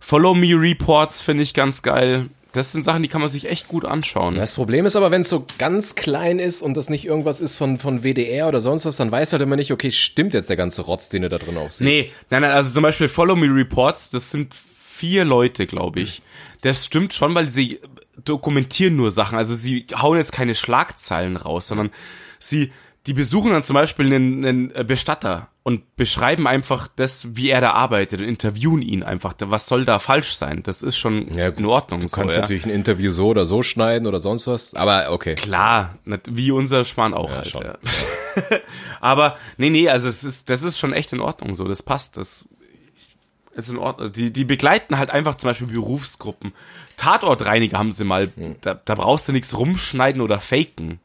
Follow 0.00 0.34
Me 0.34 0.60
Reports 0.60 1.22
finde 1.22 1.44
ich 1.44 1.54
ganz 1.54 1.82
geil. 1.82 2.28
Das 2.56 2.72
sind 2.72 2.84
Sachen, 2.84 3.02
die 3.02 3.08
kann 3.08 3.20
man 3.20 3.28
sich 3.28 3.50
echt 3.50 3.68
gut 3.68 3.84
anschauen. 3.84 4.34
Das 4.34 4.54
Problem 4.54 4.86
ist 4.86 4.96
aber, 4.96 5.10
wenn 5.10 5.20
es 5.20 5.28
so 5.28 5.44
ganz 5.58 5.94
klein 5.94 6.38
ist 6.38 6.62
und 6.62 6.74
das 6.74 6.88
nicht 6.88 7.04
irgendwas 7.04 7.40
ist 7.40 7.56
von, 7.56 7.78
von 7.78 8.02
WDR 8.02 8.48
oder 8.48 8.60
sonst 8.60 8.86
was, 8.86 8.96
dann 8.96 9.10
weiß 9.10 9.32
halt 9.32 9.42
immer 9.42 9.56
nicht, 9.56 9.72
okay, 9.72 9.90
stimmt 9.90 10.32
jetzt 10.32 10.48
der 10.48 10.56
ganze 10.56 10.80
Rotz, 10.82 11.10
den 11.10 11.20
du 11.20 11.28
da 11.28 11.36
drin 11.36 11.58
auch 11.58 11.70
siehst. 11.70 11.82
Nee, 11.82 12.10
nein, 12.30 12.40
nein, 12.40 12.52
also 12.52 12.72
zum 12.72 12.82
Beispiel 12.82 13.08
Follow 13.08 13.36
Me 13.36 13.46
Reports, 13.46 14.08
das 14.08 14.30
sind 14.30 14.54
vier 14.54 15.26
Leute, 15.26 15.66
glaube 15.66 16.00
ich. 16.00 16.22
Das 16.62 16.86
stimmt 16.86 17.12
schon, 17.12 17.34
weil 17.34 17.50
sie 17.50 17.78
dokumentieren 18.24 18.96
nur 18.96 19.10
Sachen. 19.10 19.36
Also 19.36 19.54
sie 19.54 19.86
hauen 19.94 20.16
jetzt 20.16 20.32
keine 20.32 20.54
Schlagzeilen 20.54 21.36
raus, 21.36 21.68
sondern 21.68 21.90
sie, 22.38 22.72
die 23.06 23.12
besuchen 23.12 23.52
dann 23.52 23.62
zum 23.62 23.74
Beispiel 23.74 24.06
einen, 24.06 24.44
einen 24.46 24.86
Bestatter 24.86 25.50
und 25.66 25.96
beschreiben 25.96 26.46
einfach 26.46 26.86
das, 26.86 27.34
wie 27.34 27.50
er 27.50 27.60
da 27.60 27.72
arbeitet 27.72 28.20
und 28.20 28.28
interviewen 28.28 28.82
ihn 28.82 29.02
einfach. 29.02 29.34
Was 29.40 29.66
soll 29.66 29.84
da 29.84 29.98
falsch 29.98 30.36
sein? 30.36 30.62
Das 30.62 30.80
ist 30.80 30.96
schon 30.96 31.34
Ja, 31.34 31.48
in 31.48 31.64
Ordnung. 31.66 31.98
Du 32.02 32.06
so, 32.06 32.14
kannst 32.14 32.36
ja. 32.36 32.42
natürlich 32.42 32.66
ein 32.66 32.70
Interview 32.70 33.10
so 33.10 33.26
oder 33.26 33.44
so 33.44 33.64
schneiden 33.64 34.06
oder 34.06 34.20
sonst 34.20 34.46
was, 34.46 34.74
aber 34.74 35.10
okay. 35.10 35.34
Klar, 35.34 35.96
wie 36.30 36.52
unser 36.52 36.84
Schmarrn 36.84 37.14
auch 37.14 37.32
halt. 37.32 37.48
schon. 37.48 37.64
Ja. 37.64 37.78
Aber 39.00 39.38
nee, 39.56 39.70
nee, 39.70 39.88
also 39.88 40.06
es 40.08 40.22
ist, 40.22 40.50
das 40.50 40.62
ist 40.62 40.78
schon 40.78 40.92
echt 40.92 41.12
in 41.12 41.20
Ordnung 41.20 41.56
so, 41.56 41.66
das 41.66 41.82
passt. 41.82 42.16
Das 42.16 42.48
ist 43.56 43.68
in 43.68 43.78
Ordnung. 43.78 44.12
Die, 44.12 44.32
die 44.32 44.44
begleiten 44.44 44.98
halt 44.98 45.10
einfach 45.10 45.34
zum 45.34 45.50
Beispiel 45.50 45.66
Berufsgruppen. 45.66 46.52
Tatortreiniger 46.96 47.76
haben 47.76 47.90
sie 47.90 48.04
mal, 48.04 48.30
Hm. 48.36 48.54
da, 48.60 48.74
da 48.74 48.94
brauchst 48.94 49.26
du 49.26 49.32
nichts 49.32 49.58
rumschneiden 49.58 50.22
oder 50.22 50.38
faken. 50.38 51.00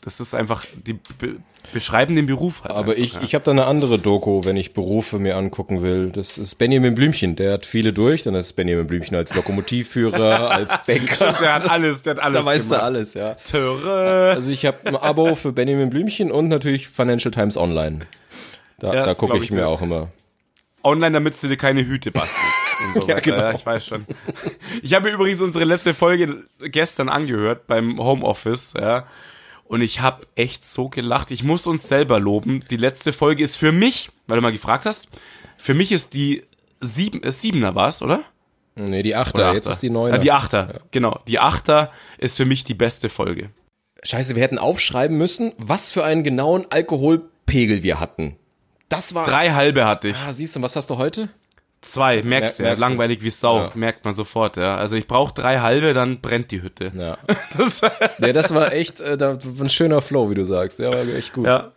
Das 0.00 0.20
ist 0.20 0.34
einfach, 0.34 0.64
die 0.86 0.98
beschreiben 1.72 2.16
den 2.16 2.26
Beruf 2.26 2.64
halt. 2.64 2.74
Aber 2.74 2.96
ich, 2.96 3.14
ja. 3.14 3.20
ich 3.22 3.34
habe 3.34 3.44
da 3.44 3.50
eine 3.50 3.66
andere 3.66 3.98
Doku, 3.98 4.44
wenn 4.44 4.56
ich 4.56 4.72
Berufe 4.72 5.18
mir 5.18 5.36
angucken 5.36 5.82
will. 5.82 6.10
Das 6.10 6.38
ist 6.38 6.56
Benjamin 6.56 6.94
Blümchen, 6.94 7.36
der 7.36 7.52
hat 7.54 7.66
viele 7.66 7.92
durch. 7.92 8.22
Dann 8.22 8.34
ist 8.34 8.52
Benjamin 8.54 8.86
Blümchen 8.86 9.16
als 9.16 9.34
Lokomotivführer, 9.34 10.50
als 10.52 10.84
Bäcker. 10.84 11.34
der 11.40 11.54
hat 11.54 11.70
alles, 11.70 12.02
der 12.02 12.14
hat 12.14 12.22
alles. 12.22 12.44
Da 12.44 12.50
weißt 12.50 12.70
du 12.70 12.82
alles, 12.82 13.14
ja. 13.14 13.34
Töre. 13.34 14.32
Also 14.34 14.50
ich 14.50 14.66
habe 14.66 14.78
ein 14.84 14.96
Abo 14.96 15.34
für 15.34 15.52
Benjamin 15.52 15.90
Blümchen 15.90 16.30
und 16.30 16.48
natürlich 16.48 16.88
Financial 16.88 17.30
Times 17.30 17.56
Online. 17.56 18.06
Da, 18.78 18.92
Ja, 18.92 19.06
da 19.06 19.14
gucke 19.14 19.36
ich, 19.38 19.44
ich 19.44 19.50
mir 19.50 19.68
auch 19.68 19.82
immer. 19.82 20.08
Online, 20.86 21.14
damit 21.14 21.42
du 21.42 21.48
dir 21.48 21.56
keine 21.56 21.84
Hüte 21.84 22.12
bastelst. 22.12 22.76
So 22.94 23.08
Ja, 23.08 23.18
genau. 23.18 23.38
ja, 23.38 23.52
ich 23.52 23.66
weiß 23.66 23.86
schon. 23.86 24.06
Ich 24.82 24.94
habe 24.94 25.08
übrigens 25.08 25.40
unsere 25.40 25.64
letzte 25.64 25.94
Folge 25.94 26.44
gestern 26.60 27.08
angehört 27.08 27.66
beim 27.66 27.98
Homeoffice, 27.98 28.74
ja. 28.78 29.06
Und 29.68 29.80
ich 29.80 30.00
habe 30.00 30.26
echt 30.36 30.64
so 30.64 30.88
gelacht. 30.88 31.30
Ich 31.30 31.42
muss 31.42 31.66
uns 31.66 31.88
selber 31.88 32.20
loben. 32.20 32.64
Die 32.70 32.76
letzte 32.76 33.12
Folge 33.12 33.42
ist 33.42 33.56
für 33.56 33.72
mich, 33.72 34.10
weil 34.26 34.36
du 34.36 34.42
mal 34.42 34.52
gefragt 34.52 34.86
hast, 34.86 35.08
für 35.56 35.74
mich 35.74 35.92
ist 35.92 36.14
die 36.14 36.44
sieben, 36.80 37.22
äh, 37.22 37.32
Siebener 37.32 37.74
war's, 37.74 38.02
oder? 38.02 38.22
Nee, 38.76 39.02
die 39.02 39.16
Achter, 39.16 39.38
Oder 39.38 39.54
jetzt 39.54 39.66
Achter? 39.66 39.72
ist 39.72 39.82
die 39.82 39.90
Neuner. 39.90 40.16
Ja, 40.16 40.20
die 40.20 40.32
Achter, 40.32 40.80
genau. 40.90 41.20
Die 41.26 41.38
Achter 41.38 41.90
ist 42.18 42.36
für 42.36 42.44
mich 42.44 42.62
die 42.64 42.74
beste 42.74 43.08
Folge. 43.08 43.50
Scheiße, 44.02 44.36
wir 44.36 44.42
hätten 44.42 44.58
aufschreiben 44.58 45.16
müssen, 45.16 45.52
was 45.56 45.90
für 45.90 46.04
einen 46.04 46.22
genauen 46.22 46.66
Alkoholpegel 46.70 47.82
wir 47.82 47.98
hatten. 47.98 48.36
Das 48.88 49.14
war... 49.14 49.24
Drei 49.24 49.52
halbe 49.52 49.86
hatte 49.86 50.08
ich. 50.08 50.16
Ah, 50.16 50.32
siehst 50.32 50.54
du, 50.54 50.62
was 50.62 50.76
hast 50.76 50.90
du 50.90 50.98
heute? 50.98 51.30
Zwei, 51.86 52.22
merkst 52.22 52.58
du, 52.58 52.62
ja, 52.64 52.68
merkst 52.70 52.82
du. 52.82 52.86
langweilig 52.88 53.22
wie 53.22 53.30
Sau, 53.30 53.58
Ja. 53.58 53.70
merkt 53.74 54.04
man 54.04 54.12
sofort, 54.12 54.56
ja. 54.56 54.76
Also 54.76 54.96
ich 54.96 55.06
brauche 55.06 55.32
drei 55.32 55.60
halbe, 55.60 55.94
dann 55.94 56.20
brennt 56.20 56.50
die 56.50 56.62
Hütte. 56.62 56.90
Ja. 56.96 57.18
Das, 57.56 57.80
ja, 57.80 58.32
das 58.32 58.52
war 58.54 58.72
echt 58.72 59.00
äh, 59.00 59.16
da, 59.16 59.38
ein 59.60 59.70
schöner 59.70 60.02
Flow, 60.02 60.28
wie 60.30 60.34
du 60.34 60.44
sagst. 60.44 60.78
Ja, 60.78 60.90
war 60.90 60.98
echt 61.16 61.32
gut. 61.32 61.46
Ja. 61.46 61.72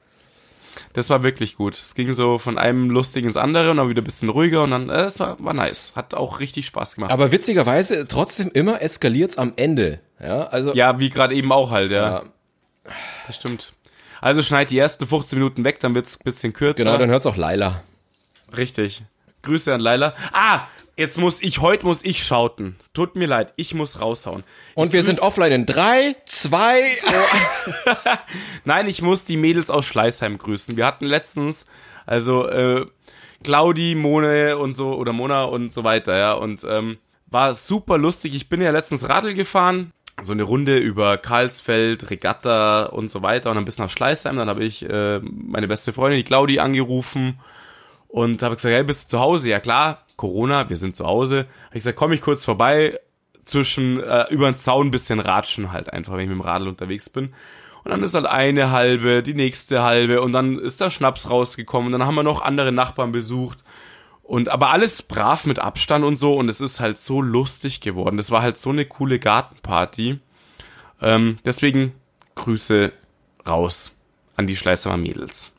Das 0.93 1.09
war 1.09 1.23
wirklich 1.23 1.55
gut. 1.55 1.75
Es 1.75 1.93
ging 1.95 2.13
so 2.13 2.37
von 2.37 2.57
einem 2.57 2.89
lustig 2.89 3.23
ins 3.23 3.37
andere 3.37 3.71
und 3.71 3.77
dann 3.77 3.87
wieder 3.89 4.01
ein 4.01 4.05
bisschen 4.05 4.29
ruhiger 4.29 4.63
und 4.63 4.71
dann, 4.71 4.89
äh, 4.89 5.03
es 5.03 5.19
war, 5.19 5.37
war 5.43 5.53
nice. 5.53 5.93
Hat 5.95 6.13
auch 6.15 6.39
richtig 6.39 6.65
Spaß 6.65 6.95
gemacht. 6.95 7.11
Aber 7.11 7.31
witzigerweise, 7.31 8.07
trotzdem 8.07 8.49
immer 8.53 8.81
eskaliert's 8.81 9.37
am 9.37 9.53
Ende. 9.55 9.99
Ja, 10.21 10.47
also 10.47 10.73
ja, 10.73 10.99
wie 10.99 11.09
gerade 11.09 11.35
eben 11.35 11.51
auch 11.51 11.71
halt, 11.71 11.91
ja. 11.91 12.09
Ja. 12.09 12.93
Das 13.27 13.35
stimmt. 13.35 13.73
Also 14.21 14.41
schneid 14.41 14.69
die 14.71 14.77
ersten 14.79 15.05
15 15.05 15.37
Minuten 15.39 15.63
weg, 15.63 15.79
dann 15.79 15.95
wird's 15.95 16.19
ein 16.19 16.23
bisschen 16.25 16.51
kürzer. 16.53 16.83
genau, 16.83 16.97
dann 16.97 17.09
hört's 17.09 17.25
auch 17.25 17.37
Laila. 17.37 17.81
Richtig. 18.57 19.03
Grüße 19.41 19.73
an 19.73 19.81
Laila. 19.81 20.13
Ah, 20.33 20.61
jetzt 20.97 21.17
muss 21.17 21.41
ich, 21.41 21.59
heute 21.59 21.85
muss 21.85 22.03
ich 22.03 22.23
schauten. 22.23 22.75
Tut 22.93 23.15
mir 23.15 23.27
leid, 23.27 23.53
ich 23.55 23.73
muss 23.73 24.01
raushauen. 24.01 24.43
Und 24.75 24.87
ich 24.87 24.93
wir 24.93 25.01
grüß- 25.01 25.05
sind 25.05 25.19
offline 25.21 25.51
in 25.51 25.65
drei, 25.65 26.15
zwei. 26.25 26.91
Nein, 28.65 28.87
ich 28.87 29.01
muss 29.01 29.25
die 29.25 29.37
Mädels 29.37 29.69
aus 29.69 29.85
Schleißheim 29.85 30.37
grüßen. 30.37 30.77
Wir 30.77 30.85
hatten 30.85 31.05
letztens, 31.05 31.65
also 32.05 32.47
äh, 32.47 32.85
Claudi, 33.43 33.95
Mone 33.95 34.57
und 34.57 34.73
so, 34.73 34.93
oder 34.95 35.13
Mona 35.13 35.43
und 35.45 35.71
so 35.71 35.83
weiter, 35.83 36.17
ja. 36.17 36.33
Und 36.33 36.65
ähm, 36.69 36.97
war 37.27 37.53
super 37.53 37.97
lustig. 37.97 38.35
Ich 38.35 38.49
bin 38.49 38.61
ja 38.61 38.71
letztens 38.71 39.07
Radl 39.07 39.33
gefahren. 39.33 39.93
So 40.21 40.33
eine 40.33 40.43
Runde 40.43 40.77
über 40.77 41.17
Karlsfeld, 41.17 42.09
Regatta 42.09 42.87
und 42.87 43.09
so 43.09 43.21
weiter 43.21 43.51
und 43.51 43.55
dann 43.55 43.63
bis 43.63 43.77
nach 43.77 43.89
Schleißheim. 43.89 44.35
Dann 44.35 44.49
habe 44.49 44.65
ich 44.65 44.83
äh, 44.83 45.19
meine 45.19 45.69
beste 45.69 45.93
Freundin, 45.93 46.17
die 46.17 46.25
Claudi, 46.25 46.59
angerufen. 46.59 47.39
Und 48.09 48.43
habe 48.43 48.55
gesagt, 48.55 48.73
hey, 48.73 48.83
bist 48.83 49.05
du 49.05 49.17
zu 49.17 49.19
Hause? 49.21 49.49
Ja 49.49 49.59
klar, 49.59 50.05
Corona, 50.17 50.69
wir 50.69 50.75
sind 50.75 50.95
zu 50.95 51.05
Hause. 51.05 51.47
Habe 51.67 51.77
ich 51.77 51.79
gesagt, 51.79 51.97
komm 51.97 52.11
ich 52.11 52.21
kurz 52.21 52.43
vorbei, 52.43 52.99
zwischen 53.49 54.01
äh, 54.01 54.25
über 54.29 54.49
den 54.49 54.57
Zaun 54.57 54.87
ein 54.87 54.91
bisschen 54.91 55.19
ratschen 55.19 55.71
halt 55.71 55.91
einfach, 55.91 56.13
wenn 56.13 56.21
ich 56.21 56.29
mit 56.29 56.37
dem 56.37 56.41
Radl 56.41 56.67
unterwegs 56.67 57.09
bin. 57.09 57.33
Und 57.83 57.91
dann 57.91 58.03
ist 58.03 58.15
halt 58.15 58.25
eine 58.25 58.71
halbe, 58.71 59.23
die 59.23 59.33
nächste 59.33 59.83
halbe 59.83 60.21
und 60.21 60.33
dann 60.33 60.59
ist 60.59 60.81
der 60.81 60.89
Schnaps 60.89 61.29
rausgekommen. 61.29 61.87
Und 61.87 61.99
dann 61.99 62.07
haben 62.07 62.15
wir 62.15 62.23
noch 62.23 62.41
andere 62.41 62.71
Nachbarn 62.71 63.11
besucht. 63.11 63.63
Und 64.21 64.49
aber 64.49 64.71
alles 64.71 65.01
brav 65.01 65.45
mit 65.45 65.59
Abstand 65.59 66.05
und 66.05 66.15
so. 66.15 66.35
Und 66.35 66.49
es 66.49 66.61
ist 66.61 66.79
halt 66.79 66.97
so 66.97 67.21
lustig 67.21 67.81
geworden. 67.81 68.17
Das 68.17 68.31
war 68.31 68.41
halt 68.41 68.57
so 68.57 68.69
eine 68.69 68.85
coole 68.85 69.17
Gartenparty. 69.17 70.19
Ähm, 71.01 71.37
deswegen 71.45 71.93
Grüße 72.35 72.91
raus 73.47 73.95
an 74.35 74.45
die 74.45 74.55
Schleißheimer 74.55 74.97
Mädels. 74.97 75.55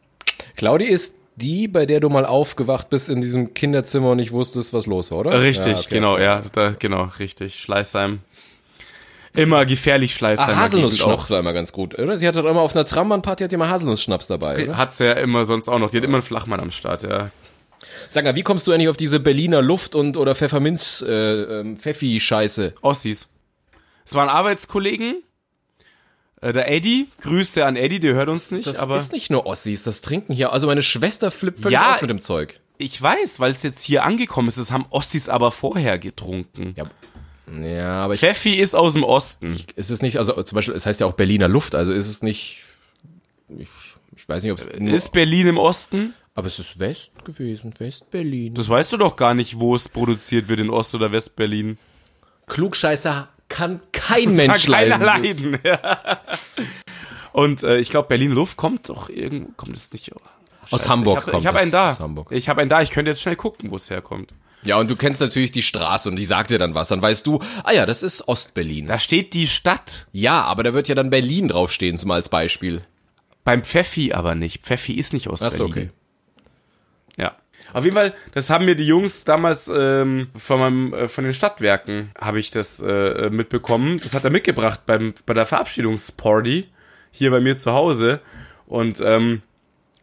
Claudi 0.57 0.85
ist 0.85 1.20
die, 1.41 1.68
bei 1.68 1.86
der 1.86 2.01
du 2.01 2.09
mal 2.09 2.24
aufgewacht 2.26 2.91
bist 2.91 3.09
in 3.09 3.20
diesem 3.20 3.55
Kinderzimmer 3.55 4.11
und 4.11 4.18
nicht 4.18 4.32
wusstest, 4.32 4.72
was 4.72 4.86
los 4.86 5.11
war, 5.11 5.18
oder? 5.18 5.41
Richtig, 5.43 5.72
Ja, 5.72 5.78
okay. 5.78 5.88
genau, 5.91 6.18
ja, 6.18 6.43
da, 6.53 6.74
genau, 6.78 7.11
richtig. 7.18 7.57
Schleißheim. 7.57 8.20
Immer 9.32 9.64
gefährlich 9.64 10.14
Schleißheim. 10.14 10.57
Ah, 10.59 10.62
Haselnuss-Schnaps 10.62 11.30
war 11.30 11.38
immer 11.38 11.53
ganz 11.53 11.72
gut, 11.72 11.97
oder? 11.99 12.18
Sie 12.18 12.26
hatte 12.26 12.43
doch 12.43 12.51
immer 12.51 12.62
auf 12.62 12.74
einer 12.74 12.84
Trambahnparty 12.84 13.45
hat 13.45 13.53
die 13.53 13.55
immer 13.55 13.68
Haselnuss-Schnaps 13.68 14.26
dabei, 14.26 14.64
oder? 14.64 14.76
Hat's 14.76 14.99
ja 14.99 15.12
immer 15.12 15.45
sonst 15.45 15.68
auch 15.68 15.78
noch. 15.78 15.91
Die 15.91 15.99
hat 15.99 16.05
immer 16.05 16.14
einen 16.14 16.22
Flachmann 16.22 16.61
am 16.61 16.72
Start, 16.72 17.05
ja. 17.05 17.30
Sag 18.09 18.24
mal, 18.24 18.34
wie 18.34 18.43
kommst 18.43 18.66
du 18.66 18.72
eigentlich 18.72 18.88
auf 18.88 18.97
diese 18.97 19.20
Berliner 19.20 19.62
Luft- 19.62 19.95
und 19.95 20.16
oder 20.16 20.34
Pfefferminz 20.34 21.05
äh, 21.07 21.61
ähm? 21.61 21.78
Ossis. 22.82 23.28
Es 24.05 24.14
waren 24.14 24.28
Arbeitskollegen. 24.28 25.22
Äh, 26.43 26.53
der 26.53 26.70
Eddie, 26.70 27.09
Grüße 27.20 27.64
an 27.66 27.76
Eddie, 27.76 28.01
der 28.01 28.14
hört 28.14 28.28
uns 28.28 28.51
nicht, 28.51 28.66
Das 28.66 28.78
aber 28.78 28.97
ist 28.97 29.12
nicht 29.12 29.30
nur 29.30 29.45
Ossis, 29.47 29.82
das 29.82 30.01
trinken 30.01 30.32
hier. 30.32 30.53
Also 30.53 30.66
meine 30.66 30.82
Schwester 30.82 31.30
flippt 31.30 31.61
völlig 31.61 31.74
Ja. 31.74 31.95
aus 31.95 32.01
mit 32.01 32.09
dem 32.11 32.20
Zeug. 32.20 32.61
ich 32.78 33.01
weiß, 33.01 33.41
weil 33.41 33.51
es 33.51 33.62
jetzt 33.62 33.82
hier 33.82 34.05
angekommen 34.05 34.49
ist, 34.49 34.57
das 34.59 34.72
haben 34.72 34.86
Ossis 34.91 35.28
aber 35.28 35.51
vorher 35.53 35.99
getrunken. 35.99 36.74
Ja, 36.76 36.84
ja 37.62 38.05
aber 38.05 38.14
ich, 38.14 38.20
Pfeffi 38.20 38.55
ist 38.55 38.74
aus 38.74 38.95
dem 38.95 39.05
Osten. 39.05 39.59
ist 39.76 39.91
es 39.91 40.01
nicht, 40.01 40.16
also 40.16 40.43
zum 40.43 40.57
Beispiel, 40.57 40.74
es 40.74 40.86
heißt 40.86 41.01
ja 41.01 41.07
auch 41.07 41.12
Berliner 41.12 41.49
Luft, 41.49 41.74
also 41.74 41.93
ist 41.93 42.09
es 42.09 42.22
nicht, 42.22 42.64
ich, 43.59 43.68
ich 44.16 44.26
weiß 44.28 44.43
nicht, 44.43 44.53
ob 44.53 44.59
es 44.59 44.70
nur, 44.78 44.95
Ist 44.95 45.12
Berlin 45.12 45.49
im 45.49 45.59
Osten? 45.59 46.14
aber 46.34 46.47
es 46.47 46.59
ist 46.59 46.78
West 46.78 47.11
gewesen, 47.24 47.74
West-Berlin. 47.76 48.55
Das 48.55 48.66
weißt 48.68 48.93
du 48.95 48.97
doch 48.97 49.16
gar 49.16 49.34
nicht, 49.34 49.59
wo 49.59 49.74
es 49.74 49.91
produziert 49.91 50.49
wird, 50.49 50.61
in 50.61 50.70
Ost- 50.70 50.95
oder 50.95 51.12
West-Berlin. 51.12 51.76
Klugscheißer 52.47 53.28
kann 53.51 53.81
kein 53.93 54.35
Mensch 54.35 54.65
Kann 54.65 54.73
keiner 54.75 54.99
leiden. 54.99 55.53
leiden. 55.53 55.59
Ja. 55.63 56.21
Und 57.33 57.63
äh, 57.63 57.77
ich 57.79 57.91
glaube, 57.91 58.09
Berlin 58.09 58.33
Luft 58.33 58.57
kommt 58.57 58.89
doch 58.89 59.11
irgendwo, 59.11 59.53
kommt 59.57 59.77
es 59.77 59.93
nicht. 59.93 60.11
Oh, 60.15 60.19
Aus 60.71 60.89
Hamburg 60.89 61.19
Ich 61.19 61.23
habe 61.27 61.31
kommt 61.33 61.47
hab 61.47 61.53
das, 61.55 61.63
einen 61.63 61.71
da. 61.71 61.91
Ich 62.31 62.49
habe 62.49 62.61
einen 62.63 62.71
da. 62.71 62.81
Ich 62.81 62.91
könnte 62.91 63.11
jetzt 63.11 63.21
schnell 63.21 63.37
gucken, 63.37 63.71
wo 63.71 63.77
es 63.77 63.91
herkommt. 63.91 64.33
Ja, 64.63 64.77
und 64.79 64.91
du 64.91 64.97
kennst 64.97 65.21
natürlich 65.21 65.53
die 65.53 65.63
Straße 65.63 66.09
und 66.09 66.17
die 66.17 66.25
sagt 66.27 66.51
dir 66.51 66.59
dann 66.59 66.75
was. 66.75 66.89
Dann 66.89 67.01
weißt 67.01 67.27
du, 67.27 67.41
ah 67.65 67.73
ja, 67.73 67.87
das 67.87 68.03
ist 68.03 68.29
Ostberlin. 68.29 68.87
Da 68.87 68.99
steht 68.99 69.33
die 69.35 69.47
Stadt. 69.47 70.07
Ja, 70.13 70.43
aber 70.43 70.63
da 70.63 70.75
wird 70.75 70.89
ja 70.89 70.95
dann 70.95 71.09
Berlin 71.11 71.49
draufstehen, 71.49 71.97
zum 71.99 72.11
als 72.11 72.29
Beispiel. 72.29 72.83
Beim 73.45 73.65
Pfeffi 73.65 74.13
aber 74.13 74.35
nicht. 74.35 74.63
Pfeffi 74.63 74.95
ist 74.95 75.13
nicht 75.15 75.29
aus 75.29 75.43
Achso, 75.43 75.69
Berlin. 75.69 75.91
okay. 77.17 77.23
Ja. 77.23 77.37
Auf 77.73 77.85
jeden 77.85 77.97
Fall, 77.97 78.14
das 78.35 78.51
haben 78.51 78.64
mir 78.64 78.77
die 78.77 78.87
Jungs 78.87 79.25
damals 79.25 79.73
ähm, 79.75 80.29
von 80.37 80.61
meinem, 80.61 80.95
äh, 80.95 81.09
von 81.09 81.25
den 81.25 81.33
Stadtwerken 81.33 82.11
habe 82.18 82.41
ich 82.41 82.51
das 82.51 82.81
äh, 82.81 83.31
mitbekommen. 83.31 83.99
Das 84.03 84.14
hat 84.14 84.25
er 84.25 84.31
mitgebracht 84.31 84.83
beim 84.87 85.14
bei 85.27 85.35
der 85.35 85.47
Verabschiedungsparty 85.47 86.68
hier 87.11 87.31
bei 87.31 87.41
mir 87.41 87.57
zu 87.57 87.73
Hause 87.73 88.21
und 88.66 89.01
ähm, 89.05 89.43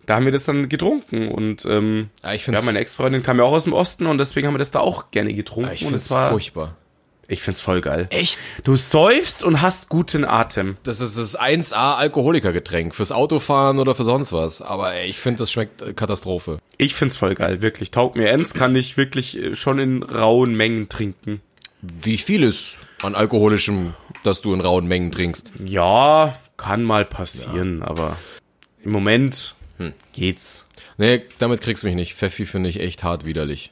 da 0.06 0.16
haben 0.16 0.26
wir 0.26 0.32
das 0.32 0.46
dann 0.46 0.70
getrunken 0.70 1.30
und 1.30 1.66
ähm, 1.66 2.10
Ja, 2.24 2.34
ich 2.34 2.48
ja, 2.48 2.62
meine 2.62 2.80
Ex-Freundin 2.80 3.24
kam 3.24 3.38
ja 3.38 3.44
auch 3.44 3.52
aus 3.52 3.66
dem 3.66 3.74
Osten 3.74 4.06
und 4.06 4.18
deswegen 4.18 4.48
haben 4.48 4.54
wir 4.54 4.60
das 4.60 4.72
da 4.72 4.80
auch 4.80 5.12
gerne 5.12 5.34
getrunken 5.34 5.74
ich 5.74 5.84
und 5.84 5.90
find's 5.90 6.06
es 6.06 6.12
war 6.12 6.30
furchtbar. 6.30 6.76
Ich 7.28 7.42
find's 7.42 7.62
voll 7.62 7.82
geil. 7.82 8.08
Echt? 8.10 8.40
Du 8.64 8.76
säufst 8.76 9.44
und 9.44 9.62
hast 9.62 9.90
guten 9.90 10.24
Atem. 10.24 10.78
Das 10.84 11.02
ist 11.02 11.18
das 11.18 11.38
1A 11.38 11.96
Alkoholikergetränk 11.96 12.96
fürs 12.96 13.12
Autofahren 13.12 13.80
oder 13.80 13.96
für 13.96 14.06
sonst 14.06 14.32
was. 14.32 14.62
Aber 14.62 14.94
ey, 14.94 15.08
ich 15.10 15.20
finde, 15.20 15.40
das 15.40 15.52
schmeckt 15.52 15.82
äh, 15.82 15.94
Katastrophe. 15.94 16.60
Ich 16.78 16.96
find's 16.96 17.18
voll 17.18 17.36
geil, 17.36 17.62
wirklich. 17.62 17.92
Taugt 17.92 18.16
mir 18.16 18.30
ends, 18.30 18.54
kann 18.54 18.76
ich 18.76 18.96
wirklich 18.96 19.38
äh, 19.38 19.56
schon 19.56 19.80
in 19.80 20.04
rauen 20.04 20.56
Mengen 20.56 20.88
trinken. 20.88 21.42
Wie 21.82 22.18
vieles 22.18 22.76
an 23.02 23.14
alkoholischem, 23.14 23.94
das 24.24 24.42
du 24.42 24.54
in 24.54 24.62
rauen 24.62 24.88
Mengen 24.88 25.12
trinkst. 25.12 25.52
Ja, 25.64 26.36
kann 26.56 26.84
mal 26.84 27.06
passieren, 27.06 27.84
aber 27.84 28.18
im 28.84 28.92
Moment 28.92 29.54
geht's. 30.14 30.66
Nee, 30.98 31.24
damit 31.38 31.62
kriegst 31.62 31.84
du 31.84 31.88
mich 31.88 31.96
nicht. 31.96 32.16
Pfeffi 32.16 32.46
finde 32.46 32.70
ich 32.70 32.80
echt 32.80 33.04
hart 33.04 33.26
widerlich. 33.26 33.72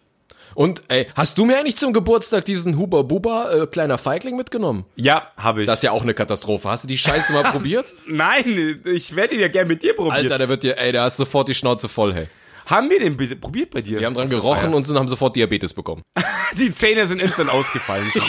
Und 0.55 0.83
ey, 0.87 1.07
hast 1.15 1.37
du 1.37 1.45
mir 1.45 1.59
eigentlich 1.59 1.75
zum 1.75 1.91
Geburtstag 1.93 2.45
diesen 2.45 2.77
Huba 2.77 3.01
Buba 3.01 3.51
äh, 3.51 3.67
kleiner 3.67 3.97
Feigling 3.97 4.37
mitgenommen? 4.37 4.85
Ja, 4.95 5.27
habe 5.37 5.61
ich. 5.61 5.67
Das 5.67 5.79
ist 5.79 5.83
ja 5.83 5.91
auch 5.91 6.01
eine 6.03 6.13
Katastrophe. 6.13 6.69
Hast 6.69 6.85
du 6.85 6.87
die 6.87 6.97
Scheiße 6.97 7.33
mal 7.33 7.43
probiert? 7.51 7.93
Nein, 8.07 8.81
ich 8.85 9.15
werde 9.15 9.35
ihn 9.35 9.41
ja 9.41 9.49
gern 9.49 9.67
mit 9.67 9.83
dir 9.83 9.93
probieren. 9.93 10.15
Alter, 10.15 10.37
der 10.37 10.49
wird 10.49 10.63
dir, 10.63 10.77
ey, 10.77 10.93
der 10.93 11.03
hast 11.03 11.17
sofort 11.17 11.49
die 11.49 11.53
Schnauze 11.53 11.89
voll, 11.89 12.13
hey. 12.13 12.27
Haben 12.65 12.89
wir 12.89 12.99
den 12.99 13.15
probiert 13.39 13.71
bei 13.71 13.81
dir? 13.81 13.99
Die 13.99 14.05
haben 14.05 14.15
dran 14.15 14.29
gerochen 14.29 14.73
und 14.73 14.83
sind, 14.83 14.97
haben 14.97 15.07
sofort 15.07 15.35
Diabetes 15.35 15.73
bekommen. 15.73 16.01
Die 16.57 16.71
Zähne 16.71 17.05
sind 17.05 17.21
instant 17.21 17.49
ausgefallen. 17.49 18.11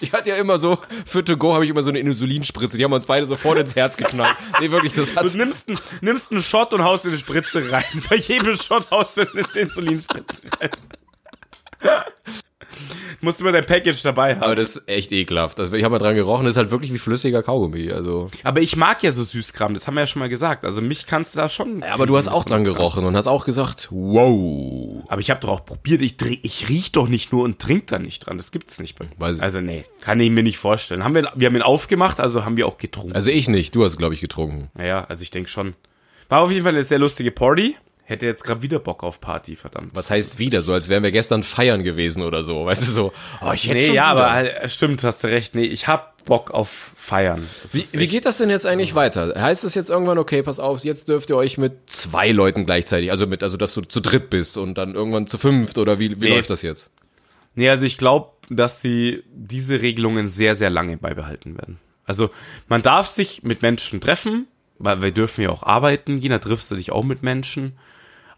Ich 0.00 0.12
hatte 0.12 0.28
ja 0.30 0.36
immer 0.36 0.58
so, 0.58 0.78
für 1.06 1.24
To 1.24 1.36
Go 1.36 1.54
habe 1.54 1.64
ich 1.64 1.70
immer 1.70 1.82
so 1.82 1.88
eine 1.90 1.98
Insulinspritze. 2.00 2.76
Die 2.76 2.84
haben 2.84 2.92
uns 2.92 3.06
beide 3.06 3.24
sofort 3.26 3.58
ins 3.58 3.74
Herz 3.76 3.96
geknallt. 3.96 4.36
Nee, 4.60 4.70
wirklich, 4.70 4.92
das 4.94 5.16
hat 5.16 5.24
Du 5.24 5.36
nimmst, 5.38 5.68
einen- 5.68 5.78
nimmst 6.00 6.30
einen 6.32 6.42
Shot 6.42 6.72
und 6.74 6.82
haust 6.84 7.04
in 7.04 7.10
eine 7.12 7.18
Spritze 7.18 7.70
rein. 7.72 7.84
Bei 8.08 8.16
jedem 8.16 8.56
Shot 8.56 8.90
haust 8.90 9.16
du 9.18 9.22
eine 9.22 9.46
Insulinspritze 9.54 10.42
rein. 10.60 10.70
Musst 13.20 13.40
immer 13.40 13.52
dein 13.52 13.66
Package 13.66 14.02
dabei 14.02 14.34
haben. 14.34 14.42
Aber 14.42 14.56
das 14.56 14.76
ist 14.76 14.88
echt 14.88 15.12
ekelhaft. 15.12 15.60
Also 15.60 15.74
ich 15.74 15.84
habe 15.84 15.92
mal 15.92 15.98
dran 15.98 16.14
gerochen, 16.14 16.44
das 16.44 16.54
ist 16.54 16.58
halt 16.58 16.70
wirklich 16.70 16.92
wie 16.92 16.98
flüssiger 16.98 17.42
Kaugummi. 17.42 17.90
Also. 17.92 18.28
Aber 18.44 18.60
ich 18.60 18.76
mag 18.76 19.02
ja 19.02 19.10
so 19.10 19.22
Süßkram, 19.22 19.74
das 19.74 19.86
haben 19.86 19.94
wir 19.94 20.00
ja 20.00 20.06
schon 20.06 20.20
mal 20.20 20.28
gesagt. 20.28 20.64
Also 20.64 20.80
mich 20.80 21.06
kannst 21.06 21.34
du 21.34 21.38
da 21.38 21.48
schon. 21.48 21.82
Aber 21.82 22.06
du 22.06 22.16
hast 22.16 22.28
auch 22.28 22.44
dran 22.44 22.64
gerochen 22.64 23.04
und 23.04 23.16
hast 23.16 23.26
auch 23.26 23.44
gesagt, 23.44 23.88
wow. 23.90 25.04
Aber 25.08 25.20
ich 25.20 25.30
habe 25.30 25.40
doch 25.40 25.48
auch 25.48 25.64
probiert, 25.64 26.00
ich, 26.00 26.16
ich 26.42 26.68
riech 26.68 26.92
doch 26.92 27.08
nicht 27.08 27.32
nur 27.32 27.44
und 27.44 27.58
trink 27.58 27.88
da 27.88 27.98
nicht 27.98 28.26
dran. 28.26 28.36
Das 28.36 28.52
gibt's 28.52 28.80
nicht. 28.80 28.98
Weiß 29.18 29.36
ich. 29.36 29.42
Also 29.42 29.60
nee, 29.60 29.84
kann 30.00 30.20
ich 30.20 30.30
mir 30.30 30.42
nicht 30.42 30.58
vorstellen. 30.58 31.04
Haben 31.04 31.14
wir, 31.14 31.30
wir 31.34 31.46
haben 31.46 31.56
ihn 31.56 31.62
aufgemacht, 31.62 32.20
also 32.20 32.44
haben 32.44 32.56
wir 32.56 32.66
auch 32.66 32.78
getrunken. 32.78 33.12
Also 33.12 33.30
ich 33.30 33.48
nicht, 33.48 33.74
du 33.74 33.84
hast 33.84 33.98
glaube 33.98 34.14
ich 34.14 34.20
getrunken. 34.20 34.70
Naja, 34.74 35.04
also 35.08 35.22
ich 35.22 35.30
denke 35.30 35.48
schon. 35.48 35.74
War 36.28 36.42
auf 36.42 36.50
jeden 36.50 36.62
Fall 36.62 36.74
eine 36.74 36.84
sehr 36.84 36.98
lustige 36.98 37.32
Party. 37.32 37.76
Hätte 38.10 38.26
jetzt 38.26 38.42
gerade 38.42 38.60
wieder 38.60 38.80
Bock 38.80 39.04
auf 39.04 39.20
Party, 39.20 39.54
verdammt. 39.54 39.92
Was 39.94 40.10
heißt 40.10 40.40
wieder? 40.40 40.62
So 40.62 40.72
als 40.72 40.88
wären 40.88 41.04
wir 41.04 41.12
gestern 41.12 41.44
feiern 41.44 41.84
gewesen 41.84 42.24
oder 42.24 42.42
so. 42.42 42.66
Weißt 42.66 42.82
du 42.82 42.90
so, 42.90 43.12
oh, 43.40 43.52
ich 43.52 43.68
hätte 43.68 43.78
Nee, 43.78 43.86
schon 43.86 43.94
ja, 43.94 44.14
wieder. 44.14 44.24
aber 44.24 44.32
halt, 44.32 44.68
stimmt, 44.72 45.04
hast 45.04 45.22
du 45.22 45.28
recht. 45.28 45.54
Nee, 45.54 45.66
ich 45.66 45.86
hab 45.86 46.24
Bock 46.24 46.50
auf 46.50 46.90
Feiern. 46.96 47.46
Das 47.62 47.72
Wie, 47.72 48.00
wie 48.00 48.08
geht 48.08 48.26
das 48.26 48.38
denn 48.38 48.50
jetzt 48.50 48.66
eigentlich 48.66 48.96
weiter? 48.96 49.40
Heißt 49.40 49.62
es 49.62 49.76
jetzt 49.76 49.90
irgendwann, 49.90 50.18
okay, 50.18 50.42
pass 50.42 50.58
auf, 50.58 50.82
jetzt 50.82 51.06
dürft 51.06 51.30
ihr 51.30 51.36
euch 51.36 51.56
mit 51.56 51.88
zwei 51.88 52.32
Leuten 52.32 52.66
gleichzeitig, 52.66 53.12
also 53.12 53.28
mit, 53.28 53.44
also 53.44 53.56
dass 53.56 53.74
du 53.74 53.82
zu 53.82 54.00
dritt 54.00 54.28
bist 54.28 54.56
und 54.56 54.76
dann 54.76 54.96
irgendwann 54.96 55.28
zu 55.28 55.38
fünft 55.38 55.78
oder 55.78 56.00
wie, 56.00 56.20
wie 56.20 56.24
Nee. 56.30 56.34
läuft 56.34 56.50
das 56.50 56.62
jetzt? 56.62 56.90
Nee, 57.54 57.70
also 57.70 57.86
ich 57.86 57.96
glaube, 57.96 58.32
dass 58.48 58.82
sie 58.82 59.22
diese 59.32 59.82
Regelungen 59.82 60.26
sehr, 60.26 60.56
sehr 60.56 60.70
lange 60.70 60.96
beibehalten 60.96 61.56
werden. 61.56 61.78
Also 62.04 62.30
man 62.66 62.82
darf 62.82 63.06
sich 63.06 63.44
mit 63.44 63.62
Menschen 63.62 64.00
treffen, 64.00 64.48
weil 64.80 65.00
wir 65.00 65.12
dürfen 65.12 65.42
ja 65.42 65.50
auch 65.50 65.62
arbeiten 65.62 66.20
da 66.20 66.40
triffst 66.40 66.72
du 66.72 66.74
dich 66.74 66.90
auch 66.90 67.04
mit 67.04 67.22
Menschen. 67.22 67.78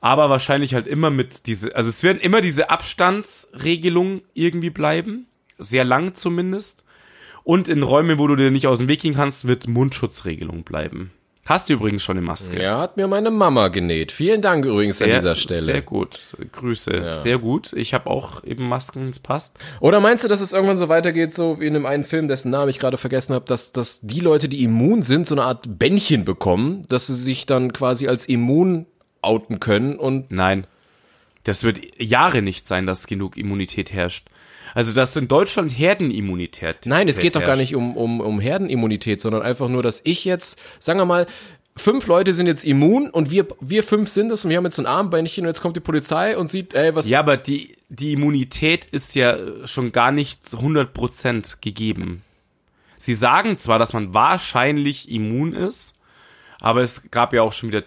Aber 0.02 0.28
wahrscheinlich 0.28 0.74
halt 0.74 0.88
immer 0.88 1.10
mit 1.10 1.46
diese, 1.46 1.74
also 1.76 1.88
es 1.88 2.02
werden 2.02 2.18
immer 2.20 2.40
diese 2.40 2.70
Abstandsregelungen 2.70 4.22
irgendwie 4.34 4.70
bleiben. 4.70 5.28
Sehr 5.58 5.84
lang 5.84 6.14
zumindest. 6.14 6.84
Und 7.44 7.68
in 7.68 7.84
Räumen, 7.84 8.18
wo 8.18 8.26
du 8.26 8.34
dir 8.34 8.50
nicht 8.50 8.66
aus 8.66 8.78
dem 8.78 8.88
Weg 8.88 9.00
gehen 9.00 9.14
kannst, 9.14 9.46
wird 9.46 9.68
Mundschutzregelung 9.68 10.64
bleiben. 10.64 11.12
Hast 11.44 11.68
du 11.68 11.74
übrigens 11.74 12.02
schon 12.02 12.16
eine 12.16 12.26
Maske. 12.26 12.60
Ja, 12.60 12.80
hat 12.80 12.96
mir 12.96 13.08
meine 13.08 13.30
Mama 13.30 13.68
genäht. 13.68 14.12
Vielen 14.12 14.42
Dank 14.42 14.64
übrigens 14.64 15.02
an 15.02 15.10
dieser 15.10 15.34
Stelle. 15.34 15.62
Sehr 15.62 15.82
gut. 15.82 16.18
Grüße. 16.52 17.14
Sehr 17.14 17.38
gut. 17.38 17.72
Ich 17.72 17.94
habe 17.94 18.08
auch 18.08 18.44
eben 18.44 18.68
Masken, 18.68 19.08
es 19.08 19.18
passt. 19.18 19.58
Oder 19.80 19.98
meinst 20.00 20.22
du, 20.22 20.28
dass 20.28 20.40
es 20.40 20.52
irgendwann 20.52 20.76
so 20.76 20.88
weitergeht, 20.88 21.32
so 21.32 21.60
wie 21.60 21.66
in 21.66 21.74
einem 21.74 21.86
einen 21.86 22.04
Film, 22.04 22.28
dessen 22.28 22.50
Namen 22.50 22.70
ich 22.70 22.78
gerade 22.78 22.96
vergessen 22.96 23.34
habe, 23.34 23.44
dass, 23.46 23.72
dass 23.72 24.00
die 24.02 24.20
Leute, 24.20 24.48
die 24.48 24.62
immun 24.62 25.02
sind, 25.02 25.26
so 25.26 25.34
eine 25.34 25.42
Art 25.42 25.78
Bändchen 25.78 26.24
bekommen, 26.24 26.86
dass 26.88 27.08
sie 27.08 27.14
sich 27.14 27.46
dann 27.46 27.72
quasi 27.72 28.06
als 28.06 28.26
immun 28.26 28.86
outen 29.22 29.60
können 29.60 29.98
und 29.98 30.30
Nein. 30.30 30.66
Das 31.44 31.64
wird 31.64 31.80
Jahre 32.00 32.40
nicht 32.40 32.66
sein, 32.66 32.86
dass 32.86 33.06
genug 33.06 33.36
Immunität 33.36 33.92
herrscht. 33.92 34.28
Also, 34.74 34.94
dass 34.94 35.16
in 35.16 35.28
Deutschland 35.28 35.70
Herdenimmunität. 35.70 36.86
Nein, 36.86 37.08
es 37.08 37.18
geht 37.18 37.36
doch 37.36 37.44
gar 37.44 37.56
nicht 37.56 37.74
um, 37.74 37.96
um, 37.96 38.20
um 38.20 38.40
Herdenimmunität, 38.40 39.20
sondern 39.20 39.42
einfach 39.42 39.68
nur, 39.68 39.82
dass 39.82 40.00
ich 40.04 40.24
jetzt, 40.24 40.58
sagen 40.78 40.98
wir 40.98 41.04
mal, 41.04 41.26
fünf 41.76 42.06
Leute 42.06 42.32
sind 42.32 42.46
jetzt 42.46 42.64
immun 42.64 43.10
und 43.10 43.30
wir, 43.30 43.46
wir 43.60 43.82
fünf 43.82 44.08
sind 44.08 44.30
es 44.30 44.44
und 44.44 44.50
wir 44.50 44.56
haben 44.56 44.64
jetzt 44.64 44.78
ein 44.78 44.86
Armbändchen 44.86 45.44
und 45.44 45.48
jetzt 45.48 45.60
kommt 45.60 45.76
die 45.76 45.80
Polizei 45.80 46.36
und 46.36 46.48
sieht, 46.48 46.74
ey, 46.74 46.94
was. 46.94 47.08
Ja, 47.08 47.20
aber 47.20 47.36
die, 47.36 47.76
die 47.88 48.12
Immunität 48.12 48.84
ist 48.86 49.14
ja 49.14 49.66
schon 49.66 49.92
gar 49.92 50.12
nicht 50.12 50.46
zu 50.46 50.58
100% 50.58 51.56
gegeben. 51.60 52.22
Sie 52.96 53.14
sagen 53.14 53.58
zwar, 53.58 53.78
dass 53.78 53.92
man 53.92 54.14
wahrscheinlich 54.14 55.10
immun 55.10 55.52
ist, 55.54 55.96
aber 56.60 56.82
es 56.82 57.10
gab 57.10 57.32
ja 57.32 57.42
auch 57.42 57.52
schon 57.52 57.70
wieder 57.70 57.82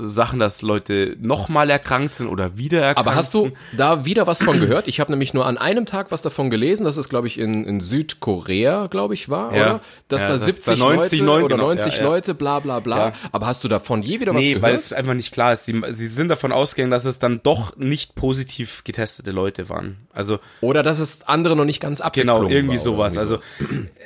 Sachen, 0.00 0.38
dass 0.38 0.62
Leute 0.62 1.16
nochmal 1.20 1.70
erkrankt 1.70 2.14
sind 2.14 2.28
oder 2.28 2.56
wieder 2.58 2.80
erkrankt 2.82 3.08
Aber 3.08 3.16
hast 3.16 3.34
du 3.34 3.52
da 3.76 4.04
wieder 4.04 4.26
was 4.26 4.42
von 4.42 4.58
gehört? 4.60 4.88
Ich 4.88 5.00
habe 5.00 5.10
nämlich 5.12 5.34
nur 5.34 5.46
an 5.46 5.58
einem 5.58 5.86
Tag 5.86 6.10
was 6.10 6.22
davon 6.22 6.50
gelesen, 6.50 6.84
dass 6.84 6.96
es, 6.96 7.08
glaube 7.08 7.26
ich, 7.26 7.38
in, 7.38 7.64
in 7.64 7.80
Südkorea, 7.80 8.86
glaube 8.88 9.14
ich, 9.14 9.28
war, 9.28 9.54
Ja. 9.54 9.62
oder? 9.62 9.80
Dass 10.08 10.22
Ja, 10.22 10.28
da 10.28 10.34
dass 10.34 10.44
70 10.44 10.64
da 10.64 10.76
90 10.84 11.20
Leute 11.20 11.24
Leute- 11.24 11.44
oder 11.46 11.56
genau, 11.56 11.66
90 11.68 11.96
ja. 11.98 12.02
Leute, 12.04 12.34
bla 12.34 12.58
bla 12.60 12.80
bla. 12.80 13.12
Aber 13.32 13.46
hast 13.46 13.64
du 13.64 13.68
davon 13.68 14.02
je 14.02 14.20
wieder 14.20 14.32
was 14.34 14.40
Nee, 14.40 14.48
gehört? 14.54 14.62
weil 14.62 14.74
es 14.74 14.92
einfach 14.92 15.14
nicht 15.14 15.32
klar 15.32 15.52
ist. 15.52 15.64
Sie, 15.64 15.80
sie 15.90 16.08
sind 16.08 16.28
davon 16.28 16.52
ausgegangen, 16.52 16.90
dass 16.90 17.04
es 17.04 17.18
dann 17.18 17.40
doch 17.42 17.76
nicht 17.76 18.14
positiv 18.14 18.84
getestete 18.84 19.30
Leute 19.30 19.68
waren. 19.68 19.96
Also 20.12 20.38
oder 20.60 20.82
dass 20.82 20.98
es 20.98 21.26
andere 21.28 21.56
noch 21.56 21.64
nicht 21.64 21.80
ganz 21.80 21.98
Genau, 21.98 22.06
abgeklungen 22.36 22.50
irgendwie 22.50 22.76
war 22.76 22.82
oder 22.94 23.10
sowas. 23.10 23.18
Also 23.18 23.38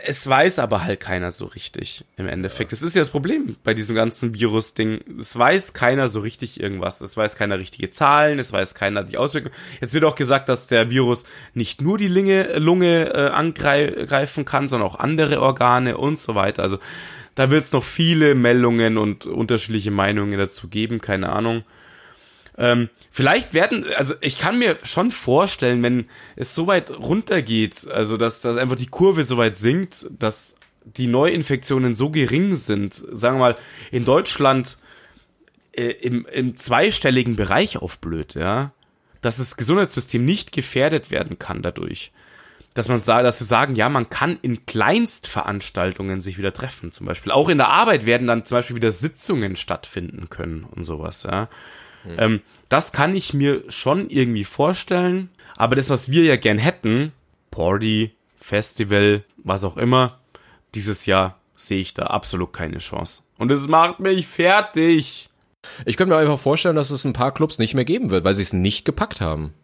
es 0.05 0.27
weiß 0.29 0.59
aber 0.59 0.85
halt 0.85 1.01
keiner 1.01 1.33
so 1.33 1.47
richtig 1.47 2.05
im 2.17 2.29
Endeffekt. 2.29 2.73
Das 2.73 2.83
ist 2.83 2.95
ja 2.95 3.01
das 3.01 3.11
Problem 3.11 3.57
bei 3.65 3.75
diesem 3.75 3.97
ganzen 3.97 4.35
Virus-Ding. 4.35 5.01
Es 5.19 5.37
weiß 5.37 5.56
keiner 5.75 6.09
so 6.09 6.21
richtig 6.21 6.61
irgendwas. 6.61 7.01
Es 7.01 7.17
weiß 7.17 7.37
keiner 7.37 7.59
richtige 7.59 7.91
Zahlen, 7.91 8.39
es 8.39 8.53
weiß 8.53 8.75
keiner 8.75 9.05
die 9.05 9.19
Auswirkungen. 9.19 9.55
Jetzt 9.81 9.95
wird 9.95 10.05
auch 10.05 10.15
gesagt, 10.15 10.49
dass 10.49 10.67
der 10.67 10.91
Virus 10.91 11.25
nicht 11.55 11.81
nur 11.81 11.99
die 11.99 12.09
Lunge, 12.09 12.59
Lunge 12.59 13.13
äh, 13.15 13.29
angreifen 13.29 14.45
kann, 14.45 14.69
sondern 14.69 14.89
auch 14.89 14.99
andere 14.99 15.41
Organe 15.41 15.97
und 15.97 16.19
so 16.19 16.35
weiter. 16.35 16.63
Also 16.63 16.79
da 17.35 17.51
wird 17.51 17.65
es 17.65 17.73
noch 17.73 17.85
viele 17.85 18.35
Meldungen 18.35 18.99
und 18.99 19.27
unterschiedliche 19.27 19.91
Meinungen 19.91 20.39
dazu 20.39 20.69
geben, 20.69 21.01
keine 21.01 21.31
Ahnung. 21.31 21.65
Ähm, 22.59 22.89
vielleicht 23.11 23.53
werden, 23.53 23.85
also 23.97 24.15
ich 24.21 24.39
kann 24.39 24.59
mir 24.59 24.77
schon 24.83 25.11
vorstellen, 25.11 25.83
wenn 25.83 26.07
es 26.37 26.55
so 26.55 26.67
weit 26.67 26.91
runtergeht, 26.91 27.87
also 27.91 28.17
dass, 28.17 28.41
dass 28.41 28.57
einfach 28.57 28.77
die 28.77 28.87
Kurve 28.87 29.25
so 29.25 29.37
weit 29.37 29.57
sinkt, 29.57 30.07
dass 30.19 30.57
die 30.85 31.09
Neuinfektionen 31.09 31.95
so 31.95 32.11
gering 32.11 32.55
sind, 32.55 32.95
sagen 32.95 33.37
wir 33.37 33.41
mal, 33.41 33.57
in 33.91 34.05
Deutschland 34.05 34.79
äh, 35.77 35.91
im, 35.91 36.27
im 36.27 36.57
zweistelligen 36.57 37.37
Bereich 37.37 37.79
aufblöd, 37.79 38.35
ja, 38.35 38.73
dass 39.21 39.39
das 39.39 39.57
Gesundheitssystem 39.57 40.25
nicht 40.25 40.53
gefährdet 40.53 41.11
werden 41.11 41.39
kann 41.39 41.63
dadurch. 41.63 42.13
Dass 42.75 42.89
man 42.89 42.99
sagt, 42.99 43.25
dass 43.25 43.39
sie 43.39 43.45
sagen, 43.45 43.75
ja, 43.75 43.89
man 43.89 44.11
kann 44.11 44.39
in 44.43 44.67
Kleinstveranstaltungen 44.67 46.21
sich 46.21 46.37
wieder 46.37 46.53
treffen, 46.53 46.93
zum 46.93 47.07
Beispiel. 47.07 47.33
Auch 47.33 47.49
in 47.49 47.57
der 47.57 47.69
Arbeit 47.69 48.05
werden 48.05 48.27
dann 48.27 48.45
zum 48.45 48.59
Beispiel 48.59 48.77
wieder 48.77 48.93
Sitzungen 48.93 49.57
stattfinden 49.57 50.29
können 50.29 50.65
und 50.65 50.85
sowas, 50.85 51.23
ja. 51.23 51.49
Ähm, 52.19 52.41
das 52.69 52.93
kann 52.93 53.15
ich 53.15 53.35
mir 53.35 53.65
schon 53.69 54.11
irgendwie 54.11 54.45
vorstellen. 54.45 55.31
Aber 55.57 55.77
das, 55.77 55.91
was 55.91 56.11
wir 56.11 56.25
ja 56.25 56.37
gern 56.37 56.59
hätten, 56.59 57.13
Party, 57.51 58.13
Festival, 58.39 59.25
was 59.43 59.65
auch 59.65 59.77
immer, 59.77 60.21
dieses 60.75 61.07
Jahr 61.07 61.41
sehe 61.57 61.81
ich 61.81 61.95
da 61.95 62.05
absolut 62.05 62.53
keine 62.53 62.79
Chance. 62.79 63.23
Und 63.39 63.51
es 63.51 63.69
macht 63.69 64.01
mich 64.01 64.27
fertig. 64.27 65.31
Ich 65.85 65.97
könnte 65.97 66.15
mir 66.15 66.21
einfach 66.21 66.39
vorstellen, 66.39 66.77
dass 66.77 66.91
es 66.91 67.05
ein 67.05 67.13
paar 67.13 67.33
Clubs 67.33 67.59
nicht 67.59 67.75
mehr 67.75 67.85
geben 67.85 68.11
wird, 68.11 68.25
weil 68.25 68.35
sie 68.35 68.43
es 68.43 68.53
nicht 68.53 68.85
gepackt 68.85 69.21
haben. 69.21 69.55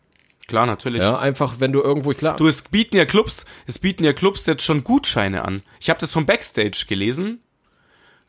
Klar, 0.49 0.67
natürlich. 0.67 1.01
Ja, 1.01 1.19
einfach, 1.19 1.61
wenn 1.61 1.73
du 1.73 1.81
irgendwo, 1.81 2.11
klar. 2.11 2.37
Du, 2.37 2.47
es 2.47 2.63
bieten 2.63 2.97
ja 2.97 3.05
Clubs, 3.05 3.47
es 3.67 3.79
bieten 3.79 4.05
ja 4.05 4.13
Clubs 4.13 4.47
jetzt 4.47 4.65
schon 4.65 4.85
Gutscheine 4.85 5.45
an. 5.45 5.63
Ich 5.81 5.89
habe 5.89 6.01
das 6.01 6.13
vom 6.13 6.27
Backstage 6.27 6.85
gelesen. 6.89 7.41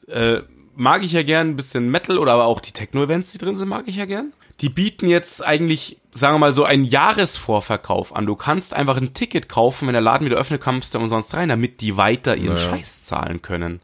Äh, 0.07 0.41
mag 0.75 1.03
ich 1.03 1.13
ja 1.13 1.23
gern 1.23 1.49
ein 1.49 1.55
bisschen 1.55 1.89
Metal 1.89 2.17
oder 2.17 2.33
aber 2.33 2.45
auch 2.45 2.59
die 2.59 2.71
Techno-Events, 2.71 3.31
die 3.31 3.37
drin 3.37 3.55
sind, 3.55 3.69
mag 3.69 3.87
ich 3.87 3.95
ja 3.95 4.05
gern. 4.05 4.33
Die 4.61 4.69
bieten 4.69 5.07
jetzt 5.07 5.43
eigentlich, 5.43 5.99
sagen 6.11 6.35
wir 6.35 6.39
mal, 6.39 6.53
so 6.53 6.63
einen 6.63 6.83
Jahresvorverkauf 6.83 8.15
an. 8.15 8.25
Du 8.25 8.35
kannst 8.35 8.73
einfach 8.73 8.97
ein 8.97 9.13
Ticket 9.13 9.49
kaufen, 9.49 9.87
wenn 9.87 9.93
der 9.93 10.01
Laden 10.01 10.25
wieder 10.25 10.37
öffnet, 10.37 10.61
kommst 10.61 10.93
du 10.93 10.99
umsonst 10.99 11.33
rein, 11.33 11.49
damit 11.49 11.81
die 11.81 11.97
weiter 11.97 12.35
ihren 12.35 12.57
Scheiß 12.57 13.03
zahlen 13.03 13.41
können. 13.41 13.81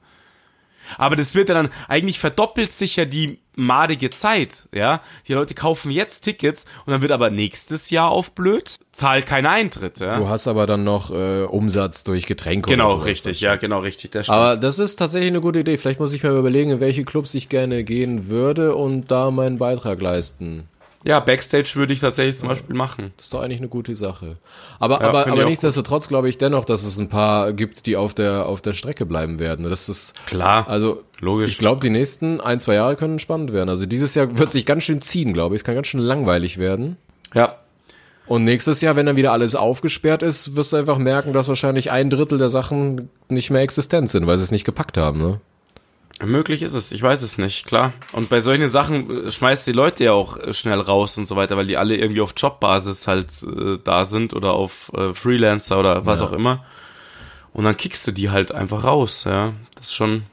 Aber 0.97 1.15
das 1.15 1.35
wird 1.35 1.49
ja 1.49 1.55
dann, 1.55 1.69
eigentlich 1.87 2.19
verdoppelt 2.19 2.73
sich 2.73 2.95
ja 2.95 3.05
die 3.05 3.39
madige 3.55 4.09
Zeit, 4.09 4.67
ja. 4.73 5.01
Die 5.27 5.33
Leute 5.33 5.53
kaufen 5.53 5.91
jetzt 5.91 6.21
Tickets 6.21 6.65
und 6.85 6.91
dann 6.93 7.01
wird 7.01 7.11
aber 7.11 7.29
nächstes 7.29 7.89
Jahr 7.89 8.09
auf 8.09 8.33
blöd, 8.33 8.79
zahlt 8.93 9.25
kein 9.25 9.45
Eintritt, 9.45 9.99
ja. 9.99 10.17
Du 10.17 10.29
hast 10.29 10.47
aber 10.47 10.65
dann 10.65 10.83
noch 10.85 11.11
äh, 11.11 11.43
Umsatz 11.43 12.03
durch 12.05 12.25
Getränke 12.25 12.69
Genau, 12.71 12.85
oder 12.85 12.93
sowas. 12.93 13.07
richtig, 13.07 13.41
ja, 13.41 13.57
genau, 13.57 13.79
richtig. 13.79 14.11
Das 14.11 14.27
stimmt. 14.27 14.37
Aber 14.37 14.55
das 14.57 14.79
ist 14.79 14.95
tatsächlich 14.95 15.29
eine 15.29 15.41
gute 15.41 15.59
Idee. 15.59 15.77
Vielleicht 15.77 15.99
muss 15.99 16.13
ich 16.13 16.23
mir 16.23 16.29
überlegen, 16.31 16.71
in 16.71 16.79
welche 16.79 17.03
Clubs 17.03 17.33
ich 17.33 17.49
gerne 17.49 17.83
gehen 17.83 18.29
würde 18.29 18.75
und 18.75 19.11
da 19.11 19.29
meinen 19.31 19.57
Beitrag 19.57 20.01
leisten. 20.01 20.69
Ja, 21.05 21.19
Backstage 21.19 21.71
würde 21.75 21.93
ich 21.93 22.01
tatsächlich 22.01 22.37
zum 22.37 22.49
Beispiel 22.49 22.75
machen. 22.75 23.13
Das 23.15 23.27
ist 23.27 23.33
doch 23.33 23.41
eigentlich 23.41 23.59
eine 23.59 23.69
gute 23.69 23.95
Sache. 23.95 24.37
Aber, 24.79 24.99
Ja, 25.01 25.07
aber, 25.09 25.27
aber 25.27 25.45
nichtsdestotrotz 25.45 26.07
glaube 26.09 26.27
ich 26.27 26.37
dennoch, 26.37 26.65
dass 26.65 26.83
es 26.83 26.97
ein 26.97 27.07
paar 27.07 27.53
gibt, 27.53 27.85
die 27.85 27.95
auf 27.95 28.13
der, 28.13 28.45
auf 28.47 28.61
der 28.61 28.73
Strecke 28.73 29.05
bleiben 29.05 29.39
werden. 29.39 29.69
Das 29.69 29.87
ist, 29.87 30.13
Klar. 30.25 30.67
also, 30.67 31.03
Logisch. 31.19 31.51
ich 31.51 31.57
glaube, 31.57 31.79
die 31.81 31.89
nächsten 31.89 32.41
ein, 32.41 32.59
zwei 32.59 32.73
Jahre 32.75 32.95
können 32.97 33.19
spannend 33.19 33.53
werden. 33.53 33.69
Also 33.69 33.85
dieses 33.85 34.13
Jahr 34.15 34.37
wird 34.37 34.51
sich 34.51 34.65
ganz 34.65 34.83
schön 34.83 35.01
ziehen, 35.01 35.33
glaube 35.33 35.55
ich. 35.55 35.61
Es 35.61 35.63
kann 35.63 35.75
ganz 35.75 35.87
schön 35.87 36.01
langweilig 36.01 36.57
werden. 36.57 36.97
Ja, 37.33 37.55
Und 38.25 38.43
nächstes 38.43 38.81
Jahr, 38.81 38.95
wenn 38.95 39.05
dann 39.05 39.15
wieder 39.15 39.31
alles 39.31 39.55
aufgesperrt 39.55 40.21
ist, 40.21 40.55
wirst 40.55 40.73
du 40.73 40.77
einfach 40.77 40.97
merken, 40.97 41.31
dass 41.33 41.47
wahrscheinlich 41.47 41.91
ein 41.91 42.09
Drittel 42.09 42.37
der 42.37 42.49
Sachen 42.49 43.09
nicht 43.27 43.49
mehr 43.51 43.61
existent 43.61 44.09
sind, 44.09 44.27
weil 44.27 44.37
sie 44.37 44.43
es 44.43 44.51
nicht 44.51 44.65
gepackt 44.65 44.97
haben, 44.97 45.19
ne? 45.21 45.39
Möglich 46.25 46.61
ist 46.61 46.73
es. 46.73 46.91
Ich 46.91 47.01
weiß 47.01 47.21
es 47.21 47.37
nicht, 47.37 47.65
klar. 47.65 47.93
Und 48.11 48.29
bei 48.29 48.41
solchen 48.41 48.69
Sachen 48.69 49.27
äh, 49.27 49.31
schmeißt 49.31 49.67
die 49.67 49.71
Leute 49.71 50.05
ja 50.05 50.11
auch 50.13 50.37
äh, 50.37 50.53
schnell 50.53 50.79
raus 50.79 51.17
und 51.17 51.25
so 51.25 51.35
weiter, 51.35 51.57
weil 51.57 51.67
die 51.67 51.77
alle 51.77 51.95
irgendwie 51.95 52.21
auf 52.21 52.33
Jobbasis 52.35 53.07
halt 53.07 53.43
äh, 53.43 53.77
da 53.83 54.05
sind 54.05 54.33
oder 54.33 54.53
auf 54.53 54.91
äh, 54.93 55.13
Freelancer 55.13 55.79
oder 55.79 56.05
was 56.05 56.21
auch 56.21 56.31
immer. 56.31 56.63
Und 57.53 57.63
dann 57.63 57.77
kickst 57.77 58.05
du 58.07 58.11
die 58.11 58.29
halt 58.29 58.51
einfach 58.51 58.83
raus, 58.83 59.23
ja. 59.25 59.53
Das 59.75 59.87
ist 59.87 59.95
schon 59.95 60.23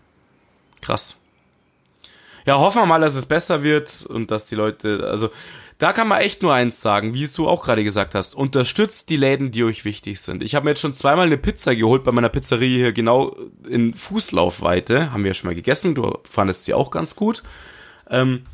krass. 0.80 1.18
Ja, 2.44 2.58
hoffen 2.58 2.82
wir 2.82 2.86
mal, 2.86 3.00
dass 3.00 3.14
es 3.16 3.26
besser 3.26 3.62
wird 3.62 4.06
und 4.08 4.30
dass 4.30 4.46
die 4.46 4.54
Leute, 4.54 5.08
also 5.10 5.30
da 5.78 5.92
kann 5.92 6.08
man 6.08 6.20
echt 6.20 6.42
nur 6.42 6.54
eins 6.54 6.80
sagen, 6.80 7.12
wie 7.12 7.24
es 7.24 7.34
du 7.34 7.46
auch 7.46 7.62
gerade 7.62 7.84
gesagt 7.84 8.14
hast. 8.14 8.34
Unterstützt 8.34 9.10
die 9.10 9.16
Läden, 9.16 9.50
die 9.50 9.64
euch 9.64 9.84
wichtig 9.84 10.20
sind. 10.20 10.42
Ich 10.42 10.54
habe 10.54 10.64
mir 10.64 10.70
jetzt 10.70 10.80
schon 10.80 10.94
zweimal 10.94 11.26
eine 11.26 11.36
Pizza 11.36 11.76
geholt 11.76 12.02
bei 12.02 12.12
meiner 12.12 12.30
Pizzeria 12.30 12.76
hier 12.76 12.92
genau 12.92 13.36
in 13.68 13.92
Fußlaufweite. 13.92 15.12
Haben 15.12 15.24
wir 15.24 15.30
ja 15.30 15.34
schon 15.34 15.48
mal 15.48 15.54
gegessen. 15.54 15.94
Du 15.94 16.18
fandest 16.24 16.64
sie 16.64 16.72
auch 16.72 16.90
ganz 16.90 17.14
gut. 17.14 17.42
Ähm, 18.08 18.44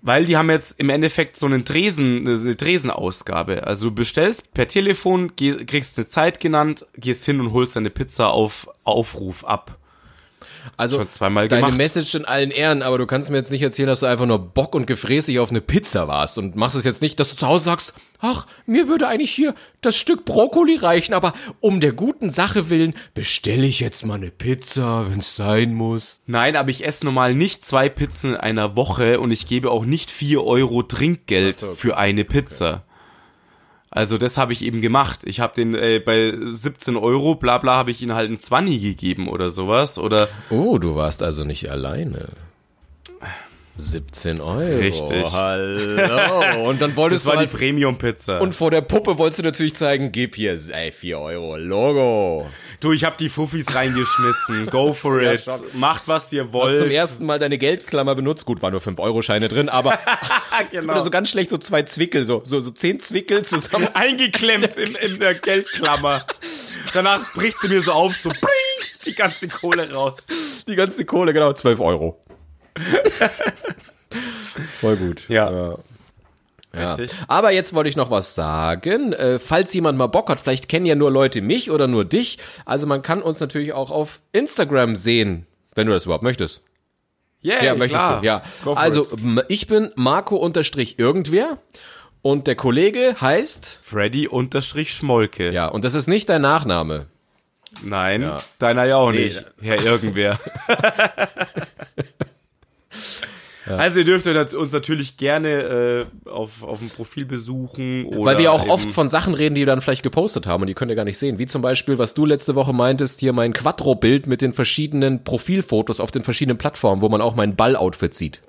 weil 0.00 0.26
die 0.26 0.36
haben 0.36 0.50
jetzt 0.50 0.78
im 0.78 0.90
Endeffekt 0.90 1.36
so 1.36 1.46
einen 1.46 1.64
Tresen, 1.64 2.28
eine 2.28 2.56
Tresenausgabe. 2.56 3.66
Also 3.66 3.88
du 3.88 3.94
bestellst 3.94 4.52
per 4.52 4.68
Telefon, 4.68 5.34
kriegst 5.36 5.98
eine 5.98 6.06
Zeit 6.06 6.40
genannt, 6.40 6.86
gehst 6.94 7.24
hin 7.24 7.40
und 7.40 7.52
holst 7.52 7.76
deine 7.76 7.90
Pizza 7.90 8.28
auf 8.28 8.68
Aufruf 8.84 9.44
ab. 9.44 9.78
Also 10.76 10.96
Schon 10.96 11.10
zweimal 11.10 11.48
deine 11.48 11.62
gemacht. 11.62 11.76
Message 11.76 12.14
in 12.14 12.24
allen 12.24 12.50
Ehren, 12.50 12.82
aber 12.82 12.98
du 12.98 13.06
kannst 13.06 13.30
mir 13.30 13.36
jetzt 13.36 13.50
nicht 13.50 13.62
erzählen, 13.62 13.88
dass 13.88 14.00
du 14.00 14.06
einfach 14.06 14.26
nur 14.26 14.38
Bock 14.38 14.74
und 14.74 14.86
gefräßig 14.86 15.38
auf 15.38 15.50
eine 15.50 15.60
Pizza 15.60 16.08
warst 16.08 16.38
und 16.38 16.56
machst 16.56 16.76
es 16.76 16.84
jetzt 16.84 17.02
nicht, 17.02 17.18
dass 17.20 17.30
du 17.30 17.36
zu 17.36 17.46
Hause 17.46 17.64
sagst, 17.64 17.94
ach, 18.20 18.46
mir 18.66 18.88
würde 18.88 19.08
eigentlich 19.08 19.30
hier 19.30 19.54
das 19.80 19.96
Stück 19.96 20.24
Brokkoli 20.24 20.76
reichen, 20.76 21.14
aber 21.14 21.34
um 21.60 21.80
der 21.80 21.92
guten 21.92 22.30
Sache 22.30 22.70
willen 22.70 22.94
bestelle 23.14 23.66
ich 23.66 23.80
jetzt 23.80 24.04
mal 24.04 24.14
eine 24.14 24.30
Pizza, 24.30 25.06
wenn's 25.10 25.36
sein 25.36 25.74
muss. 25.74 26.20
Nein, 26.26 26.56
aber 26.56 26.70
ich 26.70 26.86
esse 26.86 27.04
normal 27.04 27.34
nicht 27.34 27.64
zwei 27.64 27.88
Pizzen 27.88 28.30
in 28.30 28.36
einer 28.36 28.76
Woche 28.76 29.20
und 29.20 29.30
ich 29.30 29.46
gebe 29.46 29.70
auch 29.70 29.84
nicht 29.84 30.10
vier 30.10 30.44
Euro 30.44 30.82
Trinkgeld 30.82 31.56
so, 31.56 31.66
okay. 31.68 31.76
für 31.76 31.96
eine 31.96 32.24
Pizza. 32.24 32.84
Also 33.94 34.18
das 34.18 34.36
habe 34.36 34.52
ich 34.52 34.62
eben 34.62 34.80
gemacht. 34.80 35.20
Ich 35.24 35.38
habe 35.38 35.54
den 35.54 35.76
äh, 35.76 36.00
bei 36.04 36.34
17 36.42 36.96
Euro, 36.96 37.36
bla 37.36 37.58
bla, 37.58 37.76
habe 37.76 37.92
ich 37.92 38.02
ihnen 38.02 38.14
halt 38.14 38.28
ein 38.28 38.40
20 38.40 38.82
gegeben 38.82 39.28
oder 39.28 39.50
sowas. 39.50 40.00
Oder 40.00 40.26
Oh, 40.50 40.78
du 40.78 40.96
warst 40.96 41.22
also 41.22 41.44
nicht 41.44 41.70
alleine. 41.70 42.26
17 43.76 44.40
Euro. 44.40 44.58
Richtig. 44.78 45.32
Hallo. 45.32 46.68
Und 46.68 46.80
dann 46.80 46.94
wolltest 46.96 47.24
das 47.24 47.28
war 47.34 47.40
du 47.40 47.46
die 47.46 47.50
halt, 47.52 47.58
Premium-Pizza. 47.58 48.40
und 48.40 48.54
vor 48.54 48.70
der 48.70 48.82
Puppe 48.82 49.18
wolltest 49.18 49.40
du 49.40 49.42
natürlich 49.42 49.74
zeigen, 49.74 50.12
gib 50.12 50.36
hier, 50.36 50.58
ey, 50.70 50.92
4 50.92 51.18
Euro, 51.18 51.56
Logo. 51.56 52.46
du, 52.80 52.92
ich 52.92 53.02
habe 53.04 53.16
die 53.16 53.28
Fuffis 53.28 53.74
reingeschmissen. 53.74 54.66
Go 54.66 54.92
for 54.92 55.20
Ja, 55.20 55.32
it. 55.32 55.42
schon. 55.44 55.60
Macht, 55.72 56.04
was 56.06 56.32
ihr 56.32 56.44
Hast 56.44 56.52
wollt. 56.52 56.78
zum 56.78 56.90
ersten 56.90 57.26
Mal 57.26 57.38
deine 57.40 57.58
Geldklammer 57.58 58.14
benutzt. 58.14 58.46
Gut, 58.46 58.62
waren 58.62 58.70
nur 58.72 58.80
5-Euro-Scheine 58.80 59.48
drin, 59.48 59.68
aber 59.68 59.98
genau. 60.70 60.92
oder 60.92 61.02
so 61.02 61.10
ganz 61.10 61.30
schlecht 61.30 61.50
so 61.50 61.58
zwei 61.58 61.82
Zwickel, 61.82 62.26
so, 62.26 62.42
so, 62.44 62.60
so 62.60 62.70
zehn 62.70 63.00
Zwickel 63.00 63.44
zusammen. 63.44 63.88
Eingeklemmt 63.94 64.76
in, 64.76 64.94
in 64.94 65.18
der 65.18 65.34
Geldklammer. 65.34 66.26
Danach 66.92 67.34
bricht 67.34 67.58
sie 67.60 67.68
mir 67.68 67.80
so 67.80 67.90
auf, 67.92 68.14
so 68.14 68.28
bling, 68.28 68.90
die 69.04 69.14
ganze 69.16 69.48
Kohle 69.48 69.92
raus. 69.92 70.18
Die 70.68 70.76
ganze 70.76 71.04
Kohle, 71.04 71.32
genau, 71.32 71.52
12 71.52 71.80
Euro. 71.80 72.20
Voll 74.80 74.96
gut. 74.96 75.28
Ja. 75.28 75.76
Ja. 76.72 76.94
Richtig. 76.94 77.16
Aber 77.28 77.52
jetzt 77.52 77.72
wollte 77.72 77.88
ich 77.88 77.94
noch 77.96 78.10
was 78.10 78.34
sagen. 78.34 79.12
Äh, 79.12 79.38
falls 79.38 79.72
jemand 79.74 79.96
mal 79.96 80.08
Bock 80.08 80.28
hat, 80.28 80.40
vielleicht 80.40 80.68
kennen 80.68 80.86
ja 80.86 80.96
nur 80.96 81.12
Leute 81.12 81.40
mich 81.40 81.70
oder 81.70 81.86
nur 81.86 82.04
dich. 82.04 82.38
Also 82.64 82.88
man 82.88 83.00
kann 83.02 83.22
uns 83.22 83.38
natürlich 83.38 83.72
auch 83.72 83.92
auf 83.92 84.20
Instagram 84.32 84.96
sehen, 84.96 85.46
wenn 85.76 85.86
du 85.86 85.92
das 85.92 86.04
überhaupt 86.06 86.24
möchtest. 86.24 86.62
Yeah, 87.44 87.62
Ja, 87.62 87.74
möchtest 87.76 88.00
klar. 88.00 88.20
du, 88.20 88.26
ja. 88.26 88.42
Also 88.74 89.06
ich 89.48 89.66
bin 89.68 89.92
Marco 89.96 90.34
unterstrich 90.36 90.98
irgendwer 90.98 91.58
und 92.22 92.46
der 92.48 92.56
Kollege 92.56 93.16
heißt, 93.20 93.78
Freddy 93.82 94.26
unterstrich 94.26 94.94
Schmolke. 94.94 95.52
ja, 95.52 95.68
und 95.68 95.84
das 95.84 95.94
ist 95.94 96.08
nicht 96.08 96.28
dein 96.28 96.40
Nachname. 96.42 97.06
Nein, 97.82 98.32
deiner 98.58 98.84
ja 98.84 98.96
auch 98.96 99.12
Nee. 99.12 99.26
nicht, 99.26 99.44
Herr 99.60 99.80
Irgendwer. 99.84 100.38
Also 103.66 104.00
ihr 104.00 104.04
dürft 104.04 104.26
uns 104.54 104.72
natürlich 104.72 105.16
gerne 105.16 106.06
äh, 106.26 106.28
auf, 106.28 106.62
auf 106.62 106.80
dem 106.80 106.90
Profil 106.90 107.24
besuchen. 107.24 108.04
Oder 108.06 108.24
Weil 108.32 108.38
wir 108.38 108.52
auch 108.52 108.68
oft 108.68 108.92
von 108.92 109.08
Sachen 109.08 109.32
reden, 109.34 109.54
die 109.54 109.62
wir 109.62 109.66
dann 109.66 109.80
vielleicht 109.80 110.02
gepostet 110.02 110.46
haben 110.46 110.60
und 110.62 110.66
die 110.66 110.74
könnt 110.74 110.90
ihr 110.90 110.96
gar 110.96 111.04
nicht 111.04 111.18
sehen. 111.18 111.38
Wie 111.38 111.46
zum 111.46 111.62
Beispiel, 111.62 111.98
was 111.98 112.14
du 112.14 112.26
letzte 112.26 112.54
Woche 112.54 112.72
meintest, 112.74 113.20
hier 113.20 113.32
mein 113.32 113.52
Quattro-Bild 113.52 114.26
mit 114.26 114.42
den 114.42 114.52
verschiedenen 114.52 115.24
Profilfotos 115.24 116.00
auf 116.00 116.10
den 116.10 116.22
verschiedenen 116.24 116.58
Plattformen, 116.58 117.00
wo 117.00 117.08
man 117.08 117.20
auch 117.22 117.34
mein 117.36 117.56
Ball-Outfit 117.56 118.14
sieht. 118.14 118.42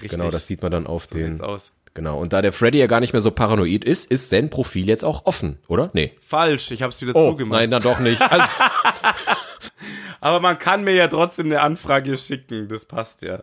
Richtig, 0.00 0.10
Genau, 0.18 0.30
das 0.30 0.46
sieht 0.46 0.62
man 0.62 0.70
dann 0.72 0.86
auf 0.86 1.04
so 1.06 1.16
den. 1.16 1.28
sieht's 1.32 1.40
aus. 1.40 1.72
Genau. 1.92 2.18
Und 2.20 2.32
da 2.32 2.40
der 2.40 2.52
Freddy 2.52 2.78
ja 2.78 2.86
gar 2.86 3.00
nicht 3.00 3.12
mehr 3.12 3.20
so 3.20 3.32
paranoid 3.32 3.84
ist, 3.84 4.10
ist 4.10 4.28
sein 4.30 4.48
Profil 4.48 4.86
jetzt 4.86 5.04
auch 5.04 5.26
offen, 5.26 5.58
oder? 5.66 5.90
Nee. 5.92 6.12
Falsch, 6.20 6.70
ich 6.70 6.82
hab's 6.82 7.02
wieder 7.02 7.14
Oh, 7.16 7.30
zugemacht. 7.32 7.60
nein, 7.60 7.70
dann 7.70 7.82
doch 7.82 7.98
nicht. 7.98 8.20
Also, 8.30 8.46
Aber 10.20 10.40
man 10.40 10.58
kann 10.58 10.84
mir 10.84 10.94
ja 10.94 11.08
trotzdem 11.08 11.46
eine 11.46 11.60
Anfrage 11.62 12.16
schicken, 12.16 12.68
das 12.68 12.84
passt 12.84 13.22
ja. 13.22 13.42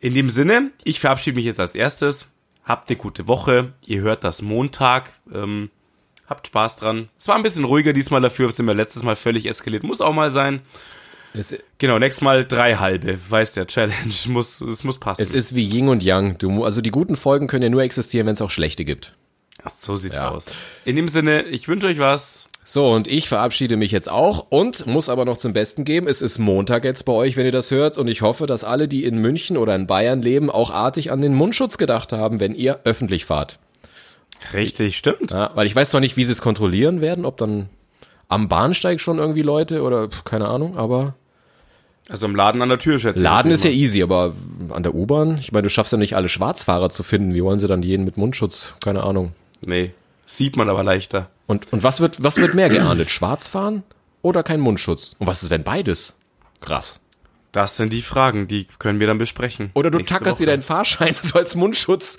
In 0.00 0.14
dem 0.14 0.30
Sinne, 0.30 0.70
ich 0.84 1.00
verabschiede 1.00 1.36
mich 1.36 1.44
jetzt 1.44 1.60
als 1.60 1.74
erstes. 1.74 2.34
Habt 2.64 2.88
eine 2.90 2.98
gute 2.98 3.26
Woche. 3.26 3.72
Ihr 3.86 4.00
hört 4.02 4.24
das 4.24 4.42
Montag. 4.42 5.10
Ähm, 5.32 5.70
habt 6.28 6.46
Spaß 6.48 6.76
dran. 6.76 7.08
Es 7.18 7.26
war 7.28 7.36
ein 7.36 7.42
bisschen 7.42 7.64
ruhiger 7.64 7.92
diesmal 7.92 8.20
dafür, 8.20 8.50
sind 8.52 8.66
wir 8.66 8.74
letztes 8.74 9.02
Mal 9.02 9.16
völlig 9.16 9.46
eskaliert. 9.46 9.82
Muss 9.84 10.00
auch 10.00 10.12
mal 10.12 10.30
sein. 10.30 10.60
es, 11.34 11.56
Genau, 11.78 11.98
nächstes 11.98 12.22
Mal 12.22 12.44
drei 12.44 12.76
halbe. 12.76 13.18
Weiß 13.28 13.54
der 13.54 13.66
Challenge. 13.66 13.94
Muss, 14.28 14.60
es 14.60 14.84
muss 14.84 14.98
passen. 14.98 15.22
es 15.22 15.34
ist 15.34 15.54
wie 15.54 15.64
Yin 15.66 15.88
und 15.88 16.02
Yang. 16.02 16.38
Du, 16.38 16.64
also 16.64 16.80
die 16.80 16.90
guten 16.90 17.16
Folgen 17.16 17.46
können 17.46 17.62
ja 17.64 17.70
nur 17.70 17.82
existieren, 17.82 18.26
wenn 18.26 18.34
es 18.34 18.42
auch 18.42 18.50
schlechte 18.50 18.84
gibt. 18.84 19.14
Ach, 19.64 19.70
so 19.70 19.96
sieht's 19.96 20.18
Ja. 20.18 20.28
aus. 20.30 20.56
In 20.84 20.94
dem 20.96 21.08
Sinne, 21.08 21.42
ich 21.44 21.66
wünsche 21.66 21.86
euch 21.88 21.98
was. 21.98 22.50
So, 22.70 22.90
und 22.92 23.08
ich 23.08 23.30
verabschiede 23.30 23.78
mich 23.78 23.92
jetzt 23.92 24.10
auch 24.10 24.48
und 24.50 24.86
muss 24.86 25.08
aber 25.08 25.24
noch 25.24 25.38
zum 25.38 25.54
Besten 25.54 25.84
geben. 25.84 26.06
Es 26.06 26.20
ist 26.20 26.38
Montag 26.38 26.84
jetzt 26.84 27.06
bei 27.06 27.14
euch, 27.14 27.38
wenn 27.38 27.46
ihr 27.46 27.52
das 27.52 27.70
hört. 27.70 27.96
Und 27.96 28.08
ich 28.08 28.20
hoffe, 28.20 28.44
dass 28.44 28.62
alle, 28.62 28.88
die 28.88 29.04
in 29.04 29.16
München 29.16 29.56
oder 29.56 29.74
in 29.74 29.86
Bayern 29.86 30.20
leben, 30.20 30.50
auch 30.50 30.70
artig 30.70 31.10
an 31.10 31.22
den 31.22 31.32
Mundschutz 31.32 31.78
gedacht 31.78 32.12
haben, 32.12 32.40
wenn 32.40 32.54
ihr 32.54 32.80
öffentlich 32.84 33.24
fahrt. 33.24 33.58
Richtig, 34.52 34.98
stimmt. 34.98 35.30
Ja, 35.30 35.50
weil 35.54 35.66
ich 35.66 35.74
weiß 35.74 35.88
zwar 35.88 36.02
nicht, 36.02 36.18
wie 36.18 36.24
sie 36.24 36.32
es 36.32 36.42
kontrollieren 36.42 37.00
werden, 37.00 37.24
ob 37.24 37.38
dann 37.38 37.70
am 38.28 38.50
Bahnsteig 38.50 39.00
schon 39.00 39.16
irgendwie 39.16 39.40
Leute 39.40 39.82
oder 39.82 40.10
pf, 40.10 40.24
keine 40.24 40.48
Ahnung, 40.48 40.76
aber 40.76 41.14
Also 42.10 42.26
im 42.26 42.36
Laden 42.36 42.60
an 42.60 42.68
der 42.68 42.78
Tür 42.78 42.98
schätze 42.98 43.20
ich 43.20 43.22
Laden 43.22 43.50
ist 43.50 43.64
ja 43.64 43.70
easy, 43.70 44.02
aber 44.02 44.34
an 44.68 44.82
der 44.82 44.94
U-Bahn, 44.94 45.38
ich 45.40 45.52
meine, 45.52 45.62
du 45.62 45.70
schaffst 45.70 45.92
ja 45.92 45.98
nicht 45.98 46.16
alle 46.16 46.28
Schwarzfahrer 46.28 46.90
zu 46.90 47.02
finden. 47.02 47.32
Wie 47.32 47.42
wollen 47.42 47.60
sie 47.60 47.66
dann 47.66 47.80
jeden 47.80 48.04
mit 48.04 48.18
Mundschutz? 48.18 48.74
Keine 48.84 49.04
Ahnung. 49.04 49.32
Nee, 49.62 49.92
sieht 50.28 50.56
man 50.56 50.68
aber 50.68 50.84
leichter. 50.84 51.30
Und, 51.46 51.72
und 51.72 51.82
was 51.82 52.00
wird, 52.00 52.22
was 52.22 52.36
wird 52.36 52.54
mehr 52.54 52.68
geahndet? 52.68 53.10
Schwarzfahren 53.10 53.82
oder 54.22 54.42
kein 54.42 54.60
Mundschutz? 54.60 55.16
Und 55.18 55.26
was 55.26 55.42
ist, 55.42 55.50
wenn 55.50 55.64
beides? 55.64 56.14
Krass. 56.60 57.00
Das 57.52 57.78
sind 57.78 57.92
die 57.92 58.02
Fragen, 58.02 58.46
die 58.46 58.66
können 58.78 59.00
wir 59.00 59.06
dann 59.06 59.16
besprechen. 59.16 59.70
Oder 59.72 59.90
du 59.90 60.00
tackerst 60.00 60.38
dir 60.38 60.46
deinen 60.46 60.62
Fahrschein 60.62 61.16
so 61.22 61.38
als 61.38 61.54
Mundschutz 61.54 62.18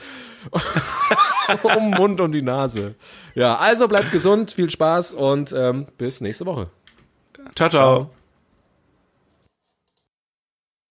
um 1.61 1.91
den 1.91 1.91
Mund 1.91 2.19
und 2.19 2.31
die 2.31 2.41
Nase. 2.41 2.95
Ja, 3.35 3.57
also 3.57 3.87
bleibt 3.87 4.11
gesund, 4.11 4.51
viel 4.51 4.71
Spaß 4.71 5.13
und 5.13 5.53
ähm, 5.55 5.85
bis 5.97 6.19
nächste 6.21 6.47
Woche. 6.47 6.69
Ciao, 7.55 7.69
ciao. 7.69 8.09